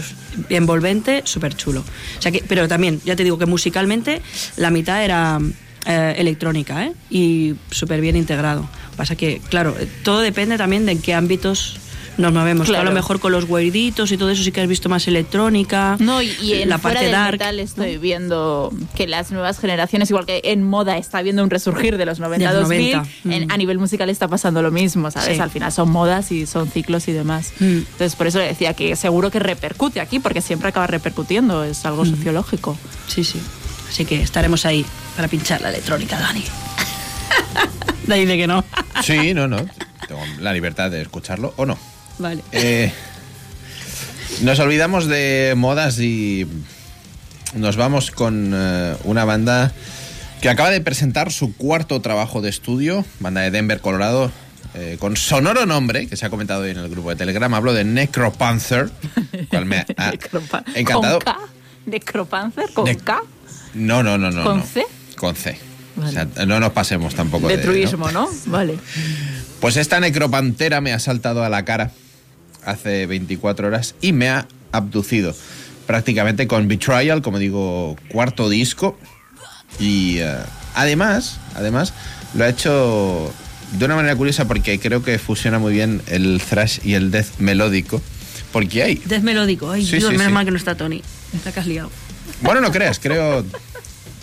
envolvente, 0.51 1.23
súper 1.25 1.57
chulo. 1.57 1.81
O 2.19 2.23
sea 2.23 2.31
que, 2.31 2.45
pero 2.47 2.69
también, 2.69 3.01
ya 3.05 3.17
te 3.17 3.25
digo 3.25 3.39
que 3.39 3.47
musicalmente 3.47 4.21
la 4.57 4.71
mitad 4.71 5.03
era 5.03 5.41
eh, 5.87 6.15
electrónica 6.19 6.87
¿eh? 6.87 6.93
y 7.11 7.55
súper 7.71 8.01
bien 8.01 8.17
integrado. 8.17 8.69
Pasa 8.97 9.17
que, 9.17 9.41
claro, 9.49 9.75
todo 10.03 10.21
depende 10.21 10.57
también 10.57 10.87
de 10.87 10.93
en 10.93 11.03
qué 11.03 11.15
ámbitos 11.15 11.79
nos 12.17 12.33
movemos. 12.33 12.67
Claro. 12.69 12.83
a 12.83 12.85
lo 12.85 12.93
mejor 12.93 13.21
con 13.21 13.33
los 13.33 13.45
weirditos 13.49 14.11
y 14.13 14.17
todo 14.17 14.31
eso 14.31 14.43
sí 14.43 14.53
que 14.53 14.61
has 14.61 14.69
visto 14.69 14.89
más 14.89 15.07
electrónica. 15.09 15.97
No, 15.99 16.23
y, 16.23 16.31
y 16.43 16.55
en 16.55 16.69
la 16.69 16.79
fuera 16.79 16.95
parte 17.01 17.05
del 17.07 17.13
dark. 17.13 17.33
metal 17.33 17.61
estoy 17.61 17.99
viendo 17.99 18.73
que 18.95 19.07
las 19.07 19.31
nuevas 19.33 19.59
generaciones, 19.59 20.11
igual 20.11 20.27
que 20.27 20.41
en 20.45 20.63
moda 20.63 20.97
está 20.97 21.19
habiendo 21.19 21.43
un 21.43 21.51
resurgir 21.51 21.97
de 21.97 22.07
los 22.07 22.21
90 22.21 22.49
De 22.49 22.55
los 22.61 22.69
2000, 22.69 22.93
90, 22.97 23.11
en- 23.37 23.47
mm. 23.49 23.51
a 23.51 23.57
nivel 23.57 23.79
musical 23.79 24.09
está 24.11 24.29
pasando 24.29 24.63
lo 24.63 24.71
mismo, 24.71 25.11
¿sabes? 25.11 25.37
Sí. 25.37 25.41
Al 25.41 25.51
final 25.51 25.73
son 25.73 25.91
modas 25.91 26.31
y 26.33 26.47
son 26.47 26.69
ciclos 26.71 27.09
y 27.09 27.13
demás. 27.13 27.53
Mm. 27.59 27.65
Entonces, 27.65 28.15
por 28.17 28.27
eso 28.27 28.39
le 28.39 28.47
decía 28.47 28.75
que 28.75 28.95
seguro 28.97 29.31
que 29.31 29.39
repercute 29.41 30.01
aquí, 30.01 30.19
porque 30.21 30.41
siempre 30.41 30.69
acaba 30.69 30.87
repercutiendo, 30.87 31.65
es 31.65 31.85
algo 31.85 32.05
Mm. 32.05 32.11
sociológico. 32.17 32.77
Sí, 33.09 33.25
sí. 33.25 33.41
Así 33.89 34.05
que 34.05 34.23
estaremos 34.23 34.65
ahí 34.67 34.85
para 35.17 35.29
pinchar 35.29 35.61
la 35.61 35.69
electrónica, 35.71 36.19
Dani. 36.19 36.45
Dani 38.07 38.21
dice 38.23 38.37
que 38.37 38.47
no. 38.47 38.65
Sí, 39.03 39.35
no, 39.35 39.49
no. 39.49 39.57
Tengo 40.09 40.21
la 40.41 40.53
libertad 40.53 40.91
de 40.91 41.01
escucharlo 41.03 41.55
o 41.57 41.65
no. 41.67 41.79
Vale. 42.19 42.43
Eh, 42.53 42.93
nos 44.43 44.59
olvidamos 44.59 45.07
de 45.07 45.55
modas 45.57 45.99
y 46.01 46.47
nos 47.55 47.77
vamos 47.77 48.11
con 48.11 48.53
eh, 48.55 48.97
una 49.05 49.25
banda 49.25 49.73
que 50.41 50.49
acaba 50.49 50.71
de 50.71 50.81
presentar 50.81 51.33
su 51.33 51.57
cuarto 51.57 52.01
trabajo 52.01 52.41
de 52.43 52.51
estudio, 52.51 53.05
banda 53.21 53.41
de 53.43 53.51
Denver, 53.51 53.81
Colorado, 53.81 54.31
eh, 54.75 54.97
con 54.99 55.17
sonoro 55.17 55.67
nombre, 55.67 56.07
que 56.07 56.17
se 56.17 56.27
ha 56.27 56.31
comentado 56.31 56.63
hoy 56.63 56.71
en 56.71 56.79
el 56.79 56.89
grupo 56.89 57.11
de 57.11 57.17
Telegram. 57.17 57.53
Hablo 57.55 57.73
de 57.73 57.85
Necropanther, 57.85 58.91
cual 59.51 59.67
me 59.67 59.87
ha 59.97 60.13
encantado. 60.75 61.21
¿Con 61.21 61.35
K? 61.35 61.41
¿Necropanzer? 61.87 62.71
¿Con 62.73 62.85
Ne- 62.87 62.97
K? 62.97 63.23
No, 63.75 64.03
no, 64.03 64.19
no, 64.19 64.31
no. 64.31 64.45
¿Con 64.45 64.59
no. 64.59 64.65
C? 64.65 64.85
Con 65.17 65.37
C. 65.37 65.59
Vale. 65.97 66.09
O 66.11 66.13
sea, 66.35 66.47
no 66.47 66.59
nos 66.59 66.73
pasemos 66.73 67.15
tampoco 67.15 67.47
De 67.47 67.57
de 67.57 67.63
truismo, 67.63 68.11
¿no? 68.11 68.29
Vale. 68.47 68.79
Pues 69.61 69.77
esta 69.77 70.01
necropantera 70.01 70.81
me 70.81 70.93
ha 70.93 70.99
saltado 70.99 71.45
a 71.45 71.49
la 71.49 71.65
cara 71.65 71.93
hace 72.67 73.07
24 73.07 73.67
horas 73.69 73.95
y 74.01 74.13
me 74.13 74.29
ha 74.29 74.47
abducido. 74.73 75.35
Prácticamente 75.87 76.47
con 76.47 76.67
Betrayal, 76.69 77.23
como 77.23 77.39
digo, 77.39 77.97
cuarto 78.09 78.49
disco. 78.49 78.99
Y 79.79 80.19
eh, 80.19 80.35
además, 80.75 81.39
además, 81.55 81.93
lo 82.35 82.45
ha 82.45 82.49
hecho 82.49 83.33
de 83.79 83.85
una 83.85 83.97
manera 83.97 84.17
curiosa 84.17 84.47
porque 84.47 84.79
creo 84.79 85.03
que 85.03 85.19
fusiona 85.19 85.59
muy 85.59 85.73
bien 85.73 86.01
el 86.07 86.41
thrash 86.49 86.79
y 86.85 86.95
el 86.95 87.11
death 87.11 87.39
melódico. 87.39 88.01
Porque 88.53 88.83
hay. 88.83 88.95
Death 89.05 89.23
melódico. 89.23 89.71
Ay, 89.71 89.85
Sí, 89.85 89.97
Dios, 89.99 90.11
sí, 90.11 90.17
menos 90.17 90.27
sí. 90.29 90.33
mal 90.33 90.45
que 90.45 90.51
no 90.53 90.57
está 90.57 90.77
Tony. 90.77 91.03
Está 91.35 91.53
que 91.53 91.61
has 91.61 91.67
liado. 91.67 91.91
Bueno, 92.41 92.61
no 92.61 92.71
creas, 92.71 92.99
creo. 93.01 93.45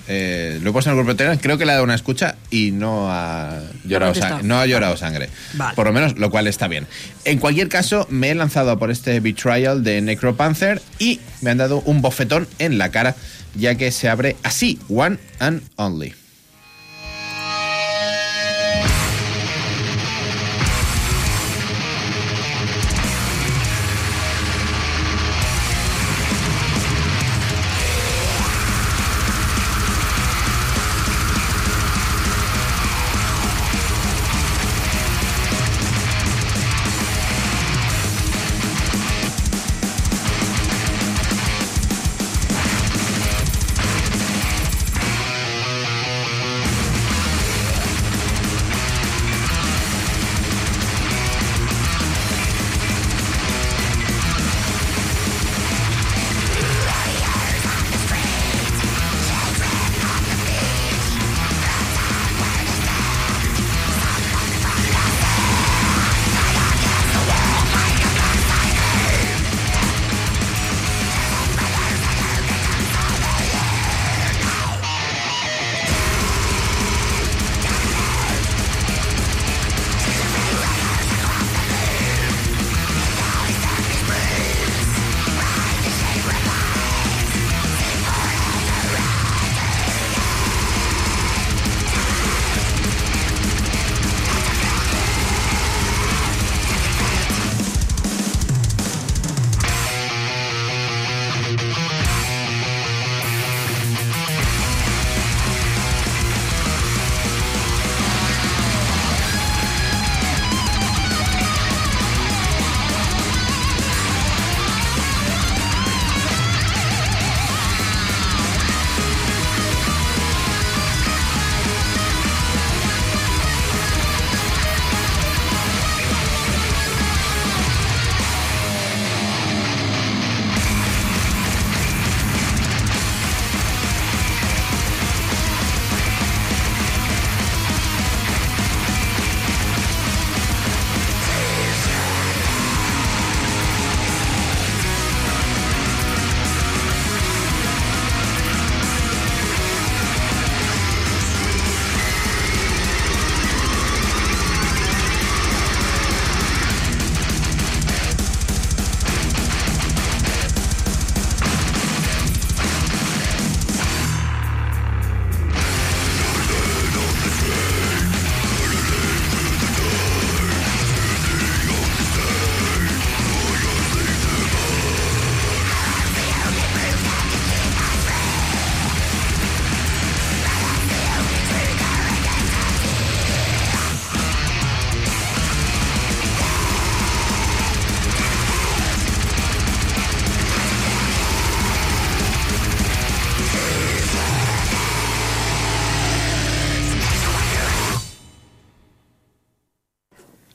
Eh, 0.08 0.60
lo 0.62 0.70
he 0.70 0.74
puesto 0.74 0.90
en 0.90 0.98
el 0.98 0.98
grupo 0.98 1.14
de 1.14 1.18
Telegram, 1.18 1.40
creo 1.40 1.58
que 1.58 1.66
le 1.66 1.72
ha 1.72 1.76
dado 1.76 1.84
una 1.84 1.96
escucha 1.96 2.36
y 2.50 2.72
no 2.72 3.12
ha 3.12 3.62
llorado, 3.86 4.14
no 4.44 4.60
ha 4.60 4.66
llorado 4.66 4.98
sangre. 4.98 5.30
Vale. 5.54 5.76
Por 5.76 5.88
lo 5.88 5.94
menos, 5.94 6.18
lo 6.18 6.30
cual 6.30 6.48
está 6.48 6.68
bien. 6.68 6.88
En 7.26 7.40
cualquier 7.40 7.70
caso, 7.70 8.08
me 8.10 8.32
he 8.32 8.36
lanzado 8.36 8.78
por 8.78 8.92
este 8.92 9.20
Betrayal 9.20 9.84
de 9.84 10.02
Necropanther 10.02 10.82
y 11.00 11.20
me 11.42 11.52
han 11.52 11.58
dado 11.58 11.82
un 11.86 12.02
bofetón 12.02 12.48
en 12.60 12.78
la 12.78 12.90
cara, 12.90 13.16
ya 13.56 13.76
que 13.76 13.92
se 13.92 14.10
abre 14.10 14.36
así, 14.44 14.80
One 14.90 15.18
and 15.40 15.62
Only. 15.76 16.21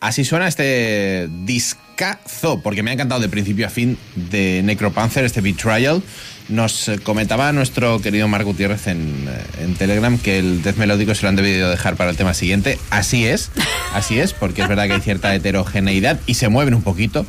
Así 0.06 0.24
suena 0.24 0.46
este 0.46 1.28
discazo, 1.44 2.60
porque 2.62 2.84
me 2.84 2.90
ha 2.90 2.94
encantado 2.94 3.20
de 3.20 3.28
principio 3.28 3.66
a 3.66 3.70
fin 3.70 3.98
de 4.14 4.62
Necropanther, 4.62 5.24
este 5.24 5.40
Betrayal. 5.40 6.00
Nos 6.48 6.86
eh, 6.86 7.00
comentaba 7.00 7.50
nuestro 7.50 8.00
querido 8.00 8.28
Marc 8.28 8.44
Gutiérrez 8.44 8.86
en, 8.86 9.26
eh, 9.28 9.64
en 9.64 9.74
Telegram 9.74 10.16
que 10.16 10.38
el 10.38 10.62
death 10.62 10.76
melódico 10.76 11.12
se 11.12 11.22
lo 11.22 11.30
han 11.30 11.34
debido 11.34 11.68
dejar 11.68 11.96
para 11.96 12.10
el 12.10 12.16
tema 12.16 12.34
siguiente. 12.34 12.78
Así 12.90 13.26
es, 13.26 13.50
así 13.94 14.20
es, 14.20 14.32
porque 14.32 14.62
es 14.62 14.68
verdad 14.68 14.86
que 14.86 14.92
hay 14.92 15.00
cierta 15.00 15.34
heterogeneidad 15.34 16.20
y 16.24 16.34
se 16.34 16.48
mueven 16.48 16.74
un 16.74 16.82
poquito 16.82 17.26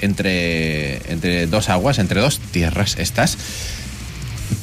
entre, 0.00 0.96
entre 1.10 1.46
dos 1.46 1.70
aguas, 1.70 1.98
entre 1.98 2.20
dos 2.20 2.38
tierras 2.38 2.98
estas. 2.98 3.38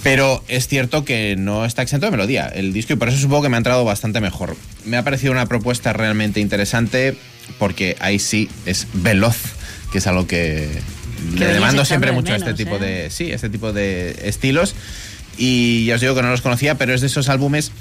Pero 0.03 0.43
es 0.47 0.67
cierto 0.67 1.03
que 1.05 1.35
no 1.37 1.65
está 1.65 1.81
exento 1.81 2.05
de 2.05 2.11
melodía 2.11 2.47
el 2.47 2.73
disco 2.73 2.93
y 2.93 2.95
por 2.95 3.09
eso 3.09 3.17
supongo 3.17 3.43
que 3.43 3.49
me 3.49 3.57
ha 3.57 3.59
entrado 3.59 3.83
bastante 3.83 4.21
mejor. 4.21 4.55
Me 4.85 4.97
ha 4.97 5.03
parecido 5.03 5.31
una 5.31 5.45
propuesta 5.47 5.93
realmente 5.93 6.39
interesante 6.39 7.17
porque 7.59 7.95
ahí 7.99 8.19
sí 8.19 8.49
es 8.65 8.87
veloz, 8.93 9.37
que 9.91 9.99
es 9.99 10.07
allo 10.07 10.27
que 10.27 10.69
Que 11.33 11.39
le 11.39 11.53
demando 11.53 11.85
siempre 11.85 12.11
mucho 12.11 12.33
a 12.33 12.37
este 12.37 12.53
tipo 12.53 12.75
¿eh? 12.75 12.79
de 12.79 13.09
sí, 13.09 13.31
este 13.31 13.49
tipo 13.49 13.73
de 13.73 14.15
estilos 14.23 14.75
y 15.37 15.85
ya 15.85 15.95
os 15.95 16.01
digo 16.01 16.15
que 16.15 16.21
no 16.21 16.29
los 16.29 16.41
conocía, 16.41 16.75
pero 16.75 16.93
es 16.93 17.01
de 17.01 17.07
esos 17.07 17.29
álbumes 17.29 17.71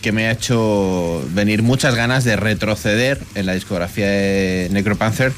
que 0.00 0.12
me 0.12 0.26
ha 0.26 0.32
hecho 0.32 1.22
venir 1.34 1.62
muchas 1.62 1.94
ganas 1.94 2.24
de 2.24 2.36
retroceder 2.36 3.20
en 3.34 3.46
la 3.46 3.54
discografía 3.54 4.06
de 4.06 4.68
Necropanther 4.70 5.32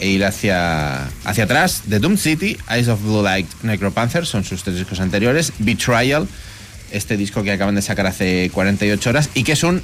e 0.00 0.08
ir 0.08 0.24
hacia, 0.24 1.04
hacia 1.24 1.44
atrás. 1.44 1.82
The 1.88 1.98
Doom 1.98 2.16
City, 2.16 2.56
Eyes 2.70 2.88
of 2.88 3.02
Blue 3.02 3.22
Light, 3.22 3.46
Necropanther, 3.62 4.26
son 4.26 4.44
sus 4.44 4.62
tres 4.62 4.76
discos 4.76 5.00
anteriores. 5.00 5.52
Betrayal, 5.58 6.28
este 6.90 7.16
disco 7.16 7.42
que 7.42 7.52
acaban 7.52 7.74
de 7.74 7.82
sacar 7.82 8.06
hace 8.06 8.50
48 8.52 9.10
horas 9.10 9.30
y 9.34 9.44
que 9.44 9.52
es 9.52 9.62
un 9.62 9.82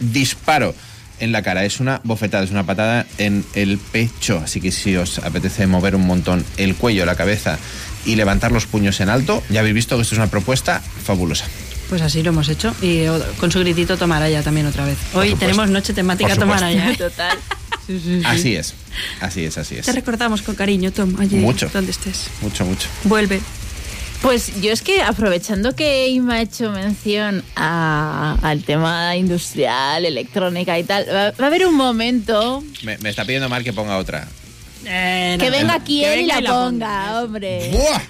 disparo 0.00 0.74
en 1.20 1.32
la 1.32 1.42
cara, 1.42 1.64
es 1.64 1.80
una 1.80 2.00
bofetada, 2.04 2.44
es 2.44 2.50
una 2.50 2.66
patada 2.66 3.06
en 3.18 3.44
el 3.54 3.78
pecho. 3.78 4.40
Así 4.44 4.60
que 4.60 4.72
si 4.72 4.96
os 4.96 5.18
apetece 5.18 5.66
mover 5.66 5.94
un 5.94 6.06
montón 6.06 6.44
el 6.56 6.74
cuello, 6.74 7.06
la 7.06 7.14
cabeza 7.14 7.58
y 8.04 8.16
levantar 8.16 8.52
los 8.52 8.66
puños 8.66 9.00
en 9.00 9.08
alto, 9.08 9.42
ya 9.48 9.60
habéis 9.60 9.74
visto 9.74 9.96
que 9.96 10.02
esto 10.02 10.14
es 10.14 10.18
una 10.18 10.28
propuesta 10.28 10.80
fabulosa. 10.80 11.46
Pues 11.88 12.02
así 12.02 12.22
lo 12.22 12.30
hemos 12.30 12.48
hecho. 12.48 12.74
Y 12.82 13.04
con 13.38 13.52
su 13.52 13.60
gritito 13.60 13.96
Tomaraya 13.96 14.42
también 14.42 14.66
otra 14.66 14.84
vez. 14.84 14.98
Hoy 15.14 15.34
tenemos 15.34 15.70
noche 15.70 15.92
temática. 15.92 16.34
Tomaraya. 16.34 16.90
¿eh? 16.90 16.96
Total. 16.98 17.38
Así 18.24 18.56
es, 18.56 18.74
así 19.20 19.44
es, 19.44 19.58
así 19.58 19.76
es. 19.76 19.86
Te 19.86 19.92
recordamos 19.92 20.42
con 20.42 20.54
cariño, 20.54 20.92
Tom, 20.92 21.14
allí 21.20 21.36
Mucho. 21.36 21.68
donde 21.72 21.90
estés. 21.90 22.28
Mucho, 22.40 22.64
mucho. 22.64 22.88
Vuelve. 23.04 23.40
Pues 24.22 24.62
yo 24.62 24.72
es 24.72 24.80
que 24.80 25.02
aprovechando 25.02 25.74
que 25.76 26.08
Ima 26.08 26.34
ha 26.36 26.40
hecho 26.40 26.70
mención 26.70 27.44
a- 27.56 28.38
al 28.42 28.62
tema 28.64 29.14
industrial, 29.16 30.06
electrónica 30.06 30.78
y 30.78 30.84
tal, 30.84 31.06
va, 31.08 31.30
va 31.32 31.44
a 31.44 31.46
haber 31.46 31.66
un 31.66 31.74
momento 31.74 32.64
Me, 32.82 32.96
me 32.98 33.10
está 33.10 33.24
pidiendo 33.26 33.50
Mar 33.50 33.62
que 33.62 33.74
ponga 33.74 33.98
otra. 33.98 34.26
Eh, 34.86 35.36
que 35.38 35.50
venga 35.50 35.68
no, 35.68 35.72
aquí 35.74 36.04
él 36.04 36.20
y 36.20 36.26
la, 36.26 36.40
ponga, 36.40 37.22
hombre. 37.22 37.70
¡Buah! 37.72 38.00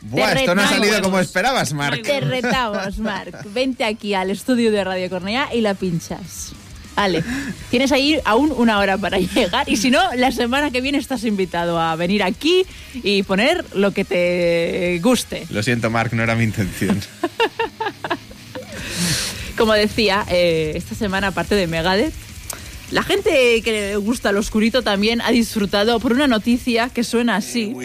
Buah, 0.02 0.32
esto 0.34 0.54
no 0.54 0.62
ha 0.62 0.68
salido 0.68 1.02
como 1.02 1.18
esperabas, 1.18 1.72
Marc. 1.72 2.02
Te 2.02 2.20
retamos, 2.20 2.98
Marc. 2.98 3.44
Vente 3.52 3.84
aquí 3.84 4.14
al 4.14 4.30
estudio 4.30 4.70
de 4.70 4.84
Radio 4.84 5.10
Cornea 5.10 5.48
y 5.52 5.60
la 5.60 5.74
pinchas. 5.74 6.52
Vale, 6.98 7.22
tienes 7.70 7.92
ahí 7.92 8.18
aún 8.24 8.52
una 8.56 8.80
hora 8.80 8.98
para 8.98 9.18
llegar 9.34 9.68
y 9.68 9.76
si 9.76 9.88
no, 9.88 10.00
la 10.16 10.32
semana 10.32 10.72
que 10.72 10.80
viene 10.80 10.98
estás 10.98 11.22
invitado 11.22 11.78
a 11.78 11.94
venir 11.94 12.24
aquí 12.24 12.66
y 12.92 13.22
poner 13.22 13.64
lo 13.72 13.92
que 13.92 14.04
te 14.04 14.98
guste. 15.00 15.46
Lo 15.50 15.62
siento, 15.62 15.90
Marc, 15.90 16.12
no 16.12 16.24
era 16.24 16.34
mi 16.34 16.42
intención. 16.42 17.00
Como 19.56 19.74
decía, 19.74 20.24
eh, 20.28 20.72
esta 20.74 20.96
semana, 20.96 21.28
aparte 21.28 21.54
de 21.54 21.68
Megadeth, 21.68 22.14
la 22.90 23.04
gente 23.04 23.62
que 23.62 23.70
le 23.70 23.96
gusta 23.96 24.32
lo 24.32 24.40
oscurito 24.40 24.82
también 24.82 25.20
ha 25.20 25.30
disfrutado 25.30 26.00
por 26.00 26.12
una 26.12 26.26
noticia 26.26 26.88
que 26.88 27.04
suena 27.04 27.36
así. 27.36 27.76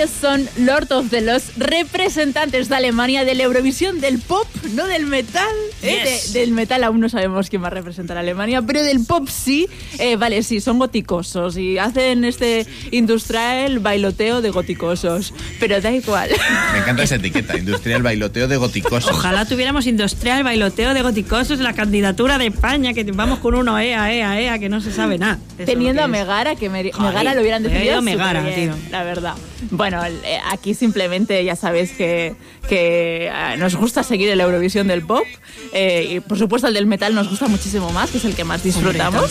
Ellos 0.00 0.12
son 0.18 0.48
Lord 0.56 0.90
of 0.92 1.10
the 1.10 1.20
Lost, 1.20 1.50
representantes 1.58 2.70
de 2.70 2.74
Alemania 2.74 3.26
de 3.26 3.34
la 3.34 3.42
Eurovisión 3.42 4.00
del 4.00 4.18
pop, 4.18 4.46
no 4.74 4.86
del 4.86 5.04
metal. 5.04 5.44
¿eh? 5.82 6.00
Yes. 6.02 6.32
De- 6.32 6.40
del 6.40 6.52
metal 6.52 6.84
aún 6.84 7.00
no 7.00 7.10
sabemos 7.10 7.50
quién 7.50 7.62
va 7.62 7.66
a 7.66 7.70
representar 7.70 8.16
a 8.16 8.20
Alemania, 8.20 8.62
pero 8.62 8.82
del 8.82 9.04
pop 9.04 9.28
sí. 9.28 9.68
Eh, 9.98 10.16
vale, 10.16 10.42
sí, 10.42 10.62
son 10.62 10.78
goticosos 10.78 11.58
y 11.58 11.76
hacen 11.76 12.24
este 12.24 12.66
industrial 12.92 13.78
bailoteo 13.80 14.40
de 14.40 14.48
goticosos, 14.48 15.34
pero 15.58 15.78
da 15.82 15.90
igual. 15.92 16.30
Me 16.72 16.78
encanta 16.78 17.02
esa 17.02 17.16
etiqueta, 17.16 17.58
industrial 17.58 18.02
bailoteo 18.02 18.48
de 18.48 18.56
goticosos. 18.56 19.10
Ojalá 19.10 19.44
tuviéramos 19.44 19.86
industrial 19.86 20.44
bailoteo 20.44 20.94
de 20.94 21.02
goticosos 21.02 21.58
en 21.58 21.64
la 21.64 21.74
candidatura 21.74 22.38
de 22.38 22.46
España, 22.46 22.94
que 22.94 23.04
vamos 23.04 23.40
con 23.40 23.54
uno 23.54 23.78
EA, 23.78 24.10
EA, 24.14 24.40
EA, 24.40 24.58
que 24.58 24.70
no 24.70 24.80
se 24.80 24.92
sabe 24.92 25.18
nada. 25.18 25.38
Teniendo 25.66 26.02
a. 26.02 26.08
Megara, 26.08 26.56
que 26.56 26.70
me- 26.70 26.84
Megara 26.84 27.34
lo 27.34 27.42
hubieran 27.42 27.62
me 27.64 27.68
hubiera 27.68 27.80
defendido. 27.80 27.92
ido 27.92 28.02
Megara, 28.02 28.54
tío. 28.54 28.74
La 28.90 29.04
verdad. 29.04 29.34
Bueno, 29.70 29.89
el- 30.04 30.20
eh, 30.24 30.38
aquí 30.50 30.74
simplemente 30.74 31.44
ya 31.44 31.56
sabéis 31.56 31.90
que, 31.92 32.34
que 32.68 33.26
eh, 33.32 33.56
nos 33.58 33.74
gusta 33.76 34.02
seguir 34.02 34.28
el 34.30 34.40
Eurovisión 34.40 34.86
del 34.88 35.02
pop. 35.02 35.24
eh, 35.72 36.06
y 36.16 36.20
por 36.20 36.38
supuesto 36.38 36.66
el 36.68 36.74
del 36.74 36.86
metal 36.86 37.14
nos 37.14 37.28
gusta 37.28 37.46
muchísimo 37.48 37.90
más, 37.90 38.10
que 38.10 38.18
es 38.18 38.24
el 38.24 38.34
que 38.34 38.44
más 38.44 38.62
disfrutamos. 38.62 39.30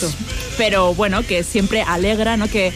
pero 0.57 0.94
bueno, 0.94 1.23
que 1.26 1.44
siempre 1.44 1.81
alegra, 1.81 2.38
¿no? 2.38 2.48
Que 2.48 2.72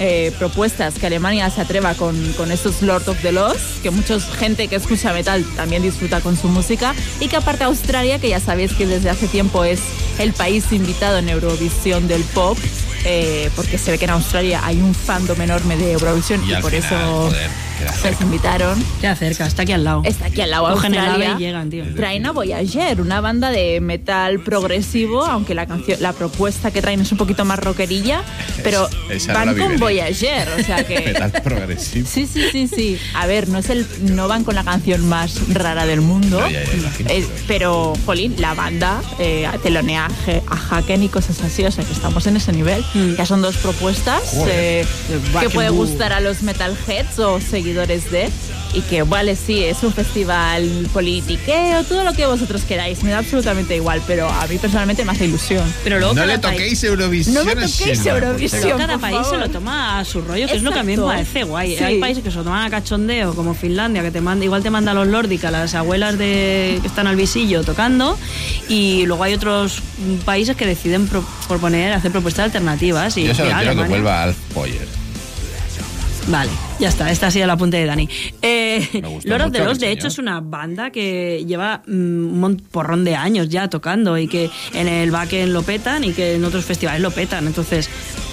eh, 0.00 0.32
propuestas 0.38 0.94
que 0.94 1.06
Alemania 1.06 1.50
se 1.50 1.60
atreva 1.60 1.94
con, 1.94 2.14
con 2.34 2.52
estos 2.52 2.82
Lord 2.82 3.08
of 3.08 3.20
the 3.20 3.32
Lost, 3.32 3.82
que 3.82 3.90
mucha 3.90 4.20
gente 4.20 4.68
que 4.68 4.76
escucha 4.76 5.12
metal 5.12 5.44
también 5.56 5.82
disfruta 5.82 6.20
con 6.20 6.36
su 6.36 6.46
música, 6.48 6.94
y 7.20 7.26
que 7.26 7.34
aparte 7.36 7.64
Australia, 7.64 8.20
que 8.20 8.28
ya 8.28 8.38
sabéis 8.38 8.72
que 8.74 8.86
desde 8.86 9.10
hace 9.10 9.26
tiempo 9.26 9.64
es 9.64 9.80
el 10.20 10.32
país 10.34 10.70
invitado 10.70 11.18
en 11.18 11.28
Eurovisión 11.28 12.06
del 12.06 12.22
pop, 12.22 12.56
eh, 13.04 13.50
porque 13.54 13.78
se 13.78 13.90
ve 13.90 13.98
que 13.98 14.04
en 14.04 14.10
Australia 14.10 14.60
hay 14.64 14.80
un 14.80 14.94
fandom 14.94 15.40
enorme 15.40 15.76
de 15.76 15.92
Eurovisión 15.92 16.42
Y 16.44 16.54
por 16.56 16.70
final, 16.70 16.84
eso 16.84 17.28
joder, 17.28 17.50
queda 17.78 17.90
les 17.92 18.00
cerca. 18.00 18.24
invitaron. 18.24 18.84
Ya 19.02 19.14
cerca, 19.16 19.46
está 19.46 19.62
aquí 19.62 19.72
al 19.72 19.84
lado. 19.84 20.02
Está 20.04 20.26
aquí 20.26 20.40
al 20.40 20.50
lado 20.50 20.68
Cogen 20.74 20.94
el 20.94 21.00
Australia. 21.00 21.32
ave 21.32 21.42
y 21.42 21.46
llegan, 21.46 21.70
tío. 21.70 21.84
Traen 21.94 22.26
a 22.26 22.32
Voyager, 22.32 23.00
una 23.00 23.20
banda 23.20 23.50
de 23.50 23.80
metal 23.80 24.40
progresivo, 24.40 25.24
aunque 25.24 25.54
la 25.54 25.66
canción, 25.66 25.98
la 26.00 26.12
propuesta 26.12 26.70
que 26.70 26.82
traen 26.82 27.00
es 27.00 27.12
un 27.12 27.18
poquito 27.18 27.44
más 27.44 27.58
rockerilla, 27.58 28.22
pero 28.62 28.88
esa 29.10 29.32
no 29.32 29.38
van 29.38 29.54
vi 29.54 29.60
con 29.60 29.68
venir. 29.68 29.80
Voyager, 29.80 30.48
o 30.60 30.62
sea 30.64 30.84
que 30.84 31.00
Metal 31.06 31.32
progresivo. 31.42 32.06
Sí, 32.10 32.26
sí, 32.26 32.42
sí, 32.52 32.68
sí. 32.68 32.98
A 33.14 33.26
ver, 33.26 33.48
no 33.48 33.58
es 33.58 33.70
el 33.70 33.86
no 34.02 34.28
van 34.28 34.44
con 34.44 34.54
la 34.54 34.64
canción 34.64 35.06
más 35.08 35.52
rara 35.54 35.86
del 35.86 36.00
mundo, 36.00 36.40
No, 36.40 36.48
ya, 36.50 36.64
ya 36.64 36.72
imagino. 36.74 37.10
eh, 37.10 37.26
pero 37.46 37.92
jolín, 38.06 38.34
la 38.38 38.54
banda 38.54 39.00
eh, 39.18 39.48
telonea 39.62 40.08
a 40.48 40.56
Haken 40.78 41.02
y 41.02 41.08
cosas 41.08 41.40
así, 41.42 41.64
o 41.64 41.70
sea 41.70 41.84
que 41.84 41.92
estamos 41.92 42.26
en 42.26 42.36
ese 42.36 42.52
nivel. 42.52 42.84
Ya 43.16 43.24
son 43.26 43.42
dos 43.42 43.56
propuestas 43.56 44.22
Joder. 44.32 44.84
eh, 44.84 44.86
que 45.08 45.32
Back 45.32 45.50
puede 45.52 45.68
and 45.68 45.76
gustar 45.76 46.12
a 46.12 46.20
los 46.20 46.42
metalheads 46.42 47.18
o 47.18 47.40
seguidores 47.68 48.10
de 48.10 48.30
y 48.74 48.80
que 48.82 49.02
vale, 49.02 49.34
sí, 49.36 49.62
es 49.64 49.82
un 49.82 49.92
festival 49.92 50.86
politiqueo, 50.92 51.84
todo 51.84 52.04
lo 52.04 52.12
que 52.12 52.26
vosotros 52.26 52.62
queráis, 52.64 53.02
me 53.02 53.10
da 53.10 53.18
absolutamente 53.18 53.74
igual, 53.76 54.02
pero 54.06 54.28
a 54.28 54.46
mí 54.46 54.58
personalmente 54.58 55.04
me 55.06 55.12
hace 55.12 55.24
ilusión. 55.26 55.64
Pero 55.84 55.98
luego 55.98 56.14
No 56.14 56.26
le 56.26 56.38
país- 56.38 56.56
toquéis 56.56 56.84
Eurovisión. 56.84 57.34
No 57.34 57.44
me 57.44 57.54
toquéis 57.54 58.04
Eurovisión. 58.06 58.60
Pero 58.62 58.76
cada 58.76 58.98
país 58.98 59.16
se 59.18 59.24
favor. 59.24 59.38
lo 59.40 59.48
toma 59.50 59.98
a 59.98 60.04
su 60.04 60.20
rollo, 60.20 60.46
que 60.46 60.54
es 60.56 60.62
lo 60.62 60.70
que 60.70 60.78
a 60.78 60.82
mí 60.82 60.88
me 60.88 60.92
Exacto. 60.94 61.08
parece 61.12 61.44
guay. 61.44 61.76
Sí. 61.78 61.84
Hay 61.84 61.98
países 62.00 62.22
que 62.22 62.30
se 62.30 62.36
lo 62.36 62.44
toman 62.44 62.64
a 62.66 62.70
cachondeo, 62.70 63.34
como 63.34 63.54
Finlandia, 63.54 64.02
que 64.02 64.10
te 64.10 64.20
manda, 64.20 64.44
igual 64.44 64.62
te 64.62 64.70
manda 64.70 64.92
a 64.92 64.94
los 64.94 65.08
nórdicos, 65.08 65.50
las 65.50 65.74
abuelas 65.74 66.18
de, 66.18 66.78
que 66.80 66.86
están 66.86 67.06
al 67.06 67.16
visillo 67.16 67.64
tocando, 67.64 68.18
y 68.68 69.04
luego 69.06 69.24
hay 69.24 69.32
otros 69.34 69.80
países 70.26 70.56
que 70.56 70.66
deciden 70.66 71.06
pro- 71.08 71.24
proponer, 71.48 71.92
hacer 71.92 72.12
propuestas 72.12 72.44
alternativas. 72.46 73.16
Y 73.16 73.24
Yo 73.24 73.34
solo 73.34 73.50
quiero 73.58 73.76
que 73.82 73.88
vuelva 73.88 74.22
Alf 74.24 74.36
Boyer. 74.54 74.86
Vale, 76.28 76.50
ya 76.78 76.90
está, 76.90 77.10
esta 77.10 77.28
ha 77.28 77.30
sido 77.30 77.46
la 77.46 77.54
apunte 77.54 77.78
de 77.78 77.86
Dani. 77.86 78.06
Eh, 78.42 78.86
the 78.92 79.02
mucho, 79.02 79.64
Lost, 79.64 79.80
de 79.80 79.90
hecho, 79.90 80.08
es 80.08 80.18
una 80.18 80.40
banda 80.40 80.90
que 80.90 81.42
lleva 81.46 81.82
mm, 81.86 82.44
un 82.44 82.56
porrón 82.70 83.02
de 83.04 83.16
años 83.16 83.48
ya 83.48 83.68
tocando 83.68 84.18
y 84.18 84.28
que 84.28 84.50
en 84.74 84.88
el 84.88 85.10
Backend 85.10 85.52
lo 85.52 85.62
petan 85.62 86.04
y 86.04 86.12
que 86.12 86.34
en 86.34 86.44
otros 86.44 86.66
festivales 86.66 87.00
lo 87.00 87.10
petan. 87.10 87.46
Entonces, 87.46 87.88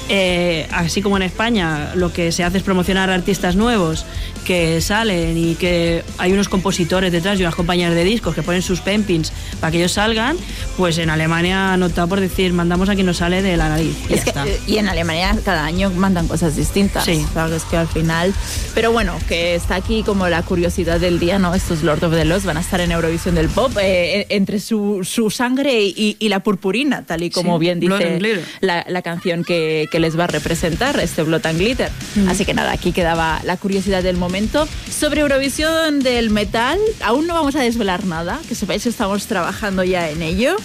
eh, 0.09 0.67
así 0.71 1.01
como 1.01 1.17
en 1.17 1.23
España, 1.23 1.91
lo 1.95 2.13
que 2.13 2.31
se 2.31 2.43
hace 2.43 2.57
es 2.57 2.63
promocionar 2.63 3.09
artistas 3.09 3.55
nuevos 3.55 4.05
que 4.45 4.79
salen 4.79 5.35
y 5.37 5.55
que 5.55 6.03
hay 6.19 6.31
unos 6.31 6.49
compositores 6.49 7.11
detrás 7.11 7.39
y 7.39 7.41
unas 7.41 7.55
compañías 7.55 7.95
de 7.95 8.03
discos 8.03 8.35
que 8.35 8.43
ponen 8.43 8.61
sus 8.61 8.79
penpins 8.81 9.31
para 9.59 9.71
que 9.71 9.77
ellos 9.79 9.93
salgan, 9.93 10.37
pues 10.77 10.99
en 10.99 11.09
Alemania 11.09 11.73
han 11.73 11.81
optado 11.81 12.07
por 12.07 12.19
decir, 12.19 12.53
mandamos 12.53 12.89
a 12.89 12.93
quien 12.93 13.07
nos 13.07 13.17
sale 13.17 13.41
de 13.41 13.57
la 13.57 13.69
nariz. 13.69 13.95
Y 14.07 14.13
Es 14.13 14.19
ya 14.19 14.23
que, 14.23 14.29
está. 14.29 14.47
eh, 14.47 14.59
y 14.67 14.77
en 14.77 14.87
Alemania 14.87 15.35
cada 15.43 15.65
año 15.65 15.89
mandan 15.89 16.27
cosas 16.27 16.55
distintas. 16.55 17.05
Sí. 17.05 17.25
Claro, 17.33 17.55
es 17.55 17.63
que 17.63 17.77
al 17.77 17.87
final. 17.87 18.33
Pero 18.75 18.91
bueno, 18.91 19.17
que 19.27 19.55
está 19.55 19.75
aquí 19.75 20.03
como 20.03 20.27
la 20.29 20.43
curiosidad 20.43 20.99
del 20.99 21.19
día, 21.19 21.39
¿no? 21.39 21.55
Estos 21.55 21.81
Lord 21.81 22.03
of 22.03 22.13
the 22.13 22.25
Lost 22.25 22.45
van 22.45 22.57
a 22.57 22.59
estar 22.61 22.79
en 22.81 22.91
Eurovisión 22.91 23.33
del 23.33 23.49
Pop, 23.49 23.71
eh, 23.81 24.27
entre 24.29 24.59
su, 24.59 24.99
su 25.03 25.31
sangre 25.31 25.81
y, 25.81 26.17
y 26.19 26.29
la 26.29 26.41
purpurina, 26.41 27.03
tal 27.03 27.23
y 27.23 27.31
como 27.31 27.55
Sí, 27.57 27.61
bien 27.61 27.79
dice 27.79 28.43
la, 28.61 28.85
la 28.87 29.01
canción 29.01 29.43
que, 29.43 29.87
que 29.91 29.94
que 29.95 30.01
les 30.01 30.19
va 30.19 30.25
a 30.25 30.27
representar 30.27 30.99
este 30.99 31.23
Blood 31.23 31.45
and 31.45 31.57
Glitter. 31.57 31.89
Así 32.27 32.43
que 32.43 32.53
nada, 32.53 32.73
aquí 32.73 32.91
quedaba 32.91 33.39
la 33.45 33.55
curiosidad 33.55 34.03
del 34.03 34.17
momento. 34.17 34.67
Sobre 34.91 35.21
Eurovisión 35.21 36.01
del 36.01 36.31
metal, 36.31 36.77
aún 37.01 37.27
no 37.27 37.33
vamos 37.33 37.55
a 37.55 37.61
desvelar 37.61 38.05
nada, 38.05 38.41
que 38.45 38.55
sepáis 38.55 38.83
que 38.83 38.89
estamos 38.89 39.25
trabajando 39.27 39.85
ya 39.85 40.09
en 40.09 40.21
ello. 40.21 40.57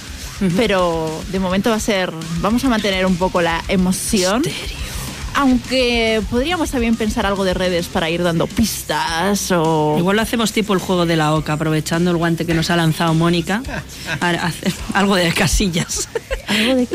Pero 0.56 1.22
de 1.30 1.38
momento 1.38 1.70
va 1.70 1.76
a 1.76 1.80
ser, 1.80 2.10
vamos 2.40 2.64
a 2.64 2.68
mantener 2.68 3.06
un 3.06 3.14
poco 3.18 3.40
la 3.40 3.62
emoción. 3.68 4.42
Aunque 5.40 6.20
podríamos 6.30 6.70
también 6.70 6.96
pensar 6.96 7.24
algo 7.24 7.44
de 7.44 7.54
redes 7.54 7.86
para 7.88 8.10
ir 8.10 8.22
dando 8.22 8.46
pistas 8.46 9.50
o... 9.50 9.94
Igual 9.96 10.16
lo 10.16 10.22
hacemos 10.22 10.52
tipo 10.52 10.74
el 10.74 10.80
juego 10.80 11.06
de 11.06 11.16
la 11.16 11.34
oca, 11.34 11.54
aprovechando 11.54 12.10
el 12.10 12.18
guante 12.18 12.44
que 12.44 12.52
nos 12.52 12.68
ha 12.68 12.76
lanzado 12.76 13.14
Mónica, 13.14 13.62
hacer 14.20 14.72
algo 14.92 15.16
de 15.16 15.32
casillas. 15.32 16.10
Algo 16.46 16.74
de- 16.74 16.88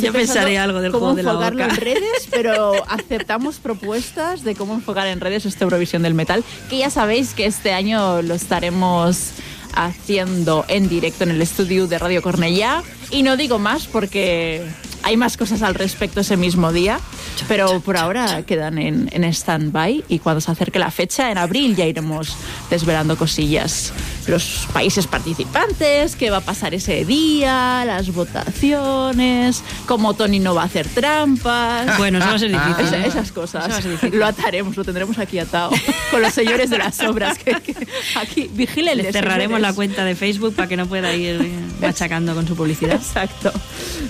Yo 0.00 0.12
pensaré 0.12 0.56
algo 0.56 0.80
del 0.80 0.92
juego 0.92 1.14
de 1.16 1.24
la 1.24 1.30
enfocarlo 1.32 1.64
oca. 1.64 1.74
en 1.74 1.80
redes, 1.80 2.28
pero 2.30 2.74
aceptamos 2.88 3.56
propuestas 3.56 4.44
de 4.44 4.54
cómo 4.54 4.74
enfocar 4.74 5.08
en 5.08 5.20
redes 5.20 5.44
esta 5.44 5.64
Eurovisión 5.64 6.02
del 6.02 6.14
Metal, 6.14 6.44
que 6.70 6.78
ya 6.78 6.90
sabéis 6.90 7.34
que 7.34 7.46
este 7.46 7.72
año 7.72 8.22
lo 8.22 8.34
estaremos 8.34 9.30
haciendo 9.74 10.64
en 10.68 10.88
directo 10.88 11.24
en 11.24 11.30
el 11.30 11.42
estudio 11.42 11.88
de 11.88 11.98
Radio 11.98 12.22
Cornellá. 12.22 12.84
Y 13.10 13.24
no 13.24 13.36
digo 13.36 13.58
más 13.58 13.86
porque 13.88 14.62
hay 15.04 15.16
más 15.16 15.36
cosas 15.36 15.62
al 15.62 15.74
respecto 15.74 16.20
ese 16.20 16.36
mismo 16.36 16.72
día, 16.72 16.98
pero 17.46 17.80
por 17.80 17.96
ahora 17.96 18.42
quedan 18.42 18.78
en, 18.78 19.08
en 19.12 19.24
stand-by 19.24 20.04
y 20.08 20.18
cuando 20.18 20.40
se 20.40 20.50
acerque 20.50 20.78
la 20.78 20.90
fecha, 20.90 21.30
en 21.30 21.38
abril, 21.38 21.76
ya 21.76 21.84
iremos 21.84 22.36
desvelando 22.70 23.16
cosillas. 23.16 23.92
Los 24.28 24.66
países 24.72 25.06
participantes, 25.06 26.16
qué 26.16 26.30
va 26.30 26.38
a 26.38 26.40
pasar 26.40 26.74
ese 26.74 27.04
día, 27.04 27.84
las 27.86 28.12
votaciones, 28.12 29.62
cómo 29.86 30.14
Tony 30.14 30.38
no 30.38 30.54
va 30.54 30.62
a 30.62 30.66
hacer 30.66 30.86
trampas. 30.88 31.98
Bueno, 31.98 32.18
eso 32.18 32.28
va 32.28 32.34
a 32.34 32.38
ser 32.38 32.50
difícil, 32.50 32.84
Esa- 32.86 33.06
esas 33.06 33.32
cosas. 33.32 33.82
Difícil. 33.84 34.18
Lo 34.18 34.26
ataremos, 34.26 34.76
lo 34.76 34.84
tendremos 34.84 35.18
aquí 35.18 35.38
atado 35.38 35.70
con 36.10 36.20
los 36.22 36.32
señores 36.32 36.70
de 36.70 36.78
las 36.78 37.00
obras. 37.00 37.38
Que, 37.38 37.52
que 37.60 37.74
aquí, 38.16 38.48
vigilen. 38.52 38.98
Le 38.98 39.12
cerraremos 39.12 39.60
la 39.60 39.72
cuenta 39.72 40.04
de 40.04 40.14
Facebook 40.14 40.54
para 40.54 40.68
que 40.68 40.76
no 40.76 40.86
pueda 40.86 41.14
ir 41.14 41.40
machacando 41.80 42.34
con 42.34 42.46
su 42.46 42.56
publicidad. 42.56 42.94
Exacto. 42.96 43.52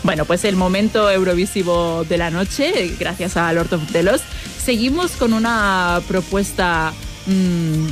Bueno, 0.02 0.24
pues 0.24 0.44
el 0.44 0.56
momento 0.56 1.10
eurovisivo 1.10 2.04
de 2.04 2.18
la 2.18 2.30
noche, 2.30 2.94
gracias 2.98 3.36
a 3.36 3.52
Lord 3.52 3.72
of 3.74 3.82
the 3.92 4.02
Lost. 4.02 4.24
Seguimos 4.64 5.12
con 5.12 5.32
una 5.32 6.00
propuesta 6.08 6.92
mm, 7.26 7.86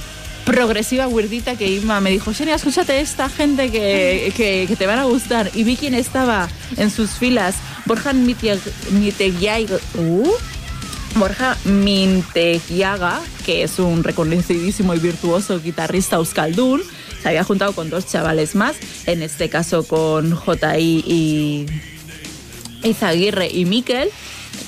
progresiva, 0.45 1.07
weirdita, 1.09 1.57
que 1.57 1.67
Inma 1.69 2.01
me 2.01 2.11
dijo, 2.11 2.33
Xenia, 2.35 2.55
escúchate 2.57 3.01
esta 3.01 3.29
gente 3.29 3.71
que, 3.71 4.33
que- 4.37 4.77
te 4.77 4.87
van 4.87 4.99
a 4.99 5.05
gustar. 5.05 5.51
Y 5.55 5.65
vi 5.65 5.77
quién 5.77 5.95
estaba 5.95 6.49
en 6.77 6.91
sus 6.91 7.11
filas. 7.11 7.55
Borja 7.87 8.13
Mitegiaga. 8.13 9.79
Uh, 9.97 10.29
Borja 11.17 11.57
Mintegiaga, 11.67 13.21
que 13.45 13.63
es 13.65 13.79
un 13.79 14.03
reconocidísimo 14.03 14.95
y 14.95 14.99
virtuoso 14.99 15.61
guitarrista 15.61 16.17
euskaldun, 16.17 16.81
se 17.23 17.29
había 17.29 17.45
juntado 17.45 17.73
con 17.75 17.91
dos 17.91 18.07
chavales 18.07 18.55
más, 18.55 18.77
en 19.07 19.23
este 19.23 19.49
caso 19.51 19.85
con 19.87 20.35
J.I. 20.35 21.05
y 21.07 21.67
Izaguirre 22.89 23.49
y 23.49 23.65
Miquel, 23.67 24.09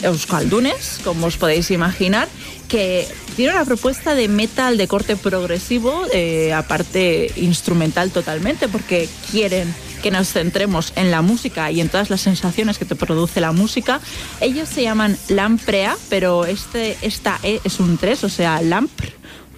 euskaldunes, 0.03 1.01
como 1.03 1.27
os 1.27 1.37
podéis 1.39 1.71
imaginar, 1.71 2.29
que 2.69 3.07
tiene 3.37 3.53
una 3.53 3.65
propuesta 3.65 4.15
de 4.15 4.29
metal 4.29 4.77
de 4.77 4.89
corte 4.89 5.17
progresivo, 5.17 6.05
eh, 6.13 6.53
aparte 6.53 7.33
instrumental 7.37 8.11
totalmente, 8.11 8.69
porque 8.69 9.09
quieren 9.31 9.75
que 10.03 10.11
nos 10.11 10.29
centremos 10.29 10.93
en 10.97 11.11
la 11.11 11.23
música 11.23 11.71
y 11.71 11.81
en 11.81 11.89
todas 11.89 12.11
las 12.11 12.21
sensaciones 12.21 12.79
que 12.79 12.85
te 12.85 12.95
produce 12.95 13.41
la 13.41 13.53
música. 13.53 14.01
Ellos 14.41 14.69
se 14.69 14.83
llaman 14.83 15.17
Lamprea, 15.29 15.97
pero 16.11 16.45
este, 16.45 16.97
esta 17.01 17.39
E 17.43 17.61
es 17.65 17.81
un 17.81 17.97
3, 17.97 18.25
o 18.25 18.29
sea, 18.29 18.61
Lamp 18.61 18.91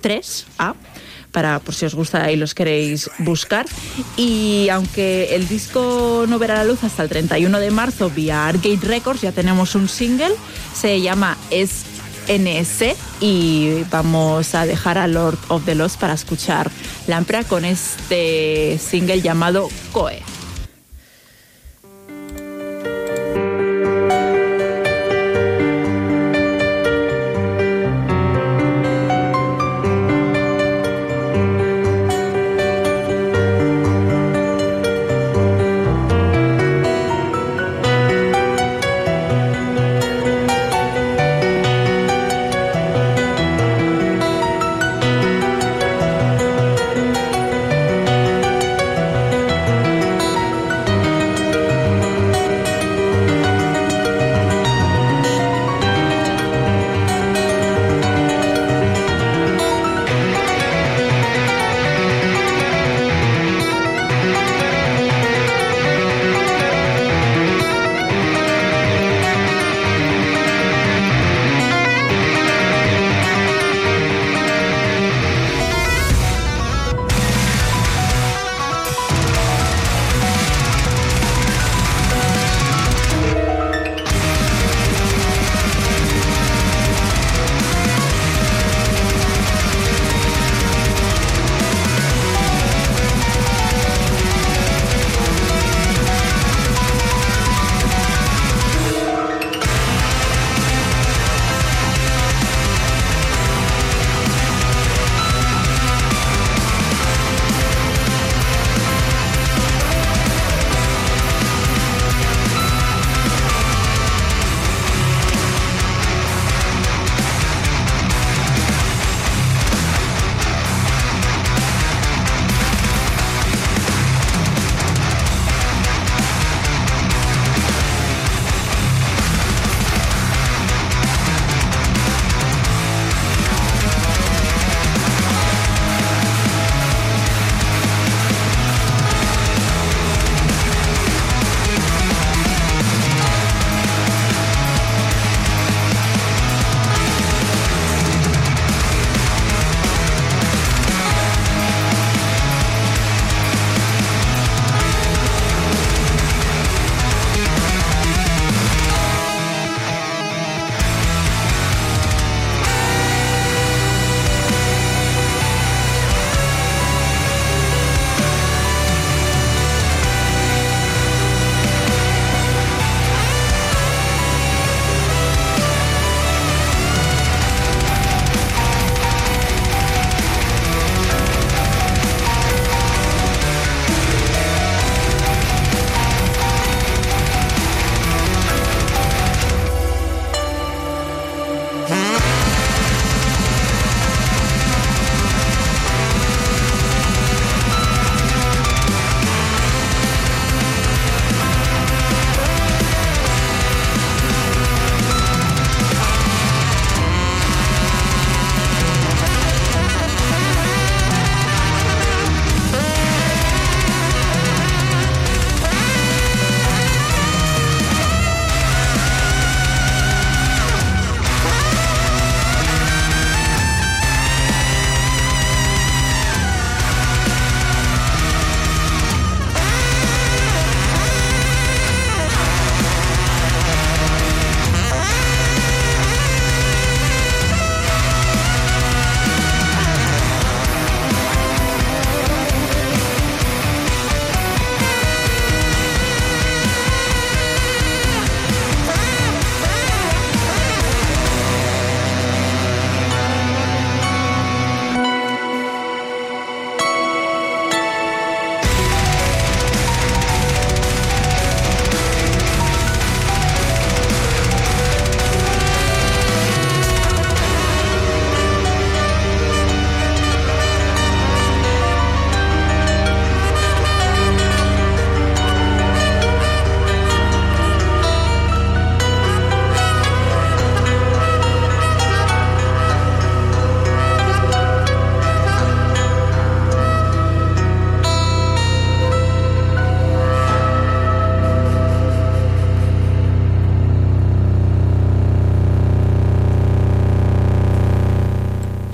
3A 0.03 0.75
para 1.37 1.59
por 1.59 1.75
si 1.75 1.85
os 1.85 1.95
gusta 1.95 2.33
y 2.33 2.37
los 2.37 2.55
queréis 2.55 3.11
buscar. 3.19 3.67
Y 4.17 4.71
aunque 4.71 5.35
el 5.35 5.47
disco 5.49 6.25
no 6.27 6.39
verá 6.39 6.55
la 6.55 6.65
luz 6.65 6.83
hasta 6.83 7.03
el 7.03 7.11
31 7.11 7.61
de 7.61 7.71
marzo 7.71 8.09
vía 8.09 8.47
Arcade 8.47 8.79
Records, 8.81 9.21
ya 9.21 9.33
tenemos 9.33 9.75
un 9.75 9.87
single, 9.87 10.35
se 10.75 11.03
llama 11.03 11.37
SNS 12.27 12.97
y 13.21 13.85
vamos 13.91 14.55
a 14.55 14.67
dejar 14.67 14.99
a 14.99 15.07
Lord 15.07 15.39
of 15.49 15.65
the 15.65 15.75
Lost 15.75 15.99
para 15.99 16.15
escuchar 16.15 16.71
Lamprea 17.07 17.45
con 17.45 17.65
este 17.65 18.79
single 18.79 19.23
llamado 19.23 19.69
Coe. 19.93 20.36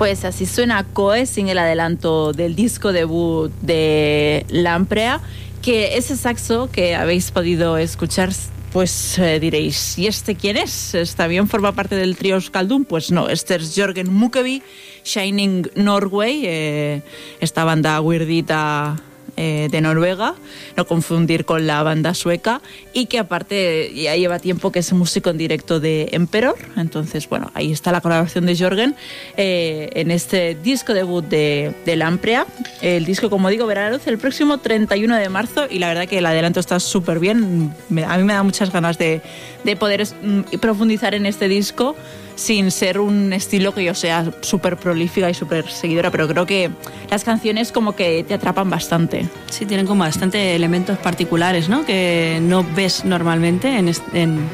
Pues 0.02 0.24
así 0.24 0.46
suena 0.46 0.82
Coe 0.82 1.26
sin 1.26 1.48
el 1.48 1.58
adelanto 1.58 2.32
del 2.32 2.56
disco 2.56 2.90
debut 2.90 3.52
de 3.60 4.44
Lamprea, 4.48 5.20
que 5.62 5.96
ese 5.96 6.16
saxo 6.16 6.68
que 6.72 6.96
habéis 6.96 7.30
podido 7.30 7.76
escuchar, 7.78 8.30
pues 8.72 9.16
eh, 9.20 9.38
diréis, 9.38 9.96
¿y 10.00 10.08
este 10.08 10.34
quién 10.34 10.56
es? 10.56 10.96
¿Está 10.96 11.28
bien 11.28 11.46
forma 11.46 11.70
parte 11.70 11.94
del 11.94 12.16
trío 12.16 12.40
Skaldum? 12.40 12.84
Pues 12.84 13.12
no, 13.12 13.28
este 13.28 13.54
es 13.54 13.76
Jørgen 13.76 14.12
Mukevi, 14.12 14.64
Shining 15.04 15.70
Norway, 15.76 16.46
eh, 16.46 17.02
esta 17.40 17.62
banda 17.62 18.00
weirdita 18.00 18.96
eh, 19.36 19.68
de 19.70 19.80
Noruega, 19.80 20.34
no 20.76 20.86
confundir 20.86 21.44
con 21.44 21.66
la 21.66 21.82
banda 21.82 22.14
sueca, 22.14 22.60
y 22.92 23.06
que 23.06 23.18
aparte 23.18 23.92
ya 23.94 24.16
lleva 24.16 24.38
tiempo 24.38 24.72
que 24.72 24.80
es 24.80 24.92
músico 24.92 25.30
en 25.30 25.38
directo 25.38 25.80
de 25.80 26.10
Emperor. 26.12 26.56
Entonces, 26.76 27.28
bueno, 27.28 27.50
ahí 27.54 27.72
está 27.72 27.92
la 27.92 28.00
colaboración 28.00 28.46
de 28.46 28.56
Jorgen 28.56 28.94
eh, 29.36 29.90
en 29.94 30.10
este 30.10 30.56
disco 30.62 30.92
debut 30.94 31.24
de, 31.24 31.74
de 31.84 31.96
Lamprea. 31.96 32.46
El 32.80 33.04
disco, 33.04 33.30
como 33.30 33.48
digo, 33.48 33.66
verá 33.66 33.84
la 33.84 33.96
luz 33.96 34.06
el 34.06 34.18
próximo 34.18 34.58
31 34.58 35.16
de 35.16 35.28
marzo 35.28 35.66
y 35.70 35.78
la 35.78 35.88
verdad 35.88 36.06
que 36.06 36.18
el 36.18 36.26
adelanto 36.26 36.60
está 36.60 36.80
súper 36.80 37.18
bien. 37.18 37.74
A 38.06 38.18
mí 38.18 38.24
me 38.24 38.32
da 38.32 38.42
muchas 38.42 38.72
ganas 38.72 38.98
de, 38.98 39.22
de 39.64 39.76
poder 39.76 40.06
mm, 40.22 40.58
profundizar 40.60 41.14
en 41.14 41.26
este 41.26 41.48
disco 41.48 41.96
sin 42.34 42.70
ser 42.70 42.98
un 42.98 43.32
estilo 43.32 43.72
que 43.74 43.84
yo 43.84 43.94
sea 43.94 44.30
súper 44.40 44.76
prolífica 44.76 45.28
y 45.30 45.34
súper 45.34 45.68
seguidora, 45.70 46.10
pero 46.10 46.26
creo 46.28 46.46
que 46.46 46.70
las 47.10 47.24
canciones 47.24 47.72
como 47.72 47.94
que 47.94 48.24
te 48.26 48.34
atrapan 48.34 48.70
bastante. 48.70 49.26
Sí, 49.50 49.66
tienen 49.66 49.86
como 49.86 50.04
bastante 50.04 50.54
elementos 50.54 50.98
particulares, 50.98 51.68
¿no? 51.68 51.84
Que 51.84 52.38
no 52.42 52.64
ves 52.74 53.04
normalmente 53.04 53.76
en, 53.78 54.48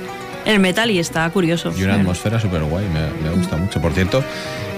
el 0.44 0.60
metal 0.60 0.90
y 0.90 0.98
está 0.98 1.28
curioso. 1.30 1.72
Y 1.76 1.82
una 1.84 1.94
atmósfera 1.94 2.40
súper 2.40 2.62
guay, 2.62 2.86
me, 2.88 3.28
me 3.28 3.36
gusta 3.36 3.56
mucho. 3.56 3.80
Por 3.80 3.92
cierto, 3.92 4.24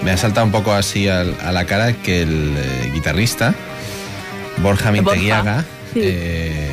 me 0.03 0.11
ha 0.11 0.17
saltado 0.17 0.45
un 0.45 0.51
poco 0.51 0.73
así 0.73 1.07
a 1.07 1.23
la 1.23 1.65
cara 1.65 1.93
que 1.93 2.23
el 2.23 2.55
eh, 2.57 2.91
guitarrista, 2.93 3.55
Borja 4.57 4.91
Minteguiaga, 4.91 5.63
sí. 5.93 5.99
eh, 6.03 6.69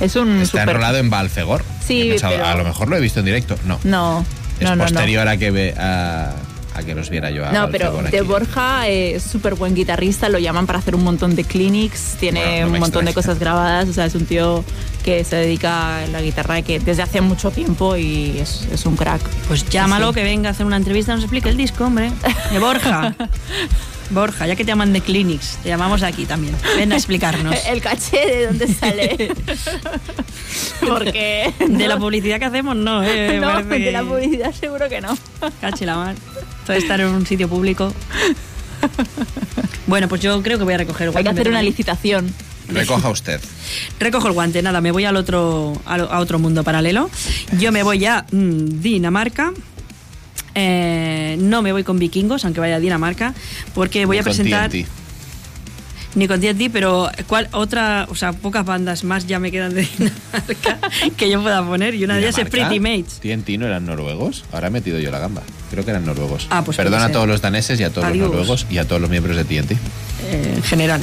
Es 0.00 0.16
un 0.16 0.40
está 0.40 0.62
enrolado 0.62 0.98
en 0.98 1.10
Balfegor. 1.10 1.64
Sí, 1.86 2.08
pensado, 2.10 2.34
pero- 2.34 2.46
A 2.46 2.54
lo 2.56 2.64
mejor 2.64 2.88
lo 2.88 2.96
he 2.96 3.00
visto 3.00 3.20
en 3.20 3.26
directo. 3.26 3.56
No, 3.64 3.78
No, 3.84 4.24
es 4.58 4.62
no, 4.62 4.70
no, 4.70 4.76
no. 4.76 4.82
posterior 4.84 5.26
a 5.28 5.36
que 5.36 5.50
ve 5.50 5.74
a, 5.78 6.32
a 6.74 6.82
que 6.82 6.94
los 6.94 7.08
viera 7.10 7.30
yo 7.30 7.46
a 7.46 7.52
No, 7.52 7.70
pero 7.70 7.92
de. 8.02 8.20
Borja 8.22 8.88
eh, 8.88 9.16
es 9.16 9.22
súper 9.22 9.54
buen 9.54 9.74
guitarrista, 9.74 10.28
lo 10.28 10.38
llaman 10.38 10.66
para 10.66 10.78
hacer 10.78 10.94
un 10.94 11.04
montón 11.04 11.34
de 11.36 11.44
clinics, 11.44 12.16
tiene 12.20 12.40
Bueno, 12.42 12.66
no 12.68 12.72
un 12.74 12.80
montón 12.80 13.04
de 13.04 13.14
cosas 13.14 13.38
grabadas, 13.38 13.88
o 13.88 13.92
sea, 13.92 14.04
es 14.06 14.14
un 14.14 14.26
tío 14.26 14.64
que 15.04 15.22
se 15.24 15.36
dedica 15.36 15.98
a 16.02 16.06
la 16.08 16.20
guitarra 16.20 16.60
que 16.62 16.80
desde 16.80 17.02
hace 17.02 17.20
mucho 17.20 17.50
tiempo 17.50 17.96
y 17.96 18.38
es, 18.40 18.66
es 18.72 18.84
un 18.86 18.96
crack. 18.96 19.20
Pues 19.48 19.68
llámalo, 19.68 20.08
Sí. 20.08 20.14
que 20.16 20.24
venga 20.24 20.48
a 20.48 20.52
hacer 20.52 20.66
una 20.66 20.76
entrevista 20.76 21.12
y 21.12 21.14
nos 21.14 21.24
explique 21.24 21.48
el 21.48 21.56
disco, 21.56 21.84
hombre. 21.84 22.10
De 22.52 22.58
Borja. 22.58 23.14
Borja, 24.10 24.46
ya 24.46 24.56
que 24.56 24.64
te 24.64 24.68
llaman 24.68 24.92
de 24.92 25.00
Clinics, 25.00 25.58
te 25.62 25.68
llamamos 25.68 26.02
aquí 26.02 26.26
también. 26.26 26.54
Ven 26.76 26.92
a 26.92 26.96
explicarnos. 26.96 27.54
El 27.66 27.80
caché 27.80 28.18
de 28.26 28.46
dónde 28.46 28.68
sale. 28.68 29.34
Porque 30.86 31.52
De 31.68 31.88
la 31.88 31.98
publicidad 31.98 32.38
que 32.38 32.44
hacemos, 32.44 32.76
no, 32.76 33.02
¿eh? 33.02 33.38
no, 33.40 33.48
Parece 33.48 33.78
de 33.78 33.92
la 33.92 34.02
publicidad 34.02 34.52
seguro 34.52 34.88
que 34.88 35.00
no. 35.00 35.16
Cache 35.60 35.86
la 35.86 35.96
mar. 35.96 36.14
Todo 36.66 36.76
estar 36.76 37.00
en 37.00 37.08
un 37.08 37.26
sitio 37.26 37.48
público. 37.48 37.92
Bueno, 39.86 40.08
pues 40.08 40.20
yo 40.20 40.42
creo 40.42 40.58
que 40.58 40.64
voy 40.64 40.74
a 40.74 40.78
recoger 40.78 41.08
el 41.08 41.16
Hay 41.16 41.22
que 41.22 41.30
hacer 41.30 41.48
una 41.48 41.62
licitación. 41.62 42.32
Recoja 42.68 43.10
usted. 43.10 43.40
Recojo 44.00 44.26
el 44.26 44.34
guante, 44.34 44.60
nada, 44.62 44.80
me 44.80 44.90
voy 44.90 45.04
al 45.04 45.16
otro, 45.16 45.80
a, 45.86 46.18
otro 46.18 46.38
mundo 46.38 46.64
paralelo. 46.64 47.08
Yo 47.58 47.70
me 47.70 47.82
voy 47.82 48.04
a 48.06 48.26
mm, 48.30 48.80
Dinamarca. 48.80 49.52
Eh, 50.58 51.36
no 51.38 51.60
me 51.62 51.70
voy 51.72 51.84
con 51.84 51.98
vikingos, 51.98 52.44
aunque 52.46 52.60
vaya 52.60 52.76
a 52.76 52.80
Dinamarca, 52.80 53.34
porque 53.74 54.06
voy 54.06 54.16
Ni 54.16 54.20
a 54.20 54.24
con 54.24 54.32
presentar. 54.32 54.70
TNT. 54.70 54.86
Ni 56.14 56.26
con 56.26 56.40
TNT, 56.40 56.70
pero 56.72 57.10
¿cuál 57.26 57.46
otra, 57.52 58.06
o 58.08 58.14
sea, 58.14 58.32
pocas 58.32 58.64
bandas 58.64 59.04
más 59.04 59.26
ya 59.26 59.38
me 59.38 59.52
quedan 59.52 59.74
de 59.74 59.82
Dinamarca 59.98 60.78
que 61.18 61.28
yo 61.30 61.42
pueda 61.42 61.62
poner 61.62 61.94
y 61.94 62.04
una 62.04 62.14
de 62.14 62.22
ellas 62.22 62.38
es. 62.38 62.48
Pretty 62.48 62.80
Mates. 62.80 63.20
TNT 63.20 63.58
no 63.58 63.66
eran 63.66 63.84
noruegos. 63.84 64.44
Ahora 64.50 64.68
he 64.68 64.70
metido 64.70 64.98
yo 64.98 65.10
la 65.10 65.18
gamba. 65.18 65.42
Creo 65.70 65.84
que 65.84 65.90
eran 65.90 66.06
noruegos. 66.06 66.46
Ah, 66.48 66.64
pues 66.64 66.78
Perdona 66.78 66.96
puede 67.02 67.10
a 67.10 67.12
todos 67.12 67.28
los 67.28 67.42
daneses 67.42 67.78
y 67.78 67.84
a 67.84 67.90
todos 67.90 68.06
Adiós. 68.06 68.22
los 68.22 68.30
noruegos 68.30 68.66
y 68.70 68.78
a 68.78 68.86
todos 68.88 69.02
los 69.02 69.10
miembros 69.10 69.36
de 69.36 69.44
TNT. 69.44 69.72
eh, 69.72 70.52
en 70.56 70.62
general. 70.62 71.02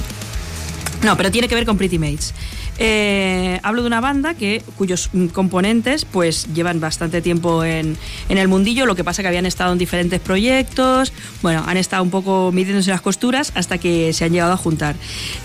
No, 1.04 1.16
pero 1.16 1.30
tiene 1.30 1.48
que 1.48 1.54
ver 1.54 1.66
con 1.66 1.78
Pretty 1.78 2.00
Mates. 2.00 2.34
Eh, 2.80 3.60
hablo 3.64 3.82
de 3.82 3.88
una 3.88 4.02
banda 4.02 4.34
que, 4.34 4.64
cuyos 4.78 5.10
mm, 5.14 5.28
componentes 5.28 6.06
pues 6.06 6.48
llevan 6.54 6.80
bastante 6.80 7.22
tiempo 7.22 7.64
en, 7.64 7.98
en 8.30 8.38
el 8.38 8.48
mundillo, 8.48 8.86
lo 8.86 8.95
que 8.95 9.04
pasa 9.04 9.22
que 9.22 9.28
habían 9.28 9.45
estado 9.45 9.74
en 9.74 9.78
diferentes 9.78 10.20
proyectos, 10.20 11.14
bueno, 11.41 11.64
han 11.68 11.78
estado 11.78 12.04
un 12.04 12.10
poco 12.10 12.52
midiéndose 12.52 12.90
las 12.90 13.02
costuras 13.02 13.52
hasta 13.56 13.78
que 13.78 14.12
se 14.14 14.26
han 14.26 14.32
llegado 14.32 14.54
a 14.54 14.58
juntar. 14.58 14.95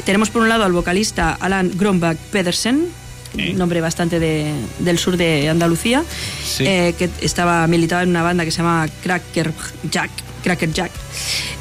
Tenemos 0.04 0.30
por 0.30 0.42
un 0.42 0.48
lado 0.48 0.64
al 0.64 0.72
vocalista 0.72 1.36
Alan 1.38 1.70
Grombach 1.74 2.16
Pedersen, 2.16 2.86
un 3.34 3.56
nombre 3.58 3.80
bastante 3.80 4.18
de- 4.18 4.52
del 4.78 4.98
sur 4.98 5.16
de 5.16 5.48
Andalucía, 5.48 6.02
Sí. 6.44 6.64
eh, 6.66 6.94
que 6.98 7.08
estaba 7.20 7.66
militado 7.66 8.02
en 8.02 8.10
una 8.10 8.22
banda 8.22 8.44
que 8.44 8.50
se 8.50 8.58
llama 8.58 8.88
Cracker 9.02 9.52
Jack. 9.90 10.10
Cracker 10.42 10.72
Jack. 10.72 10.92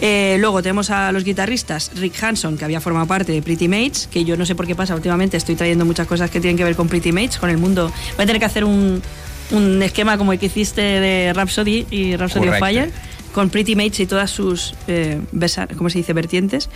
Eh, 0.02 0.38
luego 0.40 0.62
tenemos 0.62 0.92
a 0.92 1.12
los 1.12 1.24
guitarristas 1.24 1.92
Rick 1.96 2.24
Hanson, 2.24 2.58
que 2.58 2.64
había 2.66 2.80
formado 2.80 3.08
parte 3.08 3.32
de 3.32 3.42
Pretty 3.42 3.68
Mates, 3.68 4.08
que 4.12 4.24
yo 4.24 4.38
no 4.38 4.46
sé 4.46 4.54
por 4.54 4.68
qué 4.68 4.76
pasa 4.76 4.94
últimamente, 4.96 5.36
estoy 5.36 5.56
trayendo 5.56 5.84
muchas 5.84 6.06
cosas 6.08 6.30
que 6.30 6.40
tienen 6.40 6.58
que 6.58 6.64
ver 6.64 6.76
con 6.76 6.88
Pretty 6.88 7.12
Mates, 7.12 7.38
con 7.38 7.50
el 7.50 7.58
mundo. 7.58 7.92
Voy 8.16 8.24
a 8.24 8.26
tener 8.28 8.40
que 8.40 8.46
hacer 8.46 8.64
un, 8.64 9.02
un 9.52 9.82
esquema 9.84 10.18
como 10.18 10.32
el 10.32 10.40
que 10.40 10.46
hiciste 10.46 10.82
de 10.82 11.34
Rhapsody 11.34 11.88
y 11.90 12.16
Rhapsody 12.16 12.48
of 12.50 12.60
Correcto. 12.60 12.66
Fire, 12.66 12.92
con 13.34 13.50
Pretty 13.50 13.76
Mates 13.76 14.00
y 14.00 14.06
todas 14.06 14.30
sus, 14.30 14.76
eh, 14.88 15.20
¿cómo 15.76 15.90
se 15.90 15.98
dice?, 15.98 16.14
vertientes. 16.14 16.70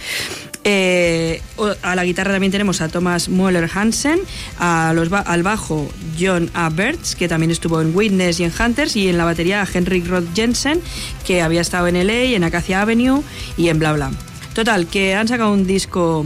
Eh, 0.63 1.41
a 1.81 1.95
la 1.95 2.05
guitarra 2.05 2.31
también 2.31 2.51
tenemos 2.51 2.81
a 2.81 2.89
Thomas 2.89 3.29
Mueller 3.29 3.69
Hansen, 3.73 4.19
a 4.59 4.93
los 4.93 5.11
al 5.11 5.43
bajo 5.43 5.89
John 6.19 6.51
A. 6.53 6.69
Bertz, 6.69 7.15
que 7.15 7.27
también 7.27 7.51
estuvo 7.51 7.81
en 7.81 7.95
Witness 7.95 8.39
y 8.39 8.43
en 8.43 8.53
Hunters, 8.57 8.95
y 8.95 9.09
en 9.09 9.17
la 9.17 9.25
batería 9.25 9.61
a 9.61 9.67
Henrik 9.71 10.07
Roth 10.07 10.27
Jensen, 10.35 10.81
que 11.25 11.41
había 11.41 11.61
estado 11.61 11.88
en 11.88 11.95
LA, 12.05 12.35
en 12.35 12.43
Acacia 12.43 12.81
Avenue 12.81 13.23
y 13.57 13.69
en 13.69 13.79
Bla 13.79 13.93
Bla. 13.93 14.11
Total, 14.53 14.88
que 14.88 15.15
han 15.15 15.27
sacado 15.27 15.51
un 15.51 15.65
disco 15.65 16.25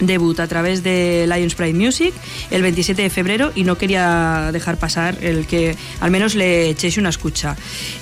debut 0.00 0.38
a 0.40 0.46
través 0.46 0.82
de 0.82 1.26
Lions 1.28 1.54
Pride 1.54 1.74
Music 1.74 2.14
el 2.50 2.62
27 2.62 3.02
de 3.02 3.10
febrero 3.10 3.52
y 3.54 3.64
no 3.64 3.76
quería 3.76 4.50
dejar 4.52 4.78
pasar 4.78 5.18
el 5.20 5.46
que 5.46 5.76
al 6.00 6.10
menos 6.10 6.34
le 6.34 6.70
echéis 6.70 6.96
una 6.96 7.10
escucha. 7.10 7.56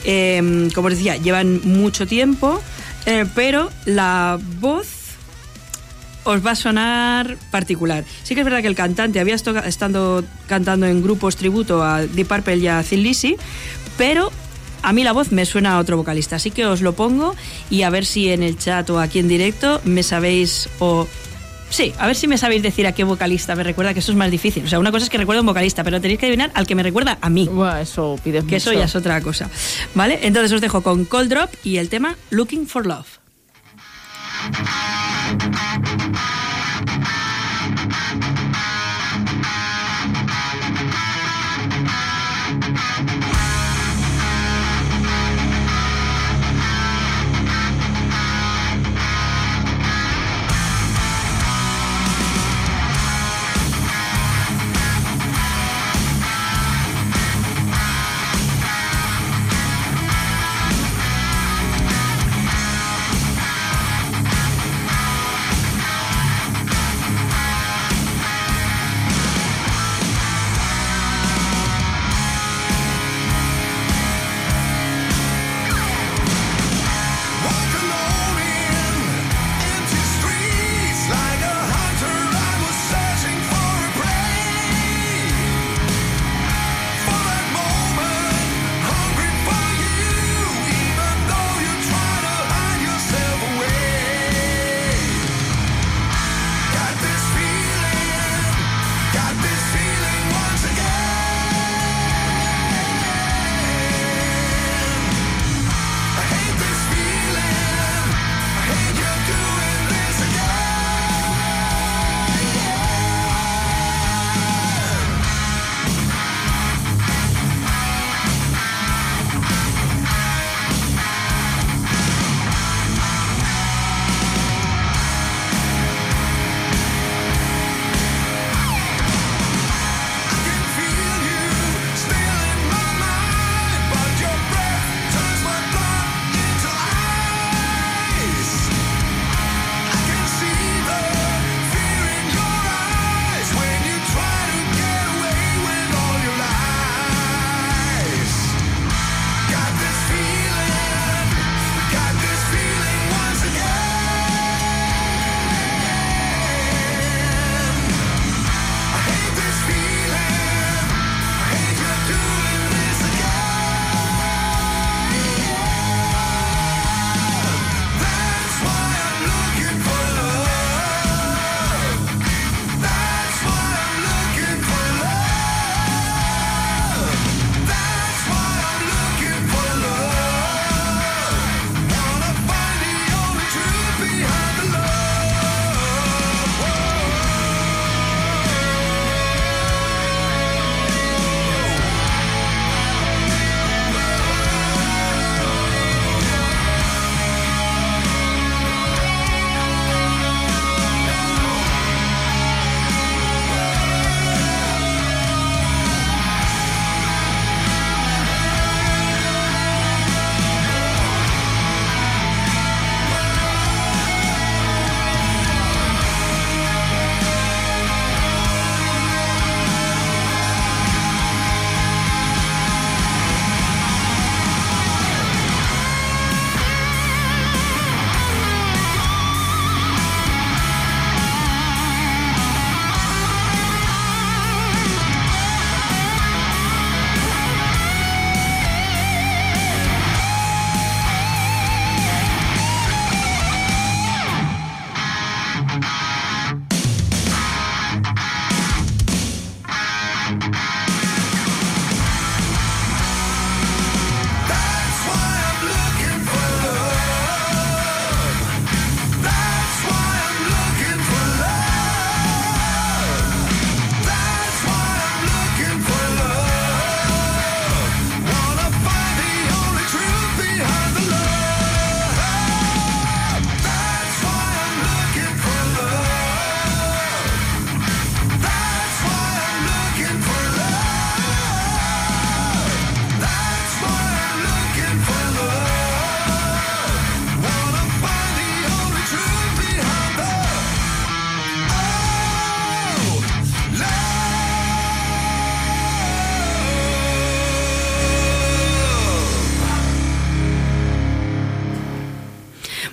Eh, 0.05 0.69
como 0.75 0.89
os 0.89 0.95
decía, 0.95 1.17
llevan 1.17 1.61
mucho 1.65 2.07
tiempo, 2.07 2.63
eh, 3.07 3.25
pero 3.35 3.71
la 3.85 4.39
voz 4.61 4.98
os 6.25 6.45
va 6.45 6.53
a 6.53 6.57
sonar 6.57 7.37
particular. 7.51 8.05
Sí 8.23 8.35
que 8.35 8.41
es 8.41 8.45
verdad 8.45 8.61
que 8.61 8.69
el 8.69 8.75
cantante 8.75 9.21
había 9.21 9.35
estado 9.35 10.25
cantando 10.47 10.87
en 10.87 11.03
grupos 11.03 11.37
tributo 11.37 11.83
a 11.83 12.03
Deep 12.03 12.29
Purple 12.29 12.57
y 12.59 12.67
a 12.69 12.83
Thin 12.83 13.03
Lizzy, 13.03 13.37
pero 13.97 14.31
a 14.83 14.93
mí 14.93 15.03
la 15.05 15.13
voz 15.13 15.33
me 15.33 15.45
suena 15.47 15.75
a 15.75 15.79
otro 15.79 15.97
vocalista, 15.97 16.37
así 16.37 16.51
que 16.51 16.67
os 16.67 16.83
lo 16.83 16.93
pongo 16.95 17.35
y 17.71 17.83
a 17.83 17.91
ver 17.91 18.05
si 18.07 18.31
en 18.31 18.43
el 18.43 18.57
chat 18.59 18.89
o 18.91 19.01
aquí 19.01 19.19
en 19.19 19.29
directo 19.29 19.81
me 19.85 20.03
sabéis 20.03 20.69
o 20.79 21.07
Sí, 21.71 21.93
a 21.99 22.07
ver 22.07 22.17
si 22.17 22.27
me 22.29 22.39
sabéis 22.39 22.63
decir 22.63 22.87
a 22.87 22.93
qué 22.93 23.05
vocalista 23.05 23.55
me 23.55 23.63
recuerda, 23.63 23.93
que 23.93 24.01
eso 24.01 24.11
es 24.13 24.17
más 24.17 24.31
difícil. 24.31 24.65
O 24.65 24.69
sea, 24.69 24.79
una 24.79 24.91
cosa 24.91 25.05
es 25.05 25.11
que 25.11 25.19
recuerda 25.19 25.41
a 25.41 25.43
un 25.43 25.49
vocalista, 25.49 25.85
pero 25.85 26.01
tenéis 26.01 26.19
que 26.19 26.25
adivinar 26.25 26.51
al 26.55 26.67
que 26.67 26.75
me 26.75 26.83
recuerda 26.83 27.19
a 27.21 27.29
mí. 27.29 27.47
Buah, 27.47 27.83
eso 27.83 28.19
pides 28.25 28.45
Que 28.45 28.57
eso 28.57 28.71
mucho. 28.71 28.79
ya 28.81 28.87
es 28.87 28.97
otra 28.97 29.21
cosa. 29.21 29.51
¿Vale? 29.95 30.19
Entonces 30.23 30.51
os 30.53 30.63
dejo 30.63 30.83
con 30.83 31.05
Cold 31.05 31.29
Drop 31.29 31.51
y 31.65 31.77
el 31.77 31.91
tema 31.91 32.17
Looking 32.31 32.67
for 32.67 32.87
Love. 32.87 33.18
Thank 34.41 36.33
you. 36.33 36.48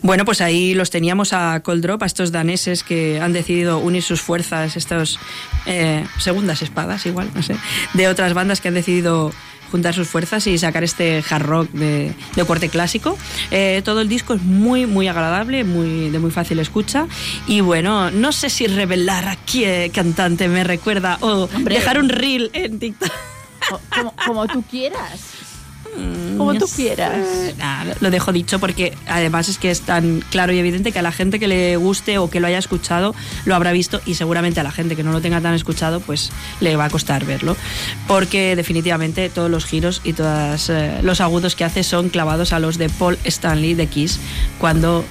Bueno, 0.05 0.23
pues 0.23 0.39
ahí 0.39 0.75
los 0.75 0.91
teníamos 0.91 1.33
a 1.33 1.59
Cold 1.61 1.81
Drop, 1.81 2.03
a 2.03 2.05
estos 2.05 2.31
daneses 2.31 2.83
que 2.83 3.19
han 3.19 3.33
decidido 3.33 3.79
unir 3.79 4.03
sus 4.03 4.21
fuerzas, 4.21 4.77
estos 4.77 5.17
eh, 5.65 6.05
segundas 6.19 6.61
espadas, 6.61 7.07
igual, 7.07 7.31
no 7.33 7.41
sé, 7.41 7.55
de 7.95 8.07
otras 8.07 8.35
bandas 8.35 8.61
que 8.61 8.67
han 8.67 8.75
decidido 8.75 9.31
juntar 9.71 9.95
sus 9.95 10.07
fuerzas 10.07 10.45
y 10.45 10.59
sacar 10.59 10.83
este 10.83 11.23
hard 11.27 11.41
rock 11.43 11.71
de, 11.71 12.13
de 12.35 12.45
corte 12.45 12.69
clásico. 12.69 13.17
Eh, 13.49 13.81
todo 13.83 14.01
el 14.01 14.07
disco 14.07 14.35
es 14.35 14.43
muy, 14.43 14.85
muy 14.85 15.07
agradable, 15.07 15.63
muy, 15.63 16.11
de 16.11 16.19
muy 16.19 16.29
fácil 16.29 16.59
escucha. 16.59 17.07
Y 17.47 17.61
bueno, 17.61 18.11
no 18.11 18.31
sé 18.31 18.51
si 18.51 18.67
revelar 18.67 19.27
a 19.27 19.35
qué 19.37 19.89
cantante 19.91 20.47
me 20.49 20.63
recuerda 20.63 21.17
o 21.21 21.49
Hombre. 21.55 21.75
dejar 21.75 21.97
un 21.99 22.09
reel 22.09 22.51
en 22.53 22.77
TikTok. 22.77 23.09
Co- 23.69 23.81
Como, 23.89 24.13
como 24.23 24.47
tú 24.47 24.63
quieras. 24.69 25.19
Como 26.37 26.53
tú 26.55 26.65
quieras. 26.67 27.17
Nah, 27.57 27.85
lo 27.99 28.11
dejo 28.11 28.31
dicho 28.33 28.59
porque 28.59 28.93
además 29.07 29.47
es 29.47 29.57
que 29.57 29.71
es 29.71 29.81
tan 29.81 30.21
claro 30.29 30.51
y 30.53 30.57
evidente 30.59 30.91
que 30.91 30.99
a 30.99 31.01
la 31.01 31.11
gente 31.11 31.39
que 31.39 31.47
le 31.47 31.77
guste 31.77 32.17
o 32.17 32.29
que 32.29 32.39
lo 32.39 32.47
haya 32.47 32.57
escuchado 32.57 33.15
lo 33.45 33.55
habrá 33.55 33.71
visto 33.71 34.01
y 34.05 34.15
seguramente 34.15 34.59
a 34.59 34.63
la 34.63 34.71
gente 34.71 34.95
que 34.95 35.03
no 35.03 35.11
lo 35.11 35.21
tenga 35.21 35.39
tan 35.41 35.53
escuchado 35.53 36.01
pues 36.01 36.31
le 36.59 36.75
va 36.75 36.85
a 36.85 36.89
costar 36.89 37.25
verlo 37.25 37.55
porque 38.07 38.55
definitivamente 38.55 39.29
todos 39.29 39.49
los 39.49 39.65
giros 39.65 40.01
y 40.03 40.13
todos 40.13 40.71
los 41.01 41.21
agudos 41.21 41.55
que 41.55 41.63
hace 41.63 41.83
son 41.83 42.09
clavados 42.09 42.51
a 42.53 42.59
los 42.59 42.77
de 42.77 42.89
Paul 42.89 43.17
Stanley 43.23 43.73
de 43.73 43.87
Kiss 43.87 44.19
cuando 44.59 45.05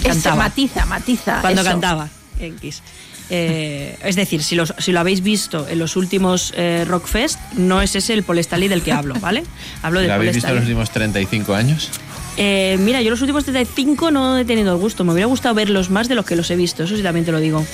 Ese 0.00 0.08
cantaba 0.08 0.36
matiza, 0.36 0.86
matiza. 0.86 1.40
cuando 1.40 1.62
eso. 1.62 1.70
cantaba 1.70 2.08
en 2.38 2.56
Kiss. 2.56 2.82
Eh, 3.30 3.96
es 4.04 4.16
decir, 4.16 4.42
si, 4.42 4.54
los- 4.56 4.74
si 4.78 4.92
lo 4.92 5.00
habéis 5.00 5.22
visto 5.22 5.66
en 5.68 5.78
los 5.78 5.96
últimos 5.96 6.52
eh, 6.56 6.84
Rockfest, 6.86 7.38
no 7.56 7.80
es 7.80 7.94
ese 7.96 8.12
el 8.14 8.24
Stanley 8.38 8.68
del 8.68 8.82
que 8.82 8.92
hablo, 8.92 9.14
¿vale? 9.20 9.42
Hablo 9.82 10.00
del 10.00 10.08
¿Lo 10.08 10.14
habéis 10.14 10.34
visto 10.34 10.48
en 10.50 10.54
los 10.56 10.64
últimos 10.64 10.90
35 10.90 11.54
años? 11.54 11.88
Eh, 12.36 12.76
mira, 12.80 13.00
yo 13.02 13.10
los 13.10 13.20
últimos 13.20 13.44
35 13.44 14.10
no 14.10 14.38
he 14.38 14.44
tenido 14.44 14.72
el 14.74 14.78
gusto. 14.80 15.04
Me 15.04 15.12
hubiera 15.12 15.26
gustado 15.26 15.54
verlos 15.54 15.90
más 15.90 16.08
de 16.08 16.14
los 16.14 16.24
que 16.26 16.36
los 16.36 16.50
he 16.50 16.56
visto, 16.56 16.84
eso 16.84 16.96
sí 16.96 17.02
también 17.02 17.24
te 17.26 17.32
lo 17.32 17.40
digo. 17.40 17.64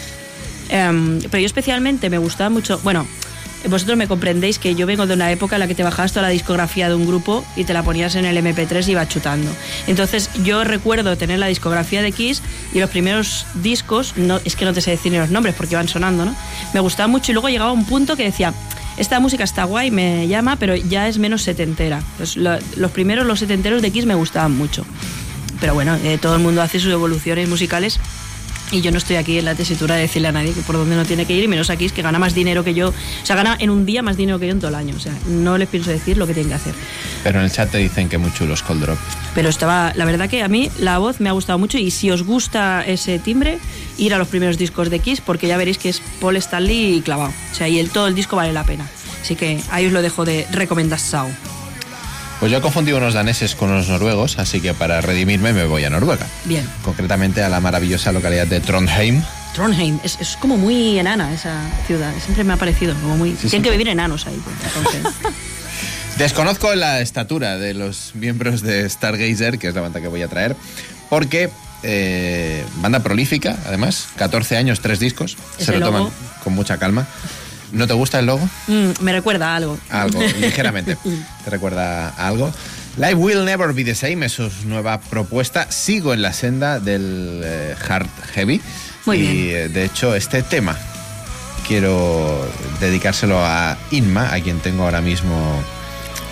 Em, 0.68 1.20
pero 1.30 1.38
yo 1.38 1.46
especialmente 1.46 2.10
me 2.10 2.18
gustaba 2.18 2.50
mucho. 2.50 2.78
Bueno, 2.84 3.06
vosotros 3.68 3.96
me 3.98 4.06
comprendéis 4.06 4.58
que 4.58 4.74
yo 4.74 4.86
vengo 4.86 5.06
de 5.06 5.14
una 5.14 5.30
época 5.32 5.56
en 5.56 5.60
la 5.60 5.66
que 5.66 5.74
te 5.74 5.82
bajabas 5.82 6.12
toda 6.12 6.22
la 6.22 6.28
discografía 6.28 6.88
de 6.88 6.94
un 6.94 7.06
grupo 7.06 7.44
y 7.56 7.64
te 7.64 7.72
la 7.74 7.82
ponías 7.82 8.14
en 8.14 8.24
el 8.24 8.36
MP3 8.36 8.86
y 8.86 8.90
ibas 8.92 9.08
chutando. 9.08 9.50
Entonces 9.86 10.30
yo 10.44 10.62
recuerdo 10.64 11.16
tener 11.16 11.38
la 11.38 11.46
discografía 11.48 12.02
de 12.02 12.12
Kiss 12.12 12.42
y 12.72 12.78
los 12.80 12.90
primeros 12.90 13.46
discos, 13.54 14.14
no, 14.16 14.40
es 14.44 14.54
que 14.56 14.64
no 14.64 14.72
te 14.72 14.80
sé 14.80 14.92
decir 14.92 15.10
ni 15.12 15.18
los 15.18 15.30
nombres 15.30 15.54
porque 15.56 15.74
iban 15.74 15.88
sonando, 15.88 16.24
¿no? 16.24 16.34
Me 16.74 16.80
gustaba 16.80 17.08
mucho 17.08 17.32
y 17.32 17.34
luego 17.34 17.48
llegaba 17.48 17.72
un 17.72 17.84
punto 17.84 18.16
que 18.16 18.24
decía. 18.24 18.52
Esta 18.96 19.20
música 19.20 19.44
está 19.44 19.62
guay, 19.64 19.92
me 19.92 20.26
llama, 20.26 20.56
pero 20.56 20.74
ya 20.74 21.06
es 21.06 21.18
menos 21.18 21.42
setentera. 21.42 22.02
Pues 22.16 22.36
lo- 22.36 22.58
los 22.76 22.90
primeros, 22.90 23.26
los 23.26 23.38
setenteros 23.38 23.80
de 23.80 23.92
Kiss 23.92 24.06
me 24.06 24.16
gustaban 24.16 24.56
mucho. 24.56 24.84
Pero 25.60 25.74
bueno, 25.74 25.96
eh, 26.04 26.18
todo 26.20 26.34
el 26.36 26.42
mundo 26.42 26.62
hace 26.62 26.78
sus 26.80 26.92
evoluciones 26.92 27.48
musicales 27.48 27.98
y 28.70 28.80
yo 28.80 28.90
no 28.90 28.98
estoy 28.98 29.16
aquí 29.16 29.38
en 29.38 29.44
la 29.44 29.54
tesitura 29.54 29.94
de 29.94 30.02
decirle 30.02 30.28
a 30.28 30.32
nadie 30.32 30.52
que 30.52 30.60
por 30.60 30.76
dónde 30.76 30.96
no 30.96 31.04
tiene 31.04 31.26
que 31.26 31.34
ir, 31.34 31.44
y 31.44 31.48
menos 31.48 31.70
aquí, 31.70 31.86
es 31.86 31.92
que 31.92 32.02
gana 32.02 32.18
más 32.18 32.34
dinero 32.34 32.64
que 32.64 32.74
yo. 32.74 32.88
O 32.88 33.26
sea, 33.26 33.36
gana 33.36 33.56
en 33.58 33.70
un 33.70 33.86
día 33.86 34.02
más 34.02 34.16
dinero 34.16 34.38
que 34.38 34.46
yo 34.46 34.52
en 34.52 34.58
todo 34.58 34.68
el 34.68 34.74
año. 34.74 34.94
O 34.96 35.00
sea, 35.00 35.12
no 35.26 35.58
les 35.58 35.68
pienso 35.68 35.90
decir 35.90 36.16
lo 36.16 36.26
que 36.26 36.34
tienen 36.34 36.50
que 36.50 36.56
hacer. 36.56 36.74
Pero 37.24 37.38
en 37.38 37.46
el 37.46 37.50
chat 37.50 37.70
te 37.70 37.78
dicen 37.78 38.08
que 38.08 38.18
muy 38.18 38.32
chulos 38.32 38.62
Cold 38.62 38.82
Drop. 38.82 38.98
Pero 39.34 39.48
estaba, 39.48 39.92
la 39.94 40.04
verdad 40.04 40.28
que 40.28 40.42
a 40.42 40.48
mí 40.48 40.70
la 40.78 40.98
voz 40.98 41.20
me 41.20 41.28
ha 41.28 41.32
gustado 41.32 41.58
mucho 41.58 41.78
y 41.78 41.90
si 41.90 42.10
os 42.10 42.24
gusta 42.24 42.84
ese 42.86 43.18
timbre, 43.18 43.58
ir 43.96 44.14
a 44.14 44.18
los 44.18 44.28
primeros 44.28 44.58
discos 44.58 44.90
de 44.90 44.98
Kiss 44.98 45.20
porque 45.20 45.46
ya 45.46 45.56
veréis 45.56 45.78
que 45.78 45.88
es 45.88 46.02
Paul 46.20 46.36
Stanley 46.36 47.00
clavado. 47.04 47.32
O 47.52 47.54
sea, 47.54 47.68
y 47.68 47.78
el, 47.78 47.90
todo 47.90 48.06
el 48.06 48.14
disco 48.14 48.36
vale 48.36 48.52
la 48.52 48.64
pena. 48.64 48.86
Así 49.22 49.36
que 49.36 49.60
ahí 49.70 49.86
os 49.86 49.92
lo 49.92 50.02
dejo 50.02 50.24
de 50.24 50.46
recomendación. 50.52 51.26
Pues 52.40 52.52
yo 52.52 52.58
he 52.58 52.60
confundido 52.60 52.98
unos 52.98 53.14
daneses 53.14 53.56
con 53.56 53.70
unos 53.70 53.88
noruegos, 53.88 54.38
así 54.38 54.60
que 54.60 54.72
para 54.72 55.00
redimirme 55.00 55.52
me 55.52 55.64
voy 55.64 55.84
a 55.84 55.90
Noruega. 55.90 56.26
Bien. 56.44 56.64
Concretamente 56.84 57.42
a 57.42 57.48
la 57.48 57.60
maravillosa 57.60 58.12
localidad 58.12 58.46
de 58.46 58.60
Trondheim. 58.60 59.22
Trondheim, 59.54 59.98
es, 60.04 60.18
es 60.20 60.36
como 60.36 60.56
muy 60.56 60.98
enana 61.00 61.32
esa 61.32 61.60
ciudad, 61.88 62.12
siempre 62.24 62.44
me 62.44 62.52
ha 62.52 62.56
parecido 62.56 62.94
como 62.94 63.16
muy... 63.16 63.30
Sí, 63.32 63.48
Tienen 63.48 63.58
sí. 63.58 63.62
que 63.62 63.70
vivir 63.72 63.88
enanos 63.88 64.26
ahí. 64.28 64.40
pues. 64.44 65.14
Desconozco 66.18 66.72
la 66.74 67.00
estatura 67.00 67.58
de 67.58 67.74
los 67.74 68.12
miembros 68.14 68.62
de 68.62 68.88
Stargazer, 68.88 69.58
que 69.58 69.68
es 69.68 69.74
la 69.74 69.80
banda 69.80 70.00
que 70.00 70.08
voy 70.08 70.22
a 70.22 70.28
traer, 70.28 70.54
porque 71.08 71.50
eh, 71.82 72.64
banda 72.76 73.00
prolífica, 73.00 73.56
además, 73.66 74.08
14 74.16 74.56
años, 74.56 74.80
tres 74.80 74.98
discos, 75.00 75.36
se 75.58 75.76
lo 75.76 75.86
toman 75.86 76.08
con 76.42 76.54
mucha 76.54 76.76
calma. 76.78 77.06
¿No 77.72 77.86
te 77.86 77.92
gusta 77.94 78.18
el 78.18 78.26
logo? 78.26 78.48
Mm, 78.66 78.90
me 79.00 79.12
recuerda 79.12 79.52
a 79.52 79.56
algo. 79.56 79.78
Algo, 79.90 80.20
ligeramente. 80.40 80.96
¿Te 81.44 81.50
recuerda 81.50 82.08
a 82.10 82.26
algo? 82.28 82.52
Live 82.96 83.14
Will 83.14 83.44
Never 83.44 83.72
Be 83.72 83.84
the 83.84 83.94
Same 83.94 84.26
es 84.26 84.32
su 84.32 84.50
nueva 84.64 84.98
propuesta. 85.00 85.70
Sigo 85.70 86.14
en 86.14 86.22
la 86.22 86.32
senda 86.32 86.80
del 86.80 87.42
eh, 87.44 87.74
hard 87.88 88.08
heavy. 88.34 88.60
Muy 89.06 89.16
y 89.18 89.20
bien. 89.20 89.56
eh, 89.56 89.68
de 89.68 89.84
hecho, 89.84 90.14
este 90.14 90.42
tema 90.42 90.76
quiero 91.66 92.48
dedicárselo 92.80 93.38
a 93.44 93.76
Inma, 93.90 94.32
a 94.32 94.40
quien 94.40 94.58
tengo 94.60 94.84
ahora 94.84 95.00
mismo 95.00 95.62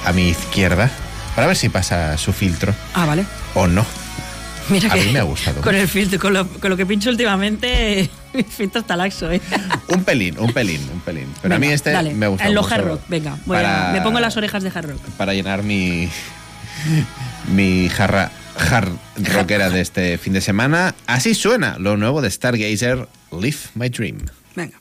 a 0.04 0.12
mi 0.12 0.28
izquierda, 0.28 0.90
para 1.34 1.46
ver 1.46 1.56
si 1.56 1.68
pasa 1.68 2.16
su 2.16 2.32
filtro 2.32 2.74
Ah, 2.94 3.04
vale. 3.06 3.24
o 3.54 3.66
no. 3.66 3.84
Mira 4.68 4.90
A 4.92 4.94
que 4.94 5.04
mí 5.04 5.12
me 5.12 5.18
ha 5.20 5.22
gustado 5.22 5.60
Con 5.60 5.72
mucho. 5.74 5.82
el 5.82 5.88
filtro, 5.88 6.18
con 6.18 6.32
lo, 6.32 6.46
con 6.48 6.70
lo 6.70 6.76
que 6.76 6.84
pincho 6.86 7.10
últimamente, 7.10 8.08
mi 8.34 8.42
filtro 8.42 8.80
está 8.80 8.96
laxo, 8.96 9.30
¿eh? 9.30 9.40
Un 9.88 10.02
pelín, 10.04 10.38
un 10.38 10.52
pelín, 10.52 10.80
un 10.92 11.00
pelín. 11.00 11.26
Pero 11.42 11.54
a 11.54 11.58
mí 11.58 11.68
este 11.68 11.90
dale, 11.92 12.14
me 12.14 12.26
gusta 12.26 12.46
En 12.48 12.54
lo 12.54 12.62
mucho 12.62 12.74
hard 12.74 12.84
rock, 12.84 13.00
venga. 13.08 13.36
para- 13.46 13.92
me 13.92 14.00
pongo 14.00 14.18
las 14.20 14.36
orejas 14.36 14.62
de 14.62 14.70
hard 14.74 14.90
rock. 14.90 15.00
para 15.16 15.34
llenar 15.34 15.62
mi 15.62 16.08
mi 17.54 17.88
jarra 17.88 18.30
hard 18.58 18.88
rockera 19.32 19.70
de 19.70 19.80
este 19.80 20.18
fin 20.18 20.32
de 20.32 20.40
semana. 20.40 20.94
Así 21.06 21.34
suena 21.34 21.76
lo 21.78 21.96
nuevo 21.96 22.20
de 22.22 22.30
Stargazer, 22.30 23.08
Live 23.32 23.58
My 23.74 23.88
Dream. 23.88 24.18
Venga. 24.54 24.78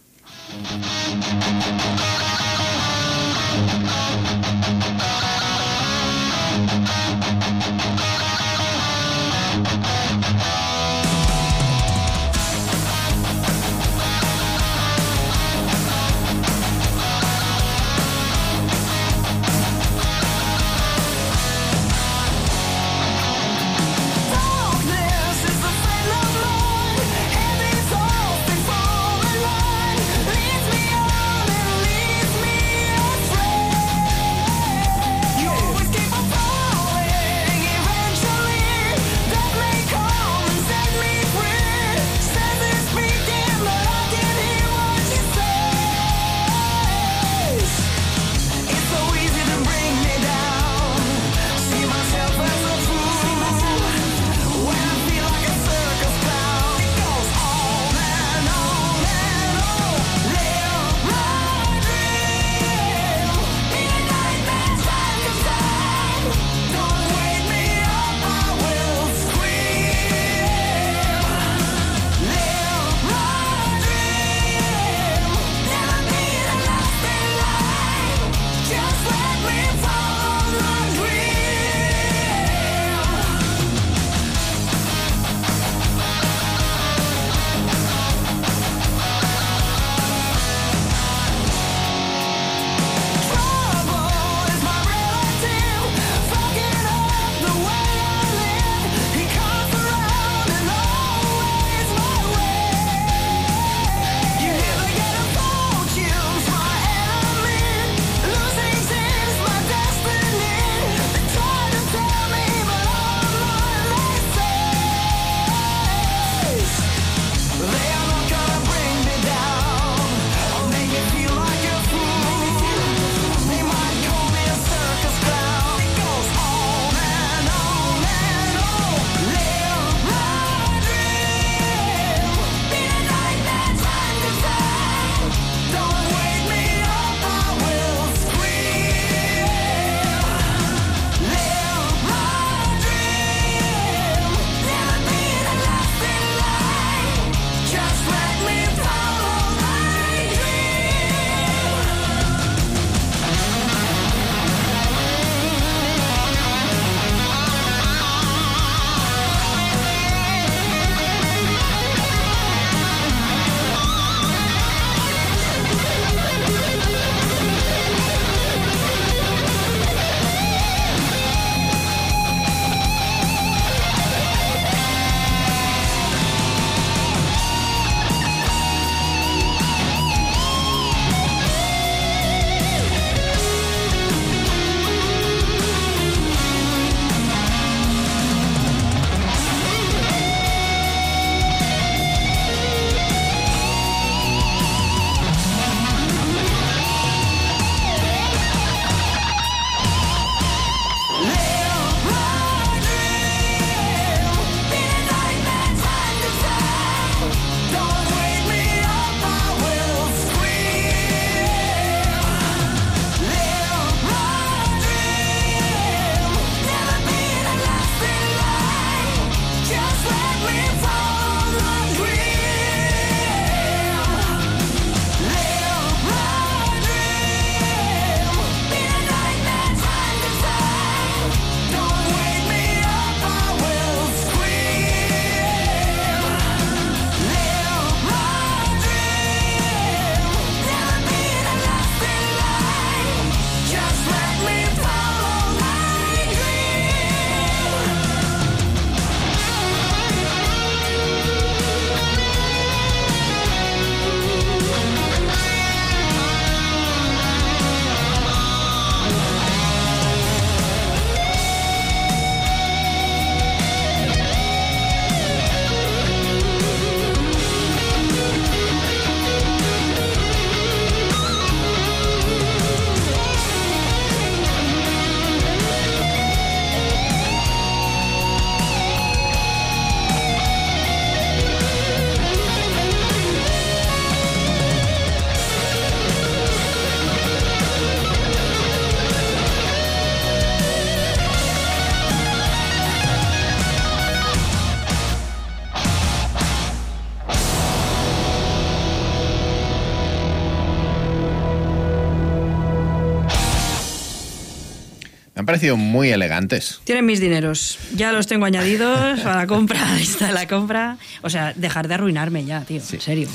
Parecido 305.56 305.77
muy 305.77 306.09
elegantes. 306.09 306.82
Tienen 306.84 307.06
mis 307.06 307.22
dineros. 307.22 307.80
Ya 307.95 308.11
los 308.11 308.27
tengo 308.27 308.45
añadidos 308.45 309.25
a 309.25 309.38
la 309.38 309.48
compra, 309.48 309.93
ahí 309.93 310.03
está 310.03 310.34
la 310.34 310.50
compra. 310.50 310.98
O 311.22 311.30
sea, 311.30 311.53
dejar 311.56 311.88
de 311.88 311.93
arruinarme 311.93 312.43
ya, 312.43 312.61
tío. 312.66 312.82
En 312.92 313.00
serio. 313.01 313.30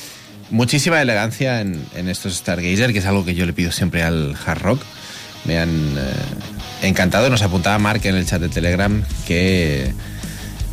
Muchísima 0.51 1.01
elegancia 1.01 1.63
en, 1.63 1.83
en 1.95 2.11
estos 2.11 2.35
Stargazer, 2.35 2.93
que 2.93 2.99
es 2.99 3.07
algo 3.07 3.25
que 3.25 3.35
yo 3.35 3.47
le 3.47 3.55
pido 3.55 3.73
siempre 3.73 4.03
al 4.03 4.37
hard 4.45 4.61
rock. 4.61 4.83
Me 5.47 5.59
han 5.59 5.71
eh, 5.71 6.87
encantado. 6.89 7.31
Nos 7.31 7.41
apuntaba 7.41 7.79
Mark 7.79 8.03
en 8.05 8.17
el 8.17 8.27
chat 8.27 8.43
de 8.43 8.51
Telegram 8.51 9.03
que, 9.27 9.95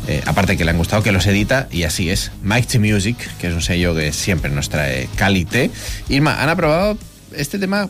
eh, 0.06 0.22
aparte 0.26 0.58
que 0.58 0.66
le 0.66 0.72
han 0.72 0.76
gustado, 0.76 1.02
que 1.02 1.12
los 1.12 1.26
edita 1.26 1.66
y 1.70 1.84
así 1.84 2.10
es. 2.10 2.30
Mike 2.42 2.68
to 2.70 2.78
Music, 2.78 3.16
que 3.40 3.48
es 3.48 3.54
un 3.54 3.62
sello 3.62 3.94
que 3.94 4.12
siempre 4.12 4.50
nos 4.50 4.68
trae 4.68 5.08
calité. 5.16 5.70
Irma, 6.10 6.42
¿han 6.42 6.50
aprobado 6.50 6.98
este 7.34 7.58
tema? 7.58 7.88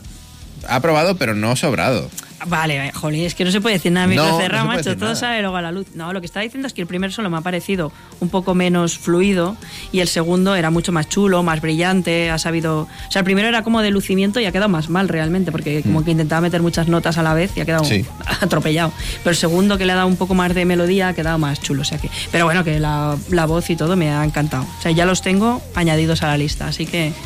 Ha 0.65 0.75
aprobado, 0.75 1.17
pero 1.17 1.35
no 1.35 1.57
sobrado. 1.57 2.09
Vale, 2.47 2.91
jolín, 2.93 3.25
es 3.25 3.35
que 3.35 3.43
no 3.45 3.51
se 3.51 3.59
puede 3.61 3.75
decir 3.75 3.91
nada 3.91 4.05
No, 4.07 4.11
micro 4.11 4.27
no 4.31 4.37
cerrado, 4.39 4.65
puede 4.65 4.77
macho. 4.77 4.95
Todo 4.95 5.05
nada. 5.09 5.15
sale 5.15 5.41
luego 5.41 5.57
a 5.57 5.61
la 5.61 5.71
luz. 5.71 5.87
No, 5.95 6.13
lo 6.13 6.19
que 6.21 6.25
está 6.25 6.39
diciendo 6.39 6.67
es 6.67 6.73
que 6.73 6.81
el 6.81 6.87
primer 6.87 7.11
solo 7.11 7.29
me 7.29 7.37
ha 7.37 7.41
parecido 7.41 7.91
un 8.19 8.29
poco 8.29 8.55
menos 8.55 8.97
fluido 8.97 9.57
y 9.91 9.99
el 9.99 10.07
segundo 10.07 10.55
era 10.55 10.69
mucho 10.71 10.91
más 10.91 11.09
chulo, 11.09 11.43
más 11.43 11.61
brillante. 11.61 12.29
Ha 12.29 12.37
sabido. 12.37 12.81
O 12.81 13.11
sea, 13.11 13.19
el 13.19 13.25
primero 13.25 13.47
era 13.47 13.63
como 13.63 13.81
de 13.81 13.91
lucimiento 13.91 14.39
y 14.39 14.45
ha 14.45 14.51
quedado 14.51 14.69
más 14.69 14.89
mal 14.89 15.07
realmente, 15.09 15.51
porque 15.51 15.81
como 15.83 16.03
que 16.05 16.11
intentaba 16.11 16.41
meter 16.41 16.61
muchas 16.61 16.87
notas 16.87 17.17
a 17.17 17.23
la 17.23 17.33
vez 17.33 17.51
y 17.55 17.61
ha 17.61 17.65
quedado 17.65 17.83
Mm. 17.83 17.87
Sí. 17.87 18.05
atropellado. 18.41 18.91
Pero 19.23 19.31
el 19.31 19.37
segundo, 19.37 19.77
que 19.77 19.85
le 19.85 19.93
ha 19.93 19.95
dado 19.95 20.07
un 20.07 20.15
poco 20.17 20.33
más 20.33 20.53
de 20.55 20.65
melodía, 20.65 21.09
ha 21.09 21.13
quedado 21.13 21.37
más 21.37 21.59
chulo. 21.61 21.81
O 21.81 21.85
sea 21.85 21.97
que. 21.97 22.09
Pero 22.31 22.45
bueno, 22.45 22.63
que 22.63 22.79
la, 22.79 23.17
la 23.29 23.45
voz 23.45 23.69
y 23.69 23.75
todo 23.75 23.95
me 23.95 24.09
ha 24.11 24.23
encantado. 24.23 24.63
O 24.79 24.81
sea, 24.81 24.91
ya 24.91 25.05
los 25.05 25.21
tengo 25.21 25.61
añadidos 25.75 26.23
a 26.23 26.27
la 26.27 26.37
lista, 26.37 26.67
así 26.67 26.85
que. 26.85 27.11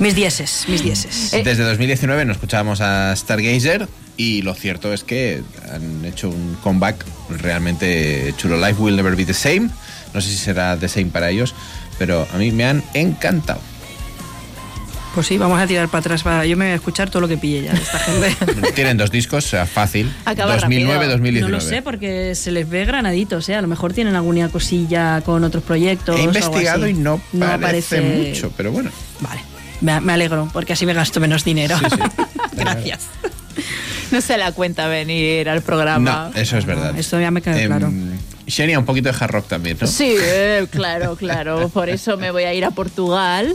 Mis 0.00 0.16
dieces, 0.16 0.64
mis 0.66 0.82
dieces. 0.82 1.30
Desde 1.30 1.62
2019 1.62 2.24
no 2.24 2.32
escuchábamos 2.32 2.80
a 2.80 3.14
Stargazer 3.14 3.86
y 4.16 4.42
lo 4.42 4.54
cierto 4.54 4.92
es 4.92 5.04
que 5.04 5.42
han 5.72 6.04
hecho 6.04 6.28
un 6.28 6.56
comeback 6.62 7.04
realmente 7.40 8.34
chulo. 8.36 8.56
Life 8.56 8.80
will 8.80 8.96
never 8.96 9.16
be 9.16 9.24
the 9.24 9.34
same. 9.34 9.70
No 10.12 10.20
sé 10.20 10.28
si 10.30 10.36
será 10.36 10.76
the 10.76 10.88
same 10.88 11.06
para 11.06 11.30
ellos, 11.30 11.54
pero 11.98 12.26
a 12.32 12.36
mí 12.38 12.50
me 12.52 12.64
han 12.64 12.82
encantado. 12.94 13.60
Pues 15.14 15.28
sí, 15.28 15.38
vamos 15.38 15.60
a 15.60 15.66
tirar 15.68 15.88
para 15.88 16.00
atrás. 16.00 16.24
para- 16.24 16.44
Yo 16.44 16.56
me 16.56 16.64
voy 16.64 16.72
a 16.72 16.74
escuchar 16.74 17.08
todo 17.08 17.20
lo 17.20 17.28
que 17.28 17.36
pille 17.36 17.62
ya 17.62 17.72
de 17.72 17.78
esta 17.80 17.98
gente. 18.00 18.72
Tienen 18.74 18.96
dos 18.96 19.12
discos, 19.12 19.44
o 19.44 19.48
sea, 19.48 19.64
fácil. 19.64 20.12
Acaba 20.24 20.58
2009-2019. 20.58 21.40
No 21.40 21.48
lo 21.48 21.60
sé, 21.60 21.82
porque 21.82 22.34
se 22.34 22.50
les 22.50 22.68
ve 22.68 22.84
granaditos, 22.84 23.48
¿eh? 23.48 23.54
A 23.54 23.62
lo 23.62 23.68
mejor 23.68 23.92
tienen 23.92 24.16
alguna 24.16 24.48
cosilla 24.48 25.20
con 25.20 25.44
otros 25.44 25.62
proyectos. 25.62 26.16
He 26.16 26.24
algo 26.24 26.32
investigado 26.34 26.84
así. 26.84 26.94
y 26.94 26.94
no, 26.94 27.20
parece 27.38 27.98
aparece- 27.98 28.28
mucho, 28.28 28.52
pero 28.56 28.72
bueno. 28.72 28.90
Vale, 29.20 29.40
me, 29.82 30.00
me 30.00 30.12
alegro, 30.14 30.50
porque 30.52 30.72
así 30.72 30.84
me 30.84 30.94
gasto 30.94 31.20
menos 31.20 31.44
dinero. 31.44 31.78
Sí, 31.78 31.84
sí. 31.90 32.22
Gracias. 32.56 33.02
No 34.12 34.20
se 34.20 34.36
la 34.38 34.52
cuenta 34.52 34.86
venir 34.88 35.48
al 35.48 35.62
programa. 35.62 36.30
No, 36.34 36.40
eso 36.40 36.56
es 36.58 36.64
verdad. 36.66 36.96
Esto 36.98 37.20
ya 37.20 37.30
me 37.30 37.42
queda 37.42 37.60
Em, 37.60 37.66
claro. 37.66 37.92
Xenia, 38.46 38.78
un 38.78 38.84
poquito 38.84 39.10
de 39.10 39.16
hard 39.18 39.30
rock 39.30 39.48
también, 39.48 39.76
¿no? 39.80 39.86
Sí, 39.86 40.14
eh, 40.18 40.66
claro, 40.70 41.16
claro. 41.16 41.68
Por 41.70 41.88
eso 41.88 42.16
me 42.16 42.30
voy 42.30 42.42
a 42.44 42.52
ir 42.54 42.64
a 42.64 42.70
Portugal 42.70 43.54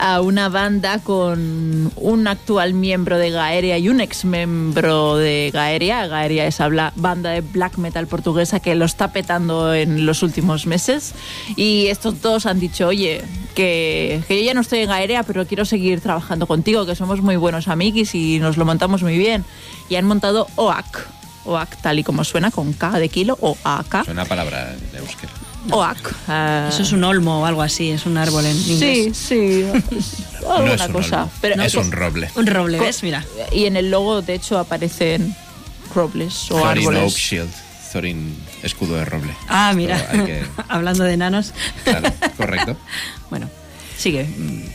a 0.00 0.22
una 0.22 0.48
banda 0.48 0.98
con 0.98 1.92
un 1.94 2.26
actual 2.26 2.72
miembro 2.72 3.18
de 3.18 3.30
Gaeria 3.30 3.76
y 3.76 3.90
un 3.90 4.00
ex 4.00 4.24
miembro 4.24 5.16
de 5.16 5.50
Gaeria. 5.52 6.06
Gaeria 6.06 6.46
es 6.46 6.58
la 6.58 6.92
banda 6.96 7.30
de 7.30 7.42
black 7.42 7.76
metal 7.76 8.06
portuguesa 8.06 8.60
que 8.60 8.74
lo 8.74 8.86
está 8.86 9.12
petando 9.12 9.74
en 9.74 10.06
los 10.06 10.22
últimos 10.22 10.66
meses. 10.66 11.14
Y 11.54 11.88
estos 11.88 12.22
dos 12.22 12.46
han 12.46 12.58
dicho, 12.58 12.88
oye, 12.88 13.22
que, 13.54 14.22
que 14.26 14.38
yo 14.38 14.46
ya 14.46 14.54
no 14.54 14.62
estoy 14.62 14.80
en 14.80 14.88
Gaeria, 14.88 15.22
pero 15.22 15.46
quiero 15.46 15.66
seguir 15.66 16.00
trabajando 16.00 16.46
contigo, 16.46 16.86
que 16.86 16.94
somos 16.94 17.20
muy 17.20 17.36
buenos 17.36 17.68
amiguis 17.68 18.14
y 18.14 18.38
nos 18.38 18.56
lo 18.56 18.64
montamos 18.64 19.02
muy 19.02 19.18
bien. 19.18 19.44
Y 19.90 19.96
han 19.96 20.06
montado 20.06 20.46
OAC. 20.56 21.08
OAC, 21.44 21.76
tal 21.82 21.98
y 21.98 22.04
como 22.04 22.24
suena, 22.24 22.50
con 22.50 22.72
K 22.72 22.98
de 22.98 23.10
kilo, 23.10 23.36
OAK. 23.40 24.04
Suena 24.06 24.24
palabra 24.24 24.74
de 24.92 24.98
euskera. 24.98 25.32
OAC. 25.70 26.14
ah, 26.28 26.66
Eso 26.70 26.82
es 26.82 26.92
un 26.92 27.04
olmo 27.04 27.40
o 27.42 27.46
algo 27.46 27.60
así, 27.62 27.90
es 27.90 28.06
un 28.06 28.16
árbol 28.16 28.46
en 28.46 28.56
Sí, 28.56 28.72
inglés. 28.74 29.16
sí. 29.16 29.64
No 30.40 30.52
Alguna 30.54 30.74
es 30.74 30.80
un 30.86 30.92
cosa. 30.92 31.16
olmo, 31.22 31.30
Pero 31.42 31.62
es 31.62 31.74
un 31.74 31.92
roble. 31.92 32.30
Un 32.34 32.46
roble, 32.46 32.78
¿ves? 32.80 33.02
Mira. 33.02 33.22
Y 33.52 33.66
en 33.66 33.76
el 33.76 33.90
logo, 33.90 34.22
de 34.22 34.34
hecho, 34.34 34.58
aparecen 34.58 35.36
robles 35.94 36.50
o 36.50 36.58
Thorin 36.58 36.86
Oak 36.86 36.94
árboles. 36.96 37.14
Shield. 37.14 37.50
Thorin, 37.92 38.36
escudo 38.62 38.94
de 38.96 39.04
roble. 39.04 39.34
Ah, 39.48 39.72
mira. 39.74 39.98
Que- 40.10 40.44
Hablando 40.68 41.04
de 41.04 41.12
enanos. 41.14 41.52
claro, 41.84 42.10
correcto. 42.36 42.76
Bueno, 43.28 43.50
sigue. 44.00 44.26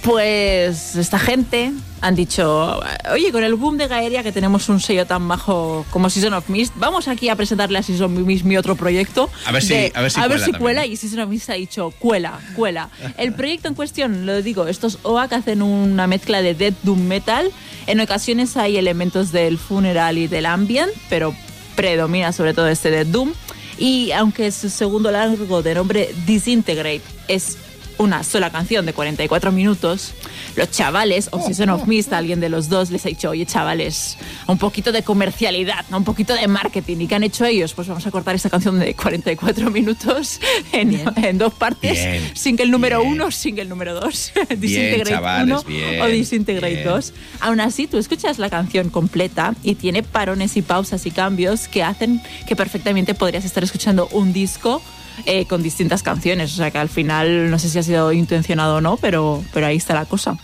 Pues 0.04 0.96
esta 0.96 1.18
gente 1.18 1.72
han 2.02 2.16
dicho, 2.16 2.80
oye, 3.12 3.32
con 3.32 3.44
el 3.44 3.56
boom 3.56 3.78
de 3.78 3.88
Gaeria 3.88 4.22
que 4.22 4.32
tenemos 4.32 4.70
un 4.70 4.80
sello 4.80 5.06
tan 5.08 5.28
bajo 5.28 5.86
como 5.90 6.10
Season 6.10 6.34
of 6.36 6.48
Mist, 6.50 6.74
vamos 6.76 7.08
aquí 7.08 7.30
a 7.30 7.36
presentarle 7.36 7.80
a 7.80 7.84
Season 7.84 8.06
of 8.16 8.24
Mist 8.26 8.46
mi 8.46 8.56
otro 8.56 8.76
proyecto. 8.76 9.30
A 9.46 9.52
ver 9.52 9.64
si- 9.64 9.70
de- 9.74 9.92
a 9.96 10.02
ver 10.02 10.12
si 10.12 10.20
cuela 10.20 10.30
también. 10.38 10.62
cuela 10.62 10.86
y 10.86 10.96
Season 10.96 11.20
of 11.22 11.30
Mist 11.30 11.50
ha 11.50 11.54
dicho, 11.54 11.92
cuela, 11.98 12.40
cuela. 12.56 12.90
El 13.18 13.34
proyecto 13.34 13.68
en 13.68 13.74
cuestión, 13.74 14.26
lo 14.28 14.42
digo, 14.44 14.68
estos 14.68 15.00
OAK 15.04 15.34
hacen 15.34 15.62
una 15.64 16.06
mezcla 16.06 16.42
de 16.44 16.54
Death 16.54 16.76
Doom 16.84 17.02
Metal. 17.08 17.50
En 17.88 18.00
ocasiones 18.00 18.56
hay 18.58 18.78
elementos 18.78 19.32
del 19.32 19.58
funeral 19.58 20.18
y 20.20 20.28
del 20.28 20.46
ambient, 20.46 20.92
pero 21.10 21.36
predomina 21.76 22.32
sobre 22.32 22.54
todo 22.54 22.68
este 22.68 22.92
Death 22.92 23.08
Doom. 23.08 23.34
Y 23.78 24.12
aunque 24.12 24.52
su 24.52 24.70
segundo 24.70 25.12
largo 25.12 25.62
de 25.62 25.76
nombre 25.76 26.14
Disintegrate 26.26 27.02
es 27.28 27.58
una 27.98 28.24
sola 28.24 28.52
canción 28.52 28.86
de 28.86 28.94
44 28.94 29.52
minutos, 29.52 30.14
los 30.56 30.72
chavales, 30.72 31.30
o 31.32 31.42
Season 31.42 31.70
of 31.70 31.88
Mist, 31.88 32.14
alguien 32.14 32.40
de 32.40 32.50
los 32.50 32.70
dos, 32.70 32.92
les 32.92 33.06
ha 33.06 33.10
dicho, 33.10 33.30
oye 33.30 33.46
chavales, 33.46 34.18
un 34.48 34.58
poquito 34.58 34.92
de 34.92 35.04
comercialidad, 35.04 35.86
¿no? 35.90 35.98
un 35.98 36.04
poquito 36.04 36.34
de 36.34 36.48
marketing. 36.48 36.98
¿Y 37.02 37.08
qué 37.08 37.16
han 37.16 37.24
hecho 37.24 37.46
ellos? 37.46 37.74
Pues 37.74 37.88
vamos 37.88 38.06
a 38.06 38.12
cortar 38.12 38.36
esta 38.36 38.50
canción 38.50 38.80
de 38.80 38.94
44 38.96 39.72
minutos 39.72 40.40
en, 40.72 41.02
en 41.18 41.38
dos 41.38 41.54
partes. 41.54 41.94
Bien, 41.94 42.32
single 42.36 42.68
número 42.68 43.02
bien. 43.02 43.14
uno, 43.14 43.32
single 43.32 43.66
número 43.66 43.94
dos. 43.94 44.32
Disintegrate 44.58 45.12
chavales, 45.12 45.46
1 45.46 45.64
bien, 45.64 46.02
o 46.02 46.08
Disintegrate 46.08 46.76
bien. 46.76 46.88
2. 46.88 47.14
Aún 47.42 47.60
así, 47.60 47.88
tú 47.88 47.98
escuchas 47.98 48.40
la 48.40 48.50
canción 48.50 48.90
completa 48.90 49.56
y 49.64 49.76
tiene 49.76 50.04
parones 50.04 50.58
y 50.58 50.62
pausas 50.62 51.06
y 51.06 51.12
cambios 51.12 51.68
que 51.68 51.84
hacen 51.84 52.22
que 52.48 52.56
perfectamente 52.56 53.14
podrías 53.14 53.46
estar 53.46 53.64
escuchando 53.64 54.08
un 54.12 54.34
disco 54.34 54.82
eh, 55.26 55.46
con 55.46 55.64
distintas 55.64 56.04
canciones. 56.04 56.54
O 56.54 56.56
sea 56.58 56.72
que 56.72 56.78
al 56.78 56.90
final, 56.90 57.50
no 57.50 57.60
sé 57.60 57.70
si 57.70 57.80
ha 57.80 57.84
sido 57.84 58.12
intencionado 58.12 58.78
o 58.78 58.82
no, 58.82 58.98
pero, 58.98 59.44
pero 59.54 59.68
ahí 59.68 59.78
está 59.78 59.94
la 59.94 60.06
cosa. 60.06 60.38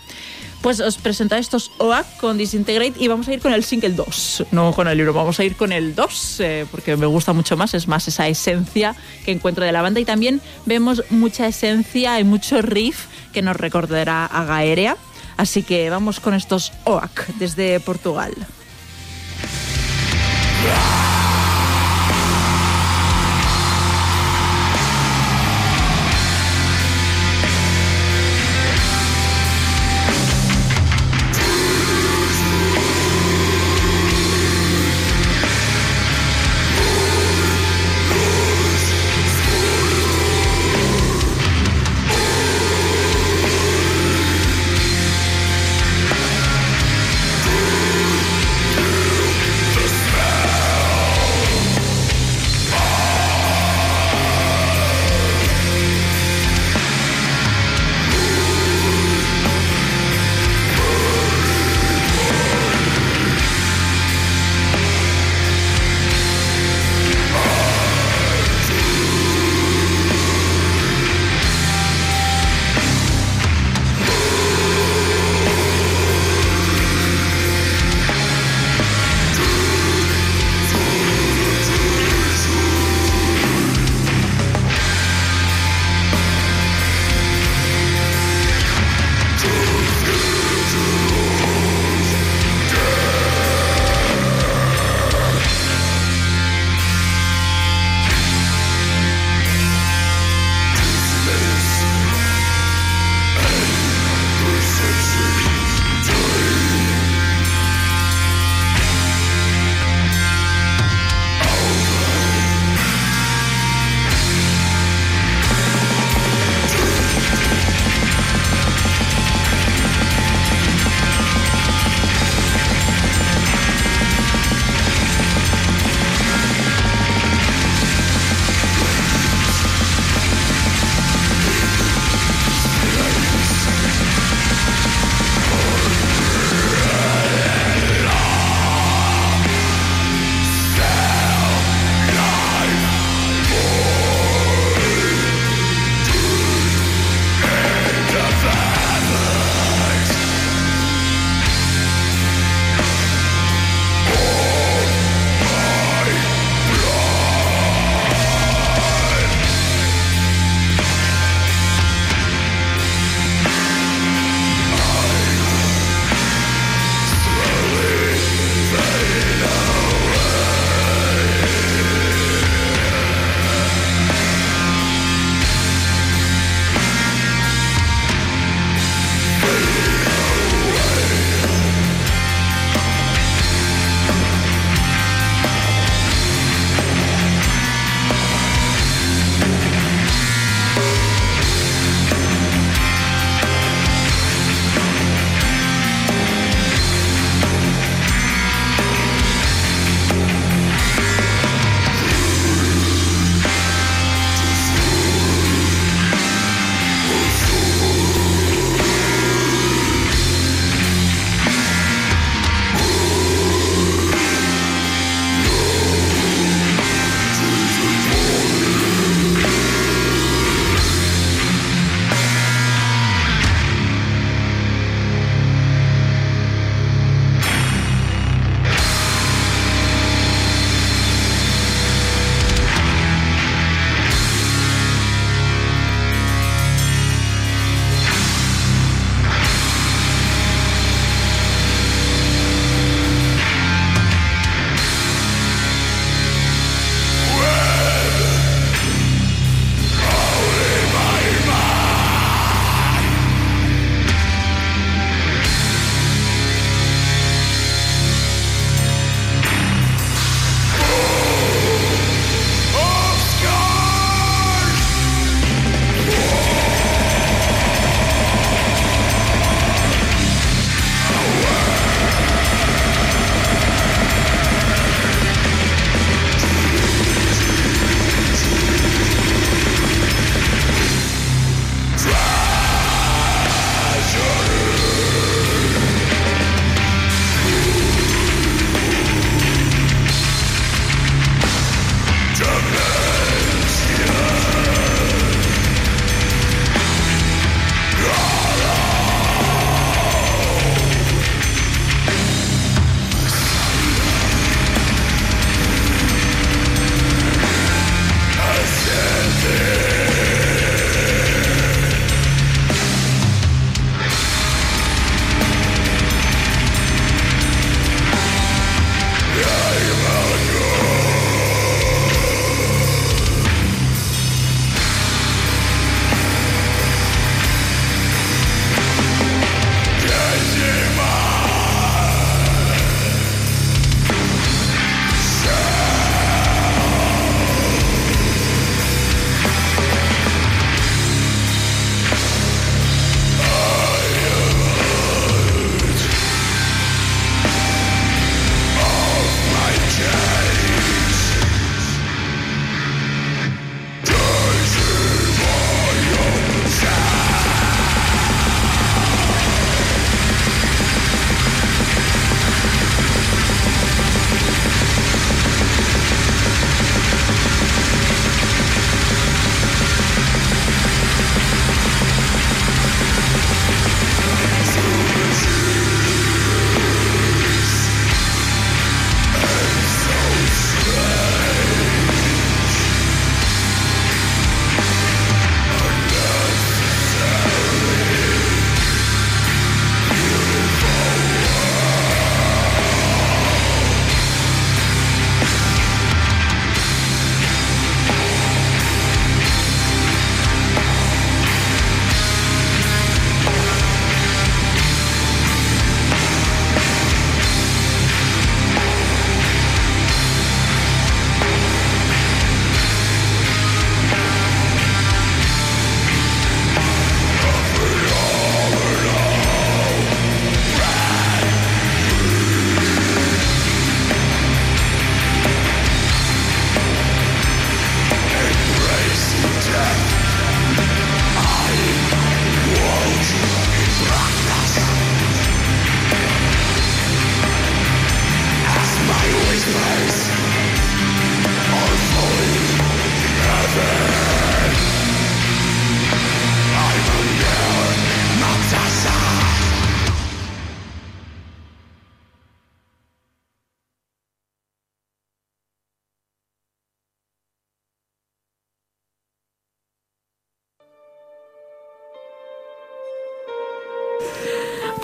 Pues 0.62 0.78
os 0.78 0.96
presento 0.96 1.34
estos 1.34 1.72
OAK 1.78 2.18
con 2.18 2.38
Disintegrate 2.38 2.94
y 2.96 3.08
vamos 3.08 3.26
a 3.26 3.32
ir 3.32 3.40
con 3.40 3.52
el 3.52 3.64
single 3.64 3.94
2, 3.94 4.44
no 4.52 4.72
con 4.72 4.86
el 4.86 4.96
libro, 4.96 5.12
vamos 5.12 5.40
a 5.40 5.44
ir 5.44 5.56
con 5.56 5.72
el 5.72 5.96
2 5.96 6.36
eh, 6.38 6.66
porque 6.70 6.96
me 6.96 7.06
gusta 7.06 7.32
mucho 7.32 7.56
más, 7.56 7.74
es 7.74 7.88
más 7.88 8.06
esa 8.06 8.28
esencia 8.28 8.94
que 9.24 9.32
encuentro 9.32 9.64
de 9.64 9.72
la 9.72 9.82
banda 9.82 9.98
y 9.98 10.04
también 10.04 10.40
vemos 10.64 11.02
mucha 11.10 11.48
esencia 11.48 12.20
y 12.20 12.24
mucho 12.24 12.62
riff 12.62 13.06
que 13.32 13.42
nos 13.42 13.56
recordará 13.56 14.24
a 14.24 14.44
Gaerea. 14.44 14.96
Así 15.36 15.64
que 15.64 15.90
vamos 15.90 16.20
con 16.20 16.32
estos 16.34 16.72
OAK 16.84 17.26
desde 17.38 17.80
Portugal. 17.80 18.32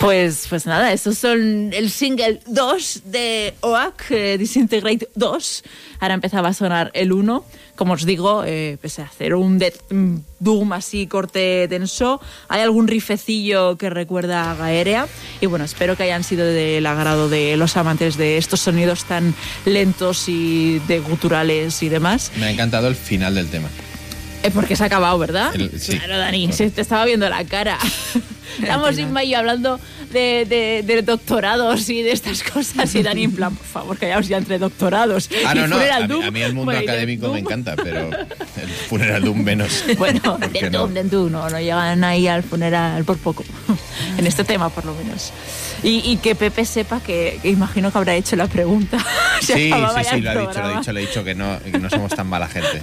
Pues, 0.09 0.47
pues 0.49 0.65
nada, 0.65 0.91
estos 0.91 1.19
son 1.19 1.69
el 1.71 1.91
single 1.91 2.39
2 2.47 3.01
de 3.05 3.53
OAK, 3.61 4.05
eh, 4.09 4.37
Disintegrate 4.39 5.07
2. 5.13 5.63
Ahora 5.99 6.15
empezaba 6.15 6.47
a 6.47 6.53
sonar 6.55 6.89
el 6.95 7.11
1. 7.13 7.45
Como 7.75 7.93
os 7.93 8.07
digo, 8.07 8.43
eh, 8.43 8.79
pese 8.81 9.03
a 9.03 9.05
hacer 9.05 9.35
un 9.35 9.59
death 9.59 9.75
mm, 9.91 10.15
doom 10.39 10.73
así 10.73 11.05
corte 11.05 11.67
denso, 11.67 12.19
hay 12.47 12.61
algún 12.61 12.87
rifecillo 12.87 13.77
que 13.77 13.91
recuerda 13.91 14.49
a 14.49 14.55
Gaerea. 14.55 15.05
Y 15.41 15.45
bueno, 15.45 15.63
espero 15.63 15.95
que 15.95 16.01
hayan 16.01 16.23
sido 16.23 16.43
del 16.43 16.87
agrado 16.87 17.29
de 17.29 17.55
los 17.55 17.77
amantes 17.77 18.17
de 18.17 18.37
estos 18.37 18.61
sonidos 18.61 19.05
tan 19.05 19.35
lentos 19.65 20.27
y 20.27 20.79
de 20.87 21.01
guturales 21.01 21.83
y 21.83 21.89
demás. 21.89 22.31
Me 22.39 22.47
ha 22.47 22.49
encantado 22.51 22.87
el 22.87 22.95
final 22.95 23.35
del 23.35 23.47
tema. 23.47 23.69
Eh, 24.41 24.49
porque 24.51 24.75
se 24.75 24.81
ha 24.83 24.85
acabado, 24.87 25.19
¿verdad? 25.19 25.53
El- 25.53 25.79
sí. 25.79 25.97
Claro, 25.99 26.17
Dani, 26.17 26.51
se 26.51 26.71
te 26.71 26.81
estaba 26.81 27.05
viendo 27.05 27.29
la 27.29 27.43
cara. 27.45 27.77
Estamos 28.59 28.97
Inma 28.97 29.23
y 29.23 29.29
yo 29.29 29.37
hablando 29.37 29.79
de, 30.11 30.45
de- 30.45 30.83
de 30.85 31.01
doctorados 31.01 31.89
y 31.89 32.01
de 32.01 32.11
estas 32.11 32.43
cosas 32.43 32.93
y 32.95 33.03
Dani 33.03 33.23
en 33.25 33.31
plan, 33.33 33.55
por 33.55 33.65
favor, 33.65 33.97
callaos 33.97 34.27
ya 34.27 34.37
entre 34.37 34.57
doctorados. 34.59 35.29
Ah, 35.45 35.53
no, 35.55 35.67
no. 35.67 35.75
A 35.77 35.99
mí, 35.99 36.07
Doom, 36.07 36.23
a 36.23 36.31
mí 36.31 36.41
el 36.41 36.53
mundo 36.53 36.71
bueno, 36.71 36.81
académico 36.81 37.21
me 37.27 37.27
Doom. 37.27 37.37
encanta, 37.37 37.75
pero 37.75 38.09
el 38.09 38.69
funeral 38.89 39.27
un 39.27 39.43
menos. 39.43 39.83
Bueno, 39.97 40.21
¿Por 40.21 40.49
qué 40.51 40.61
de 40.65 40.69
no? 40.71 40.79
Doom, 40.79 40.93
de 40.93 41.03
Doom, 41.03 41.31
no, 41.31 41.49
no 41.49 41.59
llegan 41.59 42.03
ahí 42.03 42.27
al 42.27 42.43
funeral 42.43 43.03
por 43.05 43.17
poco. 43.17 43.43
en 44.17 44.25
este 44.27 44.43
tema, 44.43 44.69
por 44.69 44.85
lo 44.85 44.93
menos. 44.95 45.31
Y, 45.83 46.01
y 46.11 46.17
que 46.17 46.35
Pepe 46.35 46.65
sepa 46.65 46.99
que, 46.99 47.39
que 47.41 47.49
imagino 47.49 47.91
que 47.91 47.97
habrá 47.97 48.15
hecho 48.15 48.35
la 48.35 48.47
pregunta. 48.47 48.97
Sí, 49.39 49.53
sí, 49.53 49.53
sí, 49.53 49.69
lo 49.69 49.87
ha 49.87 49.99
dicho, 50.35 50.59
lo 50.59 50.65
ha 50.65 50.77
dicho, 50.79 50.91
le 50.91 51.01
he 51.01 51.07
dicho 51.07 51.23
que 51.23 51.33
no, 51.33 51.57
que 51.63 51.79
no 51.79 51.89
somos 51.89 52.13
tan 52.13 52.27
mala 52.27 52.49
gente. 52.49 52.81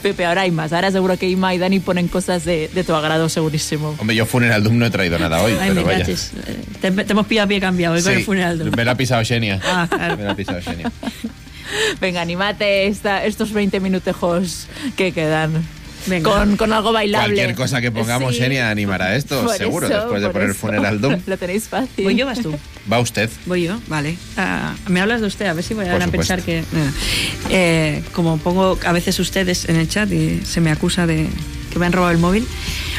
Pepe, 0.00 0.24
ahora 0.24 0.42
hay 0.42 0.52
más. 0.52 0.72
Ahora 0.72 0.92
seguro 0.92 1.16
que 1.18 1.28
Ima 1.28 1.52
y 1.54 1.58
Dani 1.58 1.80
ponen 1.80 2.06
cosas 2.06 2.44
de, 2.44 2.68
de 2.68 2.84
tu 2.84 2.94
agrado, 2.94 3.28
segurísimo. 3.28 3.96
Hombre, 3.98 4.14
yo 4.14 4.26
funeral 4.26 4.62
Doom 4.62 4.78
no 4.78 4.86
he 4.86 4.90
traído 4.90 5.18
nada 5.18 5.42
hoy, 5.42 5.54
Ay, 5.62 5.68
pero 5.70 5.80
me 5.86 5.92
vaya. 5.92 5.98
caches. 6.00 6.32
Eh, 6.46 6.56
Te, 6.80 6.90
te 6.90 7.12
hemos 7.12 7.26
pillado 7.26 7.48
pie 7.48 7.60
cambiado 7.60 7.94
hoy 7.94 8.02
con 8.02 8.12
Sí, 8.12 8.18
el 8.18 8.24
funeral. 8.24 8.58
de- 8.58 8.70
me 8.70 8.84
la 8.84 8.92
ha 8.92 8.96
pisado 8.96 9.24
Xenia. 9.24 9.60
Ah, 9.64 9.86
claro. 9.88 10.16
Me 10.16 10.24
la 10.24 10.30
ha 10.32 10.36
pisado 10.36 10.60
Xenia. 10.62 10.90
Venga, 12.00 12.20
animate 12.20 12.86
esta, 12.86 13.24
estos 13.24 13.52
20 13.52 13.80
minutejos 13.80 14.66
que 14.96 15.12
quedan. 15.12 15.62
Venga. 16.06 16.30
Con, 16.30 16.56
con 16.56 16.72
algo 16.72 16.92
bailable. 16.92 17.34
Cualquier 17.34 17.56
cosa 17.56 17.80
que 17.80 17.90
pongamos, 17.90 18.34
Sí. 18.34 18.42
Xenia 18.42 18.70
animará 18.70 19.14
esto, 19.16 19.42
Por 19.44 19.56
seguro, 19.56 19.86
eso, 19.86 19.96
después 19.96 20.22
de 20.22 20.28
poner 20.30 20.50
eso. 20.50 20.58
funeral 20.58 21.00
Doom. 21.00 21.20
Lo 21.26 21.36
tenéis 21.36 21.68
fácil. 21.68 22.04
¿Voy 22.04 22.14
yo 22.14 22.26
vas 22.26 22.40
tú? 22.40 22.54
Va 22.90 22.98
usted. 22.98 23.30
Voy 23.46 23.64
yo, 23.64 23.78
vale. 23.88 24.16
Ah, 24.36 24.74
me 24.88 25.00
hablas 25.00 25.20
de 25.20 25.26
usted, 25.26 25.46
a 25.46 25.52
ver 25.52 25.64
si 25.64 25.74
voy 25.74 25.86
a, 25.86 25.98
pensar 26.08 26.42
que. 26.42 26.64
Eh, 27.50 28.02
como 28.12 28.38
pongo 28.38 28.78
a 28.84 28.92
veces 28.92 29.18
ustedes 29.18 29.68
en 29.68 29.76
el 29.76 29.88
chat 29.88 30.10
y 30.10 30.40
se 30.44 30.60
me 30.60 30.70
acusa 30.70 31.06
de 31.06 31.28
que 31.72 31.78
me 31.78 31.86
han 31.86 31.92
robado 31.92 32.12
el 32.12 32.18
móvil. 32.18 32.46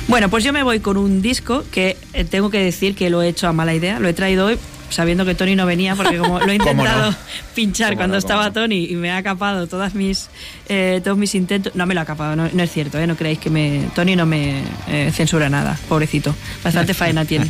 Bueno, 0.08 0.30
pues 0.30 0.44
yo 0.44 0.52
me 0.52 0.64
voy 0.64 0.80
con 0.80 0.98
un 0.98 1.22
disco 1.22 1.64
que 1.72 1.96
eh, 2.14 2.26
tengo 2.26 2.50
que 2.50 2.60
decir 2.60 2.96
que 2.96 3.10
lo 3.10 3.22
he 3.22 3.30
hecho 3.30 3.48
a 3.48 3.54
mala 3.54 3.74
idea. 3.74 4.00
Lo 4.00 4.08
he 4.10 4.14
traído 4.14 4.48
hoy 4.48 4.58
sabiendo 4.94 5.26
que 5.26 5.36
Tony 5.36 5.56
no 5.56 5.66
venía 5.66 5.96
porque 5.96 6.18
como 6.18 6.40
lo 6.40 6.52
he 6.52 6.56
intentado 6.64 7.16
pinchar 7.56 7.90
¿Cómo 7.90 8.00
cuando 8.00 8.16
no, 8.16 8.20
estaba 8.20 8.48
no? 8.48 8.54
Tony 8.54 8.86
y 8.86 8.96
me 8.96 9.12
ha 9.12 9.18
acapado 9.18 9.68
todas 9.68 9.96
mis 9.96 10.30
eh, 10.70 11.02
todos 11.04 11.18
mis 11.18 11.36
intentos 11.36 11.76
no 11.76 11.86
me 11.86 11.94
lo 11.94 12.00
ha 12.00 12.04
acapado 12.04 12.36
no, 12.36 12.46
es 12.46 12.72
cierto 12.72 13.00
¿eh? 13.00 13.08
no 13.08 13.16
creáis 13.16 13.40
que 13.40 13.50
me 13.50 13.90
Tony 13.96 14.16
no 14.16 14.26
me 14.26 14.64
eh, 14.88 15.12
censura 15.14 15.50
nada 15.50 15.78
pobrecito 15.90 16.36
bastante 16.64 16.94
faena 16.94 17.26
tiene 17.26 17.50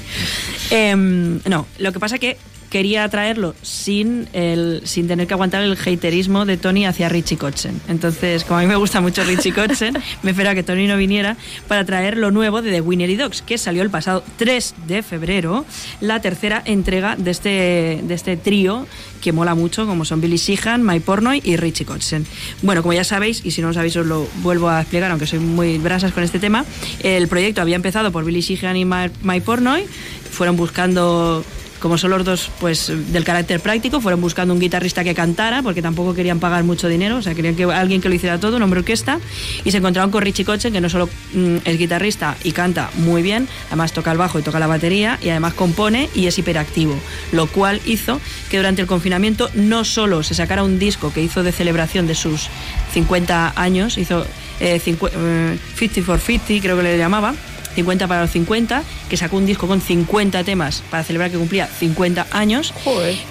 Em, 0.69 1.39
no 1.45 1.67
lo 1.77 1.91
que 1.91 1.99
pasa 1.99 2.17
que 2.17 2.37
quería 2.73 3.07
traerlo 3.07 3.53
sin 3.61 4.27
el 4.33 4.81
sin 4.85 5.07
tener 5.07 5.27
que 5.27 5.35
aguantar 5.35 5.61
el 5.61 5.77
haterismo 5.77 6.43
de 6.43 6.57
Tony 6.57 6.87
hacia 6.87 7.07
Richie 7.07 7.37
Kotzen. 7.37 7.79
Entonces, 7.87 8.43
como 8.45 8.57
a 8.57 8.61
mí 8.63 8.67
me 8.67 8.75
gusta 8.75 8.99
mucho 8.99 9.23
Richie 9.23 9.53
Kotzen, 9.53 9.93
me 10.23 10.31
esperaba 10.31 10.55
que 10.55 10.63
Tony 10.63 10.87
no 10.87 10.97
viniera 10.97 11.37
para 11.67 11.85
traer 11.85 12.17
lo 12.17 12.31
nuevo 12.31 12.63
de 12.63 12.71
The 12.71 12.81
Winnery 12.81 13.15
Dogs, 13.15 13.43
que 13.43 13.59
salió 13.59 13.83
el 13.83 13.91
pasado 13.91 14.23
3 14.37 14.73
de 14.87 15.03
febrero, 15.03 15.65
la 16.01 16.19
tercera 16.19 16.63
entrega 16.65 17.15
de 17.15 17.29
este, 17.29 18.01
de 18.01 18.13
este 18.15 18.37
trío 18.37 18.87
que 19.21 19.31
mola 19.31 19.53
mucho, 19.53 19.85
como 19.85 20.03
son 20.03 20.19
Billy 20.19 20.37
Sheehan, 20.37 20.83
Mike 20.83 21.05
Pornoy 21.05 21.41
y 21.45 21.57
Richie 21.57 21.85
Kotzen. 21.85 22.25
Bueno, 22.63 22.81
como 22.81 22.93
ya 22.93 23.03
sabéis, 23.03 23.45
y 23.45 23.51
si 23.51 23.61
no 23.61 23.67
lo 23.67 23.75
sabéis 23.75 23.95
os 23.97 24.07
lo 24.07 24.27
vuelvo 24.41 24.67
a 24.67 24.81
explicar, 24.81 25.11
aunque 25.11 25.27
soy 25.27 25.37
muy 25.37 25.77
brasas 25.77 26.11
con 26.11 26.23
este 26.23 26.39
tema, 26.39 26.65
el 27.03 27.27
proyecto 27.27 27.61
había 27.61 27.75
empezado 27.75 28.11
por 28.11 28.25
Billy 28.25 28.41
Sheehan 28.41 28.77
y 28.77 28.85
Mike 28.85 29.45
Pornoy, 29.45 29.85
fueron 30.31 30.57
buscando 30.57 31.45
como 31.83 31.97
son 31.97 32.11
los 32.11 32.23
dos 32.23 32.49
pues 32.61 32.89
del 33.11 33.25
carácter 33.25 33.59
práctico, 33.59 33.99
fueron 33.99 34.21
buscando 34.21 34.53
un 34.53 34.59
guitarrista 34.61 35.03
que 35.03 35.13
cantara, 35.13 35.61
porque 35.61 35.81
tampoco 35.81 36.13
querían 36.13 36.39
pagar 36.39 36.63
mucho 36.63 36.87
dinero, 36.87 37.17
o 37.17 37.21
sea, 37.21 37.35
querían 37.35 37.55
que 37.57 37.65
alguien 37.65 37.99
que 37.99 38.07
lo 38.07 38.15
hiciera 38.15 38.39
todo, 38.39 38.55
un 38.55 38.63
hombre 38.63 38.79
orquesta, 38.79 39.19
y 39.65 39.71
se 39.71 39.77
encontraron 39.79 40.09
con 40.09 40.21
Richie 40.21 40.45
Kotzen, 40.45 40.71
que 40.71 40.79
no 40.79 40.87
solo 40.89 41.09
mm, 41.33 41.57
es 41.65 41.77
guitarrista 41.77 42.37
y 42.45 42.53
canta 42.53 42.89
muy 42.95 43.21
bien, 43.21 43.49
además 43.67 43.91
toca 43.91 44.13
el 44.13 44.17
bajo 44.17 44.39
y 44.39 44.43
toca 44.43 44.59
la 44.59 44.67
batería, 44.67 45.19
y 45.21 45.27
además 45.27 45.53
compone 45.55 46.09
y 46.15 46.27
es 46.27 46.39
hiperactivo, 46.39 46.95
lo 47.33 47.47
cual 47.47 47.81
hizo 47.85 48.21
que 48.49 48.55
durante 48.57 48.81
el 48.81 48.87
confinamiento 48.87 49.49
no 49.53 49.83
solo 49.83 50.23
se 50.23 50.35
sacara 50.35 50.63
un 50.63 50.79
disco 50.79 51.11
que 51.11 51.21
hizo 51.21 51.43
de 51.43 51.51
celebración 51.51 52.07
de 52.07 52.15
sus 52.15 52.47
50 52.93 53.53
años, 53.57 53.97
hizo 53.97 54.25
eh, 54.61 54.79
cincu- 54.83 55.11
eh, 55.13 55.57
50 55.75 56.01
for 56.03 56.19
50, 56.19 56.61
creo 56.61 56.77
que 56.77 56.83
le 56.83 56.97
llamaba, 56.97 57.35
50 57.75 58.07
para 58.07 58.21
los 58.21 58.31
50, 58.31 58.83
que 59.09 59.17
sacó 59.17 59.37
un 59.37 59.45
disco 59.45 59.67
con 59.67 59.81
50 59.81 60.43
temas 60.43 60.83
para 60.89 61.03
celebrar 61.03 61.31
que 61.31 61.37
cumplía 61.37 61.67
50 61.67 62.27
años. 62.31 62.73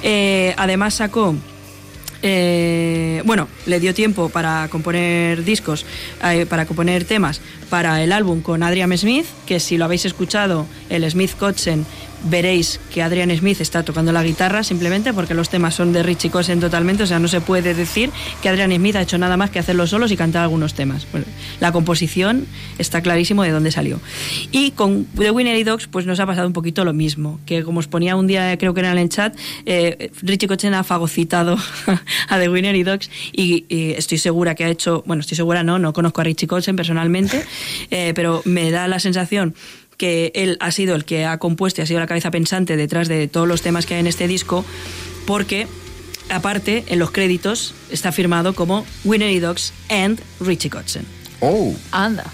Eh, 0.02 0.54
además 0.56 0.94
sacó... 0.94 1.34
eh, 2.22 3.20
bueno, 3.24 3.48
le 3.66 3.80
dio 3.80 3.94
tiempo 3.94 4.28
para 4.28 4.68
componer 4.68 5.42
discos, 5.44 5.84
eh, 6.24 6.46
para 6.46 6.66
componer 6.66 7.04
temas 7.04 7.40
para 7.68 8.02
el 8.02 8.12
álbum 8.12 8.42
con 8.42 8.62
Adrian 8.62 8.96
Smith, 8.96 9.26
que 9.46 9.58
si 9.58 9.76
lo 9.76 9.84
habéis 9.86 10.04
escuchado, 10.04 10.66
el 10.88 11.08
Smith 11.10 11.32
Kotzen, 11.36 11.84
veréis 12.24 12.80
que 12.92 13.02
Adrian 13.02 13.34
Smith 13.36 13.60
está 13.60 13.82
tocando 13.82 14.12
la 14.12 14.22
guitarra 14.22 14.62
simplemente 14.62 15.12
porque 15.12 15.34
los 15.34 15.48
temas 15.48 15.74
son 15.74 15.92
de 15.92 16.02
Richie 16.02 16.30
Kotzen 16.30 16.60
totalmente, 16.60 17.02
o 17.02 17.06
sea, 17.06 17.18
no 17.18 17.28
se 17.28 17.40
puede 17.40 17.74
decir 17.74 18.10
que 18.42 18.48
Adrian 18.48 18.72
Smith 18.72 18.96
ha 18.96 19.02
hecho 19.02 19.18
nada 19.18 19.36
más 19.36 19.50
que 19.50 19.58
hacerlos 19.58 19.90
solos 19.90 20.10
y 20.12 20.16
cantar 20.16 20.42
algunos 20.42 20.74
temas. 20.74 21.06
La 21.60 21.72
composición 21.72 22.46
está 22.78 23.00
clarísimo 23.00 23.42
de 23.42 23.50
dónde 23.50 23.70
salió. 23.70 24.00
Y 24.50 24.72
con 24.72 25.04
The 25.16 25.30
Winnery 25.30 25.64
Dogs 25.64 25.86
pues 25.86 26.06
nos 26.06 26.20
ha 26.20 26.26
pasado 26.26 26.46
un 26.46 26.52
poquito 26.52 26.84
lo 26.84 26.92
mismo, 26.92 27.40
que 27.46 27.62
como 27.62 27.80
os 27.80 27.88
ponía 27.88 28.16
un 28.16 28.26
día, 28.26 28.56
creo 28.58 28.74
que 28.74 28.80
era 28.80 28.92
en 28.92 28.98
el 28.98 29.08
chat, 29.08 29.36
eh, 29.66 30.10
Richie 30.22 30.48
Kotzen 30.48 30.74
ha 30.74 30.84
fagocitado 30.84 31.56
a 32.28 32.38
The 32.38 32.48
Winnery 32.48 32.82
Dogs 32.82 33.10
y, 33.32 33.64
y 33.68 33.92
estoy 33.92 34.18
segura 34.18 34.54
que 34.54 34.64
ha 34.64 34.68
hecho, 34.68 35.02
bueno, 35.06 35.20
estoy 35.20 35.36
segura 35.36 35.62
no, 35.62 35.78
no 35.78 35.92
conozco 35.92 36.20
a 36.20 36.24
Richie 36.24 36.46
Kotzen 36.46 36.76
personalmente, 36.76 37.44
eh, 37.90 38.12
pero 38.14 38.42
me 38.44 38.70
da 38.70 38.88
la 38.88 38.98
sensación 38.98 39.54
que 39.96 40.32
él 40.34 40.56
ha 40.60 40.70
sido 40.72 40.94
el 40.94 41.04
que 41.04 41.24
ha 41.24 41.38
compuesto 41.38 41.80
y 41.80 41.84
ha 41.84 41.86
sido 41.86 42.00
la 42.00 42.06
cabeza 42.06 42.30
pensante 42.30 42.76
detrás 42.76 43.08
de 43.08 43.28
todos 43.28 43.46
los 43.48 43.62
temas 43.62 43.86
que 43.86 43.94
hay 43.94 44.00
en 44.00 44.06
este 44.06 44.26
disco, 44.28 44.64
porque 45.26 45.66
aparte 46.28 46.84
en 46.88 46.98
los 46.98 47.10
créditos 47.10 47.74
está 47.90 48.12
firmado 48.12 48.54
como 48.54 48.84
Winnery 49.04 49.38
Dogs 49.38 49.72
and 49.88 50.20
Richie 50.40 50.70
Kotzen. 50.70 51.04
Oh, 51.40 51.74
Anda. 51.90 52.24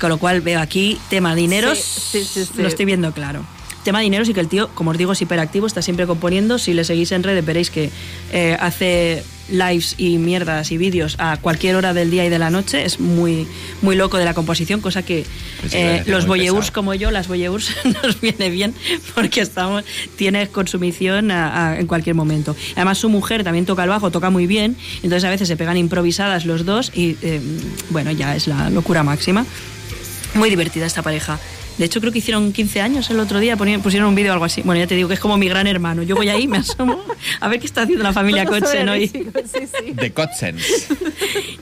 Con 0.00 0.10
lo 0.10 0.18
cual 0.18 0.40
veo 0.40 0.60
aquí 0.60 0.98
tema 1.10 1.34
dineros, 1.34 1.78
Sí, 1.78 2.22
sí, 2.24 2.44
sí, 2.44 2.50
sí. 2.54 2.62
lo 2.62 2.68
estoy 2.68 2.84
viendo 2.84 3.12
claro. 3.12 3.46
Tema 3.84 4.00
dineros 4.00 4.28
y 4.30 4.34
que 4.34 4.40
el 4.40 4.48
tío, 4.48 4.68
como 4.74 4.90
os 4.92 4.98
digo, 4.98 5.12
es 5.12 5.20
hiperactivo, 5.20 5.66
está 5.66 5.82
siempre 5.82 6.06
componiendo. 6.06 6.58
Si 6.58 6.72
le 6.72 6.84
seguís 6.84 7.12
en 7.12 7.22
redes 7.22 7.44
veréis 7.44 7.70
que 7.70 7.90
eh, 8.32 8.56
hace 8.58 9.22
lives 9.50 9.94
y 9.98 10.16
mierdas 10.16 10.72
y 10.72 10.78
vídeos 10.78 11.16
a 11.18 11.36
cualquier 11.36 11.76
hora 11.76 11.92
del 11.92 12.10
día 12.10 12.24
y 12.24 12.30
de 12.30 12.38
la 12.38 12.48
noche. 12.48 12.82
Es 12.86 12.98
muy, 12.98 13.46
muy 13.82 13.94
loco 13.94 14.16
de 14.16 14.24
la 14.24 14.32
composición, 14.32 14.80
cosa 14.80 15.02
que 15.02 15.26
Pues 15.60 15.72
sí, 15.72 15.78
eh, 15.78 16.02
los 16.06 16.24
pesado. 16.24 16.72
como 16.72 16.94
yo, 16.94 17.10
las 17.10 17.28
voyeurs 17.28 17.70
nos 18.02 18.18
viene 18.22 18.48
bien 18.48 18.74
porque 19.14 19.42
estamos, 19.42 19.84
tienes 20.16 20.48
consumición 20.48 21.30
a- 21.30 21.72
a- 21.72 21.78
en 21.78 21.86
cualquier 21.86 22.16
momento. 22.16 22.56
Además, 22.76 22.96
su 22.96 23.10
mujer 23.10 23.44
también 23.44 23.66
toca 23.66 23.82
el 23.82 23.90
bajo, 23.90 24.10
toca 24.10 24.30
muy 24.30 24.46
bien, 24.46 24.76
entonces 25.02 25.24
a 25.24 25.30
veces 25.30 25.46
se 25.46 25.58
pegan 25.58 25.76
improvisadas 25.76 26.46
los 26.46 26.64
dos 26.64 26.90
y 26.94 27.18
eh, 27.20 27.38
bueno, 27.90 28.12
ya 28.12 28.34
es 28.34 28.46
la 28.46 28.70
locura 28.70 29.02
máxima. 29.02 29.44
Muy 30.34 30.48
divertida 30.48 30.86
esta 30.86 31.02
pareja. 31.02 31.38
De 31.78 31.84
hecho, 31.86 32.00
creo 32.00 32.12
que 32.12 32.18
hicieron 32.20 32.52
15 32.52 32.80
años 32.80 33.10
el 33.10 33.18
otro 33.18 33.40
día, 33.40 33.56
pusieron 33.56 34.08
un 34.08 34.14
vídeo 34.14 34.30
o 34.30 34.34
algo 34.34 34.44
así. 34.44 34.62
Bueno, 34.62 34.80
ya 34.80 34.86
te 34.86 34.94
digo 34.94 35.08
que 35.08 35.14
es 35.14 35.20
como 35.20 35.36
mi 35.36 35.48
gran 35.48 35.66
hermano. 35.66 36.02
Yo 36.04 36.14
voy 36.14 36.28
ahí, 36.28 36.46
me 36.46 36.58
asomo, 36.58 37.00
a 37.40 37.48
ver 37.48 37.58
qué 37.60 37.66
está 37.66 37.82
haciendo 37.82 38.04
la 38.04 38.12
familia 38.12 38.44
Kotzen 38.44 38.88
hoy. 38.88 39.06
Richie, 39.06 39.24
sí, 39.52 39.66
sí. 39.86 39.92
The 39.94 40.12
Kotzens. 40.12 40.62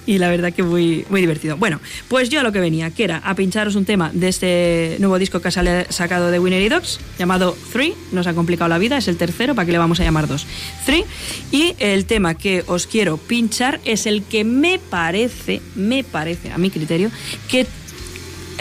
Y 0.07 0.19
la 0.19 0.29
verdad 0.29 0.53
que 0.53 0.63
muy, 0.63 1.07
muy 1.09 1.21
divertido. 1.21 1.57
Bueno, 1.57 1.81
pues 2.09 2.29
yo 2.29 2.41
a 2.41 2.43
lo 2.43 2.53
que 2.53 2.61
venía, 2.61 2.91
que 2.91 3.05
era 3.05 3.19
a 3.19 3.35
pincharos 3.35 3.75
un 3.77 3.85
tema 3.85 4.11
de 4.13 4.29
este 4.29 4.97
nuevo 4.99 5.19
disco 5.19 5.41
que 5.41 5.49
ha 5.49 5.51
sale- 5.51 5.87
sacado 5.91 6.31
de 6.31 6.39
Winnery 6.39 6.69
Dogs, 6.69 6.99
llamado 7.19 7.57
Three. 7.73 7.95
Nos 8.13 8.27
ha 8.27 8.35
complicado 8.35 8.69
la 8.69 8.79
vida, 8.79 8.99
es 8.99 9.09
el 9.09 9.17
tercero, 9.17 9.55
¿para 9.55 9.65
qué 9.67 9.73
le 9.73 9.79
vamos 9.79 10.01
a 10.01 10.05
llamar 10.05 10.27
dos? 10.29 10.47
Three. 10.85 11.05
Y 11.53 11.75
el 11.79 12.05
tema 12.05 12.35
que 12.35 12.65
os 12.67 12.87
quiero 12.87 13.17
pinchar 13.17 13.81
es 13.85 14.07
el 14.07 14.25
que 14.25 14.45
me 14.45 14.79
parece, 14.79 15.63
me 15.75 16.05
parece, 16.05 16.51
a 16.53 16.59
mi 16.59 16.71
criterio, 16.71 17.11
que 17.49 17.67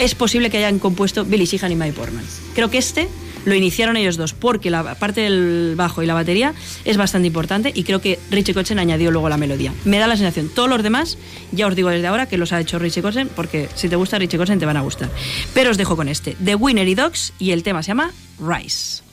es 0.01 0.15
posible 0.15 0.49
que 0.49 0.57
hayan 0.57 0.79
compuesto 0.79 1.25
Billy 1.25 1.45
Sheehan 1.45 1.71
y 1.71 1.75
Mike 1.75 1.93
Portman. 1.93 2.25
Creo 2.55 2.71
que 2.71 2.79
este 2.79 3.07
lo 3.45 3.55
iniciaron 3.55 3.97
ellos 3.97 4.17
dos, 4.17 4.33
porque 4.33 4.69
la 4.69 4.95
parte 4.95 5.21
del 5.21 5.73
bajo 5.75 6.03
y 6.03 6.05
la 6.05 6.13
batería 6.13 6.53
es 6.85 6.97
bastante 6.97 7.27
importante 7.27 7.71
y 7.73 7.83
creo 7.83 8.01
que 8.01 8.19
Richie 8.29 8.53
Kotzen 8.53 8.79
añadió 8.79 9.11
luego 9.11 9.29
la 9.29 9.37
melodía. 9.37 9.73
Me 9.85 9.99
da 9.99 10.07
la 10.07 10.17
sensación, 10.17 10.49
todos 10.49 10.69
los 10.69 10.83
demás, 10.83 11.17
ya 11.51 11.67
os 11.67 11.75
digo 11.75 11.89
desde 11.89 12.07
ahora 12.07 12.27
que 12.27 12.37
los 12.37 12.51
ha 12.51 12.59
hecho 12.59 12.79
Richie 12.79 13.01
Kotzen, 13.01 13.29
porque 13.29 13.69
si 13.75 13.89
te 13.89 13.95
gusta 13.95 14.19
Richie 14.19 14.37
Kotzen 14.37 14.59
te 14.59 14.65
van 14.65 14.77
a 14.77 14.81
gustar. 14.81 15.09
Pero 15.53 15.71
os 15.71 15.77
dejo 15.77 15.95
con 15.95 16.07
este, 16.07 16.35
The 16.43 16.55
Winner 16.55 16.87
y 16.87 16.95
Dogs, 16.95 17.33
y 17.39 17.51
el 17.51 17.63
tema 17.63 17.83
se 17.83 17.89
llama 17.89 18.11
Rise. 18.39 19.10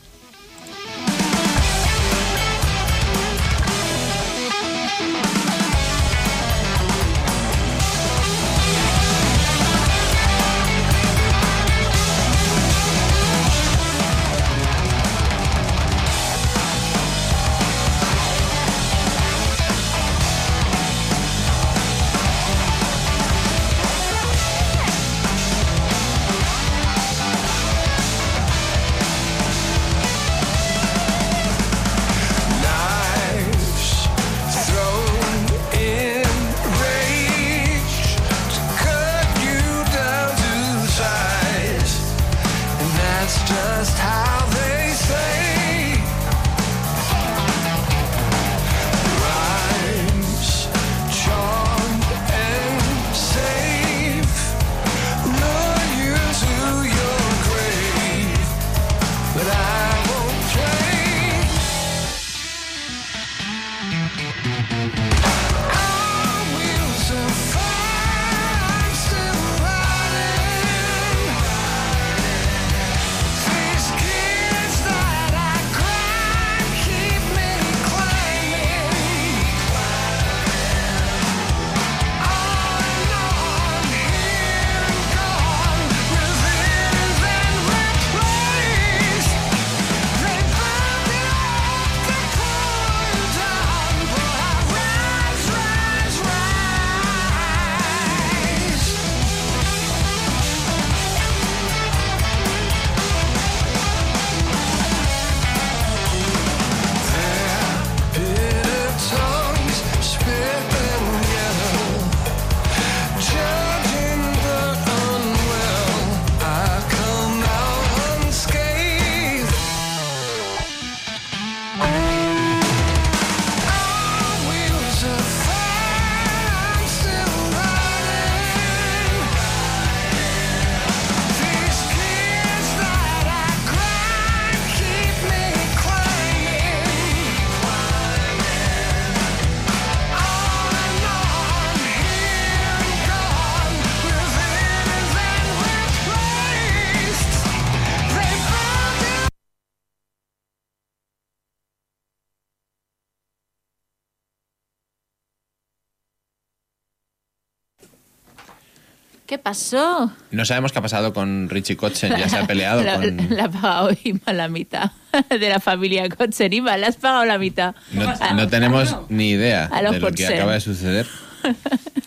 Pasó? 159.48 160.12
No 160.30 160.44
sabemos 160.44 160.72
qué 160.72 160.78
ha 160.78 160.82
pasado 160.82 161.12
con 161.12 161.48
Richie 161.48 161.76
Kotzen, 161.76 162.16
ya 162.16 162.28
se 162.28 162.36
ha 162.36 162.46
peleado 162.46 162.82
la, 162.84 162.96
con... 162.96 163.28
la 163.30 163.44
ha 163.44 163.50
pagado 163.50 163.90
Ima 164.04 164.32
la 164.32 164.48
mitad 164.48 164.90
de 165.30 165.48
la 165.48 165.60
familia 165.60 166.08
Kotzen. 166.08 166.52
Ima, 166.52 166.76
le 166.76 166.86
has 166.86 166.96
pagado 166.96 167.24
la 167.24 167.38
mitad. 167.38 167.74
No, 167.92 168.14
no 168.34 168.48
tenemos 168.48 168.96
ni 169.08 169.30
idea 169.30 169.70
A 169.72 169.82
de 169.82 170.00
lo 170.00 170.12
que 170.12 170.26
acaba 170.26 170.52
de 170.52 170.60
suceder 170.60 171.06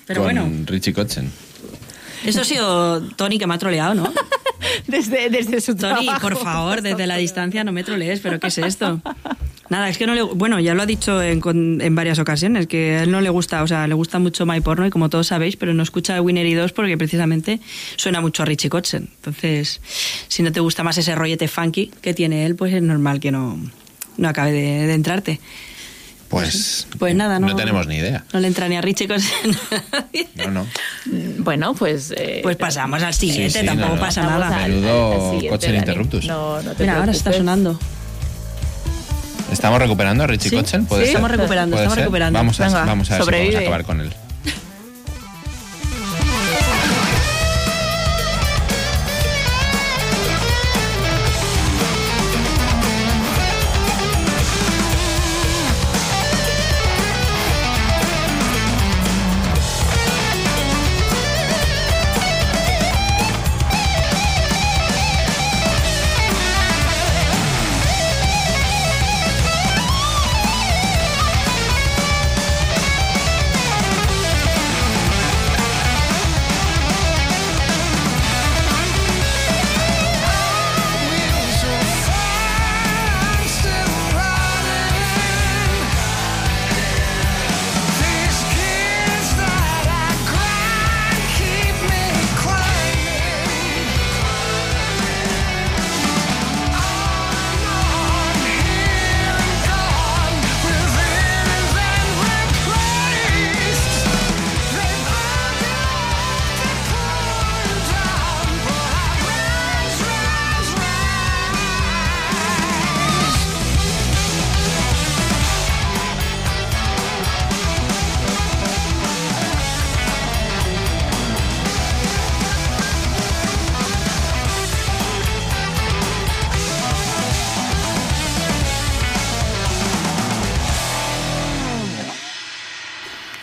Pero 0.06 0.24
con 0.24 0.34
bueno. 0.34 0.66
Richie 0.66 0.94
Kotzen. 0.94 1.32
Eso 2.26 2.42
ha 2.42 2.46
sido 2.46 3.02
Tony 3.16 3.40
que 3.40 3.48
me 3.48 3.56
ha 3.56 3.58
troleado, 3.58 3.96
¿no? 3.96 4.04
Desde, 4.88 5.30
desde 5.30 5.62
su 5.62 5.76
Tony, 5.76 6.06
trabajo. 6.06 6.22
por 6.22 6.38
favor, 6.38 6.82
desde 6.82 7.08
la 7.08 7.18
distancia 7.18 7.64
no 7.64 7.72
me 7.72 7.84
trolees, 7.84 8.20
pero 8.20 8.40
¿qué 8.40 8.48
es 8.48 8.58
esto? 8.58 9.02
Nada, 9.70 9.88
es 9.90 9.98
que 9.98 10.06
no 10.06 10.14
le... 10.16 10.22
Bueno, 10.22 10.60
ya 10.60 10.74
lo 10.74 10.82
ha 10.82 10.86
dicho 10.86 11.22
en, 11.22 11.42
en 11.82 11.96
varias 11.96 12.20
ocasiones, 12.20 12.68
que 12.68 12.98
a 12.98 13.04
él 13.04 13.12
no 13.12 13.22
le 13.22 13.30
gusta, 13.30 13.64
o 13.64 13.68
sea, 13.68 13.88
le 13.88 13.94
gusta 13.94 14.20
mucho 14.20 14.46
My 14.46 14.60
Porno 14.60 14.86
y 14.86 14.90
como 14.90 15.10
todos 15.10 15.28
sabéis, 15.28 15.56
pero 15.56 15.74
no 15.74 15.82
escucha 15.82 16.22
Winner 16.22 16.46
y 16.46 16.54
2 16.54 16.74
porque 16.74 16.98
precisamente 16.98 17.62
suena 17.96 18.20
mucho 18.20 18.44
a 18.44 18.46
Richie 18.46 18.70
Kotzen. 18.70 19.08
Entonces, 19.16 19.80
si 20.28 20.44
no 20.44 20.52
te 20.52 20.60
gusta 20.60 20.84
más 20.84 20.98
ese 20.98 21.16
rollete 21.16 21.48
funky 21.48 21.92
que 22.02 22.14
tiene 22.14 22.46
él, 22.46 22.56
pues 22.56 22.74
es 22.74 22.82
normal 22.82 23.22
que 23.22 23.32
no, 23.32 23.58
no 24.18 24.28
acabe 24.28 24.52
de, 24.52 24.88
de 24.88 24.94
entrarte. 24.94 25.40
Pues, 26.32 26.88
Pues 26.98 27.14
nada, 27.14 27.40
no, 27.40 27.48
no 27.48 27.56
tenemos 27.56 27.86
ni 27.88 27.98
idea. 27.98 28.24
No 28.34 28.40
le 28.40 28.48
entra 28.48 28.68
ni 28.70 28.78
a 28.78 28.82
Richie 28.82 29.08
Kotzen. 29.08 29.30
No, 30.36 30.50
no. 30.50 30.66
Bueno, 31.40 31.74
pues... 31.76 32.12
eh, 32.18 32.40
Pues 32.42 32.56
pasamos 32.56 33.04
al 33.04 33.14
siguiente, 33.14 33.52
Sí, 33.52 33.60
sí, 33.60 33.66
tampoco 33.66 33.90
no, 33.90 33.96
no. 33.96 34.02
pasa 34.02 34.22
Vamos 34.26 34.40
nada. 34.40 34.64
al- 34.64 34.72
Menudo 34.72 35.32
al 35.62 35.76
interruptus. 35.76 36.26
No, 36.26 36.62
no 36.64 36.72
te 36.74 36.84
Mira, 36.84 36.98
ahora 37.00 37.12
está 37.12 37.32
sonando. 37.34 37.78
¿Estamos 39.52 39.80
recuperando 39.80 40.24
a 40.24 40.28
Richie 40.28 40.50
Sí, 40.50 40.56
Kotzen? 40.56 40.86
¿Puede 40.86 41.02
sí, 41.02 41.08
ser? 41.08 41.16
estamos 41.18 41.32
recuperando, 41.32 41.76
¿Puede 41.76 41.84
estamos 41.84 41.96
ser? 41.96 42.04
recuperando. 42.06 42.40
Vamos 42.40 42.60
a, 42.62 42.66
Venga, 42.66 42.86
vamos 42.86 43.12
a 43.12 43.14
ver 43.16 43.22
si 43.22 43.26
sobrevive. 43.26 43.52
podemos 43.52 43.68
acabar 43.68 43.86
con 43.86 44.02
él. 44.02 44.14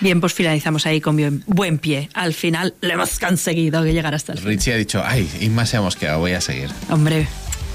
Bien, 0.08 0.22
pues 0.22 0.32
finalizamos 0.32 0.86
ahí 0.86 1.02
con 1.02 1.16
bien- 1.16 1.42
buen 1.46 1.76
pie. 1.78 2.08
Al 2.14 2.32
final 2.32 2.72
lo 2.80 2.94
hemos 2.94 3.18
conseguido 3.18 3.82
que 3.84 3.92
llegar 3.92 4.14
hasta 4.14 4.32
el 4.32 4.38
final. 4.38 4.54
Richie 4.54 4.72
ha 4.72 4.76
dicho, 4.78 5.02
ay, 5.04 5.30
Inma 5.42 5.66
se 5.66 5.76
ha 5.76 5.82
mosqueado, 5.82 6.18
voy 6.18 6.32
a 6.32 6.40
seguir. 6.40 6.70
Hombre, 6.88 7.28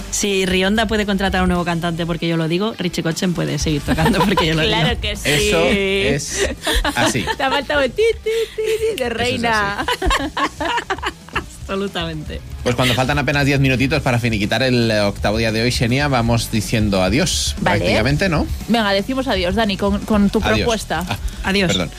si 0.10 0.44
Rionda 0.48 0.88
puede 0.88 1.06
contratar 1.06 1.42
a 1.42 1.44
un 1.44 1.50
nuevo 1.50 1.64
cantante 1.64 2.08
porque 2.08 2.28
yo 2.28 2.36
lo 2.36 2.48
digo, 2.48 2.74
Richie 2.80 3.04
Kochen 3.04 3.36
puede 3.36 3.60
seguir 3.60 3.82
tocando 3.84 4.18
porque 4.18 4.48
yo 4.48 4.56
lo 4.56 4.62
digo. 4.68 4.74
Claro 4.74 5.00
que 5.00 5.16
sí. 5.16 5.30
Eso 5.30 5.64
es 5.64 6.50
así. 6.96 7.24
Te 7.38 7.44
ha 7.44 7.52
faltado 7.52 7.82
el 7.82 7.92
ti, 7.92 8.02
ti, 8.24 8.30
ti, 8.56 8.62
ti 8.96 9.04
de 9.04 9.10
reina. 9.12 9.86
Absolutamente. 11.64 12.42
Pues 12.62 12.76
cuando 12.76 12.94
faltan 12.94 13.18
apenas 13.20 13.46
10 13.46 13.60
minutitos 13.62 14.02
para 14.02 14.20
finiquitar 14.20 14.64
el 14.64 14.92
octavo 14.92 15.38
día 15.38 15.52
de 15.54 15.62
hoy, 15.62 15.72
Xenia, 15.72 16.08
vamos 16.10 16.52
diciendo 16.52 17.02
adiós. 17.02 17.56
Vale. 17.62 17.80
Prácticamente, 17.80 18.28
¿no? 18.30 18.46
Venga, 18.68 18.92
decimos 18.92 19.28
adiós, 19.28 19.56
Dani, 19.56 19.78
con, 19.78 20.00
con 20.00 20.30
tu 20.30 20.40
Adiós. 20.40 20.58
propuesta. 20.60 21.06
Ah, 21.08 21.18
Adiós. 21.46 21.70
Perdón. 21.72 21.90